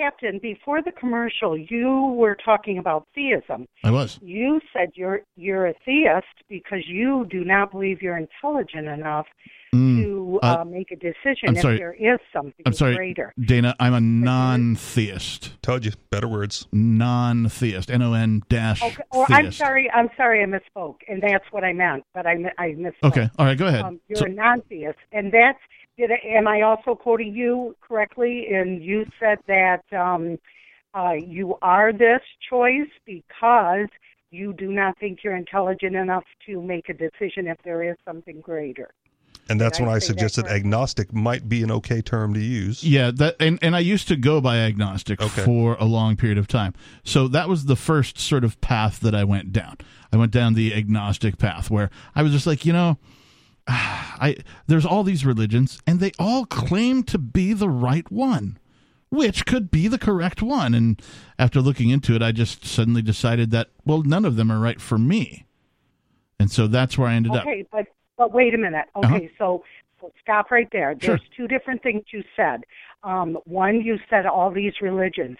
Captain, 0.00 0.38
before 0.38 0.80
the 0.82 0.92
commercial, 0.92 1.58
you 1.58 2.14
were 2.16 2.34
talking 2.42 2.78
about 2.78 3.06
theism. 3.14 3.66
I 3.84 3.90
was. 3.90 4.18
You 4.22 4.60
said 4.72 4.90
you're 4.94 5.20
you're 5.36 5.66
a 5.66 5.74
theist 5.84 6.26
because 6.48 6.84
you 6.86 7.26
do 7.30 7.44
not 7.44 7.70
believe 7.70 8.00
you're 8.00 8.16
intelligent 8.16 8.88
enough 8.88 9.26
Mm, 9.72 10.02
to 10.02 10.40
uh, 10.42 10.56
uh, 10.62 10.64
make 10.64 10.90
a 10.90 10.96
decision 10.96 11.50
I'm 11.50 11.54
if 11.54 11.62
sorry. 11.62 11.76
there 11.78 11.92
is 11.92 12.18
something 12.32 12.54
I'm 12.66 12.72
sorry, 12.72 12.96
greater. 12.96 13.32
Dana. 13.40 13.76
I'm 13.78 13.94
a 13.94 14.00
non-theist. 14.00 15.62
Told 15.62 15.84
you. 15.84 15.92
Better 16.10 16.26
words. 16.26 16.66
Non-theist. 16.72 17.88
N-O-N 17.88 18.42
dash 18.48 18.82
Okay. 18.82 18.96
Or 19.12 19.26
I'm 19.30 19.52
sorry, 19.52 19.88
I'm 19.94 20.08
sorry, 20.16 20.42
I 20.42 20.46
misspoke, 20.46 20.96
and 21.06 21.22
that's 21.22 21.44
what 21.52 21.62
I 21.62 21.72
meant, 21.72 22.02
but 22.14 22.26
I 22.26 22.32
I 22.58 22.70
misspoke. 22.70 22.92
Okay. 23.12 23.30
All 23.38 23.46
right. 23.46 23.56
Go 23.56 23.68
ahead. 23.68 23.82
Um, 23.82 24.00
you're 24.08 24.16
So- 24.16 24.24
a 24.26 24.30
non-theist, 24.30 24.98
and 25.12 25.30
that's. 25.32 25.60
Did 26.00 26.12
I, 26.12 26.26
am 26.28 26.48
I 26.48 26.62
also 26.62 26.94
quoting 26.94 27.34
you 27.34 27.76
correctly? 27.86 28.46
And 28.54 28.82
you 28.82 29.04
said 29.20 29.36
that 29.48 29.82
um, 29.92 30.38
uh, 30.94 31.12
you 31.12 31.56
are 31.60 31.92
this 31.92 32.22
choice 32.48 32.88
because 33.04 33.88
you 34.30 34.54
do 34.54 34.72
not 34.72 34.98
think 34.98 35.18
you're 35.22 35.36
intelligent 35.36 35.96
enough 35.96 36.24
to 36.46 36.62
make 36.62 36.88
a 36.88 36.94
decision 36.94 37.46
if 37.46 37.58
there 37.64 37.82
is 37.82 37.96
something 38.06 38.40
greater. 38.40 38.94
And 39.50 39.60
that's 39.60 39.76
Did 39.76 39.84
when 39.84 39.94
I 39.94 39.98
say 39.98 40.06
that 40.06 40.06
suggested 40.06 40.42
correctly? 40.44 40.60
agnostic 40.60 41.12
might 41.12 41.50
be 41.50 41.62
an 41.62 41.70
okay 41.70 42.00
term 42.00 42.32
to 42.32 42.40
use. 42.40 42.82
Yeah, 42.82 43.10
that 43.16 43.36
and, 43.38 43.58
and 43.60 43.76
I 43.76 43.80
used 43.80 44.08
to 44.08 44.16
go 44.16 44.40
by 44.40 44.56
agnostic 44.56 45.20
Okay. 45.20 45.44
for 45.44 45.76
a 45.78 45.84
long 45.84 46.16
period 46.16 46.38
of 46.38 46.48
time. 46.48 46.72
So 47.04 47.28
that 47.28 47.46
was 47.46 47.66
the 47.66 47.76
first 47.76 48.18
sort 48.18 48.44
of 48.44 48.58
path 48.62 49.00
that 49.00 49.14
I 49.14 49.24
went 49.24 49.52
down. 49.52 49.76
I 50.10 50.16
went 50.16 50.32
down 50.32 50.54
the 50.54 50.74
agnostic 50.74 51.36
path 51.36 51.68
where 51.68 51.90
I 52.14 52.22
was 52.22 52.32
just 52.32 52.46
like, 52.46 52.64
you 52.64 52.72
know, 52.72 52.96
I 54.22 54.36
there's 54.66 54.84
all 54.86 55.02
these 55.04 55.24
religions 55.24 55.80
and 55.86 56.00
they 56.00 56.12
all 56.18 56.44
claim 56.46 57.02
to 57.04 57.18
be 57.18 57.52
the 57.52 57.68
right 57.68 58.10
one. 58.10 58.58
Which 59.12 59.44
could 59.44 59.72
be 59.72 59.88
the 59.88 59.98
correct 59.98 60.40
one. 60.40 60.72
And 60.72 61.02
after 61.36 61.60
looking 61.60 61.90
into 61.90 62.14
it, 62.14 62.22
I 62.22 62.30
just 62.30 62.64
suddenly 62.64 63.02
decided 63.02 63.50
that, 63.50 63.68
well, 63.84 64.02
none 64.04 64.24
of 64.24 64.36
them 64.36 64.52
are 64.52 64.60
right 64.60 64.80
for 64.80 64.98
me. 64.98 65.46
And 66.38 66.48
so 66.48 66.68
that's 66.68 66.96
where 66.96 67.08
I 67.08 67.14
ended 67.14 67.32
up. 67.34 67.42
Okay, 67.42 67.66
but 67.72 67.86
but 68.16 68.32
wait 68.32 68.54
a 68.54 68.58
minute. 68.58 68.86
Okay, 68.94 69.06
Uh-huh. 69.06 69.20
so 69.36 69.64
so 70.00 70.12
stop 70.22 70.50
right 70.52 70.68
there. 70.70 70.94
Sure. 71.00 71.16
There's 71.16 71.28
two 71.36 71.48
different 71.48 71.82
things 71.82 72.04
you 72.12 72.22
said. 72.36 72.62
Um, 73.02 73.36
one, 73.46 73.80
you 73.80 73.98
said 74.08 74.26
all 74.26 74.50
these 74.52 74.74
religions. 74.80 75.36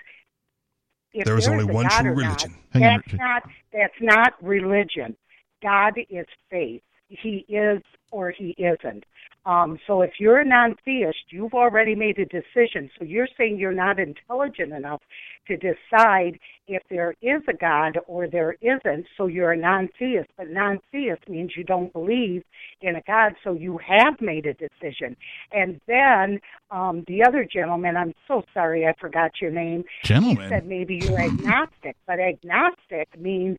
If 1.12 1.24
There 1.24 1.38
is 1.38 1.46
only 1.48 1.64
a 1.64 1.66
one 1.66 1.86
God 1.86 2.00
true 2.02 2.10
or 2.10 2.14
not, 2.16 2.42
religion. 2.42 2.54
On, 2.74 2.80
that's 2.80 3.12
not 3.14 3.42
that's 3.72 4.00
not 4.00 4.32
religion. 4.42 5.16
God 5.62 5.94
is 6.10 6.26
faith. 6.50 6.82
He 7.10 7.44
is 7.48 7.82
or 8.10 8.30
he 8.30 8.56
isn't. 8.58 9.04
Um, 9.46 9.78
so 9.86 10.02
if 10.02 10.12
you're 10.18 10.40
a 10.40 10.44
non-theist, 10.44 11.24
you've 11.30 11.54
already 11.54 11.94
made 11.94 12.18
a 12.18 12.26
decision. 12.26 12.90
So 12.98 13.04
you're 13.04 13.28
saying 13.38 13.58
you're 13.58 13.72
not 13.72 13.98
intelligent 13.98 14.72
enough 14.72 15.00
to 15.48 15.56
decide 15.56 16.38
if 16.68 16.82
there 16.90 17.14
is 17.22 17.40
a 17.48 17.54
God 17.54 17.98
or 18.06 18.28
there 18.28 18.56
isn't. 18.60 19.06
So 19.16 19.26
you're 19.26 19.52
a 19.52 19.56
non-theist. 19.56 20.28
But 20.36 20.50
non-theist 20.50 21.26
means 21.28 21.52
you 21.56 21.64
don't 21.64 21.92
believe 21.92 22.44
in 22.82 22.96
a 22.96 23.02
God. 23.06 23.32
So 23.42 23.54
you 23.54 23.78
have 23.78 24.20
made 24.20 24.44
a 24.44 24.54
decision. 24.54 25.16
And 25.52 25.80
then 25.86 26.38
um, 26.70 27.04
the 27.08 27.24
other 27.24 27.46
gentleman, 27.50 27.96
I'm 27.96 28.14
so 28.28 28.44
sorry, 28.52 28.86
I 28.86 28.92
forgot 29.00 29.40
your 29.40 29.50
name. 29.50 29.84
Gentleman. 30.04 30.44
He 30.44 30.48
said 30.50 30.66
maybe 30.66 30.96
you're 30.96 31.18
agnostic, 31.18 31.96
but 32.06 32.20
agnostic 32.20 33.08
means 33.18 33.56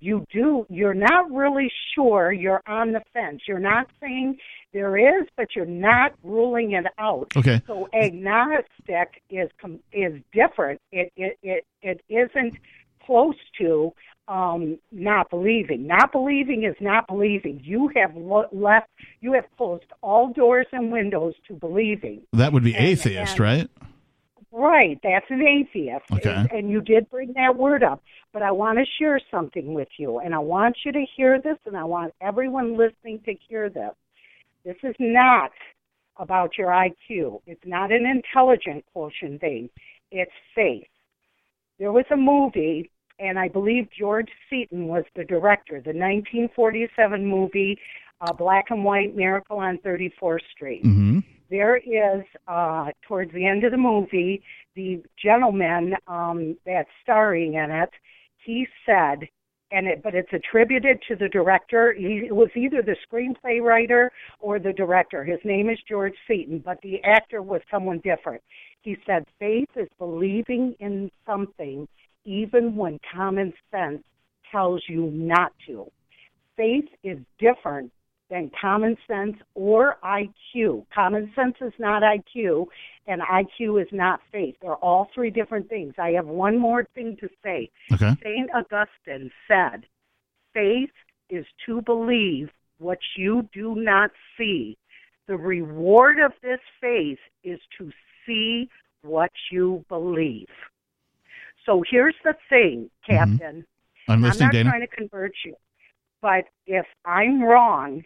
you 0.00 0.26
do 0.32 0.66
you're 0.70 0.94
not 0.94 1.30
really 1.30 1.70
sure 1.94 2.32
you're 2.32 2.62
on 2.66 2.92
the 2.92 3.02
fence. 3.12 3.42
You're 3.46 3.58
not 3.58 3.88
saying 4.00 4.38
there 4.72 4.96
is 4.96 5.26
but 5.36 5.48
you're 5.54 5.66
not 5.66 6.14
ruling 6.22 6.72
it 6.72 6.86
out. 6.98 7.32
Okay. 7.36 7.62
so 7.66 7.88
agnostic 7.94 9.22
is 9.30 9.50
com- 9.60 9.80
is 9.92 10.20
different. 10.32 10.80
It 10.92 11.12
it 11.16 11.38
it, 11.42 11.64
it 11.82 12.00
isn't 12.08 12.56
close 13.04 13.36
to 13.58 13.92
um 14.28 14.78
not 14.90 15.30
believing. 15.30 15.86
Not 15.86 16.10
believing 16.12 16.64
is 16.64 16.76
not 16.80 17.06
believing. 17.06 17.60
You 17.62 17.90
have 17.94 18.16
lo- 18.16 18.48
left 18.52 18.88
you 19.20 19.32
have 19.34 19.44
closed 19.56 19.84
all 20.02 20.32
doors 20.32 20.66
and 20.72 20.90
windows 20.90 21.34
to 21.48 21.54
believing. 21.54 22.22
That 22.32 22.52
would 22.52 22.64
be 22.64 22.74
And- 22.74 22.86
atheist, 22.86 23.32
and- 23.32 23.40
right? 23.40 23.68
Right, 24.56 25.00
that's 25.02 25.26
an 25.30 25.42
atheist. 25.42 26.04
Okay. 26.12 26.32
And, 26.32 26.52
and 26.52 26.70
you 26.70 26.80
did 26.80 27.10
bring 27.10 27.32
that 27.32 27.56
word 27.56 27.82
up. 27.82 28.00
But 28.32 28.42
I 28.42 28.52
want 28.52 28.78
to 28.78 28.84
share 29.00 29.20
something 29.30 29.74
with 29.74 29.88
you, 29.96 30.20
and 30.20 30.32
I 30.32 30.38
want 30.38 30.76
you 30.84 30.92
to 30.92 31.04
hear 31.16 31.40
this, 31.40 31.56
and 31.66 31.76
I 31.76 31.82
want 31.82 32.14
everyone 32.20 32.76
listening 32.76 33.20
to 33.24 33.34
hear 33.48 33.68
this. 33.68 33.90
This 34.64 34.76
is 34.84 34.94
not 35.00 35.50
about 36.18 36.56
your 36.56 36.68
IQ. 36.68 37.40
It's 37.46 37.64
not 37.66 37.90
an 37.90 38.06
intelligent 38.06 38.84
quotient 38.92 39.40
thing. 39.40 39.70
It's 40.12 40.30
faith. 40.54 40.86
There 41.80 41.90
was 41.90 42.04
a 42.12 42.16
movie, 42.16 42.90
and 43.18 43.38
I 43.38 43.48
believe 43.48 43.88
George 43.96 44.28
Seaton 44.48 44.86
was 44.86 45.04
the 45.16 45.24
director, 45.24 45.80
the 45.80 45.90
1947 45.90 47.26
movie, 47.26 47.76
uh, 48.20 48.32
Black 48.32 48.66
and 48.70 48.84
White 48.84 49.16
Miracle 49.16 49.58
on 49.58 49.78
34th 49.78 50.38
Street 50.54 50.82
hmm 50.82 51.18
there 51.50 51.76
is 51.76 52.24
uh 52.48 52.86
towards 53.06 53.32
the 53.32 53.46
end 53.46 53.64
of 53.64 53.70
the 53.70 53.76
movie 53.78 54.42
the 54.74 55.02
gentleman 55.22 55.94
um 56.08 56.56
that's 56.66 56.88
starring 57.02 57.54
in 57.54 57.70
it 57.70 57.90
he 58.44 58.66
said 58.86 59.28
and 59.74 59.86
it 59.86 60.02
but 60.02 60.14
it's 60.14 60.32
attributed 60.32 60.98
to 61.08 61.16
the 61.16 61.28
director 61.28 61.92
he 61.92 62.28
was 62.30 62.48
either 62.54 62.82
the 62.82 62.96
screenplay 63.06 63.60
writer 63.60 64.10
or 64.40 64.58
the 64.58 64.72
director. 64.72 65.24
His 65.24 65.40
name 65.44 65.68
is 65.68 65.78
george 65.88 66.14
seaton 66.28 66.62
but 66.64 66.78
the 66.82 67.02
actor 67.04 67.42
was 67.42 67.60
someone 67.70 68.00
different. 68.04 68.42
He 68.82 68.96
said 69.06 69.24
faith 69.38 69.68
is 69.76 69.88
believing 69.98 70.74
in 70.80 71.10
something 71.26 71.88
even 72.24 72.76
when 72.76 72.98
common 73.14 73.52
sense 73.70 74.02
tells 74.50 74.82
you 74.88 75.10
not 75.12 75.52
to. 75.66 75.90
Faith 76.56 76.88
is 77.02 77.18
different 77.38 77.90
than 78.30 78.50
common 78.58 78.96
sense 79.06 79.36
or 79.54 79.98
IQ. 80.04 80.86
Common 80.94 81.30
sense 81.34 81.56
is 81.60 81.72
not 81.78 82.02
IQ, 82.02 82.66
and 83.06 83.20
IQ 83.22 83.82
is 83.82 83.88
not 83.92 84.20
faith. 84.32 84.56
They're 84.62 84.74
all 84.76 85.08
three 85.14 85.30
different 85.30 85.68
things. 85.68 85.94
I 85.98 86.10
have 86.10 86.26
one 86.26 86.58
more 86.58 86.86
thing 86.94 87.16
to 87.20 87.28
say. 87.42 87.70
Okay. 87.92 88.14
St. 88.22 88.50
Augustine 88.54 89.30
said, 89.46 89.86
Faith 90.52 90.90
is 91.28 91.44
to 91.66 91.82
believe 91.82 92.50
what 92.78 92.98
you 93.16 93.48
do 93.52 93.74
not 93.74 94.10
see. 94.38 94.78
The 95.26 95.36
reward 95.36 96.18
of 96.18 96.32
this 96.42 96.60
faith 96.80 97.18
is 97.42 97.60
to 97.78 97.90
see 98.26 98.68
what 99.02 99.32
you 99.50 99.84
believe. 99.88 100.48
So 101.66 101.82
here's 101.90 102.14
the 102.24 102.34
thing, 102.48 102.90
mm-hmm. 103.08 103.12
Captain. 103.38 103.66
I'm 104.08 104.22
listening, 104.22 104.42
I'm 104.42 104.46
not 104.48 104.52
Dana. 104.52 104.70
trying 104.70 104.80
to 104.82 104.86
convert 104.86 105.32
you. 105.44 105.54
But 106.20 106.44
if 106.66 106.86
I'm 107.04 107.42
wrong, 107.42 108.04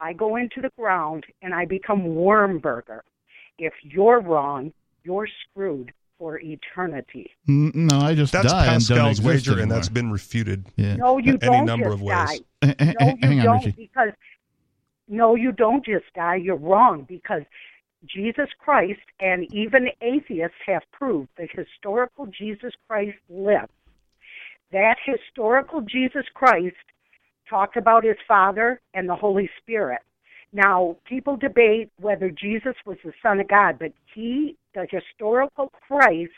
I 0.00 0.12
go 0.12 0.36
into 0.36 0.60
the 0.60 0.70
ground 0.78 1.24
and 1.42 1.54
I 1.54 1.64
become 1.64 2.02
Wormburger. 2.02 3.00
If 3.58 3.72
you're 3.82 4.20
wrong, 4.20 4.72
you're 5.04 5.28
screwed 5.50 5.92
for 6.18 6.38
eternity. 6.40 7.30
No, 7.46 7.98
I 7.98 8.14
just 8.14 8.32
That's 8.32 8.52
die 8.52 8.66
and 8.66 8.82
Pascal's 8.82 9.18
exist 9.20 9.48
wager, 9.48 9.60
and 9.60 9.70
that's 9.70 9.88
been 9.88 10.10
refuted. 10.10 10.66
yeah. 10.76 10.96
No, 10.96 11.18
you 11.18 11.38
Any 11.42 11.58
don't 11.58 11.66
number 11.66 11.86
just 11.86 11.94
of 11.94 12.02
ways. 12.02 12.16
die. 12.16 12.38
H- 12.62 12.74
h- 12.80 12.96
No, 13.00 13.06
you 13.28 13.38
on, 13.40 13.44
don't 13.44 13.64
Richie. 13.66 13.70
because 13.76 14.10
no, 15.08 15.34
you 15.36 15.52
don't 15.52 15.84
just 15.84 16.04
die. 16.14 16.36
You're 16.36 16.56
wrong 16.56 17.04
because 17.08 17.42
Jesus 18.06 18.48
Christ 18.58 19.00
and 19.20 19.52
even 19.54 19.88
atheists 20.02 20.56
have 20.66 20.82
proved 20.92 21.28
the 21.36 21.48
historical 21.52 22.26
Jesus 22.26 22.72
Christ 22.88 23.16
lived. 23.28 23.70
That 24.72 24.96
historical 25.04 25.80
Jesus 25.80 26.26
Christ 26.34 26.76
talked 27.48 27.76
about 27.76 28.04
his 28.04 28.16
Father 28.26 28.80
and 28.94 29.08
the 29.08 29.16
Holy 29.16 29.48
Spirit. 29.60 30.00
Now, 30.52 30.96
people 31.04 31.36
debate 31.36 31.90
whether 32.00 32.30
Jesus 32.30 32.74
was 32.86 32.96
the 33.04 33.12
Son 33.22 33.38
of 33.40 33.48
God, 33.48 33.78
but 33.78 33.92
he, 34.14 34.56
the 34.74 34.86
historical 34.90 35.70
Christ 35.86 36.32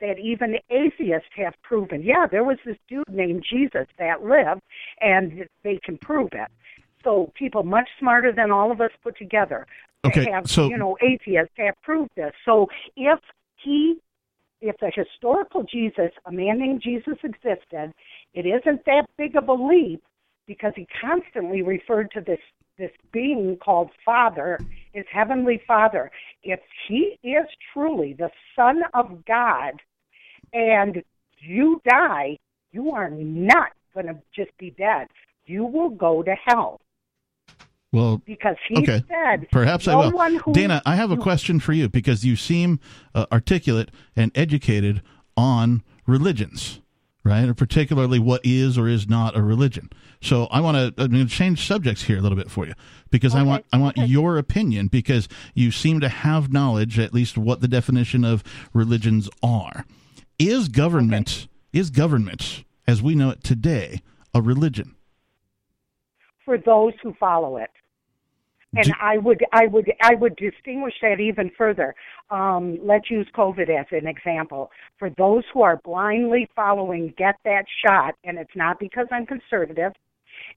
that 0.00 0.18
even 0.18 0.56
atheists 0.70 1.28
have 1.36 1.52
proven, 1.62 2.02
yeah, 2.02 2.26
there 2.30 2.44
was 2.44 2.56
this 2.64 2.78
dude 2.88 3.04
named 3.10 3.44
Jesus 3.48 3.86
that 3.98 4.24
lived, 4.24 4.62
and 5.00 5.46
they 5.62 5.78
can 5.84 5.98
prove 5.98 6.30
it. 6.32 6.48
So 7.04 7.30
people 7.34 7.62
much 7.64 7.88
smarter 7.98 8.32
than 8.32 8.50
all 8.50 8.72
of 8.72 8.80
us 8.80 8.90
put 9.02 9.16
together 9.18 9.66
Okay, 10.04 10.30
have, 10.30 10.48
so- 10.48 10.68
you 10.68 10.78
know, 10.78 10.96
atheists 11.02 11.52
have 11.58 11.74
proved 11.82 12.10
this. 12.16 12.32
So 12.44 12.68
if 12.96 13.18
he, 13.56 13.96
if 14.60 14.76
the 14.78 14.90
historical 14.94 15.62
Jesus, 15.62 16.10
a 16.24 16.32
man 16.32 16.58
named 16.58 16.80
Jesus 16.82 17.18
existed, 17.22 17.92
it 18.34 18.46
isn't 18.46 18.84
that 18.86 19.06
big 19.18 19.36
of 19.36 19.48
a 19.48 19.52
leap 19.52 20.02
because 20.46 20.72
he 20.76 20.86
constantly 21.00 21.62
referred 21.62 22.10
to 22.12 22.20
this 22.20 22.40
this 22.78 22.90
being 23.12 23.58
called 23.62 23.90
Father, 24.04 24.58
his 24.94 25.04
heavenly 25.12 25.60
Father. 25.66 26.10
If 26.42 26.60
he 26.88 27.18
is 27.22 27.46
truly 27.74 28.14
the 28.14 28.30
Son 28.56 28.80
of 28.94 29.24
God, 29.26 29.74
and 30.54 31.02
you 31.40 31.80
die, 31.88 32.38
you 32.72 32.92
are 32.92 33.10
not 33.10 33.72
going 33.92 34.06
to 34.06 34.16
just 34.34 34.56
be 34.58 34.70
dead. 34.70 35.08
You 35.46 35.64
will 35.66 35.90
go 35.90 36.22
to 36.22 36.34
hell 36.46 36.80
Well, 37.92 38.22
because 38.24 38.56
he 38.68 38.78
Okay. 38.78 39.02
said, 39.08 39.48
Perhaps 39.50 39.86
no 39.88 40.00
I 40.00 40.10
will. 40.10 40.52
Dana, 40.54 40.80
I 40.86 40.94
have 40.94 41.10
a 41.10 41.16
question 41.16 41.60
for 41.60 41.72
you 41.72 41.88
because 41.88 42.24
you 42.24 42.36
seem 42.36 42.78
uh, 43.14 43.26
articulate 43.32 43.90
and 44.16 44.30
educated 44.34 45.02
on 45.36 45.82
religions, 46.06 46.79
right? 47.24 47.48
Or 47.48 47.54
particularly 47.54 48.18
what 48.18 48.40
is 48.44 48.78
or 48.78 48.88
is 48.88 49.08
not 49.08 49.36
a 49.36 49.42
religion. 49.42 49.90
So 50.20 50.46
I 50.50 50.60
want 50.60 50.76
to 50.76 51.02
I'm 51.02 51.10
going 51.10 51.26
to 51.26 51.32
change 51.32 51.66
subjects 51.66 52.02
here 52.02 52.18
a 52.18 52.20
little 52.20 52.36
bit 52.36 52.50
for 52.50 52.66
you 52.66 52.74
because 53.10 53.34
I 53.34 53.42
want 53.42 53.64
I 53.72 53.78
want 53.78 53.96
your 53.96 54.38
opinion 54.38 54.88
because 54.88 55.28
you 55.54 55.70
seem 55.70 56.00
to 56.00 56.08
have 56.08 56.52
knowledge 56.52 56.98
at 56.98 57.14
least 57.14 57.38
what 57.38 57.60
the 57.60 57.68
definition 57.68 58.24
of 58.24 58.42
religions 58.72 59.28
are. 59.42 59.84
Is 60.38 60.68
government 60.68 61.48
is 61.72 61.90
government 61.90 62.64
as 62.86 63.02
we 63.02 63.14
know 63.14 63.30
it 63.30 63.44
today 63.44 64.02
a 64.34 64.40
religion? 64.40 64.96
for 66.50 66.58
those 66.58 66.92
who 67.00 67.14
follow 67.14 67.58
it. 67.58 67.70
And 68.76 68.86
Do- 68.86 68.92
I 69.00 69.18
would, 69.18 69.44
I 69.52 69.66
would, 69.66 69.90
I 70.00 70.14
would 70.14 70.36
distinguish 70.36 70.94
that 71.02 71.20
even 71.20 71.50
further. 71.56 71.94
Um, 72.30 72.78
let's 72.82 73.10
use 73.10 73.26
COVID 73.34 73.68
as 73.68 73.86
an 73.90 74.06
example. 74.06 74.70
For 74.98 75.10
those 75.10 75.42
who 75.52 75.62
are 75.62 75.80
blindly 75.84 76.48
following, 76.54 77.12
get 77.18 77.36
that 77.44 77.64
shot, 77.84 78.14
and 78.24 78.38
it's 78.38 78.54
not 78.54 78.78
because 78.78 79.06
I'm 79.10 79.26
conservative, 79.26 79.92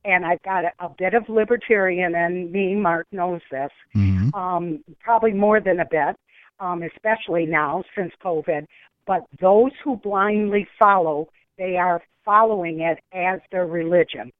and 0.06 0.26
I've 0.26 0.42
got 0.44 0.66
a, 0.66 0.72
a 0.80 0.90
bit 0.90 1.14
of 1.16 1.28
libertarian 1.28 2.14
in 2.16 2.52
me. 2.52 2.76
Mark 2.76 3.08
knows 3.12 3.42
this. 3.50 3.72
Mhm. 3.96 4.34
Um, 4.36 4.84
probably 5.00 5.34
more 5.34 5.60
than 5.60 5.80
a 5.80 5.86
bit, 5.86 6.16
um, 6.60 6.84
especially 6.84 7.46
now 7.48 7.84
since 7.96 8.14
COVID. 8.24 8.68
But 9.06 9.26
those 9.42 9.72
who 9.84 9.98
blindly 9.98 10.68
follow, 10.80 11.30
they 11.58 11.78
are 11.78 12.02
following 12.24 12.82
it 12.82 13.00
as 13.12 13.42
their 13.52 13.66
religion 13.66 14.32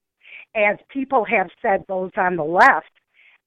as 0.56 0.78
people 0.90 1.26
have 1.26 1.50
said, 1.62 1.84
those 1.88 2.12
on 2.18 2.36
the 2.36 2.44
left, 2.44 2.92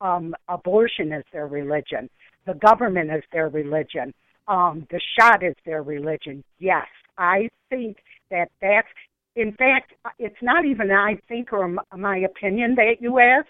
um, 0.01 0.35
abortion 0.48 1.12
is 1.12 1.24
their 1.32 1.47
religion, 1.47 2.09
the 2.47 2.55
government 2.55 3.10
is 3.10 3.23
their 3.32 3.48
religion, 3.48 4.12
um, 4.48 4.86
the 4.90 5.01
shot 5.18 5.43
is 5.43 5.55
their 5.64 5.82
religion. 5.82 6.44
Yes, 6.59 6.86
I 7.18 7.48
think 7.70 7.98
that 8.31 8.51
that's, 8.60 8.89
in 9.35 9.52
fact, 9.52 9.93
it's 10.18 10.43
not 10.43 10.64
even 10.64 10.90
I 10.90 11.18
think 11.28 11.52
or 11.52 11.77
my 11.97 12.18
opinion 12.18 12.74
that 12.77 12.97
you 13.01 13.18
asked. 13.18 13.48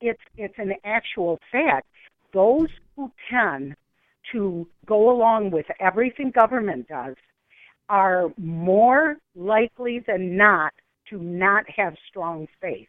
It's 0.00 0.20
it's 0.36 0.54
an 0.58 0.74
actual 0.84 1.40
fact. 1.50 1.86
Those 2.32 2.68
who 2.94 3.10
tend 3.30 3.74
to 4.32 4.66
go 4.86 5.10
along 5.10 5.50
with 5.50 5.66
everything 5.80 6.30
government 6.30 6.88
does 6.88 7.16
are 7.88 8.28
more 8.36 9.16
likely 9.34 10.00
than 10.06 10.36
not 10.36 10.72
to 11.10 11.18
not 11.18 11.64
have 11.70 11.94
strong 12.08 12.46
faith. 12.60 12.88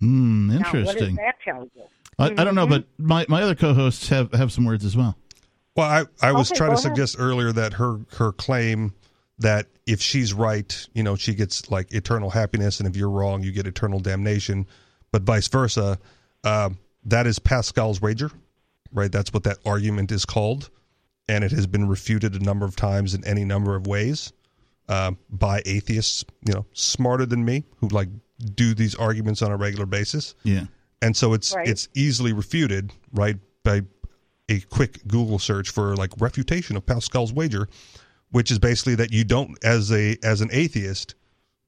Hmm, 0.00 0.48
Now, 0.48 0.56
what 0.56 0.72
does 0.72 0.78
interesting. 0.88 1.16
that 1.16 1.36
tell 1.44 1.68
you? 1.74 1.82
I, 2.18 2.26
I 2.26 2.44
don't 2.44 2.54
know, 2.54 2.66
but 2.66 2.84
my, 2.98 3.26
my 3.28 3.42
other 3.42 3.54
co-hosts 3.54 4.08
have, 4.08 4.32
have 4.32 4.52
some 4.52 4.64
words 4.64 4.84
as 4.84 4.96
well. 4.96 5.16
Well, 5.76 5.88
I, 6.22 6.26
I 6.28 6.32
was 6.32 6.50
Okay, 6.50 6.58
trying 6.58 6.70
to 6.70 6.74
ahead. 6.74 6.82
suggest 6.82 7.16
earlier 7.18 7.50
that 7.52 7.72
her 7.74 7.98
her 8.18 8.30
claim 8.32 8.94
that 9.40 9.66
if 9.86 10.00
she's 10.00 10.32
right, 10.32 10.86
you 10.94 11.02
know, 11.02 11.16
she 11.16 11.34
gets 11.34 11.68
like 11.70 11.92
eternal 11.92 12.30
happiness, 12.30 12.78
and 12.78 12.88
if 12.88 12.96
you're 12.96 13.10
wrong, 13.10 13.42
you 13.42 13.50
get 13.50 13.66
eternal 13.66 13.98
damnation, 13.98 14.66
but 15.10 15.22
vice 15.22 15.48
versa. 15.48 15.98
Um, 16.44 16.78
that 17.06 17.26
is 17.26 17.40
Pascal's 17.40 18.00
wager, 18.00 18.30
right? 18.92 19.10
That's 19.10 19.32
what 19.32 19.42
that 19.42 19.58
argument 19.66 20.12
is 20.12 20.24
called, 20.24 20.70
and 21.28 21.42
it 21.42 21.50
has 21.50 21.66
been 21.66 21.88
refuted 21.88 22.34
a 22.34 22.38
number 22.44 22.64
of 22.64 22.76
times 22.76 23.12
in 23.14 23.24
any 23.26 23.44
number 23.44 23.74
of 23.74 23.88
ways 23.88 24.32
uh, 24.88 25.10
by 25.28 25.60
atheists, 25.66 26.24
you 26.46 26.54
know, 26.54 26.64
smarter 26.72 27.26
than 27.26 27.44
me, 27.44 27.64
who 27.78 27.88
like 27.88 28.08
do 28.54 28.74
these 28.74 28.94
arguments 28.94 29.42
on 29.42 29.50
a 29.50 29.56
regular 29.56 29.86
basis 29.86 30.34
Yeah. 30.44 30.66
And 31.04 31.16
so 31.16 31.34
it's 31.34 31.54
Right. 31.54 31.68
it's 31.68 31.88
easily 31.94 32.32
refuted 32.32 32.92
right 33.12 33.36
by 33.62 33.82
a 34.48 34.60
quick 34.60 35.06
google 35.06 35.38
search 35.38 35.70
for 35.70 35.94
like 35.96 36.10
refutation 36.18 36.76
of 36.76 36.84
pascal's 36.86 37.32
wager 37.32 37.68
which 38.30 38.50
is 38.50 38.58
basically 38.58 38.94
that 38.96 39.12
you 39.12 39.24
don't 39.24 39.56
as 39.64 39.92
a 39.92 40.16
as 40.22 40.40
an 40.40 40.48
atheist 40.52 41.14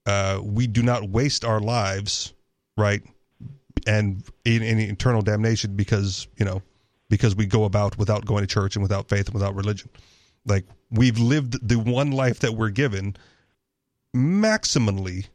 uh 0.06 0.40
we 0.42 0.66
do 0.66 0.82
not 0.82 1.08
waste 1.10 1.44
our 1.44 1.60
lives 1.60 2.32
right 2.76 3.02
and 3.86 4.22
in, 4.44 4.62
in 4.62 4.78
eternal 4.80 5.22
damnation 5.22 5.76
because 5.76 6.26
you 6.36 6.44
know 6.44 6.62
because 7.08 7.36
we 7.36 7.46
go 7.46 7.64
about 7.64 7.96
without 7.98 8.24
going 8.26 8.42
to 8.42 8.46
church 8.46 8.74
and 8.76 8.82
without 8.82 9.08
faith 9.08 9.26
and 9.26 9.34
without 9.34 9.54
religion 9.54 9.88
like 10.46 10.64
we've 10.90 11.18
lived 11.18 11.68
the 11.68 11.76
one 11.78 12.10
life 12.10 12.40
that 12.40 12.52
we're 12.52 12.70
given 12.70 13.16
maximally 14.14 15.26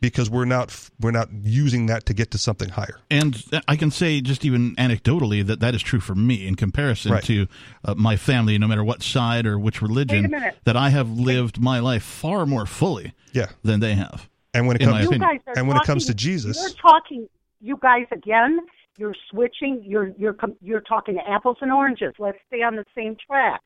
because 0.00 0.30
we're 0.30 0.44
not 0.44 0.88
we're 1.00 1.10
not 1.10 1.28
using 1.42 1.86
that 1.86 2.06
to 2.06 2.14
get 2.14 2.30
to 2.32 2.38
something 2.38 2.68
higher 2.70 3.00
And 3.10 3.42
I 3.66 3.76
can 3.76 3.90
say, 3.90 4.20
just 4.20 4.44
even 4.44 4.74
anecdotally, 4.76 5.44
that 5.46 5.60
that 5.60 5.74
is 5.74 5.82
true 5.82 6.00
for 6.00 6.14
me 6.14 6.46
in 6.46 6.54
comparison 6.54 7.12
Right. 7.12 7.24
to 7.24 7.46
uh, 7.84 7.94
my 7.96 8.16
family, 8.16 8.56
no 8.58 8.66
matter 8.68 8.84
what 8.84 9.02
side 9.02 9.46
or 9.46 9.58
which 9.58 9.82
religion, 9.82 10.34
that 10.64 10.76
I 10.76 10.90
have 10.90 11.10
lived 11.10 11.58
my 11.60 11.78
life 11.80 12.02
far 12.02 12.46
more 12.46 12.66
fully 12.66 13.12
Yeah, 13.32 13.46
than 13.62 13.80
they 13.80 13.94
have. 13.94 14.28
and 14.54 14.66
when 14.66 14.76
it 14.76 14.80
comes 14.80 15.02
You 15.02 15.08
opinion. 15.08 15.20
guys 15.20 15.40
are 15.46 15.58
and 15.58 15.68
when 15.68 15.76
it 15.76 15.84
comes 15.84 16.06
to 16.06 16.14
Jesus, 16.14 16.56
you're 16.60 16.70
talking. 16.80 17.28
You 17.60 17.76
guys 17.82 18.06
again. 18.12 18.60
You're 18.98 19.14
switching. 19.30 19.82
You're 19.84 20.08
you're 20.16 20.36
you're 20.60 20.80
talking 20.80 21.18
apples 21.18 21.56
and 21.60 21.72
oranges. 21.72 22.14
Let's 22.18 22.38
stay 22.48 22.62
on 22.62 22.74
the 22.76 22.84
same 22.96 23.16
track. 23.26 23.60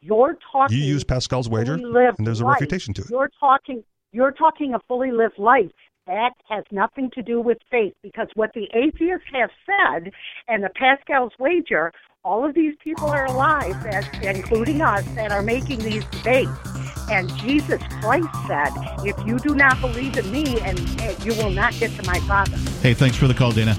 You're 0.00 0.36
talking. 0.52 0.76
you 0.76 0.84
use 0.84 1.02
Pascal's 1.04 1.48
wager, 1.48 1.74
and 1.74 2.26
there's 2.26 2.40
a 2.40 2.44
life. 2.44 2.54
refutation 2.60 2.94
to 2.94 3.02
it. 3.02 3.10
You're 3.10 3.30
talking. 3.40 3.82
You're 4.16 4.32
talking 4.32 4.72
a 4.72 4.78
fully 4.88 5.12
lived 5.12 5.38
life. 5.38 5.70
That 6.06 6.30
has 6.48 6.64
nothing 6.70 7.10
to 7.16 7.22
do 7.22 7.42
with 7.42 7.58
faith 7.70 7.92
because 8.02 8.28
what 8.34 8.50
the 8.54 8.66
atheists 8.72 9.26
have 9.34 9.50
said 9.66 10.10
and 10.48 10.64
the 10.64 10.70
Pascal's 10.74 11.34
wager, 11.38 11.92
all 12.24 12.42
of 12.42 12.54
these 12.54 12.74
people 12.82 13.08
are 13.08 13.26
alive, 13.26 13.74
that, 13.82 14.08
including 14.24 14.80
us, 14.80 15.04
that 15.16 15.32
are 15.32 15.42
making 15.42 15.80
these 15.80 16.02
debates. 16.06 16.50
And 17.10 17.28
Jesus 17.36 17.82
Christ 18.00 18.28
said, 18.46 18.70
if 19.04 19.14
you 19.26 19.38
do 19.38 19.54
not 19.54 19.78
believe 19.82 20.16
in 20.16 20.32
me, 20.32 20.60
and 20.60 20.78
you 21.22 21.34
will 21.34 21.50
not 21.50 21.74
get 21.74 21.90
to 22.00 22.02
my 22.06 22.18
Father. 22.20 22.56
Hey, 22.80 22.94
thanks 22.94 23.18
for 23.18 23.28
the 23.28 23.34
call, 23.34 23.52
Dana. 23.52 23.74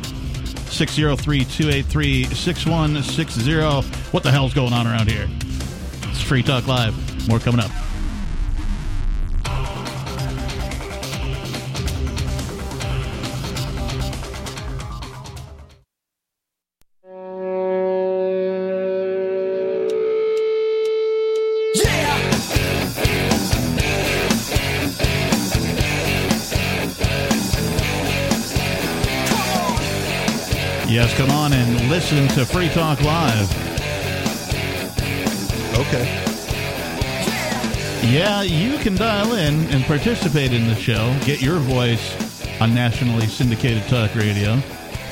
603 0.67 1.45
283 1.45 2.25
6160. 2.25 4.11
What 4.11 4.21
the 4.21 4.29
hell's 4.29 4.53
going 4.53 4.73
on 4.73 4.85
around 4.85 5.09
here? 5.09 5.27
It's 6.11 6.21
Free 6.21 6.43
Talk 6.43 6.67
Live. 6.67 7.27
More 7.27 7.39
coming 7.39 7.59
up. 7.59 7.71
Yes, 30.89 31.13
come 31.17 31.29
on 31.31 31.51
and 31.51 31.89
listen 31.89 32.27
to 32.29 32.45
Free 32.45 32.69
Talk 32.69 33.01
Live. 33.01 33.51
Okay, 35.77 36.23
Yeah, 38.09 38.41
you 38.41 38.77
can 38.79 38.95
dial 38.95 39.33
in 39.33 39.65
and 39.65 39.83
participate 39.83 40.53
in 40.53 40.67
the 40.67 40.75
show. 40.75 41.13
Get 41.25 41.41
your 41.41 41.59
voice 41.59 42.15
on 42.61 42.73
nationally 42.73 43.27
syndicated 43.27 43.83
talk 43.89 44.15
radio 44.15 44.59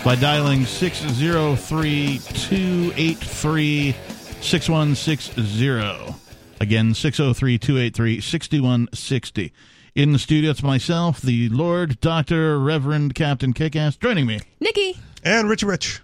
by 0.03 0.15
dialing 0.15 0.65
603 0.65 2.19
283 2.19 3.95
6160. 4.41 6.15
Again, 6.61 6.93
603 6.93 7.57
283 7.57 8.21
6160. 8.21 9.53
In 9.93 10.11
the 10.13 10.19
studio, 10.19 10.51
it's 10.51 10.63
myself, 10.63 11.21
the 11.21 11.49
Lord, 11.49 11.99
Dr. 12.01 12.59
Reverend 12.59 13.13
Captain 13.13 13.53
Kickass, 13.53 13.99
joining 13.99 14.25
me. 14.25 14.39
Nikki. 14.59 14.97
And 15.25 15.49
Richie 15.49 15.65
Rich. 15.65 16.01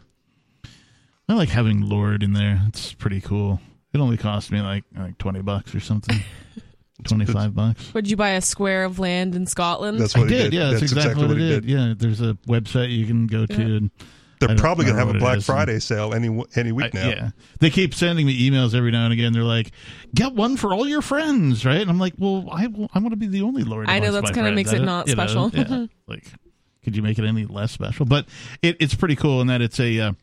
I 1.30 1.34
like 1.34 1.49
having 1.49 1.81
Lord 1.88 2.23
in 2.23 2.34
there. 2.34 2.61
It's 2.68 2.93
pretty 2.93 3.22
cool. 3.22 3.61
It 3.93 3.99
only 3.99 4.18
cost 4.18 4.52
me 4.52 4.60
like 4.61 4.84
like 4.98 5.18
20 5.18 5.41
bucks 5.41 5.73
or 5.73 5.80
something. 5.80 6.19
25 7.03 7.56
bucks. 7.56 7.93
Would 7.93 8.10
you 8.10 8.15
buy 8.15 8.30
a 8.31 8.41
square 8.41 8.84
of 8.84 8.99
land 8.99 9.34
in 9.35 9.48
Scotland? 9.48 9.99
That's 9.99 10.15
I 10.15 10.19
what 10.19 10.30
he 10.30 10.35
did. 10.35 10.43
did. 10.52 10.53
Yeah, 10.53 10.69
that's, 10.72 10.84
exactly, 10.84 11.26
what, 11.27 11.38
it 11.38 11.39
did. 11.39 11.65
Yeah, 11.65 11.93
there's 11.98 12.22
a 12.22 12.38
website 12.48 12.95
you 12.95 13.07
can 13.07 13.26
go 13.26 13.48
to. 13.48 13.53
And 13.61 13.91
They're 14.39 14.56
probably 14.56 14.85
going 14.85 14.98
to 14.98 15.06
have 15.06 15.15
a 15.15 15.18
Black 15.18 15.38
is. 15.39 15.45
Friday 15.48 15.80
sale 15.80 16.14
any 16.14 16.27
any 16.56 16.72
week 16.72 16.93
I- 16.93 16.99
now. 16.99 17.10
yeah, 17.10 17.30
they 17.60 17.69
keep 17.72 17.95
sending 17.95 18.27
me 18.27 18.48
emails 18.49 18.76
every 18.76 18.91
now 18.91 19.06
and 19.06 19.14
again. 19.14 19.34
They're 19.34 19.43
like, 19.43 19.72
"Get 20.14 20.34
one 20.34 20.57
for 20.57 20.73
all 20.73 20.88
your 20.88 21.02
friends," 21.02 21.65
right? 21.65 21.81
And 21.81 21.89
I'm 21.89 21.98
like, 21.99 22.14
"Well, 22.19 22.48
I 22.52 22.65
I 22.93 22.99
want 22.99 23.11
to 23.11 23.15
be 23.18 23.27
the 23.27 23.41
only 23.41 23.64
Lord." 23.64 23.89
I 23.89 23.98
know, 23.98 24.10
amongst 24.10 24.26
that's 24.27 24.35
kinda 24.35 24.52
makes 24.52 24.72
it 24.72 24.77
don't- 24.77 24.85
not 24.85 25.07
you 25.07 25.15
know, 25.15 25.23
special. 25.26 25.49
yeah. 25.53 25.85
like, 26.07 26.26
could 26.83 26.95
you 26.95 27.01
make 27.01 27.19
it 27.19 27.25
any 27.25 27.45
less 27.45 27.71
special? 27.71 28.05
But 28.05 28.27
it, 28.61 28.77
it's 28.79 28.95
pretty 28.95 29.15
cool 29.15 29.41
in 29.41 29.47
that 29.47 29.61
it's 29.61 29.79
a 29.79 29.99
uh, 29.99 30.13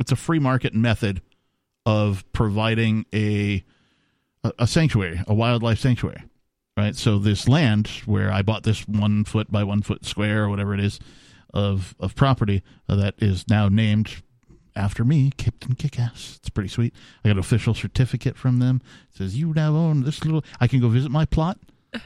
it's 0.00 0.12
a 0.12 0.16
free 0.16 0.38
market 0.38 0.74
method 0.74 1.22
of 1.86 2.24
providing 2.32 3.06
a 3.14 3.64
a, 4.58 4.66
sanctuary, 4.66 5.22
a 5.26 5.34
wildlife 5.34 5.78
sanctuary, 5.78 6.22
right? 6.76 6.96
So 6.96 7.18
this 7.18 7.48
land 7.48 7.88
where 8.06 8.32
I 8.32 8.42
bought 8.42 8.64
this 8.64 8.86
one 8.88 9.24
foot 9.24 9.52
by 9.52 9.64
one 9.64 9.82
foot 9.82 10.04
square 10.04 10.44
or 10.44 10.48
whatever 10.48 10.74
it 10.74 10.80
is 10.80 10.98
of 11.54 11.94
of 12.00 12.14
property 12.14 12.62
uh, 12.88 12.96
that 12.96 13.14
is 13.18 13.44
now 13.48 13.68
named 13.68 14.22
after 14.74 15.04
me, 15.04 15.30
Captain 15.36 15.74
Kickass. 15.74 16.36
It's 16.38 16.48
pretty 16.48 16.70
sweet. 16.70 16.94
I 17.24 17.28
got 17.28 17.32
an 17.32 17.38
official 17.38 17.74
certificate 17.74 18.36
from 18.36 18.58
them. 18.58 18.80
It 19.10 19.18
says 19.18 19.36
you 19.36 19.52
now 19.52 19.76
own 19.76 20.02
this 20.02 20.24
little. 20.24 20.44
I 20.60 20.66
can 20.66 20.80
go 20.80 20.88
visit 20.88 21.10
my 21.10 21.24
plot, 21.24 21.58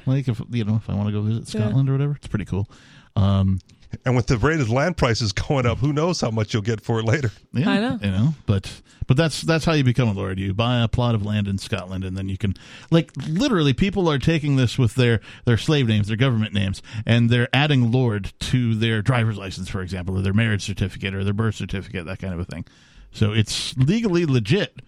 like 0.04 0.28
if 0.28 0.40
you 0.50 0.64
know 0.64 0.76
if 0.76 0.90
I 0.90 0.94
want 0.94 1.08
to 1.08 1.12
go 1.12 1.22
visit 1.22 1.48
Scotland 1.48 1.88
or 1.88 1.92
whatever. 1.92 2.16
It's 2.16 2.28
pretty 2.28 2.44
cool. 2.44 2.68
Um, 3.14 3.60
And 4.04 4.14
with 4.14 4.26
the 4.26 4.38
rate 4.38 4.60
of 4.60 4.70
land 4.70 4.96
prices 4.96 5.32
going 5.48 5.66
up, 5.66 5.78
who 5.78 5.92
knows 5.92 6.20
how 6.20 6.30
much 6.30 6.52
you'll 6.52 6.62
get 6.62 6.80
for 6.80 7.00
it 7.00 7.04
later? 7.04 7.30
Yeah, 7.52 7.70
I 7.70 7.80
know. 7.80 7.98
You 8.02 8.10
know, 8.10 8.34
but 8.46 8.80
but 9.06 9.16
that's 9.16 9.42
that's 9.42 9.64
how 9.64 9.72
you 9.72 9.84
become 9.84 10.08
a 10.08 10.12
lord. 10.12 10.38
You 10.38 10.52
buy 10.54 10.82
a 10.82 10.88
plot 10.88 11.14
of 11.14 11.24
land 11.24 11.48
in 11.48 11.58
Scotland, 11.58 12.04
and 12.04 12.16
then 12.16 12.28
you 12.28 12.36
can 12.36 12.54
like 12.90 13.12
literally 13.28 13.72
people 13.72 14.10
are 14.10 14.18
taking 14.18 14.56
this 14.56 14.78
with 14.78 14.94
their 14.94 15.20
their 15.44 15.56
slave 15.56 15.86
names, 15.86 16.08
their 16.08 16.16
government 16.16 16.52
names, 16.52 16.82
and 17.04 17.30
they're 17.30 17.48
adding 17.52 17.92
lord 17.92 18.32
to 18.40 18.74
their 18.74 19.02
driver's 19.02 19.38
license, 19.38 19.68
for 19.68 19.80
example, 19.82 20.18
or 20.18 20.22
their 20.22 20.34
marriage 20.34 20.64
certificate 20.64 21.14
or 21.14 21.24
their 21.24 21.34
birth 21.34 21.54
certificate, 21.54 22.06
that 22.06 22.18
kind 22.18 22.34
of 22.34 22.40
a 22.40 22.44
thing. 22.44 22.64
So 23.12 23.32
it's 23.32 23.76
legally 23.76 24.26
legit. 24.26 24.80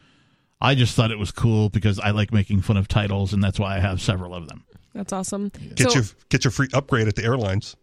I 0.61 0.75
just 0.75 0.97
thought 0.97 1.13
it 1.13 1.19
was 1.19 1.31
cool 1.31 1.69
because 1.69 2.01
I 2.01 2.11
like 2.11 2.33
making 2.33 2.63
fun 2.63 2.77
of 2.77 2.89
titles, 2.89 3.33
and 3.33 3.43
that's 3.43 3.61
why 3.61 3.77
I 3.77 3.79
have 3.79 4.01
several 4.01 4.35
of 4.35 4.49
them. 4.49 4.65
That's 4.95 5.13
awesome. 5.13 5.53
Get 5.77 5.91
so, 5.91 5.99
your 5.99 6.05
get 6.29 6.45
your 6.45 6.51
free 6.51 6.69
upgrade 6.75 7.07
at 7.07 7.15
the 7.15 7.25
airlines. 7.25 7.77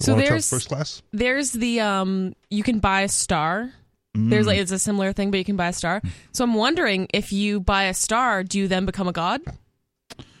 So 0.00 0.14
there's- 0.14 0.48
first 0.50 0.68
class. 0.68 1.02
there's 1.12 1.52
the 1.52 1.80
um 1.80 2.34
you 2.50 2.62
can 2.62 2.78
buy 2.80 3.02
a 3.02 3.08
star. 3.08 3.72
There's 4.18 4.46
like 4.46 4.58
it's 4.58 4.72
a 4.72 4.78
similar 4.78 5.12
thing, 5.12 5.30
but 5.30 5.36
you 5.36 5.44
can 5.44 5.56
buy 5.56 5.68
a 5.68 5.72
star. 5.74 6.00
So 6.32 6.42
I'm 6.42 6.54
wondering 6.54 7.06
if 7.12 7.34
you 7.34 7.60
buy 7.60 7.84
a 7.84 7.92
star, 7.94 8.42
do 8.44 8.58
you 8.58 8.66
then 8.66 8.86
become 8.86 9.08
a 9.08 9.12
god 9.12 9.42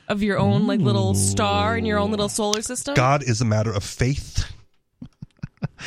of 0.08 0.22
your 0.22 0.38
own 0.38 0.66
like 0.66 0.80
little 0.80 1.12
star 1.14 1.76
in 1.76 1.84
your 1.84 1.98
own 1.98 2.10
little 2.10 2.30
solar 2.30 2.62
system? 2.62 2.94
God 2.94 3.22
is 3.22 3.42
a 3.42 3.44
matter 3.44 3.70
of 3.70 3.84
faith. 3.84 4.50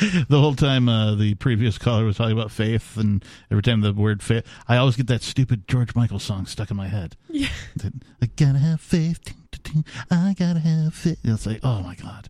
the 0.28 0.38
whole 0.40 0.54
time 0.54 0.88
uh, 0.88 1.16
the 1.16 1.34
previous 1.34 1.78
caller 1.78 2.04
was 2.04 2.16
talking 2.16 2.38
about 2.38 2.50
faith, 2.52 2.96
and 2.96 3.24
every 3.50 3.62
time 3.62 3.80
the 3.80 3.92
word 3.92 4.22
faith, 4.22 4.46
I 4.68 4.76
always 4.76 4.94
get 4.96 5.08
that 5.08 5.22
stupid 5.22 5.66
George 5.66 5.94
Michael 5.96 6.20
song 6.20 6.46
stuck 6.46 6.70
in 6.70 6.76
my 6.76 6.86
head. 6.88 7.16
Yeah. 7.28 7.48
I 8.22 8.26
gotta 8.36 8.58
have 8.60 8.80
faith. 8.80 9.20
I 10.10 10.34
gotta 10.38 10.60
have 10.60 10.94
faith. 10.94 11.18
It's 11.24 11.44
like, 11.46 11.60
oh 11.64 11.82
my 11.82 11.96
god, 11.96 12.28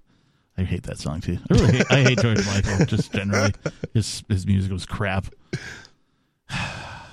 I 0.60 0.64
hate 0.64 0.82
that 0.84 0.98
song 0.98 1.20
too. 1.22 1.38
I 1.50 1.54
really, 1.54 1.72
hate, 1.78 1.86
I 1.90 2.02
hate 2.02 2.18
George 2.22 2.44
Michael 2.46 2.84
just 2.86 3.12
generally. 3.12 3.52
His 3.94 4.22
his 4.28 4.46
music 4.46 4.70
was 4.70 4.84
crap. 4.86 5.26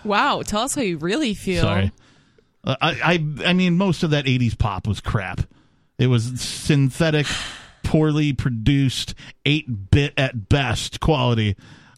Wow, 0.04 0.42
tell 0.42 0.62
us 0.62 0.76
how 0.76 0.82
you 0.82 0.98
really 0.98 1.34
feel. 1.34 1.62
Sorry. 1.64 1.92
Uh, 2.64 2.76
I, 2.82 2.92
I 3.14 3.50
I 3.50 3.54
mean, 3.54 3.78
most 3.78 4.04
of 4.04 4.12
that 4.12 4.26
'80s 4.26 4.58
pop 4.58 4.88
was 4.88 5.00
crap. 5.00 5.42
It 5.98 6.08
was 6.08 6.40
synthetic, 6.40 7.26
poorly 7.84 8.34
produced, 8.34 9.16
eight 9.46 9.90
bit 9.92 10.14
at 10.18 10.50
best 10.50 11.00
quality 11.00 11.56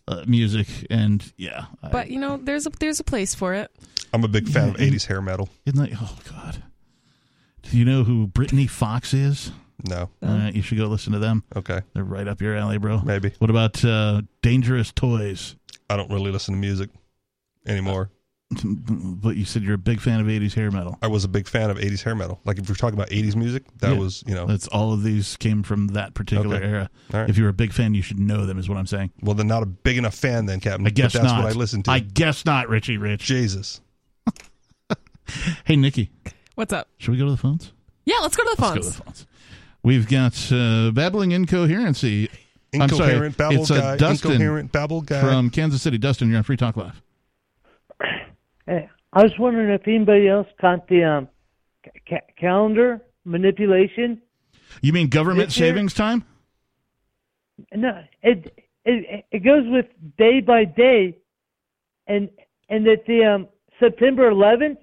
uh, 0.08 0.24
music, 0.28 0.68
and 0.90 1.24
yeah. 1.38 1.66
I- 1.84 1.90
But 1.90 2.10
you 2.12 2.20
know, 2.20 2.38
there's 2.38 2.66
a 2.68 2.70
there's 2.80 3.00
a 3.00 3.04
place 3.04 3.34
for 3.36 3.54
it. 3.54 3.72
I'm 4.14 4.24
a 4.24 4.28
big 4.28 4.48
fan 4.50 4.70
of 4.70 4.76
80s 4.78 5.06
hair 5.06 5.22
metal. 5.22 5.50
isn't 5.66 5.80
that? 5.90 5.98
Oh 6.02 6.18
God. 6.32 6.64
Do 7.62 7.78
you 7.78 7.86
know 7.86 8.04
who 8.04 8.26
Britny 8.26 8.66
Fox 8.66 9.14
is? 9.14 9.52
No. 9.88 10.10
All 10.22 10.30
right, 10.30 10.54
you 10.54 10.62
should 10.62 10.78
go 10.78 10.88
listen 10.88 11.14
to 11.14 11.20
them. 11.20 11.44
Okay. 11.56 11.82
They're 11.94 12.04
right 12.04 12.28
up 12.28 12.42
your 12.42 12.56
alley, 12.56 12.78
bro. 12.78 13.00
Maybe. 13.02 13.32
What 13.40 13.50
about 13.50 13.84
uh, 13.86 14.22
Dangerous 14.42 14.92
Toys? 14.92 15.56
I 15.90 15.96
don't 15.98 16.12
really 16.12 16.32
listen 16.32 16.54
to 16.56 16.60
music 16.60 16.90
anymore. 17.66 18.10
But 18.64 19.36
you 19.36 19.46
said 19.46 19.62
you're 19.62 19.76
a 19.76 19.78
big 19.78 20.02
fan 20.02 20.20
of 20.20 20.26
'80s 20.26 20.56
hair 20.56 20.72
metal. 20.72 20.98
I 21.04 21.08
was 21.08 21.24
a 21.24 21.28
big 21.28 21.48
fan 21.48 21.70
of 21.70 21.78
80s 21.78 22.02
hair 22.02 22.16
metal. 22.16 22.40
Like 22.46 22.58
if 22.58 22.68
you're 22.68 22.76
talking 22.76 22.98
about 22.98 23.10
80s 23.12 23.36
music, 23.36 23.64
that 23.78 23.92
Yeah. 23.94 24.00
was, 24.00 24.24
you 24.26 24.34
know, 24.34 24.48
That's 24.48 24.68
all 24.70 24.92
of 24.92 25.04
these 25.04 25.38
came 25.38 25.62
from 25.62 25.90
that 25.90 26.16
particular 26.16 26.56
Okay. 26.56 26.66
era. 26.66 26.90
All 27.14 27.20
right. 27.20 27.30
If 27.30 27.38
you're 27.38 27.50
a 27.50 27.54
big 27.54 27.74
fan, 27.74 27.94
you 27.94 28.02
should 28.02 28.18
know 28.18 28.48
them. 28.48 28.58
Is 28.58 28.68
what 28.68 28.80
I'm 28.80 28.88
saying. 28.88 29.12
well, 29.22 29.36
then 29.36 29.46
not 29.46 29.62
a 29.62 29.68
big 29.68 30.00
enough 30.00 30.16
fan 30.16 30.48
then, 30.48 30.60
Captain. 30.62 30.88
I 30.88 30.90
guess 30.90 31.14
but 31.14 31.22
that's 31.22 31.32
not. 31.34 31.44
what 31.44 31.54
I 31.54 31.56
listen 31.56 31.84
to. 31.84 31.92
I 31.92 32.00
guess 32.00 32.44
not, 32.44 32.70
Richie 32.70 32.98
Rich. 32.98 33.24
Jesus. 33.26 33.82
Hey, 35.66 35.76
Nikki, 35.76 36.10
What's 36.56 36.74
up? 36.74 36.88
should 36.98 37.12
we 37.12 37.18
go 37.18 37.26
to 37.26 37.32
the 37.32 37.38
phones? 37.38 37.72
Yeah, 38.06 38.16
let's 38.24 38.36
go 38.36 38.44
to 38.44 38.56
the 38.58 38.62
Let's 38.64 38.74
phones. 38.74 38.86
go 38.88 38.92
to 38.92 38.98
the 38.98 39.04
phones. 39.04 39.28
We've 39.84 40.08
got 40.08 40.34
uh, 40.52 40.92
babbling 40.92 41.32
incoherency. 41.32 42.30
I'm 42.80 42.90
sorry, 42.90 43.30
babble 43.30 43.62
it's, 43.62 43.72
uh, 43.72 43.80
guy. 43.80 43.98
Dustin 43.98 44.32
Incoherent 44.34 44.72
babble 44.72 45.02
guy. 45.02 45.22
from 45.22 45.50
Kansas 45.50 45.82
City. 45.82 45.98
Dustin, 45.98 46.30
you're 46.30 46.38
on 46.38 46.44
Free 46.44 46.58
Talk 46.58 46.78
Live. 46.78 47.02
Hey, 48.68 48.88
I 49.14 49.24
was 49.24 49.32
wondering 49.40 49.72
if 49.72 49.88
anybody 49.88 50.28
else 50.28 50.48
caught 50.62 50.88
the 50.88 51.04
um, 51.04 51.28
ca- 52.08 52.20
calendar 52.40 53.02
manipulation. 53.26 54.22
You 54.82 54.94
mean 54.94 55.08
government 55.08 55.52
savings 55.52 55.94
time? 55.96 56.24
No, 57.74 58.04
it 58.22 58.54
it 58.86 59.26
it 59.32 59.40
goes 59.44 59.64
with 59.66 59.88
day 60.18 60.40
by 60.42 60.66
day, 60.66 61.18
and 62.06 62.30
and 62.70 62.86
that 62.86 63.06
the 63.08 63.26
um, 63.26 63.48
September 63.80 64.32
11th 64.32 64.78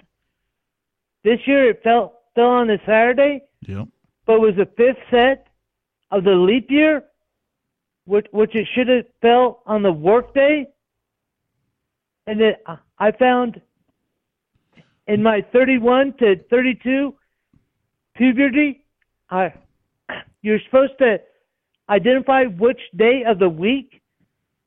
this 1.22 1.38
year 1.46 1.70
it 1.70 1.82
fell 1.84 2.20
fell 2.34 2.46
on 2.46 2.68
a 2.70 2.78
Saturday, 2.84 3.42
Yep. 3.66 3.88
But 4.26 4.40
was 4.40 4.54
the 4.56 4.66
fifth 4.76 4.98
set 5.10 5.46
of 6.10 6.24
the 6.24 6.32
leap 6.34 6.70
year, 6.70 7.04
which 8.04 8.26
which 8.32 8.54
it 8.54 8.66
should 8.74 8.88
have 8.88 9.06
fell 9.22 9.62
on 9.66 9.82
the 9.82 9.92
workday, 9.92 10.66
and 12.26 12.40
then 12.40 12.54
I- 12.66 13.12
found 13.12 13.60
in 15.06 15.22
my 15.22 15.42
31 15.52 16.14
to 16.18 16.36
32 16.50 17.14
puberty, 18.14 18.84
I 19.30 19.52
you're 20.42 20.60
supposed 20.66 20.98
to 20.98 21.20
identify 21.88 22.44
which 22.44 22.80
day 22.96 23.22
of 23.24 23.38
the 23.38 23.48
week 23.48 24.00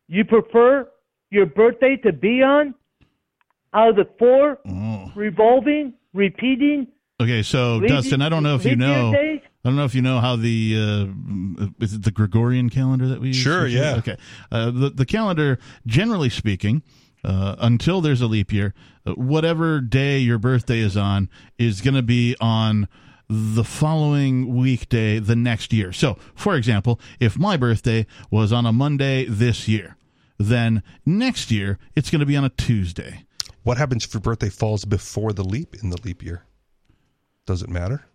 you 0.07 0.23
prefer 0.26 0.88
your 1.31 1.45
birthday 1.45 1.95
to 1.98 2.11
be 2.14 2.41
on 2.41 2.73
out 3.73 3.90
of 3.90 3.95
the 3.98 4.06
four 4.18 4.60
Oh. 4.68 5.11
revolving, 5.15 5.94
repeating. 6.14 6.88
Okay, 7.22 7.41
so 7.44 7.80
Dustin, 7.81 8.22
I 8.22 8.30
don't 8.30 8.44
know 8.44 8.56
if 8.56 8.65
you 8.65 8.76
know. 8.76 9.11
days. 9.14 9.41
I 9.64 9.69
don't 9.69 9.76
know 9.76 9.84
if 9.84 9.94
you 9.94 10.02
know 10.02 10.19
how 10.19 10.38
the 10.38 10.76
uh, 10.77 11.65
is 11.84 11.94
it 11.94 12.03
the 12.03 12.11
Gregorian 12.11 12.69
calendar 12.69 13.07
that 13.10 13.19
we 13.19 13.27
use? 13.27 13.38
Sure, 13.38 13.68
yeah. 13.68 13.95
Okay, 13.98 14.18
uh, 14.52 14.72
the 14.72 14.90
the 14.90 15.06
calendar, 15.06 15.60
generally 15.86 16.30
speaking, 16.30 16.81
uh, 17.26 17.56
until 17.60 17.99
there's 17.99 18.22
a 18.22 18.27
leap 18.27 18.53
year, 18.53 18.73
uh, 19.06 19.14
whatever 19.14 19.81
day 19.81 20.19
your 20.19 20.38
birthday 20.38 20.80
is 20.80 20.95
on 20.95 21.30
is 21.57 21.81
going 21.81 21.95
to 21.95 22.02
be 22.02 22.38
on 22.40 22.88
the 23.27 23.64
following 23.64 24.56
weekday 24.56 25.19
the 25.19 25.36
next 25.36 25.72
year. 25.73 25.91
So, 25.91 26.18
for 26.36 26.56
example, 26.56 26.99
if 27.19 27.38
my 27.38 27.57
birthday 27.57 28.07
was 28.31 28.52
on 28.52 28.65
a 28.65 28.72
Monday 28.73 29.26
this 29.26 29.68
year, 29.68 29.98
then 30.38 30.81
next 31.06 31.52
year 31.52 31.77
it's 31.95 32.10
going 32.10 32.22
to 32.22 32.26
be 32.26 32.38
on 32.38 32.45
a 32.45 32.49
Tuesday. 32.49 33.26
what 33.64 33.77
happens 33.77 34.06
if 34.06 34.14
your 34.14 34.22
birthday 34.22 34.49
falls 34.49 34.86
before 34.86 35.34
the 35.34 35.44
leap 35.44 35.76
in 35.84 35.90
the 35.90 36.02
leap 36.03 36.23
year? 36.23 36.45
Does 37.45 37.61
it 37.61 37.69
matter? 37.69 38.06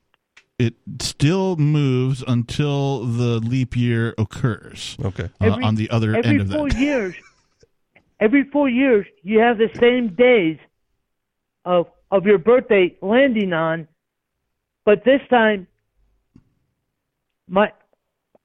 It 0.58 0.74
still 1.00 1.56
moves 1.56 2.22
until 2.26 3.04
the 3.04 3.40
leap 3.40 3.76
year 3.76 4.14
occurs. 4.16 4.96
Okay. 5.04 5.24
uh, 5.24 5.46
Every- 5.46 5.64
on 5.64 5.74
the 5.74 5.90
other 5.90 6.14
every 6.14 6.30
end 6.30 6.40
of 6.42 6.50
four 6.50 6.68
that. 6.68 6.78
years, 6.78 7.14
every 8.20 8.44
four 8.44 8.68
years, 8.68 9.04
you 9.22 9.40
have 9.40 9.58
the 9.58 9.68
same 9.80 10.14
days 10.14 10.58
of 11.64 11.88
of 12.10 12.24
your 12.26 12.38
birthday 12.38 12.96
landing 13.02 13.52
on, 13.52 13.88
but 14.84 15.04
this 15.04 15.20
time, 15.28 15.66
my 17.48 17.72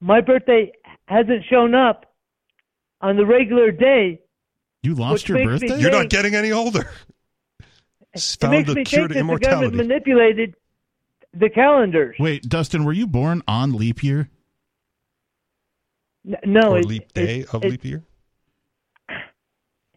my 0.02 0.22
birthday 0.22 0.72
hasn't 1.07 1.45
shown 1.48 1.76
up 1.76 2.11
on 3.02 3.18
the 3.18 3.26
regular 3.26 3.72
day. 3.72 4.19
You 4.81 4.95
lost 4.95 5.30
your 5.30 5.44
birthday. 5.45 5.68
Think, 5.68 5.81
You're 5.81 5.91
not 5.91 6.10
getting 6.10 6.34
any 6.34 6.52
older. 6.52 6.90
it 8.14 8.22
Found 8.41 8.52
makes 8.53 8.69
the 8.69 8.76
me 8.76 8.84
cure 8.86 9.02
think 9.07 9.14
to 9.14 9.14
that 9.14 9.19
the 9.19 9.38
government 9.40 9.73
immortality. 9.73 9.77
manipulated 9.77 10.56
the 11.34 11.49
calendars. 11.49 12.15
Wait, 12.19 12.43
Dustin, 12.43 12.84
were 12.85 12.93
you 12.93 13.07
born 13.07 13.41
on 13.47 13.73
leap 13.73 14.03
year? 14.03 14.30
N- 16.27 16.38
no, 16.45 16.72
or 16.73 16.80
it- 16.80 16.85
leap 16.85 17.03
it- 17.03 17.14
day 17.14 17.45
of 17.53 17.64
it- 17.64 17.72
leap 17.72 17.85
year? 17.85 18.03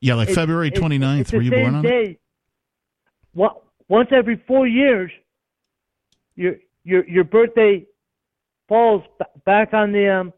Yeah, 0.00 0.14
like 0.14 0.28
it- 0.30 0.34
February 0.34 0.68
it- 0.68 0.74
29th. 0.74 1.20
it's 1.20 1.30
the 1.30 1.36
were 1.36 1.42
you 1.42 1.50
born 1.50 1.74
on 1.74 1.84
it? 1.84 1.88
day. 1.88 2.18
Wa- 3.34 3.56
Once 3.88 4.08
every 4.12 4.36
four 4.46 4.66
years, 4.66 5.10
your 6.34 6.56
your 6.84 7.06
your 7.08 7.24
birthday 7.24 7.86
falls 8.68 9.02
b- 9.18 9.24
back 9.44 9.74
on 9.74 9.92
the 9.92 10.08
um, 10.08 10.32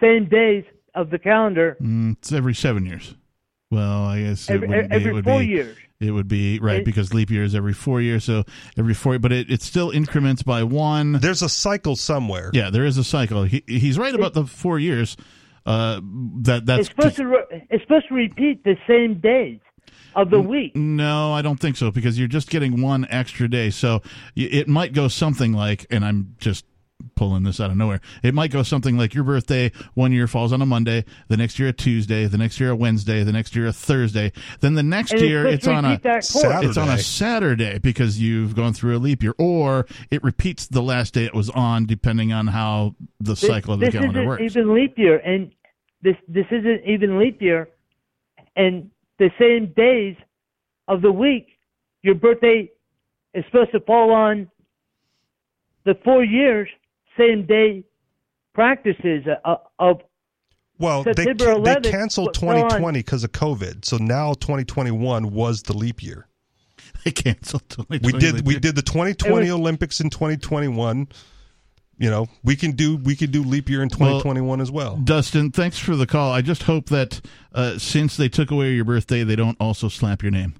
same 0.00 0.26
days 0.28 0.64
of 0.94 1.08
the 1.10 1.18
calendar 1.18 1.76
Mm, 1.80 2.12
it's 2.18 2.32
every 2.32 2.54
seven 2.54 2.84
years. 2.84 3.14
Well, 3.70 4.04
I 4.04 4.20
guess 4.22 4.48
it 4.50 4.54
every, 4.54 4.68
wouldn't 4.68 4.90
be. 4.90 4.94
every 4.96 5.10
It 5.10 5.14
would 5.14 5.24
four 5.24 5.38
be. 5.40 5.46
years. 5.46 5.76
It 6.02 6.10
would 6.10 6.28
be 6.28 6.58
right 6.58 6.78
It- 6.78 6.84
because 6.84 7.12
leap 7.14 7.30
year 7.30 7.44
is 7.44 7.54
every 7.54 7.72
four 7.72 8.00
years. 8.00 8.24
So 8.24 8.44
every 8.76 8.94
four, 8.94 9.18
but 9.18 9.32
it, 9.32 9.50
it 9.50 9.62
still 9.62 9.90
increments 9.90 10.42
by 10.42 10.62
one. 10.62 11.12
There's 11.12 11.42
a 11.42 11.48
cycle 11.48 11.96
somewhere. 11.96 12.50
Yeah, 12.52 12.70
there 12.70 12.84
is 12.84 12.98
a 12.98 13.04
cycle. 13.04 13.44
He, 13.44 13.62
he's 13.66 13.98
right 13.98 14.14
about 14.14 14.34
the 14.34 14.46
four 14.46 14.78
years. 14.78 15.16
Uh, 15.64 16.00
that 16.42 16.66
that's 16.66 16.80
It's 16.80 16.88
supposed 16.88 17.16
to 17.16 17.26
re- 17.26 17.66
it's 17.70 17.82
supposed 17.84 18.08
to 18.08 18.14
repeat 18.14 18.64
the 18.64 18.76
same 18.88 19.20
days 19.20 19.60
of 20.14 20.30
the 20.30 20.40
week. 20.40 20.74
No, 20.76 21.32
I 21.32 21.40
don't 21.42 21.58
think 21.60 21.76
so 21.76 21.90
because 21.90 22.18
you're 22.18 22.28
just 22.28 22.50
getting 22.50 22.82
one 22.82 23.06
extra 23.10 23.48
day. 23.48 23.70
So 23.70 24.02
it 24.34 24.68
might 24.68 24.92
go 24.92 25.08
something 25.08 25.52
like, 25.52 25.86
and 25.90 26.04
I'm 26.04 26.34
just 26.38 26.64
pulling 27.16 27.42
this 27.42 27.60
out 27.60 27.70
of 27.70 27.76
nowhere. 27.76 28.00
It 28.22 28.32
might 28.34 28.50
go 28.50 28.62
something 28.62 28.96
like 28.96 29.14
your 29.14 29.24
birthday 29.24 29.72
one 29.94 30.12
year 30.12 30.26
falls 30.28 30.52
on 30.52 30.62
a 30.62 30.66
Monday, 30.66 31.04
the 31.28 31.36
next 31.36 31.58
year 31.58 31.68
a 31.68 31.72
Tuesday, 31.72 32.26
the 32.26 32.38
next 32.38 32.60
year 32.60 32.70
a 32.70 32.76
Wednesday, 32.76 33.24
the 33.24 33.32
next 33.32 33.56
year 33.56 33.66
a 33.66 33.72
Thursday, 33.72 34.32
then 34.60 34.74
the 34.74 34.82
next 34.82 35.12
And 35.12 35.20
year 35.20 35.42
supposed 35.42 35.54
it's 35.54 35.66
on 35.68 35.84
a 35.84 35.88
repeat 35.90 36.02
that 36.04 36.12
course. 36.12 36.28
Saturday. 36.28 36.66
it's 36.68 36.76
on 36.78 36.88
a 36.88 36.98
Saturday 36.98 37.78
because 37.78 38.20
you've 38.20 38.54
gone 38.54 38.72
through 38.72 38.96
a 38.96 38.98
leap 39.00 39.22
year, 39.22 39.34
or 39.38 39.86
it 40.10 40.22
repeats 40.22 40.66
the 40.68 40.82
last 40.82 41.14
day 41.14 41.24
it 41.24 41.34
was 41.34 41.50
on, 41.50 41.86
depending 41.86 42.32
on 42.32 42.46
how 42.46 42.94
the 43.20 43.32
This- 43.32 43.40
cycle 43.40 43.74
of 43.74 43.80
the 43.80 43.86
this 43.86 43.94
calendar 43.94 44.26
works. 44.26 44.42
even 44.42 44.74
leap 44.74 44.96
year, 44.96 45.18
and 45.18 45.50
this 46.02 46.16
this 46.28 46.46
isn't 46.50 46.82
even 46.86 47.18
leap 47.18 47.42
year, 47.42 47.68
and 48.56 48.90
the 49.18 49.30
same 49.38 49.66
days 49.76 50.16
of 50.88 51.02
the 51.02 51.12
week, 51.12 51.46
your 52.02 52.14
birthday 52.14 52.70
is 53.34 53.44
supposed 53.46 53.72
to 53.72 53.80
fall 53.80 54.12
on 54.12 54.48
the 55.84 55.94
four 56.04 56.24
years 56.24 56.68
same 57.18 57.46
day 57.46 57.84
practices 58.54 59.24
uh, 59.44 59.56
of 59.78 60.00
Well, 60.78 61.02
they, 61.02 61.12
September 61.12 61.44
ca- 61.44 61.58
they 61.60 61.74
11th 61.74 61.90
canceled 61.90 62.34
2020 62.34 62.98
because 62.98 63.24
of 63.24 63.32
COVID. 63.32 63.84
So 63.84 63.96
now 63.98 64.34
2021 64.34 65.32
was 65.32 65.62
the 65.62 65.76
leap 65.76 66.02
year. 66.02 66.26
they 67.04 67.10
canceled. 67.10 67.68
2020 67.68 68.12
We 68.12 68.18
did 68.18 68.46
we 68.46 68.58
did 68.58 68.76
the 68.76 68.82
2020 68.82 69.34
was- 69.34 69.50
Olympics 69.50 70.00
in 70.00 70.10
2021. 70.10 71.08
You 71.98 72.10
know, 72.10 72.26
we 72.42 72.56
can 72.56 72.72
do 72.72 72.96
we 72.96 73.14
can 73.14 73.30
do 73.30 73.44
leap 73.44 73.68
year 73.68 73.82
in 73.82 73.88
2021 73.88 74.60
as 74.60 74.72
well. 74.72 74.96
Dustin, 74.96 75.52
thanks 75.52 75.78
for 75.78 75.94
the 75.94 76.06
call. 76.06 76.32
I 76.32 76.42
just 76.42 76.64
hope 76.64 76.86
that 76.86 77.20
uh, 77.54 77.78
since 77.78 78.16
they 78.16 78.28
took 78.28 78.50
away 78.50 78.72
your 78.72 78.84
birthday, 78.84 79.22
they 79.22 79.36
don't 79.36 79.56
also 79.60 79.88
slap 79.88 80.22
your 80.22 80.32
name. 80.32 80.54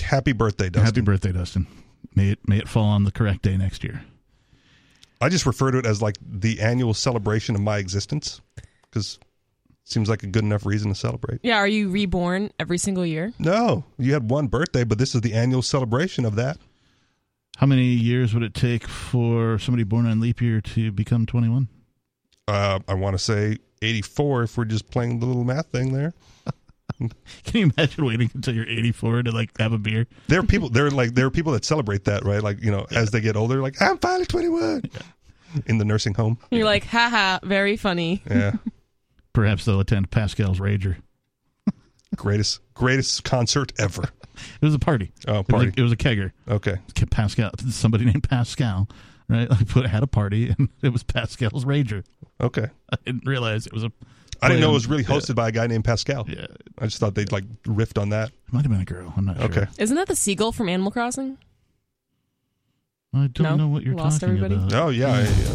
Happy 0.00 0.32
birthday, 0.32 0.70
Dustin. 0.70 0.84
Happy 0.84 1.00
birthday, 1.00 1.30
Dustin. 1.30 1.66
May 2.16 2.30
it 2.30 2.48
may 2.48 2.58
it 2.58 2.68
fall 2.68 2.86
on 2.86 3.04
the 3.04 3.12
correct 3.12 3.42
day 3.42 3.56
next 3.56 3.84
year. 3.84 4.02
I 5.20 5.28
just 5.28 5.46
refer 5.46 5.70
to 5.70 5.78
it 5.78 5.86
as 5.86 6.02
like 6.02 6.16
the 6.20 6.60
annual 6.60 6.94
celebration 6.94 7.54
of 7.54 7.60
my 7.60 7.78
existence 7.78 8.40
because 8.82 9.18
seems 9.84 10.08
like 10.08 10.22
a 10.22 10.26
good 10.26 10.44
enough 10.44 10.64
reason 10.66 10.88
to 10.88 10.94
celebrate. 10.94 11.40
Yeah, 11.42 11.56
are 11.56 11.68
you 11.68 11.90
reborn 11.90 12.50
every 12.58 12.78
single 12.78 13.04
year? 13.04 13.32
No, 13.38 13.84
you 13.98 14.12
had 14.14 14.30
one 14.30 14.46
birthday, 14.46 14.84
but 14.84 14.98
this 14.98 15.14
is 15.14 15.20
the 15.20 15.34
annual 15.34 15.62
celebration 15.62 16.24
of 16.24 16.36
that. 16.36 16.58
How 17.58 17.66
many 17.66 17.84
years 17.84 18.34
would 18.34 18.42
it 18.42 18.54
take 18.54 18.88
for 18.88 19.58
somebody 19.58 19.84
born 19.84 20.06
on 20.06 20.20
leap 20.20 20.40
year 20.40 20.60
to 20.60 20.90
become 20.90 21.26
21? 21.26 21.68
Uh, 22.48 22.80
I 22.88 22.94
want 22.94 23.14
to 23.14 23.18
say 23.18 23.58
84 23.82 24.44
if 24.44 24.58
we're 24.58 24.64
just 24.64 24.90
playing 24.90 25.20
the 25.20 25.26
little 25.26 25.44
math 25.44 25.66
thing 25.66 25.92
there. 25.92 26.14
Can 26.98 27.10
you 27.54 27.72
imagine 27.76 28.04
waiting 28.04 28.30
until 28.34 28.54
you're 28.54 28.68
84 28.68 29.24
to 29.24 29.32
like 29.32 29.50
have 29.58 29.72
a 29.72 29.78
beer? 29.78 30.06
There 30.28 30.40
are 30.40 30.44
people. 30.44 30.68
There 30.68 30.86
are 30.86 30.90
like 30.90 31.14
there 31.14 31.26
are 31.26 31.30
people 31.30 31.52
that 31.52 31.64
celebrate 31.64 32.04
that, 32.04 32.24
right? 32.24 32.42
Like 32.42 32.62
you 32.62 32.70
know, 32.70 32.86
as 32.92 33.10
they 33.10 33.20
get 33.20 33.36
older, 33.36 33.60
like 33.60 33.80
I'm 33.82 33.98
finally 33.98 34.26
21 34.26 34.82
in 35.66 35.78
the 35.78 35.84
nursing 35.84 36.14
home. 36.14 36.38
You're 36.50 36.64
like, 36.64 36.84
haha, 36.84 37.38
very 37.42 37.76
funny. 37.76 38.22
Yeah, 38.30 38.52
Perhaps 39.32 39.64
they'll 39.64 39.80
attend 39.80 40.10
Pascal's 40.10 40.60
Rager. 40.60 40.96
greatest 42.16 42.60
greatest 42.74 43.24
concert 43.24 43.72
ever. 43.78 44.02
It 44.60 44.64
was 44.64 44.74
a 44.74 44.78
party. 44.78 45.12
Oh, 45.28 45.32
It 45.32 45.36
was 45.36 45.40
a, 45.40 45.52
party. 45.52 45.72
it 45.76 45.82
was 45.82 45.92
a 45.92 45.96
kegger. 45.96 46.32
Okay, 46.48 46.76
Pascal, 47.10 47.50
somebody 47.70 48.04
named 48.04 48.28
Pascal, 48.28 48.88
right? 49.28 49.48
Like 49.50 49.68
put 49.68 49.86
had 49.86 50.02
a 50.02 50.06
party, 50.08 50.54
and 50.58 50.68
it 50.82 50.90
was 50.92 51.02
Pascal's 51.02 51.64
Rager. 51.64 52.04
okay. 52.40 52.66
I 52.92 52.96
didn't 53.04 53.26
realize 53.26 53.66
it 53.66 53.72
was 53.72 53.84
a. 53.84 53.92
I 54.44 54.48
didn't 54.48 54.60
know 54.60 54.70
it 54.70 54.74
was 54.74 54.86
really 54.86 55.04
hosted 55.04 55.34
by 55.34 55.48
a 55.48 55.52
guy 55.52 55.66
named 55.66 55.84
Pascal. 55.84 56.24
Yeah, 56.28 56.46
I 56.78 56.84
just 56.86 56.98
thought 56.98 57.14
they'd 57.14 57.32
like 57.32 57.44
riffed 57.64 58.00
on 58.00 58.10
that. 58.10 58.28
it 58.28 58.52
might 58.52 58.62
have 58.62 58.70
been 58.70 58.80
a 58.80 58.84
girl. 58.84 59.12
I'm 59.16 59.24
not 59.26 59.36
sure. 59.36 59.44
Okay. 59.46 59.66
Isn't 59.78 59.96
that 59.96 60.08
the 60.08 60.16
seagull 60.16 60.52
from 60.52 60.68
Animal 60.68 60.92
Crossing? 60.92 61.38
I 63.12 63.28
don't 63.28 63.40
No? 63.40 63.56
know 63.56 63.68
what 63.68 63.82
you're 63.84 63.94
Lost 63.94 64.20
talking 64.20 64.36
everybody? 64.36 64.54
about. 64.56 64.72
Oh 64.86 64.88
yeah, 64.88 65.08
I, 65.12 65.20
yeah. 65.22 65.54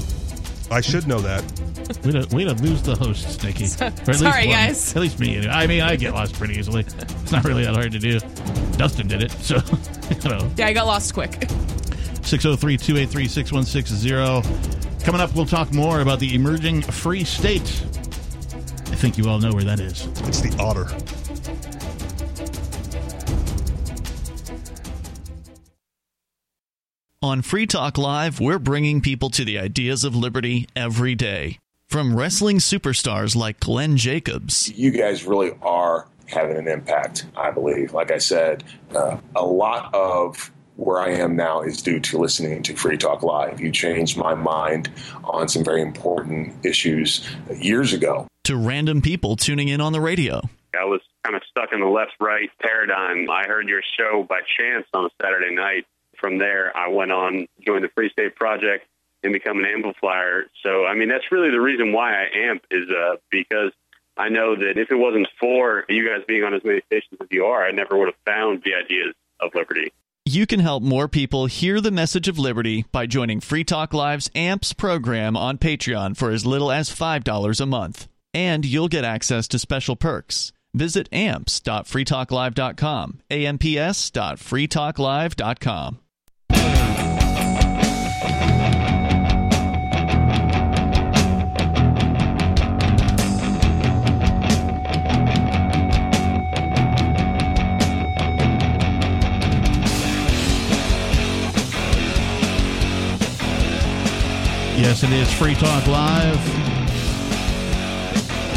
I 0.71 0.81
should 0.81 1.07
know 1.07 1.19
that. 1.19 1.43
Way 2.05 2.11
to, 2.11 2.35
way 2.35 2.43
to 2.43 2.53
lose 2.53 2.83
the 2.83 2.95
host, 2.95 3.43
Nikki. 3.43 3.63
Or 3.81 3.85
at 3.85 4.07
least 4.07 4.19
Sorry, 4.19 4.45
one. 4.45 4.55
guys. 4.55 4.95
At 4.95 5.01
least 5.01 5.19
me. 5.19 5.37
anyway. 5.37 5.51
I 5.51 5.65
mean, 5.65 5.81
I 5.81 5.95
get 5.95 6.13
lost 6.13 6.35
pretty 6.35 6.53
easily. 6.55 6.81
It's 6.81 7.31
not 7.31 7.43
really 7.43 7.63
that 7.65 7.73
hard 7.73 7.91
to 7.93 7.99
do. 7.99 8.19
Dustin 8.77 9.07
did 9.07 9.23
it, 9.23 9.31
so 9.31 9.55
you 10.23 10.29
know. 10.29 10.51
Yeah, 10.55 10.67
I 10.67 10.73
got 10.73 10.85
lost 10.85 11.15
quick. 11.15 11.31
603 12.21 12.77
283 12.77 13.27
6160. 13.27 15.03
Coming 15.03 15.19
up, 15.21 15.33
we'll 15.33 15.47
talk 15.47 15.73
more 15.73 16.01
about 16.01 16.19
the 16.19 16.35
emerging 16.35 16.83
free 16.83 17.23
state. 17.23 17.83
I 18.91 18.95
think 18.95 19.17
you 19.17 19.29
all 19.29 19.39
know 19.39 19.53
where 19.53 19.63
that 19.63 19.79
is. 19.79 20.05
It's 20.27 20.41
the 20.41 20.55
otter. 20.59 20.87
On 27.21 27.41
Free 27.41 27.67
Talk 27.67 27.97
Live, 27.97 28.39
we're 28.39 28.59
bringing 28.59 29.01
people 29.01 29.29
to 29.31 29.43
the 29.43 29.59
ideas 29.59 30.03
of 30.03 30.15
liberty 30.15 30.67
every 30.75 31.15
day. 31.15 31.59
From 31.87 32.15
wrestling 32.15 32.57
superstars 32.57 33.35
like 33.35 33.59
Glenn 33.59 33.97
Jacobs 33.97 34.69
you 34.69 34.91
guys 34.91 35.25
really 35.25 35.51
are 35.61 36.07
having 36.27 36.57
an 36.57 36.67
impact, 36.67 37.25
I 37.35 37.51
believe. 37.51 37.93
Like 37.93 38.11
I 38.11 38.19
said, 38.19 38.63
uh, 38.95 39.17
a 39.35 39.43
lot 39.43 39.93
of 39.93 40.51
where 40.79 40.99
I 40.99 41.09
am 41.09 41.35
now 41.35 41.61
is 41.61 41.81
due 41.81 41.99
to 41.99 42.17
listening 42.17 42.63
to 42.63 42.75
Free 42.75 42.97
Talk 42.97 43.21
Live. 43.21 43.59
You 43.59 43.71
changed 43.71 44.17
my 44.17 44.33
mind 44.33 44.89
on 45.25 45.49
some 45.49 45.63
very 45.63 45.81
important 45.81 46.65
issues 46.65 47.27
years 47.53 47.93
ago. 47.93 48.27
to 48.45 48.55
random 48.55 49.01
people 49.01 49.35
tuning 49.35 49.67
in 49.67 49.81
on 49.81 49.93
the 49.93 50.01
radio. 50.01 50.41
I 50.73 50.85
was 50.85 51.01
kind 51.23 51.35
of 51.35 51.43
stuck 51.49 51.73
in 51.73 51.81
the 51.81 51.87
left 51.87 52.13
right 52.19 52.49
paradigm. 52.61 53.29
I 53.29 53.45
heard 53.45 53.67
your 53.67 53.81
show 53.97 54.25
by 54.27 54.39
chance 54.57 54.87
on 54.93 55.05
a 55.05 55.09
Saturday 55.21 55.53
night. 55.53 55.85
From 56.17 56.37
there, 56.37 56.75
I 56.75 56.89
went 56.89 57.11
on, 57.11 57.47
joined 57.65 57.83
the 57.83 57.89
Free 57.89 58.09
State 58.09 58.35
Project, 58.35 58.85
and 59.23 59.33
become 59.33 59.59
an 59.59 59.65
amplifier. 59.65 60.45
So, 60.63 60.85
I 60.85 60.95
mean, 60.95 61.09
that's 61.09 61.31
really 61.31 61.51
the 61.51 61.61
reason 61.61 61.91
why 61.91 62.23
I 62.23 62.27
amp 62.49 62.63
is 62.71 62.89
uh, 62.89 63.17
because 63.29 63.71
I 64.17 64.29
know 64.29 64.55
that 64.55 64.77
if 64.77 64.91
it 64.91 64.95
wasn't 64.95 65.27
for 65.39 65.85
you 65.89 66.07
guys 66.07 66.23
being 66.27 66.43
on 66.43 66.53
as 66.53 66.63
many 66.63 66.81
stations 66.87 67.19
as 67.21 67.27
you 67.31 67.45
are, 67.45 67.65
I 67.65 67.71
never 67.71 67.97
would 67.97 68.07
have 68.07 68.15
found 68.25 68.63
the 68.63 68.75
ideas 68.75 69.13
of 69.39 69.53
liberty. 69.55 69.91
You 70.29 70.45
can 70.45 70.59
help 70.59 70.83
more 70.83 71.07
people 71.07 71.47
hear 71.47 71.81
the 71.81 71.89
message 71.89 72.27
of 72.27 72.37
liberty 72.37 72.85
by 72.91 73.07
joining 73.07 73.39
Free 73.39 73.63
Talk 73.63 73.95
Live's 73.95 74.29
AMPS 74.35 74.73
program 74.73 75.35
on 75.35 75.57
Patreon 75.57 76.15
for 76.15 76.29
as 76.29 76.45
little 76.45 76.71
as 76.71 76.91
$5 76.91 77.59
a 77.59 77.65
month. 77.65 78.07
And 78.31 78.63
you'll 78.63 78.89
get 78.89 79.03
access 79.03 79.47
to 79.47 79.57
special 79.57 79.95
perks. 79.95 80.51
Visit 80.71 81.09
amps.freetalklive.com, 81.11 83.21
amps.freetalklive.com. 83.31 85.99
Yes, 104.79 105.03
it 105.03 105.11
is 105.11 105.31
Free 105.33 105.55
Talk 105.55 105.85
Live. 105.87 106.39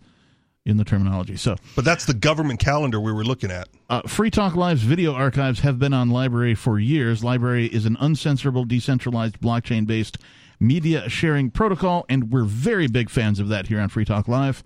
in 0.67 0.77
the 0.77 0.85
terminology. 0.85 1.37
So 1.37 1.57
But 1.77 1.85
that's 1.85 2.05
the 2.05 2.15
government 2.15 2.61
calendar 2.61 3.01
we 3.01 3.13
were 3.13 3.25
looking 3.25 3.51
at. 3.51 3.69
uh, 3.91 4.03
Free 4.03 4.31
Talk 4.31 4.55
Live's 4.57 4.83
video 4.83 5.13
archives 5.13 5.61
have 5.61 5.79
been 5.79 5.93
on 5.93 6.11
LBRY 6.11 6.57
for 6.57 6.79
years. 6.79 7.23
LBRY 7.23 7.69
is 7.69 7.85
an 7.87 7.97
uncensorable, 7.97 8.67
decentralized, 8.67 9.41
blockchain 9.41 9.87
based 9.87 10.19
media 10.61 11.09
sharing 11.09 11.51
protocol, 11.51 12.07
and 12.09 12.31
we're 12.33 12.45
very 12.45 12.87
big 12.87 13.11
fans 13.11 13.41
of 13.41 13.49
that 13.49 13.67
here 13.67 13.81
on 13.81 13.89
Free 13.89 14.05
Talk 14.05 14.29
Live. 14.29 14.65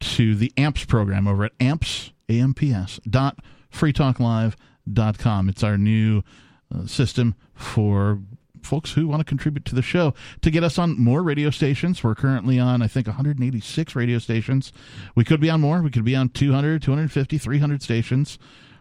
to 0.00 0.34
the 0.34 0.52
AMPS 0.56 0.86
program 0.86 1.28
over 1.28 1.44
at 1.44 1.52
amps 1.60 2.10
amps 2.30 3.00
dot 3.08 3.38
freetalklive.com. 3.72 5.48
It's 5.48 5.62
our 5.62 5.78
new 5.78 6.22
uh, 6.74 6.86
system 6.86 7.34
for 7.54 8.20
folks 8.62 8.92
who 8.92 9.08
want 9.08 9.20
to 9.20 9.24
contribute 9.24 9.64
to 9.64 9.74
the 9.74 9.82
show 9.82 10.14
to 10.42 10.50
get 10.50 10.62
us 10.62 10.78
on 10.78 10.98
more 10.98 11.22
radio 11.22 11.50
stations. 11.50 12.04
We're 12.04 12.14
currently 12.14 12.58
on, 12.58 12.82
I 12.82 12.88
think, 12.88 13.06
186 13.06 13.96
radio 13.96 14.18
stations. 14.18 14.72
We 15.14 15.24
could 15.24 15.40
be 15.40 15.50
on 15.50 15.60
more. 15.60 15.82
We 15.82 15.90
could 15.90 16.04
be 16.04 16.16
on 16.16 16.28
200, 16.28 16.82
250, 16.82 17.38
300 17.38 17.82
stations. 17.82 18.38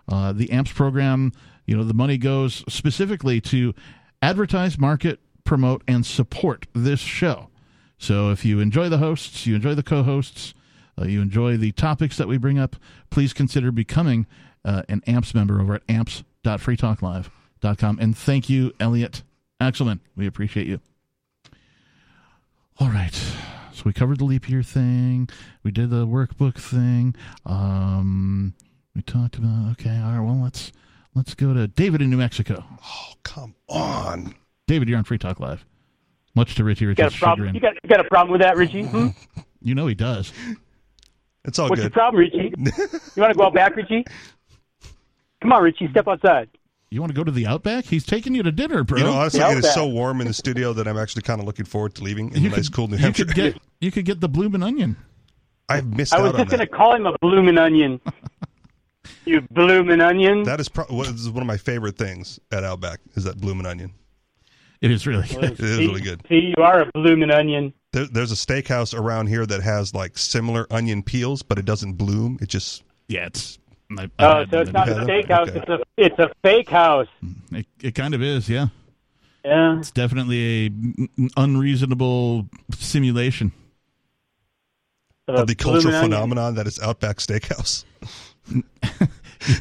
Uh, 0.07 0.33
the 0.33 0.51
AMPS 0.51 0.73
program, 0.73 1.31
you 1.65 1.77
know, 1.77 1.83
the 1.83 1.93
money 1.93 2.17
goes 2.17 2.63
specifically 2.67 3.39
to 3.41 3.73
advertise, 4.21 4.77
market, 4.77 5.19
promote, 5.43 5.83
and 5.87 6.05
support 6.05 6.65
this 6.73 6.99
show. 6.99 7.49
So 7.97 8.31
if 8.31 8.45
you 8.45 8.59
enjoy 8.59 8.89
the 8.89 8.97
hosts, 8.97 9.45
you 9.45 9.55
enjoy 9.55 9.75
the 9.75 9.83
co 9.83 10.03
hosts, 10.03 10.53
you 11.05 11.21
enjoy 11.21 11.57
the 11.57 11.71
topics 11.71 12.17
that 12.17 12.27
we 12.27 12.37
bring 12.37 12.59
up, 12.59 12.75
please 13.09 13.33
consider 13.33 13.71
becoming 13.71 14.27
uh, 14.65 14.83
an 14.89 15.01
AMPS 15.07 15.33
member 15.33 15.61
over 15.61 15.75
at 15.75 15.83
amps.freetalklive.com. 15.89 17.99
And 17.99 18.17
thank 18.17 18.49
you, 18.49 18.73
Elliot 18.79 19.23
Axelman. 19.61 19.99
We 20.15 20.27
appreciate 20.27 20.67
you. 20.67 20.79
All 22.79 22.89
right. 22.89 23.13
So 23.73 23.83
we 23.85 23.93
covered 23.93 24.19
the 24.19 24.25
leap 24.25 24.49
year 24.49 24.63
thing. 24.63 25.29
We 25.63 25.71
did 25.71 25.89
the 25.89 26.05
workbook 26.05 26.57
thing. 26.57 27.15
Um, 27.45 28.53
we 28.95 29.01
talked 29.01 29.37
about 29.37 29.71
okay. 29.73 29.97
All 29.97 30.11
right. 30.11 30.19
Well, 30.19 30.41
let's 30.41 30.71
let's 31.15 31.33
go 31.33 31.53
to 31.53 31.67
David 31.67 32.01
in 32.01 32.09
New 32.09 32.17
Mexico. 32.17 32.63
Oh, 32.83 33.13
come 33.23 33.55
on. 33.69 34.35
David, 34.67 34.89
you're 34.89 34.97
on 34.97 35.03
Free 35.03 35.17
Talk 35.17 35.39
Live. 35.39 35.65
Much 36.35 36.55
to 36.55 36.63
Richie 36.63 36.85
You 36.85 36.95
got 36.95 37.13
a 37.13 37.17
problem? 37.17 37.47
chagrin. 37.47 37.55
You 37.55 37.61
got, 37.61 37.73
you 37.83 37.89
got 37.89 37.99
a 37.99 38.09
problem 38.09 38.31
with 38.31 38.41
that, 38.41 38.55
Richie? 38.55 38.83
Hmm? 38.83 39.07
You 39.61 39.75
know 39.75 39.87
he 39.87 39.95
does. 39.95 40.31
It's 41.45 41.57
all 41.59 41.69
What's 41.69 41.81
good. 41.81 41.93
What's 41.93 41.95
your 41.95 42.01
problem, 42.01 42.19
Richie? 42.19 42.53
you 43.15 43.21
want 43.21 43.33
to 43.33 43.37
go 43.37 43.45
out 43.45 43.53
back, 43.53 43.75
Richie? 43.75 44.05
Come 45.41 45.53
on, 45.53 45.63
Richie, 45.63 45.87
step 45.91 46.07
outside. 46.07 46.49
You 46.91 47.01
want 47.01 47.11
to 47.11 47.15
go 47.15 47.23
to 47.23 47.31
the 47.31 47.45
Outback? 47.45 47.85
He's 47.85 48.03
taking 48.03 48.33
you 48.33 48.41
to 48.41 48.51
dinner, 48.51 48.83
bro. 48.83 48.97
You 48.97 49.03
know, 49.03 49.13
honestly, 49.13 49.41
it 49.41 49.59
is 49.59 49.73
so 49.73 49.85
warm 49.87 50.21
in 50.21 50.27
the 50.27 50.33
studio 50.33 50.73
that 50.73 50.87
I'm 50.87 50.97
actually 50.97 51.21
kind 51.21 51.39
of 51.39 51.45
looking 51.45 51.65
forward 51.65 51.93
to 51.95 52.03
leaving 52.03 52.33
in 52.33 52.41
you 52.41 52.49
the 52.49 52.57
nice, 52.57 52.67
cool 52.67 52.87
New 52.87 52.95
you 52.95 53.03
Hampshire. 53.03 53.25
could 53.25 53.35
get 53.35 53.57
you 53.79 53.91
could 53.91 54.05
get 54.05 54.19
the 54.21 54.27
bloomin' 54.27 54.63
onion. 54.63 54.97
I've 55.69 55.85
missed 55.85 56.13
I 56.13 56.21
was 56.21 56.29
out 56.29 56.39
on 56.39 56.47
just 56.47 56.57
going 56.57 56.67
to 56.67 56.75
call 56.75 56.95
him 56.95 57.05
a 57.05 57.15
bloomin' 57.19 57.59
onion. 57.59 58.01
you 59.25 59.41
bloomin' 59.51 60.01
onion. 60.01 60.43
That 60.43 60.59
is, 60.59 60.67
pro- 60.67 60.85
what 60.85 61.07
is 61.09 61.29
one 61.29 61.43
of 61.43 61.47
my 61.47 61.57
favorite 61.57 61.95
things 61.95 62.39
at 62.51 62.63
Outback 62.63 63.01
is 63.13 63.23
that 63.25 63.37
bloomin' 63.39 63.67
onion. 63.67 63.93
It 64.81 64.89
is 64.89 65.05
really 65.05 65.27
good. 65.27 65.43
It 65.43 65.59
is 65.59 65.77
See- 65.77 65.87
really 65.87 66.01
good. 66.01 66.25
See, 66.27 66.53
you 66.57 66.63
are 66.63 66.81
a 66.81 66.91
bloomin' 66.95 67.29
onion. 67.29 67.71
There, 67.91 68.05
there's 68.05 68.31
a 68.31 68.35
steakhouse 68.35 68.97
around 68.97 69.27
here 69.27 69.45
that 69.45 69.61
has 69.61 69.93
like 69.95 70.17
similar 70.17 70.67
onion 70.69 71.01
peels, 71.01 71.41
but 71.41 71.57
it 71.57 71.65
doesn't 71.65 71.93
bloom. 71.93 72.37
It 72.41 72.49
just 72.49 72.83
Yeah, 73.07 73.25
it's. 73.25 73.57
I, 73.97 74.03
I 74.19 74.41
Oh, 74.41 74.45
so 74.51 74.59
it's 74.59 74.71
not 74.71 74.87
a 74.87 74.93
steakhouse. 74.95 75.49
Okay. 75.49 75.59
It's 75.59 75.69
a 75.69 75.79
it's 75.97 76.19
a 76.19 76.31
fake 76.43 76.69
house. 76.69 77.07
Mm, 77.23 77.59
it, 77.59 77.65
it 77.81 77.95
kind 77.95 78.13
of 78.13 78.21
is, 78.21 78.47
yeah. 78.47 78.67
Yeah. 79.43 79.79
It's 79.79 79.91
definitely 79.91 80.67
a 80.67 80.71
unreasonable 81.37 82.47
simulation. 82.75 83.51
of 85.27 85.47
the 85.47 85.55
cultural 85.55 85.81
bloomin' 85.81 85.95
onion. 85.95 86.11
phenomenon 86.11 86.55
that 86.55 86.67
is 86.67 86.79
Outback 86.79 87.17
Steakhouse. 87.17 87.85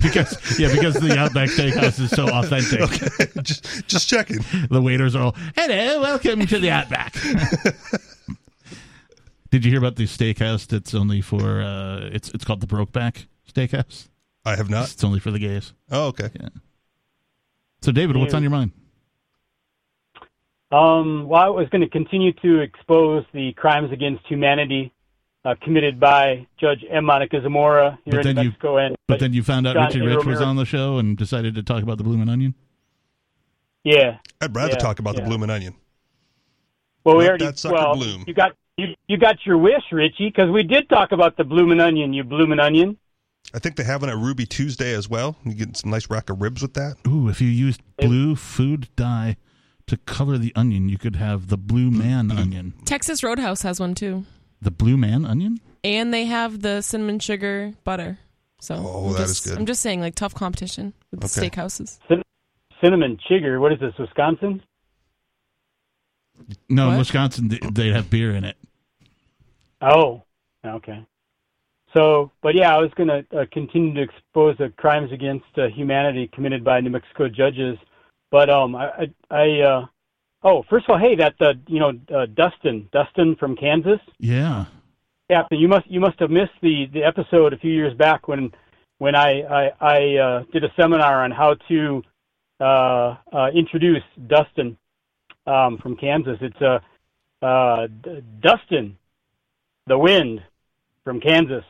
because 0.02 0.58
yeah, 0.58 0.72
because 0.72 0.94
the 0.94 1.16
Outback 1.16 1.48
Steakhouse 1.48 2.00
is 2.00 2.10
so 2.10 2.28
authentic. 2.28 2.90
just, 3.42 3.86
just 3.86 4.08
checking. 4.08 4.38
The 4.68 4.82
waiters 4.82 5.14
are 5.14 5.22
all, 5.22 5.36
"Hello, 5.56 6.02
welcome 6.02 6.44
to 6.46 6.58
the 6.58 6.70
Outback." 6.70 7.14
Did 9.50 9.64
you 9.64 9.70
hear 9.70 9.78
about 9.78 9.96
the 9.96 10.04
steakhouse 10.04 10.66
that's 10.66 10.94
only 10.94 11.20
for? 11.20 11.60
Uh, 11.62 12.10
it's 12.12 12.28
it's 12.30 12.44
called 12.44 12.60
the 12.60 12.66
Brokeback 12.66 13.26
Steakhouse. 13.50 14.08
I 14.44 14.56
have 14.56 14.68
not. 14.70 14.92
It's 14.92 15.02
only 15.04 15.20
for 15.20 15.30
the 15.30 15.38
gays. 15.38 15.72
Oh, 15.90 16.08
okay. 16.08 16.28
Yeah. 16.38 16.48
So, 17.82 17.92
David, 17.92 18.16
what's 18.16 18.34
on 18.34 18.42
your 18.42 18.50
mind? 18.50 18.72
Um, 20.70 21.26
well, 21.28 21.40
I 21.42 21.48
was 21.48 21.68
going 21.70 21.80
to 21.80 21.88
continue 21.88 22.32
to 22.34 22.60
expose 22.60 23.24
the 23.32 23.52
crimes 23.54 23.90
against 23.90 24.26
humanity 24.26 24.92
uh, 25.44 25.54
committed 25.62 25.98
by 25.98 26.46
Judge 26.60 26.84
M. 26.90 27.04
Monica 27.06 27.40
Zamora 27.40 27.98
here 28.04 28.16
But 28.16 28.26
in 28.26 28.36
then 28.36 28.44
you- 28.62 28.76
and 28.76 28.96
But 29.06 29.20
then 29.20 29.32
you 29.32 29.42
found 29.42 29.66
out 29.66 29.74
John 29.74 29.86
Richie 29.86 30.00
A. 30.00 30.16
Rich 30.16 30.26
was 30.26 30.40
on 30.42 30.56
the 30.56 30.66
show 30.66 30.98
and 30.98 31.16
decided 31.16 31.54
to 31.54 31.62
talk 31.62 31.82
about 31.82 31.96
the 31.96 32.04
Bloomin' 32.04 32.28
Onion. 32.28 32.54
yeah. 33.84 34.18
I'd 34.40 34.54
rather 34.54 34.72
Yeah, 34.72 34.78
talk 34.78 34.98
about 34.98 35.14
yeah. 35.14 35.22
the 35.22 35.26
bloomin' 35.28 35.50
onion. 35.50 35.74
Well, 37.04 37.16
we 37.16 37.22
Let 37.24 37.28
already 37.30 37.44
that 37.46 37.58
sucker 37.58 37.74
well, 37.74 37.94
bloom. 37.94 38.24
you 38.26 38.34
got 38.34 38.52
you 38.78 38.94
you 39.08 39.18
got 39.18 39.44
your 39.44 39.58
wish, 39.58 39.82
Richie, 39.92 40.28
because 40.28 40.50
we 40.50 40.62
did 40.62 40.88
talk 40.88 41.12
about 41.12 41.36
the 41.36 41.44
bloomin' 41.44 41.80
onion. 41.80 42.12
You 42.12 42.24
bloomin' 42.24 42.60
onion. 42.60 42.96
I 43.52 43.58
think 43.58 43.76
they 43.76 43.84
have 43.84 44.02
it 44.02 44.08
at 44.08 44.16
Ruby 44.16 44.46
Tuesday 44.46 44.92
as 44.94 45.08
well. 45.08 45.36
You 45.44 45.54
get 45.54 45.76
some 45.76 45.90
nice 45.90 46.08
rack 46.10 46.30
of 46.30 46.40
ribs 46.40 46.62
with 46.62 46.74
that. 46.74 46.96
Ooh, 47.06 47.28
if 47.28 47.40
you 47.40 47.48
used 47.48 47.80
blue 47.98 48.36
food 48.36 48.88
dye 48.94 49.36
to 49.86 49.96
color 49.96 50.36
the 50.38 50.52
onion, 50.54 50.88
you 50.88 50.98
could 50.98 51.16
have 51.16 51.48
the 51.48 51.56
Blue 51.56 51.90
Man 51.90 52.28
mm-hmm. 52.28 52.38
onion. 52.38 52.74
Texas 52.84 53.22
Roadhouse 53.22 53.62
has 53.62 53.80
one 53.80 53.94
too, 53.94 54.24
The 54.60 54.70
Blue 54.70 54.96
Man 54.96 55.24
onion? 55.24 55.60
and 55.82 56.12
they 56.12 56.26
have 56.26 56.60
the 56.60 56.82
cinnamon 56.82 57.18
sugar 57.20 57.72
butter. 57.84 58.18
So 58.60 58.74
Oh, 58.74 59.06
I'm 59.06 59.12
that 59.14 59.20
is 59.22 59.28
just, 59.34 59.44
good. 59.44 59.58
I'm 59.58 59.66
just 59.66 59.80
saying, 59.80 60.00
like 60.00 60.14
tough 60.14 60.34
competition 60.34 60.92
with 61.10 61.20
the 61.20 61.26
Okay. 61.26 61.48
steakhouses. 61.48 61.98
Cin- 62.08 62.22
cinnamon 62.84 63.18
chigger. 63.30 63.60
What 63.60 63.72
is 63.72 63.80
this, 63.80 63.94
Wisconsin? 63.98 64.60
No, 66.68 66.84
in 66.84 66.88
What? 66.90 66.98
Wisconsin, 66.98 67.48
they- 67.48 67.58
they'd 67.72 67.92
have 67.94 68.10
beer 68.10 68.32
in 68.32 68.44
it. 68.44 68.56
Oh, 69.80 70.22
okay. 70.64 71.06
So, 71.94 72.30
but 72.42 72.54
yeah, 72.54 72.74
I 72.74 72.78
was 72.78 72.90
going 72.96 73.08
to 73.08 73.40
uh, 73.40 73.44
continue 73.52 73.94
to 73.94 74.02
expose 74.02 74.56
the 74.58 74.70
crimes 74.76 75.10
against 75.12 75.46
uh, 75.56 75.68
humanity 75.68 76.30
committed 76.34 76.62
by 76.62 76.80
New 76.80 76.90
Mexico 76.90 77.28
judges. 77.28 77.78
But 78.30 78.50
um, 78.50 78.76
I, 78.76 78.88
I, 78.88 79.06
I 79.30 79.60
uh, 79.60 79.86
oh, 80.42 80.64
first 80.68 80.84
of 80.88 80.90
all, 80.90 80.98
hey, 80.98 81.16
that 81.16 81.34
uh, 81.40 81.54
you 81.66 81.80
know, 81.80 81.92
uh, 82.14 82.26
Dustin, 82.26 82.88
Dustin 82.92 83.36
from 83.36 83.56
Kansas. 83.56 84.00
Yeah. 84.18 84.66
Captain, 85.30 85.58
you 85.58 85.68
must 85.68 85.86
you 85.90 86.00
must 86.00 86.18
have 86.20 86.30
missed 86.30 86.52
the 86.62 86.86
the 86.92 87.04
episode 87.04 87.52
a 87.52 87.58
few 87.58 87.72
years 87.72 87.94
back 87.94 88.28
when 88.28 88.50
when 88.98 89.14
I 89.14 89.42
I, 89.42 89.70
I 89.80 90.16
uh, 90.16 90.42
did 90.52 90.64
a 90.64 90.72
seminar 90.78 91.24
on 91.24 91.30
how 91.30 91.54
to 91.68 92.02
uh, 92.60 93.16
uh, 93.32 93.48
introduce 93.54 94.02
Dustin 94.26 94.76
um, 95.46 95.78
from 95.78 95.96
Kansas. 95.96 96.38
It's 96.40 96.60
uh, 96.60 96.80
uh, 97.44 97.86
D- 98.02 98.22
Dustin, 98.40 98.96
the 99.88 99.98
Wind 99.98 100.42
from 101.04 101.20
Kansas. 101.20 101.64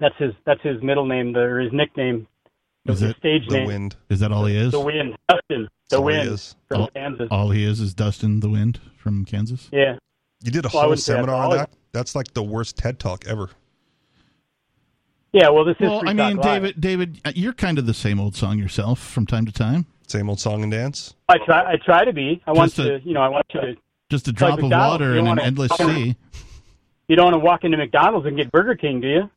That's 0.00 0.14
his 0.18 0.32
that's 0.46 0.62
his 0.62 0.82
middle 0.82 1.06
name 1.06 1.36
or 1.36 1.60
his 1.60 1.72
nickname. 1.72 2.26
Is 2.86 3.00
his 3.00 3.10
it 3.10 3.16
stage 3.18 3.46
The 3.48 3.58
name. 3.58 3.66
wind. 3.66 3.96
is 4.08 4.20
that 4.20 4.32
all 4.32 4.46
he 4.46 4.56
is? 4.56 4.72
The 4.72 4.80
Wind, 4.80 5.16
Dustin, 5.28 5.68
the 5.90 5.96
all 5.98 6.08
he 6.08 6.16
Wind 6.16 6.28
is. 6.30 6.56
from 6.68 6.80
All- 6.80 6.88
Kansas. 6.88 7.28
All 7.30 7.50
he 7.50 7.64
is 7.64 7.78
is 7.80 7.94
Dustin 7.94 8.40
the 8.40 8.48
Wind 8.48 8.80
from 8.96 9.24
Kansas. 9.24 9.68
Yeah. 9.72 9.96
You 10.42 10.50
did 10.50 10.64
a 10.64 10.68
Well, 10.72 10.80
whole 10.82 10.90
wouldn't 10.90 11.00
say 11.04 11.12
that's 11.12 11.26
seminar 11.26 11.44
on 11.50 11.56
that. 11.58 11.70
That's 11.92 12.16
like 12.16 12.34
the 12.34 12.42
worst 12.42 12.76
TED 12.78 12.98
talk 12.98 13.24
ever. 13.28 13.50
Yeah. 15.32 15.50
Well, 15.50 15.64
this 15.64 15.76
is 15.78 15.82
Well, 15.88 16.00
I 16.00 16.12
Talk 16.12 16.16
mean, 16.16 16.36
Live. 16.36 16.42
David, 16.42 16.80
David, 16.80 17.20
uh, 17.24 17.32
you're 17.34 17.52
kind 17.52 17.78
of 17.78 17.86
the 17.86 17.94
same 17.94 18.18
old 18.20 18.34
song 18.34 18.58
yourself 18.58 18.98
from 18.98 19.26
time 19.26 19.46
to 19.46 19.52
time. 19.52 19.86
Same 20.08 20.28
old 20.28 20.40
song 20.40 20.62
and 20.62 20.70
dance. 20.72 21.14
I 21.28 21.38
try 21.38 21.72
I 21.72 21.76
try 21.76 22.04
to 22.04 22.12
be. 22.12 22.42
I 22.46 22.52
want 22.52 22.76
a- 22.78 22.98
to 22.98 23.06
you 23.06 23.14
know 23.14 23.20
I 23.22 23.28
want 23.28 23.46
you 23.54 23.60
to 23.60 23.76
Just 24.10 24.26
a 24.26 24.30
like 24.30 24.36
drop 24.36 24.58
of 24.58 24.70
water 24.70 25.16
in 25.16 25.26
an 25.26 25.38
endless 25.38 25.70
sea. 25.72 26.16
You 27.08 27.16
don't 27.16 27.24
want 27.26 27.34
to 27.34 27.38
walk 27.44 27.64
into 27.64 27.76
McDonald's 27.76 28.26
and 28.26 28.36
get 28.36 28.50
Burger 28.50 28.74
King, 28.74 29.00
do 29.00 29.08
you? 29.08 29.30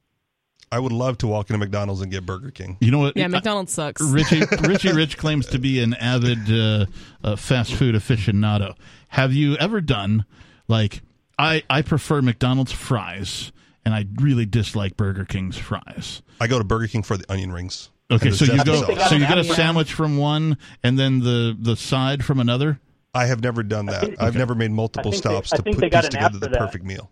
I 0.71 0.79
would 0.79 0.91
love 0.91 1.17
to 1.19 1.27
walk 1.27 1.49
into 1.49 1.57
McDonald's 1.57 2.01
and 2.01 2.11
get 2.11 2.25
Burger 2.25 2.51
King. 2.51 2.77
You 2.79 2.91
know 2.91 2.99
what? 2.99 3.15
Yeah, 3.15 3.27
McDonald's 3.27 3.71
sucks. 3.71 4.01
Richie 4.01 4.41
Richie 4.61 4.93
Rich 4.93 5.17
claims 5.17 5.47
to 5.47 5.59
be 5.59 5.79
an 5.81 5.93
avid 5.95 6.51
uh, 6.51 6.85
uh, 7.23 7.35
fast 7.35 7.73
food 7.73 7.95
aficionado. 7.95 8.75
Have 9.09 9.33
you 9.33 9.55
ever 9.57 9.79
done 9.79 10.25
like 10.67 11.01
I 11.37 11.63
I 11.69 11.81
prefer 11.81 12.21
McDonald's 12.21 12.71
fries 12.71 13.51
and 13.83 13.93
I 13.93 14.05
really 14.19 14.45
dislike 14.45 14.97
Burger 14.97 15.25
King's 15.25 15.57
fries. 15.57 16.21
I 16.41 16.47
go 16.47 16.57
to 16.57 16.63
Burger 16.63 16.87
King 16.87 17.03
for 17.03 17.17
the 17.17 17.31
onion 17.31 17.51
rings. 17.51 17.89
Okay, 18.11 18.31
so 18.31 18.45
you 18.45 18.63
go 18.63 18.81
so 19.07 19.15
you 19.15 19.27
get 19.27 19.37
a 19.37 19.43
sandwich 19.43 19.93
from 19.93 20.17
one 20.17 20.57
and 20.83 20.97
then 20.97 21.19
the 21.19 21.55
the 21.59 21.75
side 21.75 22.23
from 22.23 22.39
another. 22.39 22.79
I 23.13 23.27
have 23.27 23.41
never 23.41 23.63
done 23.63 23.85
that. 23.85 24.15
I've 24.19 24.35
never 24.35 24.55
made 24.55 24.71
multiple 24.71 25.09
I 25.09 25.11
they- 25.11 25.17
stops 25.17 25.49
to 25.51 25.63
put 25.63 25.77
they 25.77 25.89
got 25.89 26.03
piece 26.03 26.13
an 26.15 26.19
app 26.19 26.33
together 26.33 26.51
the 26.51 26.57
perfect 26.57 26.83
meal. 26.83 27.11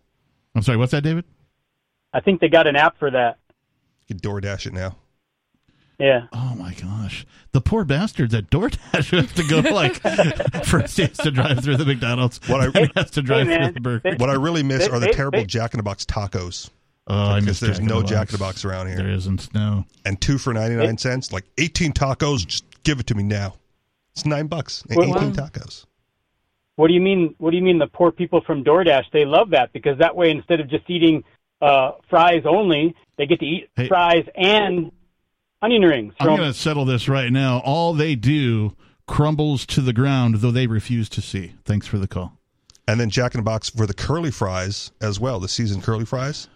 I'm 0.56 0.62
sorry, 0.62 0.78
what's 0.78 0.92
that, 0.92 1.04
David? 1.04 1.26
I 2.14 2.20
think 2.20 2.42
they 2.42 2.48
got 2.50 2.68
an 2.68 2.76
app 2.76 2.98
for 3.00 3.10
that. 3.12 3.38
You 4.08 4.16
can 4.16 4.20
DoorDash 4.20 4.68
it 4.68 4.74
now. 4.74 4.98
Yeah. 6.00 6.28
Oh 6.34 6.56
my 6.58 6.74
gosh, 6.74 7.26
the 7.54 7.62
poor 7.62 7.86
bastards 7.86 8.34
at 8.34 8.50
DoorDash 8.50 9.10
who 9.10 9.18
have 9.22 9.34
to 9.36 9.44
go 9.48 9.60
like 9.74 9.96
first 10.66 10.98
he 10.98 11.04
has 11.04 11.18
to 11.18 11.32
drive 11.32 11.64
through 11.64 11.78
the 11.78 11.86
McDonald's, 11.86 12.40
What 12.48 12.62
I- 12.62 12.68
then 12.70 12.86
he 12.86 12.92
has 12.96 13.12
to 13.12 13.22
drive 13.22 13.48
Hey, 13.48 13.58
through 13.66 13.72
the 13.74 13.80
Burger. 13.80 14.16
What 14.18 14.30
I 14.30 14.34
really 14.34 14.64
miss 14.64 14.88
are 14.88 15.00
the 15.00 15.08
terrible 15.14 15.46
Jack 15.46 15.74
in 15.74 15.78
the 15.78 15.84
Box 15.84 16.04
tacos. 16.06 16.70
Oh, 17.08 17.16
I 17.16 17.40
because 17.40 17.46
miss 17.46 17.60
there's 17.60 17.78
Jack 17.78 17.82
in 17.84 17.88
no 17.88 18.02
the 18.02 18.08
Jack 18.08 18.30
in 18.30 18.34
the 18.34 18.38
Box. 18.40 18.64
Box 18.64 18.66
around 18.66 18.88
here. 18.88 18.98
There 18.98 19.10
isn't. 19.12 19.54
No. 19.54 19.86
And 20.06 20.20
two 20.20 20.38
for 20.38 20.54
99 20.54 20.98
cents, 20.98 21.32
like 21.32 21.46
18 21.58 21.94
tacos, 21.94 22.46
just 22.48 22.66
give 22.84 23.00
it 23.00 23.08
to 23.08 23.16
me 23.16 23.24
now. 23.24 23.56
It's 24.16 24.26
nine 24.26 24.48
bucks 24.48 24.84
and 24.90 24.98
Well, 24.98 25.16
18 25.16 25.30
wow. 25.36 25.48
tacos. 25.48 25.86
What 26.76 26.88
do 26.88 26.94
you 26.94 27.02
mean? 27.02 27.36
What 27.38 27.52
do 27.52 27.58
you 27.58 27.64
mean? 27.64 27.78
The 27.80 27.88
poor 27.88 28.12
people 28.12 28.42
from 28.42 28.64
DoorDash 28.64 29.06
they 29.14 29.26
love 29.26 29.52
that 29.52 29.72
because 29.74 29.98
that 30.00 30.16
way 30.16 30.32
instead 30.32 30.60
of 30.60 30.70
just 30.70 30.90
eating 30.90 31.24
uh, 31.62 31.92
fries 32.10 32.44
only, 32.46 32.96
they 33.18 33.26
get 33.26 33.40
to 33.40 33.46
eat 33.46 33.70
Hey. 33.76 33.88
fries 33.88 34.26
and 34.36 34.92
onion 35.62 35.84
rings. 35.84 36.14
I'm 36.20 36.28
going 36.28 36.40
to 36.40 36.54
settle 36.54 36.84
this 36.86 37.08
right 37.08 37.32
now. 37.32 37.60
All 37.60 37.94
they 37.94 38.16
do 38.16 38.76
crumbles 39.08 39.66
to 39.68 39.82
the 39.82 39.94
ground, 39.94 40.36
though 40.36 40.52
they 40.52 40.68
refuse 40.68 41.08
to 41.10 41.22
see. 41.22 41.54
Thanks 41.64 41.88
for 41.88 41.98
the 41.98 42.08
call. 42.08 42.38
And 42.88 43.00
then 43.00 43.10
Jack 43.10 43.34
in 43.34 43.40
the 43.40 43.44
Box 43.46 43.70
for 43.70 43.86
the 43.86 43.94
curly 43.94 44.32
fries 44.32 44.92
as 45.00 45.20
well, 45.20 45.40
the 45.40 45.48
seasoned 45.48 45.84
curly 45.84 46.04
fries. 46.06 46.50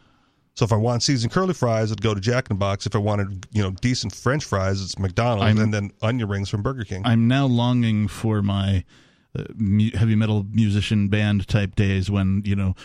So 0.56 0.66
if 0.66 0.74
I 0.74 0.76
want 0.76 1.04
seasoned 1.04 1.32
curly 1.32 1.54
fries, 1.54 1.92
I'd 1.92 2.02
go 2.02 2.14
to 2.14 2.20
Jack 2.20 2.50
in 2.50 2.56
the 2.58 2.60
Box. 2.60 2.86
If 2.86 2.96
I 2.96 3.00
wanted, 3.00 3.46
you 3.52 3.62
know, 3.62 3.72
decent 3.72 4.14
French 4.14 4.44
fries, 4.44 4.82
it's 4.82 4.98
McDonald's, 5.00 5.44
I'm- 5.44 5.58
and 5.60 5.74
then 5.74 5.92
onion 6.02 6.28
rings 6.28 6.50
from 6.50 6.64
Burger 6.64 6.84
King. 6.84 7.04
I'm 7.06 7.28
now 7.30 7.46
longing 7.46 8.08
for 8.10 8.42
my 8.42 8.84
mu- 9.56 9.92
heavy 9.94 10.16
metal 10.16 10.46
musician 10.52 11.08
band 11.08 11.48
type 11.48 11.76
days 11.76 12.10
when 12.10 12.42
you 12.46 12.56
know 12.56 12.76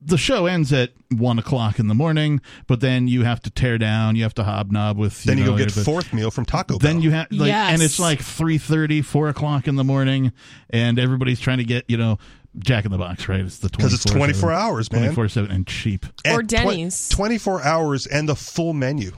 the 0.00 0.18
show 0.18 0.46
ends 0.46 0.72
at 0.72 0.90
one 1.10 1.38
o'clock 1.38 1.78
in 1.80 1.88
the 1.88 1.94
morning, 1.94 2.40
but 2.68 2.80
then 2.80 3.08
you 3.08 3.24
have 3.24 3.40
to 3.42 3.50
tear 3.50 3.76
down, 3.78 4.14
you 4.14 4.22
have 4.22 4.34
to 4.34 4.44
hobnob 4.44 4.96
with. 4.96 5.24
then 5.24 5.38
you 5.38 5.44
know, 5.44 5.52
go 5.52 5.56
get 5.58 5.74
your- 5.74 5.84
fourth 5.84 6.12
meal 6.12 6.30
from 6.30 6.44
Taco 6.44 6.78
Bell. 6.78 6.92
Then 6.92 7.00
you 7.02 7.10
have 7.10 7.26
like, 7.32 7.48
Yes. 7.48 7.72
and 7.72 7.82
it's 7.82 7.98
like 7.98 8.20
3.30, 8.20 9.04
4 9.04 9.28
o'clock 9.30 9.66
in 9.66 9.74
the 9.76 9.82
morning, 9.84 10.32
and 10.70 10.98
everybody's 10.98 11.40
trying 11.40 11.58
to 11.58 11.64
get 11.64 11.84
you 11.88 11.96
know 11.96 12.18
Jack 12.58 12.84
in 12.84 12.90
the 12.92 12.98
Box, 12.98 13.28
right? 13.28 13.40
It's 13.40 13.58
the 13.58 13.68
'Cause 13.68 13.92
it's 13.94 14.04
24 14.04 14.52
hours, 14.52 14.92
man. 14.92 15.00
twenty 15.02 15.14
four 15.14 15.28
seven 15.28 15.50
and 15.50 15.66
cheap. 15.66 16.06
Or 16.26 16.40
And 16.40 16.48
tw- 16.48 16.52
Denny's. 16.52 17.08
24 17.08 17.62
hours 17.64 18.06
and 18.06 18.28
the 18.28 18.36
full 18.36 18.72
menu. 18.74 19.12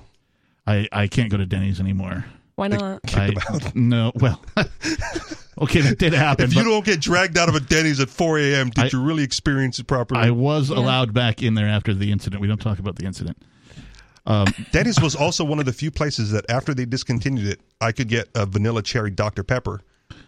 I 0.66 0.88
I 0.90 1.06
can't 1.06 1.30
go 1.30 1.36
to 1.36 1.46
Denny's 1.46 1.80
anymore. 1.80 2.24
Why 2.56 2.68
not? 2.68 3.00
I, 3.14 3.32
no, 3.74 4.10
well, 4.16 4.42
okay, 5.60 5.80
that 5.80 5.98
did 5.98 6.12
happen. 6.12 6.44
If 6.46 6.54
you 6.54 6.64
don't 6.64 6.84
get 6.84 7.00
dragged 7.00 7.36
out 7.38 7.48
of 7.48 7.54
a 7.54 7.60
Denny's 7.60 8.00
at 8.00 8.10
4 8.10 8.38
a.m., 8.38 8.70
did 8.70 8.84
I- 8.84 8.88
you 8.92 9.02
really 9.02 9.22
experience 9.24 9.78
it 9.78 9.86
properly? 9.86 10.20
I 10.20 10.30
was 10.30 10.70
allowed 10.70 11.12
back 11.14 11.42
in 11.42 11.54
there 11.54 11.68
after 11.68 11.92
the 11.94 12.10
incident. 12.12 12.40
We 12.40 12.48
don't 12.48 12.60
talk 12.60 12.78
about 12.78 12.96
the 12.96 13.06
incident. 13.06 13.36
Um, 14.26 14.46
Denny's 14.72 15.00
was 15.00 15.14
also 15.16 15.44
one 15.44 15.58
of 15.58 15.64
the 15.64 15.72
few 15.72 15.90
places 15.90 16.30
that 16.32 16.44
after 16.50 16.74
they 16.74 16.84
discontinued 16.84 17.46
it, 17.46 17.60
I 17.80 17.92
could 17.92 18.08
get 18.08 18.28
a 18.34 18.44
vanilla 18.46 18.82
cherry 18.82 19.10
Dr. 19.10 19.42
Pepper 19.42 19.80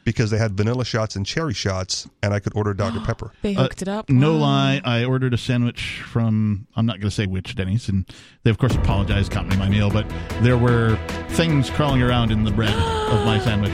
because 0.04 0.30
they 0.30 0.38
had 0.38 0.52
vanilla 0.56 0.84
shots 0.84 1.14
and 1.16 1.26
cherry 1.26 1.52
shots, 1.52 2.08
and 2.22 2.32
I 2.32 2.40
could 2.40 2.56
order 2.56 2.72
Dr. 2.72 3.00
Pepper. 3.04 3.32
They 3.42 3.52
hooked 3.52 3.82
it 3.82 3.88
up. 3.88 4.08
No 4.08 4.32
Wow. 4.34 4.38
lie, 4.40 4.80
I 4.84 5.04
ordered 5.04 5.34
a 5.34 5.38
sandwich 5.38 6.00
from 6.06 6.66
I'm 6.74 6.86
not 6.86 6.94
going 6.96 7.10
to 7.10 7.14
say 7.14 7.26
which 7.26 7.54
Denny's, 7.54 7.88
and 7.90 8.06
they 8.42 8.50
of 8.50 8.56
course 8.56 8.74
apologized, 8.74 9.32
got 9.32 9.46
me 9.46 9.56
my 9.56 9.68
meal, 9.68 9.90
but 9.90 10.06
there 10.40 10.56
were 10.56 10.98
things 11.30 11.68
crawling 11.68 12.00
around 12.02 12.30
in 12.30 12.44
the 12.44 12.50
bread 12.50 12.72
of 13.10 13.26
my 13.26 13.38
sandwich. 13.38 13.72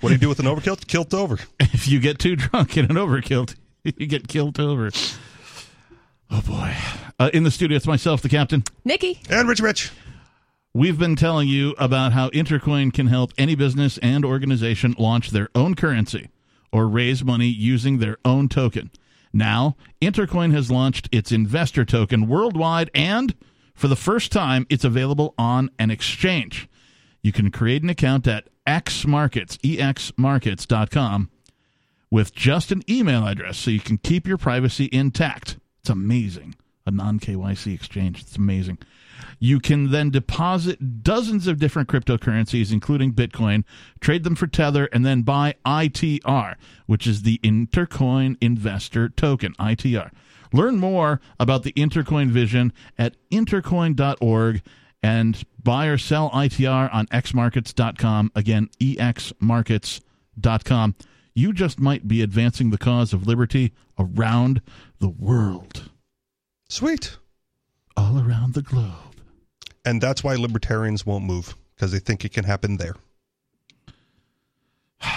What 0.00 0.08
do 0.10 0.10
you 0.10 0.18
do 0.18 0.28
with 0.28 0.38
an 0.38 0.46
overkilt? 0.46 0.86
Kilt 0.86 1.14
over. 1.14 1.38
if 1.60 1.88
you 1.88 1.98
get 1.98 2.18
too 2.18 2.36
drunk 2.36 2.76
in 2.76 2.84
an 2.84 2.96
overkilt, 2.96 3.54
you 3.84 4.06
get 4.06 4.28
killed 4.28 4.60
over. 4.60 4.90
Oh 6.36 6.42
boy! 6.44 6.74
Uh, 7.20 7.30
in 7.32 7.44
the 7.44 7.50
studio, 7.52 7.76
it's 7.76 7.86
myself, 7.86 8.20
the 8.20 8.28
captain. 8.28 8.64
Nikki. 8.84 9.20
And 9.30 9.48
Rich 9.48 9.60
Rich. 9.60 9.92
We've 10.72 10.98
been 10.98 11.14
telling 11.14 11.46
you 11.46 11.76
about 11.78 12.12
how 12.12 12.28
Intercoin 12.30 12.92
can 12.92 13.06
help 13.06 13.32
any 13.38 13.54
business 13.54 13.98
and 13.98 14.24
organization 14.24 14.96
launch 14.98 15.30
their 15.30 15.48
own 15.54 15.76
currency 15.76 16.30
or 16.72 16.88
raise 16.88 17.22
money 17.22 17.46
using 17.46 17.98
their 17.98 18.16
own 18.24 18.48
token. 18.48 18.90
Now, 19.32 19.76
Intercoin 20.02 20.52
has 20.52 20.72
launched 20.72 21.08
its 21.12 21.30
investor 21.30 21.84
token 21.84 22.26
worldwide, 22.26 22.90
and 22.96 23.32
for 23.76 23.86
the 23.86 23.94
first 23.94 24.32
time, 24.32 24.66
it's 24.68 24.84
available 24.84 25.34
on 25.38 25.70
an 25.78 25.92
exchange. 25.92 26.68
You 27.22 27.30
can 27.30 27.52
create 27.52 27.84
an 27.84 27.90
account 27.90 28.26
at 28.26 28.48
exmarkets, 28.66 29.56
exmarkets.com, 29.58 31.30
with 32.10 32.34
just 32.34 32.72
an 32.72 32.82
email 32.90 33.24
address 33.24 33.56
so 33.56 33.70
you 33.70 33.78
can 33.78 33.98
keep 33.98 34.26
your 34.26 34.38
privacy 34.38 34.88
intact. 34.90 35.58
It's 35.84 35.90
amazing. 35.90 36.54
A 36.86 36.90
non 36.90 37.20
KYC 37.20 37.74
exchange. 37.74 38.22
It's 38.22 38.36
amazing. 38.36 38.78
You 39.38 39.60
can 39.60 39.90
then 39.90 40.08
deposit 40.08 41.02
dozens 41.02 41.46
of 41.46 41.58
different 41.58 41.90
cryptocurrencies, 41.90 42.72
including 42.72 43.12
Bitcoin, 43.12 43.64
trade 44.00 44.24
them 44.24 44.34
for 44.34 44.46
Tether, 44.46 44.86
and 44.86 45.04
then 45.04 45.20
buy 45.20 45.56
ITR, 45.66 46.54
which 46.86 47.06
is 47.06 47.20
the 47.20 47.38
Intercoin 47.44 48.38
Investor 48.40 49.10
Token, 49.10 49.52
ITR. 49.60 50.10
Learn 50.54 50.78
more 50.78 51.20
about 51.38 51.64
the 51.64 51.72
Intercoin 51.72 52.30
vision 52.30 52.72
at 52.96 53.16
intercoin.org 53.30 54.62
and 55.02 55.44
buy 55.62 55.84
or 55.84 55.98
sell 55.98 56.30
ITR 56.30 56.88
on 56.94 57.06
exmarkets.com. 57.08 58.32
Again, 58.34 58.70
exmarkets.com. 58.80 60.94
You 61.34 61.52
just 61.52 61.80
might 61.80 62.06
be 62.06 62.22
advancing 62.22 62.70
the 62.70 62.78
cause 62.78 63.12
of 63.12 63.26
liberty 63.26 63.72
around 63.98 64.62
the 65.00 65.08
world, 65.08 65.90
Sweet. 66.68 67.18
all 67.96 68.18
around 68.18 68.54
the 68.54 68.62
globe. 68.62 69.16
And 69.84 70.00
that's 70.00 70.22
why 70.24 70.36
libertarians 70.36 71.04
won't 71.04 71.24
move 71.24 71.56
because 71.74 71.92
they 71.92 71.98
think 71.98 72.24
it 72.24 72.32
can 72.32 72.44
happen 72.44 72.76
there. 72.76 72.94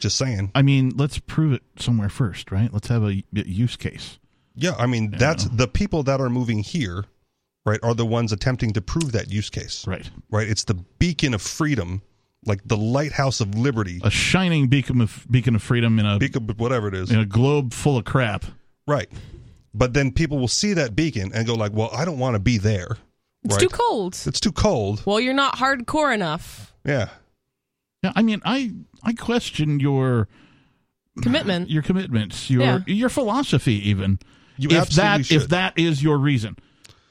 Just 0.00 0.16
saying. 0.16 0.50
I 0.54 0.62
mean, 0.62 0.92
let's 0.96 1.18
prove 1.18 1.52
it 1.52 1.62
somewhere 1.78 2.08
first, 2.08 2.50
right? 2.50 2.72
Let's 2.72 2.88
have 2.88 3.02
a, 3.04 3.22
use 3.32 3.76
case. 3.76 4.18
Yeah, 4.54 4.74
I 4.78 4.86
mean, 4.86 5.10
that's 5.10 5.44
the 5.44 5.68
people 5.68 6.02
that 6.04 6.20
are 6.20 6.30
moving 6.30 6.60
here 6.60 7.04
right, 7.66 7.80
are 7.82 7.94
the 7.94 8.06
ones 8.06 8.32
attempting 8.32 8.72
to 8.72 8.80
prove 8.80 9.12
that 9.12 9.30
use 9.30 9.50
case. 9.50 9.86
Right. 9.86 10.08
Right. 10.30 10.48
It's 10.48 10.64
the 10.64 10.74
beacon 10.74 11.34
of 11.34 11.42
freedom, 11.42 12.00
like 12.46 12.60
the 12.64 12.76
lighthouse 12.76 13.40
of 13.40 13.54
liberty, 13.54 14.00
A 14.04 14.10
shining 14.10 14.68
beacon 14.68 15.00
of 15.00 15.26
beacon 15.30 15.54
of 15.54 15.62
freedom 15.62 15.98
in 15.98 16.06
a 16.06 16.18
beacon, 16.18 16.46
whatever 16.56 16.88
it 16.88 16.94
is. 16.94 17.10
in 17.10 17.18
a 17.18 17.26
globe 17.26 17.72
full 17.72 17.96
of 17.96 18.04
crap. 18.04 18.44
Right. 18.86 19.10
But 19.74 19.92
then 19.92 20.12
people 20.12 20.38
will 20.38 20.48
see 20.48 20.72
that 20.74 20.94
beacon 20.96 21.32
and 21.34 21.46
go 21.46 21.54
like, 21.54 21.72
"Well, 21.72 21.90
I 21.92 22.04
don't 22.04 22.18
want 22.18 22.34
to 22.34 22.38
be 22.40 22.56
there." 22.58 22.96
It's 23.44 23.54
right? 23.54 23.60
too 23.60 23.68
cold. 23.68 24.16
It's 24.26 24.40
too 24.40 24.52
cold. 24.52 25.02
Well, 25.04 25.20
you're 25.20 25.34
not 25.34 25.56
hardcore 25.56 26.14
enough. 26.14 26.72
Yeah. 26.84 27.08
Yeah, 28.02 28.12
I 28.16 28.22
mean, 28.22 28.40
I 28.44 28.72
I 29.02 29.12
question 29.12 29.78
your 29.80 30.28
Commitment. 31.22 31.70
your 31.70 31.82
commitments, 31.82 32.50
your 32.50 32.62
Yeah. 32.62 32.78
your 32.86 33.08
philosophy, 33.08 33.88
even. 33.88 34.18
You 34.58 34.70
if 34.70 34.88
that 34.90 35.26
should. 35.26 35.42
if 35.42 35.48
that 35.48 35.78
is 35.78 36.02
your 36.02 36.18
reason, 36.18 36.56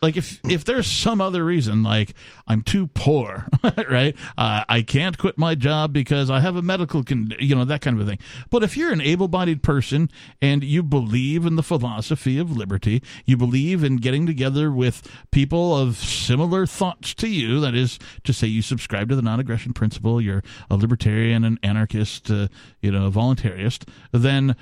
like 0.05 0.17
if 0.17 0.39
if 0.47 0.65
there's 0.65 0.85
some 0.85 1.19
other 1.19 1.43
reason, 1.43 1.81
like 1.81 2.13
I'm 2.45 2.61
too 2.61 2.85
poor, 2.85 3.47
right? 3.89 4.15
Uh, 4.37 4.63
I 4.69 4.83
can't 4.83 5.17
quit 5.17 5.35
my 5.35 5.55
job 5.55 5.93
because 5.93 6.29
I 6.29 6.41
have 6.41 6.55
a 6.55 6.61
medical, 6.61 7.03
con- 7.03 7.33
you 7.39 7.55
know, 7.55 7.65
that 7.65 7.81
kind 7.81 7.99
of 7.99 8.05
a 8.05 8.09
thing. 8.09 8.19
But 8.51 8.61
if 8.61 8.77
you're 8.77 8.93
an 8.93 9.01
able-bodied 9.01 9.63
person 9.63 10.11
and 10.43 10.63
you 10.63 10.83
believe 10.83 11.43
in 11.47 11.55
the 11.55 11.63
philosophy 11.63 12.37
of 12.37 12.55
liberty, 12.55 13.01
you 13.25 13.35
believe 13.35 13.83
in 13.83 13.95
getting 13.95 14.27
together 14.27 14.71
with 14.71 15.09
people 15.31 15.75
of 15.75 15.95
similar 15.97 16.67
thoughts 16.67 17.15
to 17.15 17.27
you. 17.27 17.59
That 17.59 17.73
is 17.73 17.97
to 18.25 18.31
say, 18.31 18.45
you 18.45 18.61
subscribe 18.61 19.09
to 19.09 19.15
the 19.15 19.23
non-aggression 19.23 19.73
principle. 19.73 20.21
You're 20.21 20.43
a 20.69 20.75
libertarian, 20.75 21.43
an 21.43 21.57
anarchist, 21.63 22.29
uh, 22.29 22.49
you 22.79 22.91
know, 22.91 23.07
a 23.07 23.11
voluntarist. 23.11 23.89
Then 24.11 24.55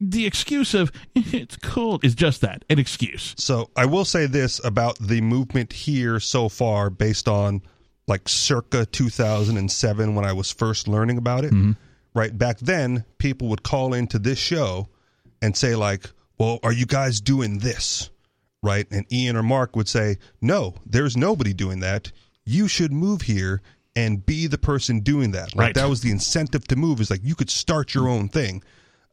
the 0.00 0.26
excuse 0.26 0.74
of 0.74 0.90
it's 1.14 1.56
cold 1.56 2.04
is 2.04 2.14
just 2.14 2.40
that 2.42 2.64
an 2.68 2.78
excuse. 2.78 3.34
So 3.38 3.70
I 3.76 3.86
will 3.86 4.04
say 4.04 4.26
this 4.26 4.60
about 4.64 4.98
the 4.98 5.20
movement 5.20 5.72
here 5.72 6.20
so 6.20 6.48
far, 6.48 6.90
based 6.90 7.28
on 7.28 7.62
like 8.06 8.28
circa 8.28 8.84
2007 8.86 10.14
when 10.14 10.24
I 10.24 10.32
was 10.32 10.50
first 10.52 10.88
learning 10.88 11.18
about 11.18 11.44
it. 11.44 11.52
Mm-hmm. 11.52 11.72
Right 12.14 12.36
back 12.36 12.58
then, 12.60 13.04
people 13.18 13.48
would 13.48 13.62
call 13.62 13.94
into 13.94 14.18
this 14.18 14.38
show 14.38 14.88
and 15.42 15.56
say 15.56 15.74
like, 15.74 16.10
"Well, 16.38 16.60
are 16.62 16.72
you 16.72 16.86
guys 16.86 17.20
doing 17.20 17.58
this?" 17.58 18.10
Right, 18.62 18.86
and 18.90 19.04
Ian 19.12 19.36
or 19.36 19.42
Mark 19.42 19.74
would 19.76 19.88
say, 19.88 20.18
"No, 20.40 20.74
there's 20.86 21.16
nobody 21.16 21.52
doing 21.52 21.80
that. 21.80 22.12
You 22.44 22.68
should 22.68 22.92
move 22.92 23.22
here." 23.22 23.62
And 23.96 24.26
be 24.26 24.48
the 24.48 24.58
person 24.58 25.00
doing 25.00 25.30
that. 25.32 25.54
Like 25.54 25.66
Right. 25.66 25.74
that 25.76 25.88
was 25.88 26.00
the 26.00 26.10
incentive 26.10 26.66
to 26.66 26.74
move. 26.74 27.00
Is 27.00 27.10
like 27.10 27.20
you 27.22 27.36
could 27.36 27.48
start 27.48 27.94
your 27.94 28.08
own 28.08 28.28
thing. 28.28 28.60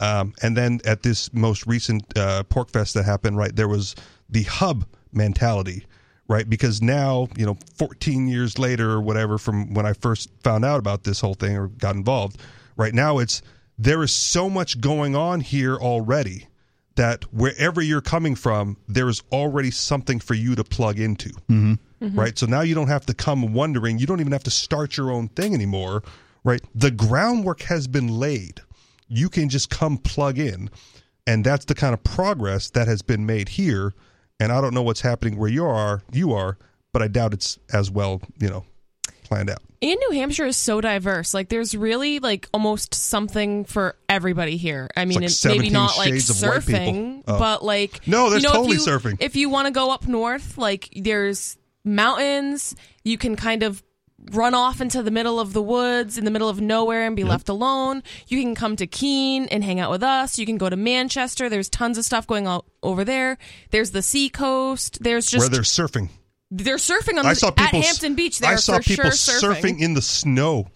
Um, 0.02 0.34
and 0.42 0.58
then 0.58 0.82
at 0.84 1.04
this 1.04 1.32
most 1.32 1.66
recent 1.68 2.18
uh, 2.18 2.44
PorcFest 2.50 2.94
that 2.94 3.04
happened, 3.04 3.38
right, 3.38 3.56
there 3.56 3.68
was 3.68 3.96
the 4.28 4.44
hub 4.44 4.86
mentality, 5.14 5.86
right? 6.28 6.50
Because 6.50 6.82
now, 6.82 7.28
you 7.38 7.46
know, 7.46 7.58
14 7.76 8.28
years 8.28 8.58
later 8.58 8.92
or 8.92 9.02
whatever 9.02 9.38
from 9.38 9.74
when 9.76 9.86
I 9.86 9.94
first 9.94 10.30
found 10.44 10.66
out 10.66 10.80
about 10.80 11.04
this 11.04 11.22
whole 11.22 11.36
thing 11.36 11.56
or 11.56 11.68
got 11.68 11.96
involved, 11.96 12.42
right 12.76 12.94
now 12.96 13.20
it's 13.20 13.44
there 13.78 14.02
is 14.02 14.12
so 14.12 14.50
much 14.50 14.82
going 14.82 15.16
on 15.16 15.40
here 15.40 15.76
already 15.76 16.48
that 16.96 17.24
wherever 17.34 17.82
you're 17.82 18.02
coming 18.02 18.36
from, 18.36 18.78
there 18.88 19.08
is 19.08 19.22
already 19.32 19.72
something 19.72 20.20
for 20.20 20.34
you 20.34 20.56
to 20.56 20.64
plug 20.64 21.00
into. 21.00 21.30
Mm-hmm. 21.50 22.20
Right. 22.20 22.38
So 22.38 22.48
now 22.48 22.62
you 22.62 22.74
don't 22.74 22.88
have 22.88 23.06
to 23.06 23.14
come 23.14 23.54
wondering, 23.54 24.00
you 24.00 24.08
don't 24.08 24.20
even 24.20 24.32
have 24.32 24.44
to 24.46 24.52
start 24.52 24.98
your 24.98 25.12
own 25.12 25.28
thing 25.30 25.54
anymore. 25.54 26.02
Right. 26.44 26.62
The 26.74 26.90
groundwork 26.90 27.62
has 27.64 27.88
been 27.88 28.08
laid. 28.08 28.62
You 29.14 29.28
can 29.30 29.50
just 29.50 29.70
come 29.70 29.98
plug 29.98 30.40
in. 30.40 30.70
And 31.28 31.44
that's 31.46 31.66
the 31.66 31.76
kind 31.76 31.94
of 31.94 32.04
progress 32.04 32.70
that 32.72 32.88
has 32.88 33.02
been 33.02 33.26
made 33.26 33.50
here. 33.50 33.94
And 34.40 34.52
I 34.52 34.62
don't 34.62 34.74
know 34.74 34.82
what's 34.82 35.02
happening 35.02 35.38
where 35.38 35.50
you 35.50 35.66
are, 35.66 36.02
you 36.12 36.34
are, 36.34 36.58
but 36.94 37.02
I 37.02 37.08
doubt 37.10 37.34
it's 37.34 37.60
as 37.74 37.92
well, 37.92 38.22
you 38.40 38.50
know, 38.50 38.64
planned 39.24 39.50
out. 39.50 39.60
And 39.84 39.98
New 40.10 40.12
Hampshire 40.16 40.46
is 40.46 40.58
so 40.58 40.80
diverse. 40.80 41.34
Like, 41.34 41.50
there's 41.50 41.76
really 41.76 42.20
like 42.20 42.48
almost 42.54 42.94
something 42.94 43.66
for 43.66 43.96
everybody 44.08 44.56
here. 44.58 44.90
I 44.96 45.06
mean, 45.06 45.22
like 45.22 45.32
maybe 45.46 45.70
not 45.70 45.98
like 45.98 46.10
shades 46.10 46.30
of 46.30 46.42
white 46.48 46.66
people. 46.66 46.80
surfing, 46.82 47.24
Oh. 47.28 47.38
but 47.40 47.64
like 47.66 48.08
No, 48.08 48.30
there's 48.30 48.44
you 48.44 48.50
know, 48.50 48.56
totally 48.56 48.78
if 48.78 48.86
you, 48.86 48.92
surfing. 48.94 49.18
If 49.20 49.36
you 49.36 49.50
want 49.50 49.66
to 49.68 49.72
go 49.72 49.92
up 49.92 50.08
north, 50.08 50.58
like 50.58 50.90
there's 50.96 51.58
mountains. 51.84 52.76
You 53.04 53.18
can 53.18 53.36
kind 53.36 53.64
of 53.64 53.82
run 54.32 54.54
off 54.54 54.82
into 54.82 55.02
the 55.04 55.12
middle 55.12 55.40
of 55.40 55.54
the 55.54 55.62
woods 55.62 56.18
in 56.18 56.26
the 56.26 56.32
middle 56.32 56.50
of 56.50 56.62
nowhere 56.62 57.06
and 57.06 57.16
be 57.16 57.24
left 57.24 57.50
alone. 57.50 58.04
You 58.28 58.42
can 58.42 58.56
come 58.56 58.76
to 58.78 58.88
Keene 58.88 59.46
and 59.46 59.64
hang 59.64 59.80
out 59.80 59.92
with 59.92 60.04
us. 60.04 60.38
You 60.38 60.46
can 60.46 60.58
go 60.58 60.70
to 60.70 60.76
Manchester. 60.76 61.50
There's 61.50 61.70
tons 61.70 61.98
of 61.98 62.06
stuff 62.06 62.28
going 62.28 62.48
on 62.48 62.62
over 62.84 63.04
there. 63.04 63.38
There's 63.72 63.92
the 63.92 64.02
sea 64.02 64.30
coast. 64.30 65.00
There's 65.02 65.26
just 65.26 65.42
where 65.44 65.50
they're 65.50 65.62
surfing. 65.62 66.10
they're 66.52 66.78
surfing 66.78 67.18
on 67.18 67.26
I 67.26 67.30
the, 67.34 67.36
saw 67.36 67.48
at 67.58 67.74
Hampton 67.74 68.16
Beach. 68.16 68.40
They're 68.40 68.52
I 68.52 68.56
saw 68.58 68.78
for 68.78 68.84
people 68.84 69.10
sure 69.12 69.54
surfing. 69.54 69.80
in 69.82 69.94
the 69.94 70.02
snow. 70.02 70.68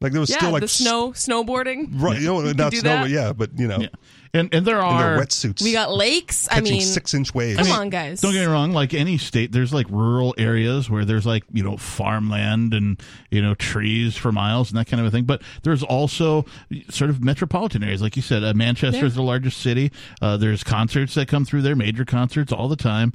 Like 0.00 0.12
there 0.12 0.20
was 0.20 0.30
yeah, 0.30 0.38
still 0.38 0.50
like 0.52 0.62
the 0.62 0.68
snow 0.68 1.10
snowboarding. 1.10 1.88
Right, 2.00 2.18
you 2.20 2.26
know, 2.26 2.40
not 2.52 2.70
do 2.70 2.78
snow, 2.78 2.90
that? 2.90 3.00
but 3.02 3.10
yeah, 3.10 3.32
but 3.34 3.58
you 3.58 3.68
know, 3.68 3.78
Yeah. 3.80 3.88
And 4.32 4.54
and 4.54 4.64
there 4.64 4.78
in 4.78 4.84
are 4.84 5.16
their 5.16 5.26
wetsuits. 5.26 5.62
We 5.62 5.72
got 5.72 5.92
lakes. 5.92 6.46
I 6.50 6.60
mean, 6.60 6.80
six 6.82 7.14
inch 7.14 7.34
waves. 7.34 7.58
come 7.58 7.72
on, 7.72 7.90
guys. 7.90 8.20
Don't 8.20 8.32
get 8.32 8.40
me 8.40 8.46
wrong. 8.46 8.72
Like 8.72 8.94
any 8.94 9.18
state, 9.18 9.50
there's 9.50 9.74
like 9.74 9.88
rural 9.90 10.34
areas 10.38 10.88
where 10.88 11.04
there's 11.04 11.26
like 11.26 11.42
you 11.52 11.64
know 11.64 11.76
farmland 11.76 12.72
and 12.72 13.00
you 13.30 13.42
know 13.42 13.54
trees 13.54 14.16
for 14.16 14.30
miles 14.30 14.70
and 14.70 14.78
that 14.78 14.86
kind 14.86 15.00
of 15.00 15.06
a 15.06 15.10
thing. 15.10 15.24
But 15.24 15.42
there's 15.64 15.82
also 15.82 16.46
sort 16.90 17.10
of 17.10 17.24
metropolitan 17.24 17.82
areas, 17.82 18.02
like 18.02 18.14
you 18.14 18.22
said. 18.22 18.44
Uh, 18.44 18.54
Manchester 18.54 19.04
is 19.04 19.16
the 19.16 19.22
largest 19.22 19.58
city. 19.58 19.90
Uh, 20.22 20.36
there's 20.36 20.62
concerts 20.62 21.14
that 21.14 21.26
come 21.26 21.44
through 21.44 21.62
there, 21.62 21.74
major 21.74 22.04
concerts 22.04 22.52
all 22.52 22.68
the 22.68 22.76
time. 22.76 23.12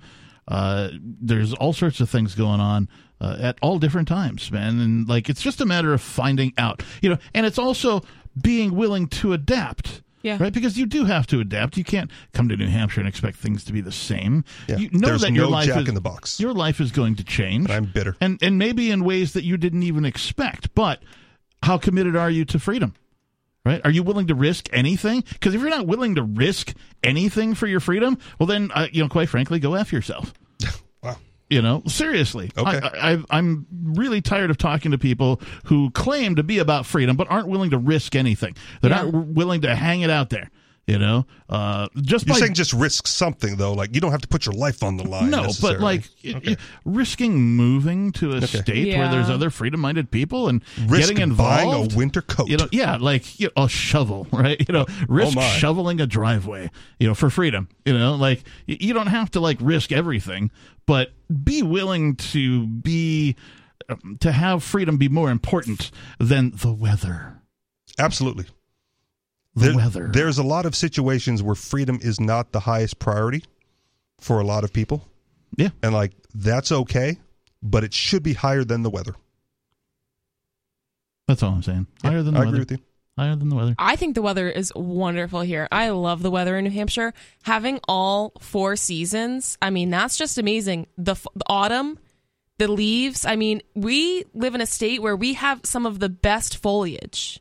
Uh, 0.48 0.90
there's 1.00 1.54
all 1.54 1.74
sorts 1.74 2.00
of 2.02 2.10
things 2.10 2.36
going 2.36 2.60
on 2.60 2.90
uh, 3.22 3.38
at 3.40 3.58
all 3.62 3.80
different 3.80 4.08
times, 4.08 4.52
man. 4.52 4.80
And 4.80 5.08
like 5.08 5.30
it's 5.30 5.42
just 5.42 5.62
a 5.62 5.66
matter 5.66 5.94
of 5.94 6.02
finding 6.02 6.54
out, 6.58 6.84
you 7.02 7.10
know. 7.10 7.18
And 7.34 7.46
it's 7.46 7.58
also 7.58 8.04
being 8.40 8.76
willing 8.76 9.08
to 9.08 9.34
adapt. 9.34 10.02
Yeah. 10.26 10.38
Right, 10.40 10.52
because 10.52 10.76
you 10.76 10.88
do 10.88 11.06
have 11.06 11.28
to 11.28 11.40
adapt. 11.40 11.78
You 11.78 11.84
can't 11.84 12.10
come 12.34 12.50
to 12.50 12.58
New 12.58 12.68
Hampshire 12.68 13.00
and 13.00 13.08
expect 13.08 13.38
things 13.38 13.64
to 13.66 13.72
be 13.72 13.80
the 13.80 13.92
same. 13.92 14.44
Yeah. 14.68 14.78
You 14.78 14.90
know 14.92 15.10
There's 15.10 15.22
that 15.22 15.34
your 15.34 15.46
no 15.46 15.52
life 15.52 15.68
Jack 15.68 15.84
is 15.84 15.90
in 15.90 15.94
the 15.94 16.02
Box. 16.02 16.40
Your 16.40 16.52
life 16.52 16.82
is 16.82 16.92
going 16.92 17.18
to 17.18 17.24
change. 17.24 17.66
And 17.66 17.74
I'm 17.74 17.86
bitter. 17.86 18.18
and 18.20 18.42
and 18.42 18.58
maybe 18.58 18.90
in 18.90 19.04
ways 19.04 19.34
that 19.34 19.44
you 19.44 19.56
didn't 19.56 19.84
even 19.84 20.04
expect. 20.04 20.74
But 20.74 21.04
how 21.62 21.78
committed 21.78 22.16
are 22.16 22.32
you 22.32 22.44
to 22.46 22.58
freedom? 22.58 22.96
Right? 23.64 23.82
Are 23.84 23.92
you 23.92 24.02
willing 24.02 24.26
to 24.28 24.36
risk 24.36 24.68
anything? 24.74 25.24
Because 25.32 25.54
if 25.54 25.62
you're 25.62 25.70
not 25.70 25.86
willing 25.86 26.16
to 26.16 26.24
risk 26.24 26.74
anything 27.04 27.54
for 27.54 27.68
your 27.68 27.80
freedom, 27.80 28.18
well, 28.40 28.48
then 28.48 28.72
uh, 28.74 28.88
you 28.92 29.04
know, 29.04 29.10
quite 29.10 29.30
frankly, 29.30 29.60
go 29.60 29.76
f 29.76 29.94
yourself. 29.94 30.34
You 31.50 31.62
know, 31.62 31.84
seriously. 31.86 32.52
Okay. 32.58 32.80
I, 32.82 33.14
I, 33.14 33.24
I'm 33.30 33.68
really 33.84 34.20
tired 34.20 34.50
of 34.50 34.58
talking 34.58 34.90
to 34.92 34.98
people 34.98 35.40
who 35.66 35.92
claim 35.92 36.36
to 36.38 36.44
be 36.44 36.58
about 36.58 36.88
freedom 36.88 37.16
but 37.16 37.30
aren't 37.30 37.48
willing 37.48 37.70
to 37.70 37.78
risk 37.78 38.16
anything. 38.16 38.56
They're 38.82 38.90
Yeah. 38.90 39.04
not 39.04 39.14
willing 39.14 39.62
to 39.62 39.76
hang 39.76 40.02
it 40.02 40.10
out 40.10 40.32
there. 40.32 40.50
You 40.88 41.00
know, 41.00 41.26
uh, 41.50 41.88
just 42.00 42.28
You're 42.28 42.36
by 42.36 42.40
saying 42.42 42.54
just 42.54 42.72
risk 42.72 43.08
something 43.08 43.56
though, 43.56 43.74
like 43.74 43.96
you 43.96 44.02
don't 44.02 44.12
have 44.12 44.22
to 44.22 44.28
put 44.28 44.46
your 44.46 44.54
life 44.54 44.84
on 44.84 44.98
the 44.98 45.04
line. 45.04 45.32
no, 45.32 45.50
but 45.60 45.80
like 45.80 46.04
y- 46.24 46.34
Okay. 46.36 46.52
y- 46.52 46.58
risking 46.86 47.40
moving 47.56 48.12
to 48.12 48.34
a 48.34 48.46
state 48.46 48.96
where 48.96 49.10
there's 49.10 49.28
other 49.28 49.50
freedom-minded 49.50 50.12
people 50.12 50.48
and 50.48 50.62
risk 50.86 51.10
getting 51.10 51.24
involved. 51.24 51.66
buying 51.72 51.92
a 51.92 51.96
winter 51.98 52.22
coat. 52.22 52.50
you 52.50 52.58
know, 52.58 52.68
yeah, 52.72 52.98
like 52.98 53.40
you 53.40 53.50
know, 53.58 53.64
a 53.64 53.68
shovel, 53.68 54.28
right? 54.32 54.64
You 54.68 54.74
know, 54.74 54.86
risk 55.10 55.36
Oh, 55.36 55.42
shoveling 55.58 56.00
a 56.02 56.06
driveway, 56.06 56.70
you 57.00 57.08
know, 57.08 57.16
for 57.16 57.32
freedom. 57.32 57.68
You 57.84 57.98
know, 57.98 58.14
like 58.14 58.44
y- 58.68 58.78
you 58.80 58.94
don't 58.94 59.08
have 59.08 59.32
to 59.32 59.40
like 59.40 59.58
risk 59.62 59.92
everything, 59.92 60.52
but 60.86 61.14
be 61.44 61.64
willing 61.64 62.16
to 62.18 62.68
be 62.68 63.36
um, 63.90 64.18
to 64.20 64.32
have 64.32 64.62
freedom 64.64 64.98
be 64.98 65.10
more 65.10 65.32
important 65.32 65.90
than 66.20 66.52
the 66.56 66.72
weather. 66.72 67.42
Absolutely. 67.98 68.46
The 69.56 69.68
There- 69.68 69.76
weather. 69.78 70.10
There's 70.12 70.38
a 70.38 70.44
lot 70.44 70.66
of 70.66 70.76
situations 70.76 71.42
where 71.42 71.56
freedom 71.56 72.00
is 72.02 72.20
not 72.20 72.52
the 72.52 72.60
highest 72.62 73.00
priority 73.00 73.44
for 74.20 74.40
a 74.40 74.44
lot 74.44 74.64
of 74.64 74.74
people. 74.74 75.08
Yeah. 75.58 75.70
And 75.82 75.94
like 75.94 76.12
that's 76.34 76.72
okay, 76.72 77.20
but 77.64 77.84
it 77.84 77.94
should 77.94 78.22
be 78.24 78.34
higher 78.34 78.64
than 78.66 78.84
the 78.84 78.90
weather. 78.90 79.16
That's 81.28 81.42
all 81.42 81.54
I'm 81.54 81.64
saying. 81.64 81.88
Higher 82.04 82.22
than 82.22 82.34
the 82.34 82.40
I 82.40 82.44
weather. 82.44 82.50
agree 82.50 82.60
with 82.60 82.72
you. 82.72 82.78
Higher 83.18 83.36
than 83.36 83.50
the 83.50 83.56
weather. 83.56 83.76
I 83.80 83.96
think 83.96 84.14
the 84.16 84.22
weather 84.22 84.50
is 84.50 84.74
wonderful 84.76 85.40
here. 85.42 85.68
I 85.72 85.90
love 85.90 86.22
the 86.22 86.30
weather 86.30 86.58
in 86.58 86.66
New 86.66 86.70
Hampshire. 86.72 87.14
Having 87.44 87.80
all 87.88 88.34
four 88.42 88.76
seasons, 88.76 89.58
I 89.62 89.70
mean, 89.70 89.90
that's 89.90 90.18
just 90.18 90.38
amazing. 90.38 90.88
The, 90.98 91.14
f- 91.14 91.26
the 91.34 91.46
autumn, 91.48 91.98
the 92.58 92.68
leaves. 92.68 93.26
I 93.26 93.38
mean, 93.38 93.62
we 93.74 94.26
live 94.34 94.54
in 94.54 94.60
a 94.62 94.66
state 94.66 95.02
where 95.02 95.16
we 95.16 95.34
have 95.36 95.62
some 95.64 95.86
of 95.86 96.00
the 96.00 96.10
best 96.10 96.58
foliage. 96.58 97.40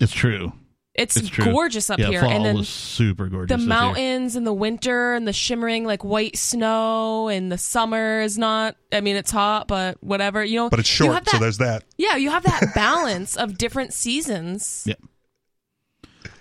It's 0.00 0.12
true. 0.12 0.52
It's, 0.94 1.16
It's 1.16 1.28
gorgeous 1.30 1.90
up 1.90 1.98
yeah, 1.98 2.06
here, 2.08 2.20
fall 2.20 2.30
and 2.30 2.44
then 2.44 2.54
was 2.56 2.68
super 2.68 3.26
gorgeous. 3.26 3.48
the 3.48 3.56
this 3.56 3.62
year. 3.62 3.68
mountains 3.68 4.36
in 4.36 4.44
the 4.44 4.52
winter 4.52 5.14
and 5.14 5.26
the 5.26 5.32
shimmering 5.32 5.84
like 5.84 6.04
white 6.04 6.36
snow, 6.38 7.26
and 7.28 7.50
the 7.50 7.58
summer 7.58 8.20
is 8.20 8.38
not. 8.38 8.76
I 8.92 9.00
mean, 9.00 9.16
it's 9.16 9.32
hot, 9.32 9.66
but 9.66 10.00
whatever. 10.04 10.44
You 10.44 10.56
know, 10.60 10.70
But 10.70 10.78
it's 10.78 10.88
short, 10.88 11.14
have 11.14 11.28
so 11.28 11.38
there's 11.38 11.58
that. 11.58 11.82
Yeah, 11.98 12.14
you 12.14 12.30
have 12.30 12.44
that 12.44 12.70
balance 12.76 13.36
of 13.36 13.58
different 13.58 13.92
seasons. 13.92 14.84
Yeah. 14.86 14.94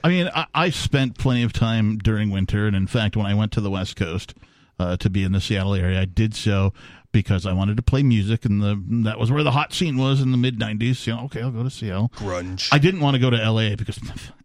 I 0.03 0.09
mean, 0.09 0.29
I, 0.35 0.45
I 0.53 0.69
spent 0.69 1.17
plenty 1.17 1.43
of 1.43 1.53
time 1.53 1.97
during 1.97 2.29
winter, 2.29 2.67
and 2.67 2.75
in 2.75 2.87
fact, 2.87 3.15
when 3.15 3.25
I 3.25 3.33
went 3.33 3.51
to 3.53 3.61
the 3.61 3.71
West 3.71 3.95
Coast 3.95 4.33
uh, 4.77 4.97
to 4.97 5.09
be 5.09 5.23
in 5.23 5.31
the 5.31 5.41
Seattle 5.41 5.73
area, 5.75 5.99
I 6.01 6.05
did 6.05 6.35
so 6.35 6.73
because 7.13 7.45
I 7.45 7.53
wanted 7.53 7.77
to 7.77 7.83
play 7.83 8.03
music, 8.03 8.43
and 8.43 8.61
the 8.61 8.81
that 9.09 9.17
was 9.19 9.31
where 9.31 9.43
the 9.43 9.51
hot 9.51 9.71
scene 9.73 9.97
was 9.97 10.19
in 10.19 10.31
the 10.31 10.37
mid 10.37 10.59
'90s. 10.59 11.07
You 11.07 11.15
know, 11.15 11.21
okay, 11.25 11.41
I'll 11.41 11.51
go 11.51 11.63
to 11.63 11.69
Seattle. 11.69 12.11
Grunge. 12.17 12.67
I 12.71 12.79
didn't 12.79 12.99
want 13.01 13.15
to 13.15 13.19
go 13.19 13.29
to 13.29 13.37
LA 13.37 13.75
because 13.75 13.97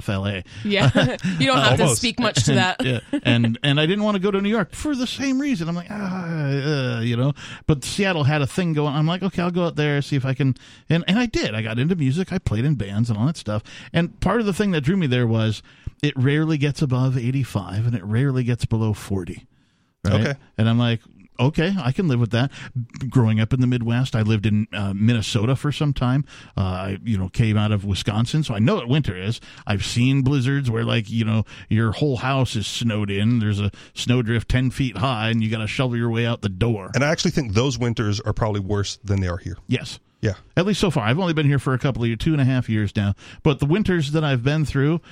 FLA. 0.00 0.42
Yeah, 0.64 0.90
you 1.38 1.46
don't 1.46 1.58
have 1.58 1.78
to 1.78 1.88
speak 1.96 2.20
much 2.20 2.44
to 2.44 2.54
that. 2.54 2.84
yeah, 2.84 3.00
and 3.22 3.58
and 3.62 3.80
I 3.80 3.86
didn't 3.86 4.04
want 4.04 4.16
to 4.16 4.20
go 4.20 4.30
to 4.30 4.40
New 4.40 4.48
York 4.48 4.74
for 4.74 4.94
the 4.94 5.06
same 5.06 5.40
reason. 5.40 5.68
I'm 5.68 5.74
like, 5.74 5.88
ah, 5.90 6.46
uh, 6.46 7.00
you 7.00 7.16
know. 7.16 7.32
But 7.66 7.84
Seattle 7.84 8.24
had 8.24 8.42
a 8.42 8.46
thing 8.46 8.72
going. 8.72 8.94
I'm 8.94 9.06
like, 9.06 9.22
okay, 9.22 9.42
I'll 9.42 9.50
go 9.50 9.66
out 9.66 9.76
there 9.76 10.02
see 10.04 10.16
if 10.16 10.24
I 10.24 10.34
can. 10.34 10.54
And 10.88 11.04
and 11.08 11.18
I 11.18 11.26
did. 11.26 11.54
I 11.54 11.62
got 11.62 11.78
into 11.78 11.96
music. 11.96 12.32
I 12.32 12.38
played 12.38 12.64
in 12.64 12.74
bands 12.74 13.10
and 13.10 13.18
all 13.18 13.26
that 13.26 13.36
stuff. 13.36 13.62
And 13.92 14.18
part 14.20 14.40
of 14.40 14.46
the 14.46 14.52
thing 14.52 14.70
that 14.72 14.82
drew 14.82 14.96
me 14.96 15.06
there 15.06 15.26
was 15.26 15.62
it 16.02 16.16
rarely 16.16 16.58
gets 16.58 16.82
above 16.82 17.16
85 17.16 17.86
and 17.86 17.94
it 17.94 18.04
rarely 18.04 18.44
gets 18.44 18.64
below 18.64 18.92
40. 18.92 19.46
Right? 20.04 20.14
Okay. 20.14 20.34
And 20.58 20.68
I'm 20.68 20.78
like, 20.78 21.00
okay, 21.38 21.74
I 21.78 21.92
can 21.92 22.08
live 22.08 22.20
with 22.20 22.30
that. 22.30 22.50
Growing 23.08 23.40
up 23.40 23.52
in 23.52 23.60
the 23.60 23.66
Midwest, 23.66 24.14
I 24.14 24.22
lived 24.22 24.46
in 24.46 24.66
uh, 24.72 24.92
Minnesota 24.94 25.56
for 25.56 25.72
some 25.72 25.92
time. 25.92 26.24
Uh, 26.56 26.60
I, 26.60 26.98
you 27.04 27.18
know, 27.18 27.28
came 27.28 27.56
out 27.56 27.72
of 27.72 27.84
Wisconsin, 27.84 28.42
so 28.42 28.54
I 28.54 28.58
know 28.58 28.76
what 28.76 28.88
winter 28.88 29.16
is. 29.16 29.40
I've 29.66 29.84
seen 29.84 30.22
blizzards 30.22 30.70
where, 30.70 30.84
like, 30.84 31.10
you 31.10 31.24
know, 31.24 31.44
your 31.68 31.92
whole 31.92 32.16
house 32.16 32.56
is 32.56 32.66
snowed 32.66 33.10
in. 33.10 33.38
There's 33.38 33.60
a 33.60 33.70
snowdrift 33.94 34.48
ten 34.48 34.70
feet 34.70 34.96
high, 34.96 35.30
and 35.30 35.42
you 35.42 35.50
got 35.50 35.58
to 35.58 35.66
shovel 35.66 35.96
your 35.96 36.10
way 36.10 36.26
out 36.26 36.42
the 36.42 36.48
door. 36.48 36.90
And 36.94 37.04
I 37.04 37.08
actually 37.08 37.32
think 37.32 37.54
those 37.54 37.78
winters 37.78 38.20
are 38.20 38.32
probably 38.32 38.60
worse 38.60 38.98
than 39.04 39.20
they 39.20 39.28
are 39.28 39.38
here. 39.38 39.56
Yes. 39.66 40.00
Yeah. 40.20 40.34
At 40.56 40.64
least 40.64 40.80
so 40.80 40.90
far. 40.90 41.04
I've 41.04 41.18
only 41.18 41.34
been 41.34 41.46
here 41.46 41.58
for 41.58 41.74
a 41.74 41.78
couple 41.78 42.02
of 42.02 42.08
years, 42.08 42.18
two 42.18 42.32
and 42.32 42.40
a 42.40 42.46
half 42.46 42.68
years 42.70 42.96
now. 42.96 43.14
But 43.42 43.58
the 43.58 43.66
winters 43.66 44.12
that 44.12 44.24
I've 44.24 44.42
been 44.42 44.64
through 44.64 45.02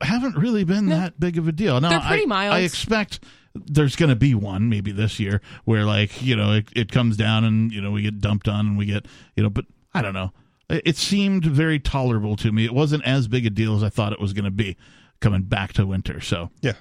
haven't 0.00 0.36
really 0.36 0.64
been 0.64 0.86
that 0.86 1.20
big 1.20 1.38
of 1.38 1.46
a 1.46 1.52
deal. 1.52 1.80
Now, 1.80 1.90
They're 1.90 2.00
pretty 2.00 2.24
I, 2.24 2.26
mild. 2.26 2.54
I 2.54 2.60
expect 2.60 3.20
there's 3.66 3.96
going 3.96 4.10
to 4.10 4.16
be 4.16 4.34
one 4.34 4.68
maybe 4.68 4.92
this 4.92 5.18
year 5.18 5.40
where, 5.64 5.84
like, 5.84 6.20
you 6.22 6.36
know, 6.36 6.52
it, 6.52 6.68
it 6.76 6.92
comes 6.92 7.16
down 7.16 7.44
and, 7.44 7.72
you 7.72 7.80
know, 7.80 7.90
we 7.90 8.02
get 8.02 8.20
dumped 8.20 8.48
on 8.48 8.66
and 8.66 8.78
we 8.78 8.86
get, 8.86 9.06
you 9.36 9.42
know, 9.42 9.50
but 9.50 9.64
I 9.94 10.02
don't 10.02 10.14
know. 10.14 10.32
It, 10.68 10.82
it 10.84 10.96
seemed 10.96 11.44
very 11.44 11.78
tolerable 11.78 12.36
to 12.36 12.52
me. 12.52 12.64
It 12.64 12.74
wasn't 12.74 13.04
as 13.04 13.28
big 13.28 13.46
a 13.46 13.50
deal 13.50 13.76
as 13.76 13.82
I 13.82 13.88
thought 13.88 14.12
it 14.12 14.20
was 14.20 14.32
going 14.32 14.44
to 14.44 14.50
be 14.50 14.76
coming 15.20 15.42
back 15.42 15.72
to 15.74 15.86
winter. 15.86 16.20
So, 16.20 16.50
Yeah. 16.60 16.72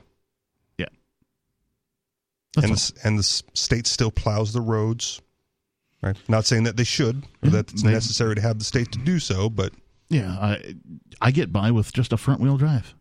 yeah. 0.77 0.87
That's 2.55 2.67
and 2.67 2.75
the, 2.75 3.07
and 3.07 3.19
the 3.19 3.23
state 3.53 3.87
still 3.87 4.11
plows 4.11 4.53
the 4.53 4.61
roads. 4.61 5.21
Right. 6.01 6.15
Not 6.27 6.45
saying 6.45 6.63
that 6.63 6.77
they 6.77 6.83
should 6.83 7.23
or 7.43 7.49
that 7.49 7.71
it's 7.71 7.81
they- 7.83 7.91
necessary 7.91 8.35
to 8.35 8.41
have 8.41 8.59
the 8.59 8.65
state 8.65 8.91
to 8.91 8.99
do 8.99 9.19
so, 9.19 9.49
but 9.49 9.73
Yeah, 10.09 10.31
I 10.39 10.75
I 11.19 11.31
get 11.31 11.51
by 11.51 11.71
with 11.71 11.91
just 11.93 12.13
a 12.13 12.17
front 12.17 12.41
wheel 12.41 12.57
drive. 12.57 12.93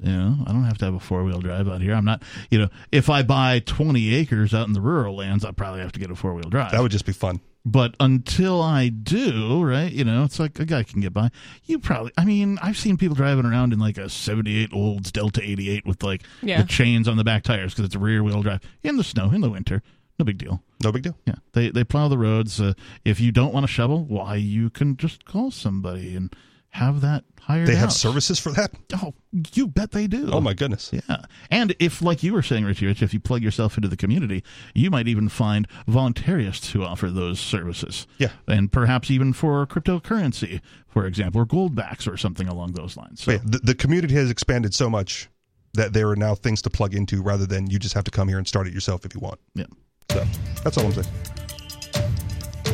Yeah. 0.00 0.10
You 0.10 0.16
know, 0.16 0.36
I 0.46 0.52
don't 0.52 0.64
have 0.64 0.78
to 0.78 0.84
have 0.86 0.94
a 0.94 1.00
four 1.00 1.24
wheel 1.24 1.40
drive 1.40 1.68
out 1.68 1.80
here. 1.80 1.94
I'm 1.94 2.04
not, 2.04 2.22
you 2.50 2.58
know, 2.58 2.68
if 2.92 3.08
I 3.08 3.22
buy 3.22 3.60
20 3.64 4.14
acres 4.14 4.52
out 4.54 4.66
in 4.66 4.72
the 4.72 4.80
rural 4.80 5.16
lands, 5.16 5.44
I 5.44 5.52
probably 5.52 5.80
have 5.80 5.92
to 5.92 6.00
get 6.00 6.10
a 6.10 6.14
four 6.16 6.34
wheel 6.34 6.48
drive. 6.50 6.72
that 6.72 6.80
would 6.82 6.90
just 6.92 7.06
be 7.06 7.12
fun. 7.12 7.40
but 7.64 7.94
until 8.00 8.60
I 8.60 8.88
do, 8.88 9.62
right, 9.64 9.90
you 9.90 10.04
know, 10.04 10.24
it's 10.24 10.38
like 10.38 10.58
a 10.58 10.66
guy 10.66 10.82
can 10.82 11.00
get 11.00 11.12
by. 11.14 11.30
You 11.64 11.78
probably, 11.78 12.12
I 12.18 12.24
mean, 12.24 12.58
I've 12.60 12.76
seen 12.76 12.96
people 12.98 13.14
driving 13.14 13.46
around 13.46 13.72
in 13.72 13.78
like 13.78 13.96
a 13.96 14.08
78 14.10 14.70
Olds 14.72 15.10
Delta 15.12 15.40
88 15.42 15.86
with 15.86 16.02
like 16.02 16.22
Yeah. 16.42 16.60
the 16.62 16.68
chains 16.68 17.06
on 17.08 17.16
the 17.16 17.24
back 17.24 17.42
tires 17.44 17.72
because 17.72 17.86
it's 17.86 17.94
a 17.94 17.98
rear 18.00 18.22
wheel 18.22 18.42
drive 18.42 18.60
in 18.82 18.96
the 18.96 19.04
snow, 19.04 19.30
in 19.30 19.40
the 19.40 19.48
winter. 19.50 19.80
No 20.18 20.24
big 20.24 20.38
deal. 20.38 20.62
No 20.82 20.92
big 20.92 21.02
deal. 21.02 21.16
Yeah, 21.26 21.36
they 21.54 21.70
they 21.70 21.82
plow 21.82 22.06
the 22.08 22.18
roads. 22.18 22.60
Uh, 22.60 22.74
if 23.04 23.18
you 23.20 23.32
don't 23.32 23.52
want 23.54 23.64
to 23.64 23.72
shovel, 23.72 24.04
why 24.04 24.36
you 24.36 24.70
can 24.70 24.96
just 24.96 25.24
call 25.24 25.50
somebody 25.50 26.14
and 26.14 26.32
have 26.70 27.00
that 27.00 27.24
hired. 27.44 27.68
They 27.68 27.74
have 27.74 27.88
out. 27.88 27.92
services 27.92 28.38
for 28.38 28.50
that? 28.52 28.72
Oh, 29.02 29.14
you 29.52 29.66
bet 29.66 29.90
they 29.90 30.06
do. 30.06 30.30
Oh 30.32 30.40
my 30.40 30.54
goodness. 30.54 30.90
Yeah, 30.92 31.24
and 31.50 31.74
if, 31.78 32.00
like 32.02 32.22
you 32.22 32.32
were 32.32 32.42
saying, 32.42 32.64
Richie 32.64 32.86
Rich, 32.86 33.02
if 33.02 33.12
you 33.12 33.20
plug 33.20 33.42
yourself 33.42 33.76
into 33.76 33.88
the 33.88 33.96
community, 33.96 34.44
you 34.74 34.90
might 34.90 35.08
even 35.08 35.28
find 35.28 35.66
voluntarists 35.88 36.70
who 36.72 36.82
offer 36.82 37.10
those 37.10 37.40
services. 37.40 38.06
Yeah. 38.18 38.30
and 38.46 38.70
perhaps 38.72 39.10
even 39.10 39.32
for 39.32 39.66
cryptocurrency, 39.66 40.60
for 40.86 41.06
example, 41.06 41.40
or 41.40 41.46
goldbacks 41.46 42.10
or 42.10 42.16
something 42.16 42.46
along 42.48 42.72
those 42.72 42.96
lines. 42.96 43.22
So, 43.22 43.32
yeah, 43.32 43.38
the, 43.44 43.58
the 43.58 43.74
community 43.74 44.14
has 44.14 44.30
expanded 44.30 44.72
so 44.74 44.88
much 44.88 45.28
that 45.74 45.92
there 45.92 46.08
are 46.08 46.16
now 46.16 46.34
things 46.34 46.62
to 46.62 46.70
plug 46.70 46.94
into 46.94 47.20
rather 47.22 47.46
than 47.46 47.68
you 47.68 47.78
just 47.78 47.94
have 47.94 48.04
to 48.04 48.10
come 48.10 48.28
here 48.28 48.38
and 48.38 48.46
start 48.46 48.66
it 48.68 48.72
yourself 48.72 49.04
if 49.04 49.14
you 49.14 49.20
want. 49.20 49.40
yeah. 49.54 49.64
So 50.12 50.24
that's 50.62 50.78
all 50.78 50.86
I'm 50.86 50.92
saying. 50.92 51.06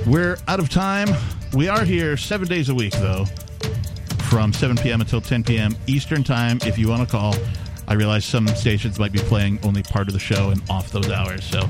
We're 0.06 0.36
out 0.48 0.60
of 0.60 0.68
time. 0.68 1.08
We 1.54 1.68
are 1.68 1.84
here 1.84 2.16
seven 2.16 2.48
days 2.48 2.68
a 2.68 2.74
week, 2.74 2.92
though, 2.94 3.24
from 4.30 4.52
7 4.52 4.76
p.m. 4.76 5.00
until 5.00 5.20
10 5.20 5.42
p.m. 5.42 5.76
Eastern 5.88 6.22
Time. 6.22 6.60
If 6.62 6.78
you 6.78 6.88
want 6.88 7.02
to 7.02 7.10
call, 7.10 7.34
I 7.88 7.94
realize 7.94 8.24
some 8.24 8.46
stations 8.46 8.98
might 8.98 9.10
be 9.10 9.18
playing 9.18 9.58
only 9.64 9.82
part 9.82 10.06
of 10.06 10.14
the 10.14 10.20
show 10.20 10.50
and 10.50 10.62
off 10.70 10.92
those 10.92 11.10
hours. 11.10 11.44
So 11.44 11.68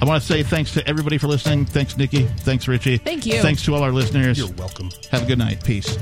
I 0.00 0.04
want 0.04 0.20
to 0.20 0.28
say 0.28 0.42
thanks 0.42 0.74
to 0.74 0.86
everybody 0.86 1.16
for 1.16 1.28
listening. 1.28 1.64
Thanks, 1.64 1.96
Nikki. 1.96 2.24
Thanks, 2.24 2.68
Richie. 2.68 2.98
Thank 2.98 3.24
you. 3.24 3.40
Thanks 3.40 3.64
to 3.64 3.74
all 3.74 3.82
our 3.82 3.90
listeners. 3.90 4.36
You're 4.36 4.52
welcome. 4.52 4.90
Have 5.10 5.22
a 5.22 5.26
good 5.26 5.38
night. 5.38 5.64
Peace. 5.64 5.96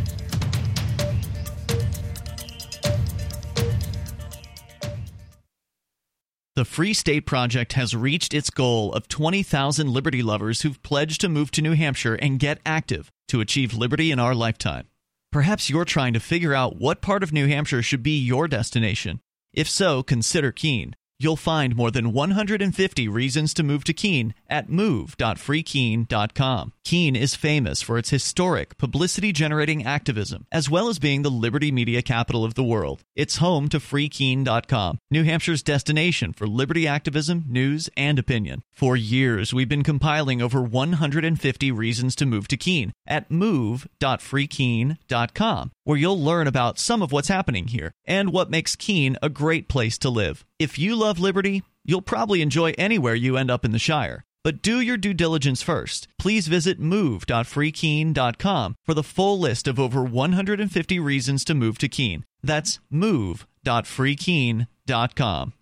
The 6.57 6.65
Free 6.65 6.93
State 6.93 7.25
Project 7.27 7.75
has 7.75 7.95
reached 7.95 8.35
its 8.35 8.51
goal 8.51 8.93
of 8.93 9.07
20,000 9.07 9.89
liberty 9.89 10.23
lovers 10.23 10.63
who've 10.63 10.83
pledged 10.83 11.21
to 11.21 11.29
move 11.29 11.53
to 11.53 11.63
New 11.63 11.73
Hampshire 11.73 12.17
and 12.17 12.41
get 12.41 12.59
active 12.67 13.09
to 13.29 13.41
achieve 13.41 13.73
liberty 13.73 14.11
in 14.11 14.19
our 14.19 14.35
lifetime. 14.35 14.90
Perhaps 15.33 15.71
you're 15.71 15.85
trying 15.85 16.13
to 16.13 16.19
figure 16.19 16.55
out 16.55 16.81
what 16.81 17.01
part 17.01 17.23
of 17.23 17.33
New 17.33 17.47
Hampshire 17.47 17.83
should 17.83 18.03
be 18.03 18.19
your 18.19 18.49
destination. 18.49 19.21
If 19.53 19.69
so, 19.69 20.03
consider 20.03 20.51
Keene. 20.51 20.97
You'll 21.23 21.37
find 21.37 21.77
more 21.77 21.91
than 21.91 22.15
150 22.15 23.07
reasons 23.07 23.53
to 23.53 23.63
move 23.63 23.85
to 23.85 23.93
Keene 23.93 24.33
at 24.49 24.71
move.freekeene.com. 24.71 26.73
Keene 26.83 27.15
is 27.15 27.35
famous 27.35 27.83
for 27.83 27.99
its 27.99 28.09
historic, 28.09 28.79
publicity 28.79 29.31
generating 29.31 29.85
activism, 29.85 30.47
as 30.51 30.71
well 30.71 30.89
as 30.89 30.99
being 30.99 31.21
the 31.21 31.31
liberty 31.31 31.71
media 31.71 32.01
capital 32.01 32.43
of 32.43 32.55
the 32.55 32.65
world. 32.65 33.05
It's 33.15 33.37
home 33.37 33.69
to 33.69 33.79
freekeene.com, 33.79 34.99
New 35.11 35.23
Hampshire's 35.23 35.63
destination 35.63 36.33
for 36.33 36.47
liberty 36.47 36.89
activism, 36.89 37.45
news, 37.47 37.91
and 37.99 38.19
opinion. 38.19 38.63
For 38.73 38.97
years, 38.97 39.53
we've 39.53 39.69
been 39.69 39.85
compiling 39.85 40.41
over 40.41 40.63
150 40.63 41.71
reasons 41.71 42.17
to 42.17 42.25
move 42.25 42.49
to 42.49 42.57
Keene 42.57 42.95
at 43.07 43.31
move.freekeene.com, 43.31 45.71
where 45.85 45.99
you'll 45.99 46.25
learn 46.25 46.47
about 46.47 46.79
some 46.79 47.03
of 47.03 47.13
what's 47.13 47.29
happening 47.29 47.67
here 47.67 47.93
and 48.07 48.33
what 48.33 48.49
makes 48.49 48.75
Keene 48.75 49.19
a 49.21 49.29
great 49.29 49.69
place 49.69 49.99
to 49.99 50.09
live. 50.09 50.47
If 50.61 50.79
you 50.79 50.95
love 50.95 51.19
liberty, 51.19 51.65
you'll 51.87 52.03
probably 52.03 52.43
enjoy 52.43 52.75
anywhere 52.77 53.15
you 53.15 53.39
end 53.39 53.51
up 53.51 53.65
in 53.65 53.73
the 53.73 53.79
Shire. 53.79 54.27
But 54.45 54.61
do 54.61 54.79
your 54.79 54.99
due 54.99 55.15
diligence 55.15 55.63
first. 55.63 56.07
Please 56.19 56.49
visit 56.49 56.79
move.freekeene.com 56.79 58.77
for 58.85 58.93
the 58.93 59.03
full 59.03 59.41
list 59.41 59.67
of 59.67 59.81
over 59.81 60.05
150 60.05 61.01
reasons 61.01 61.45
to 61.45 61.55
move 61.55 61.79
to 61.79 61.89
Keene. 61.89 62.27
That's 62.43 62.79
move.freekeene.com. 62.91 65.53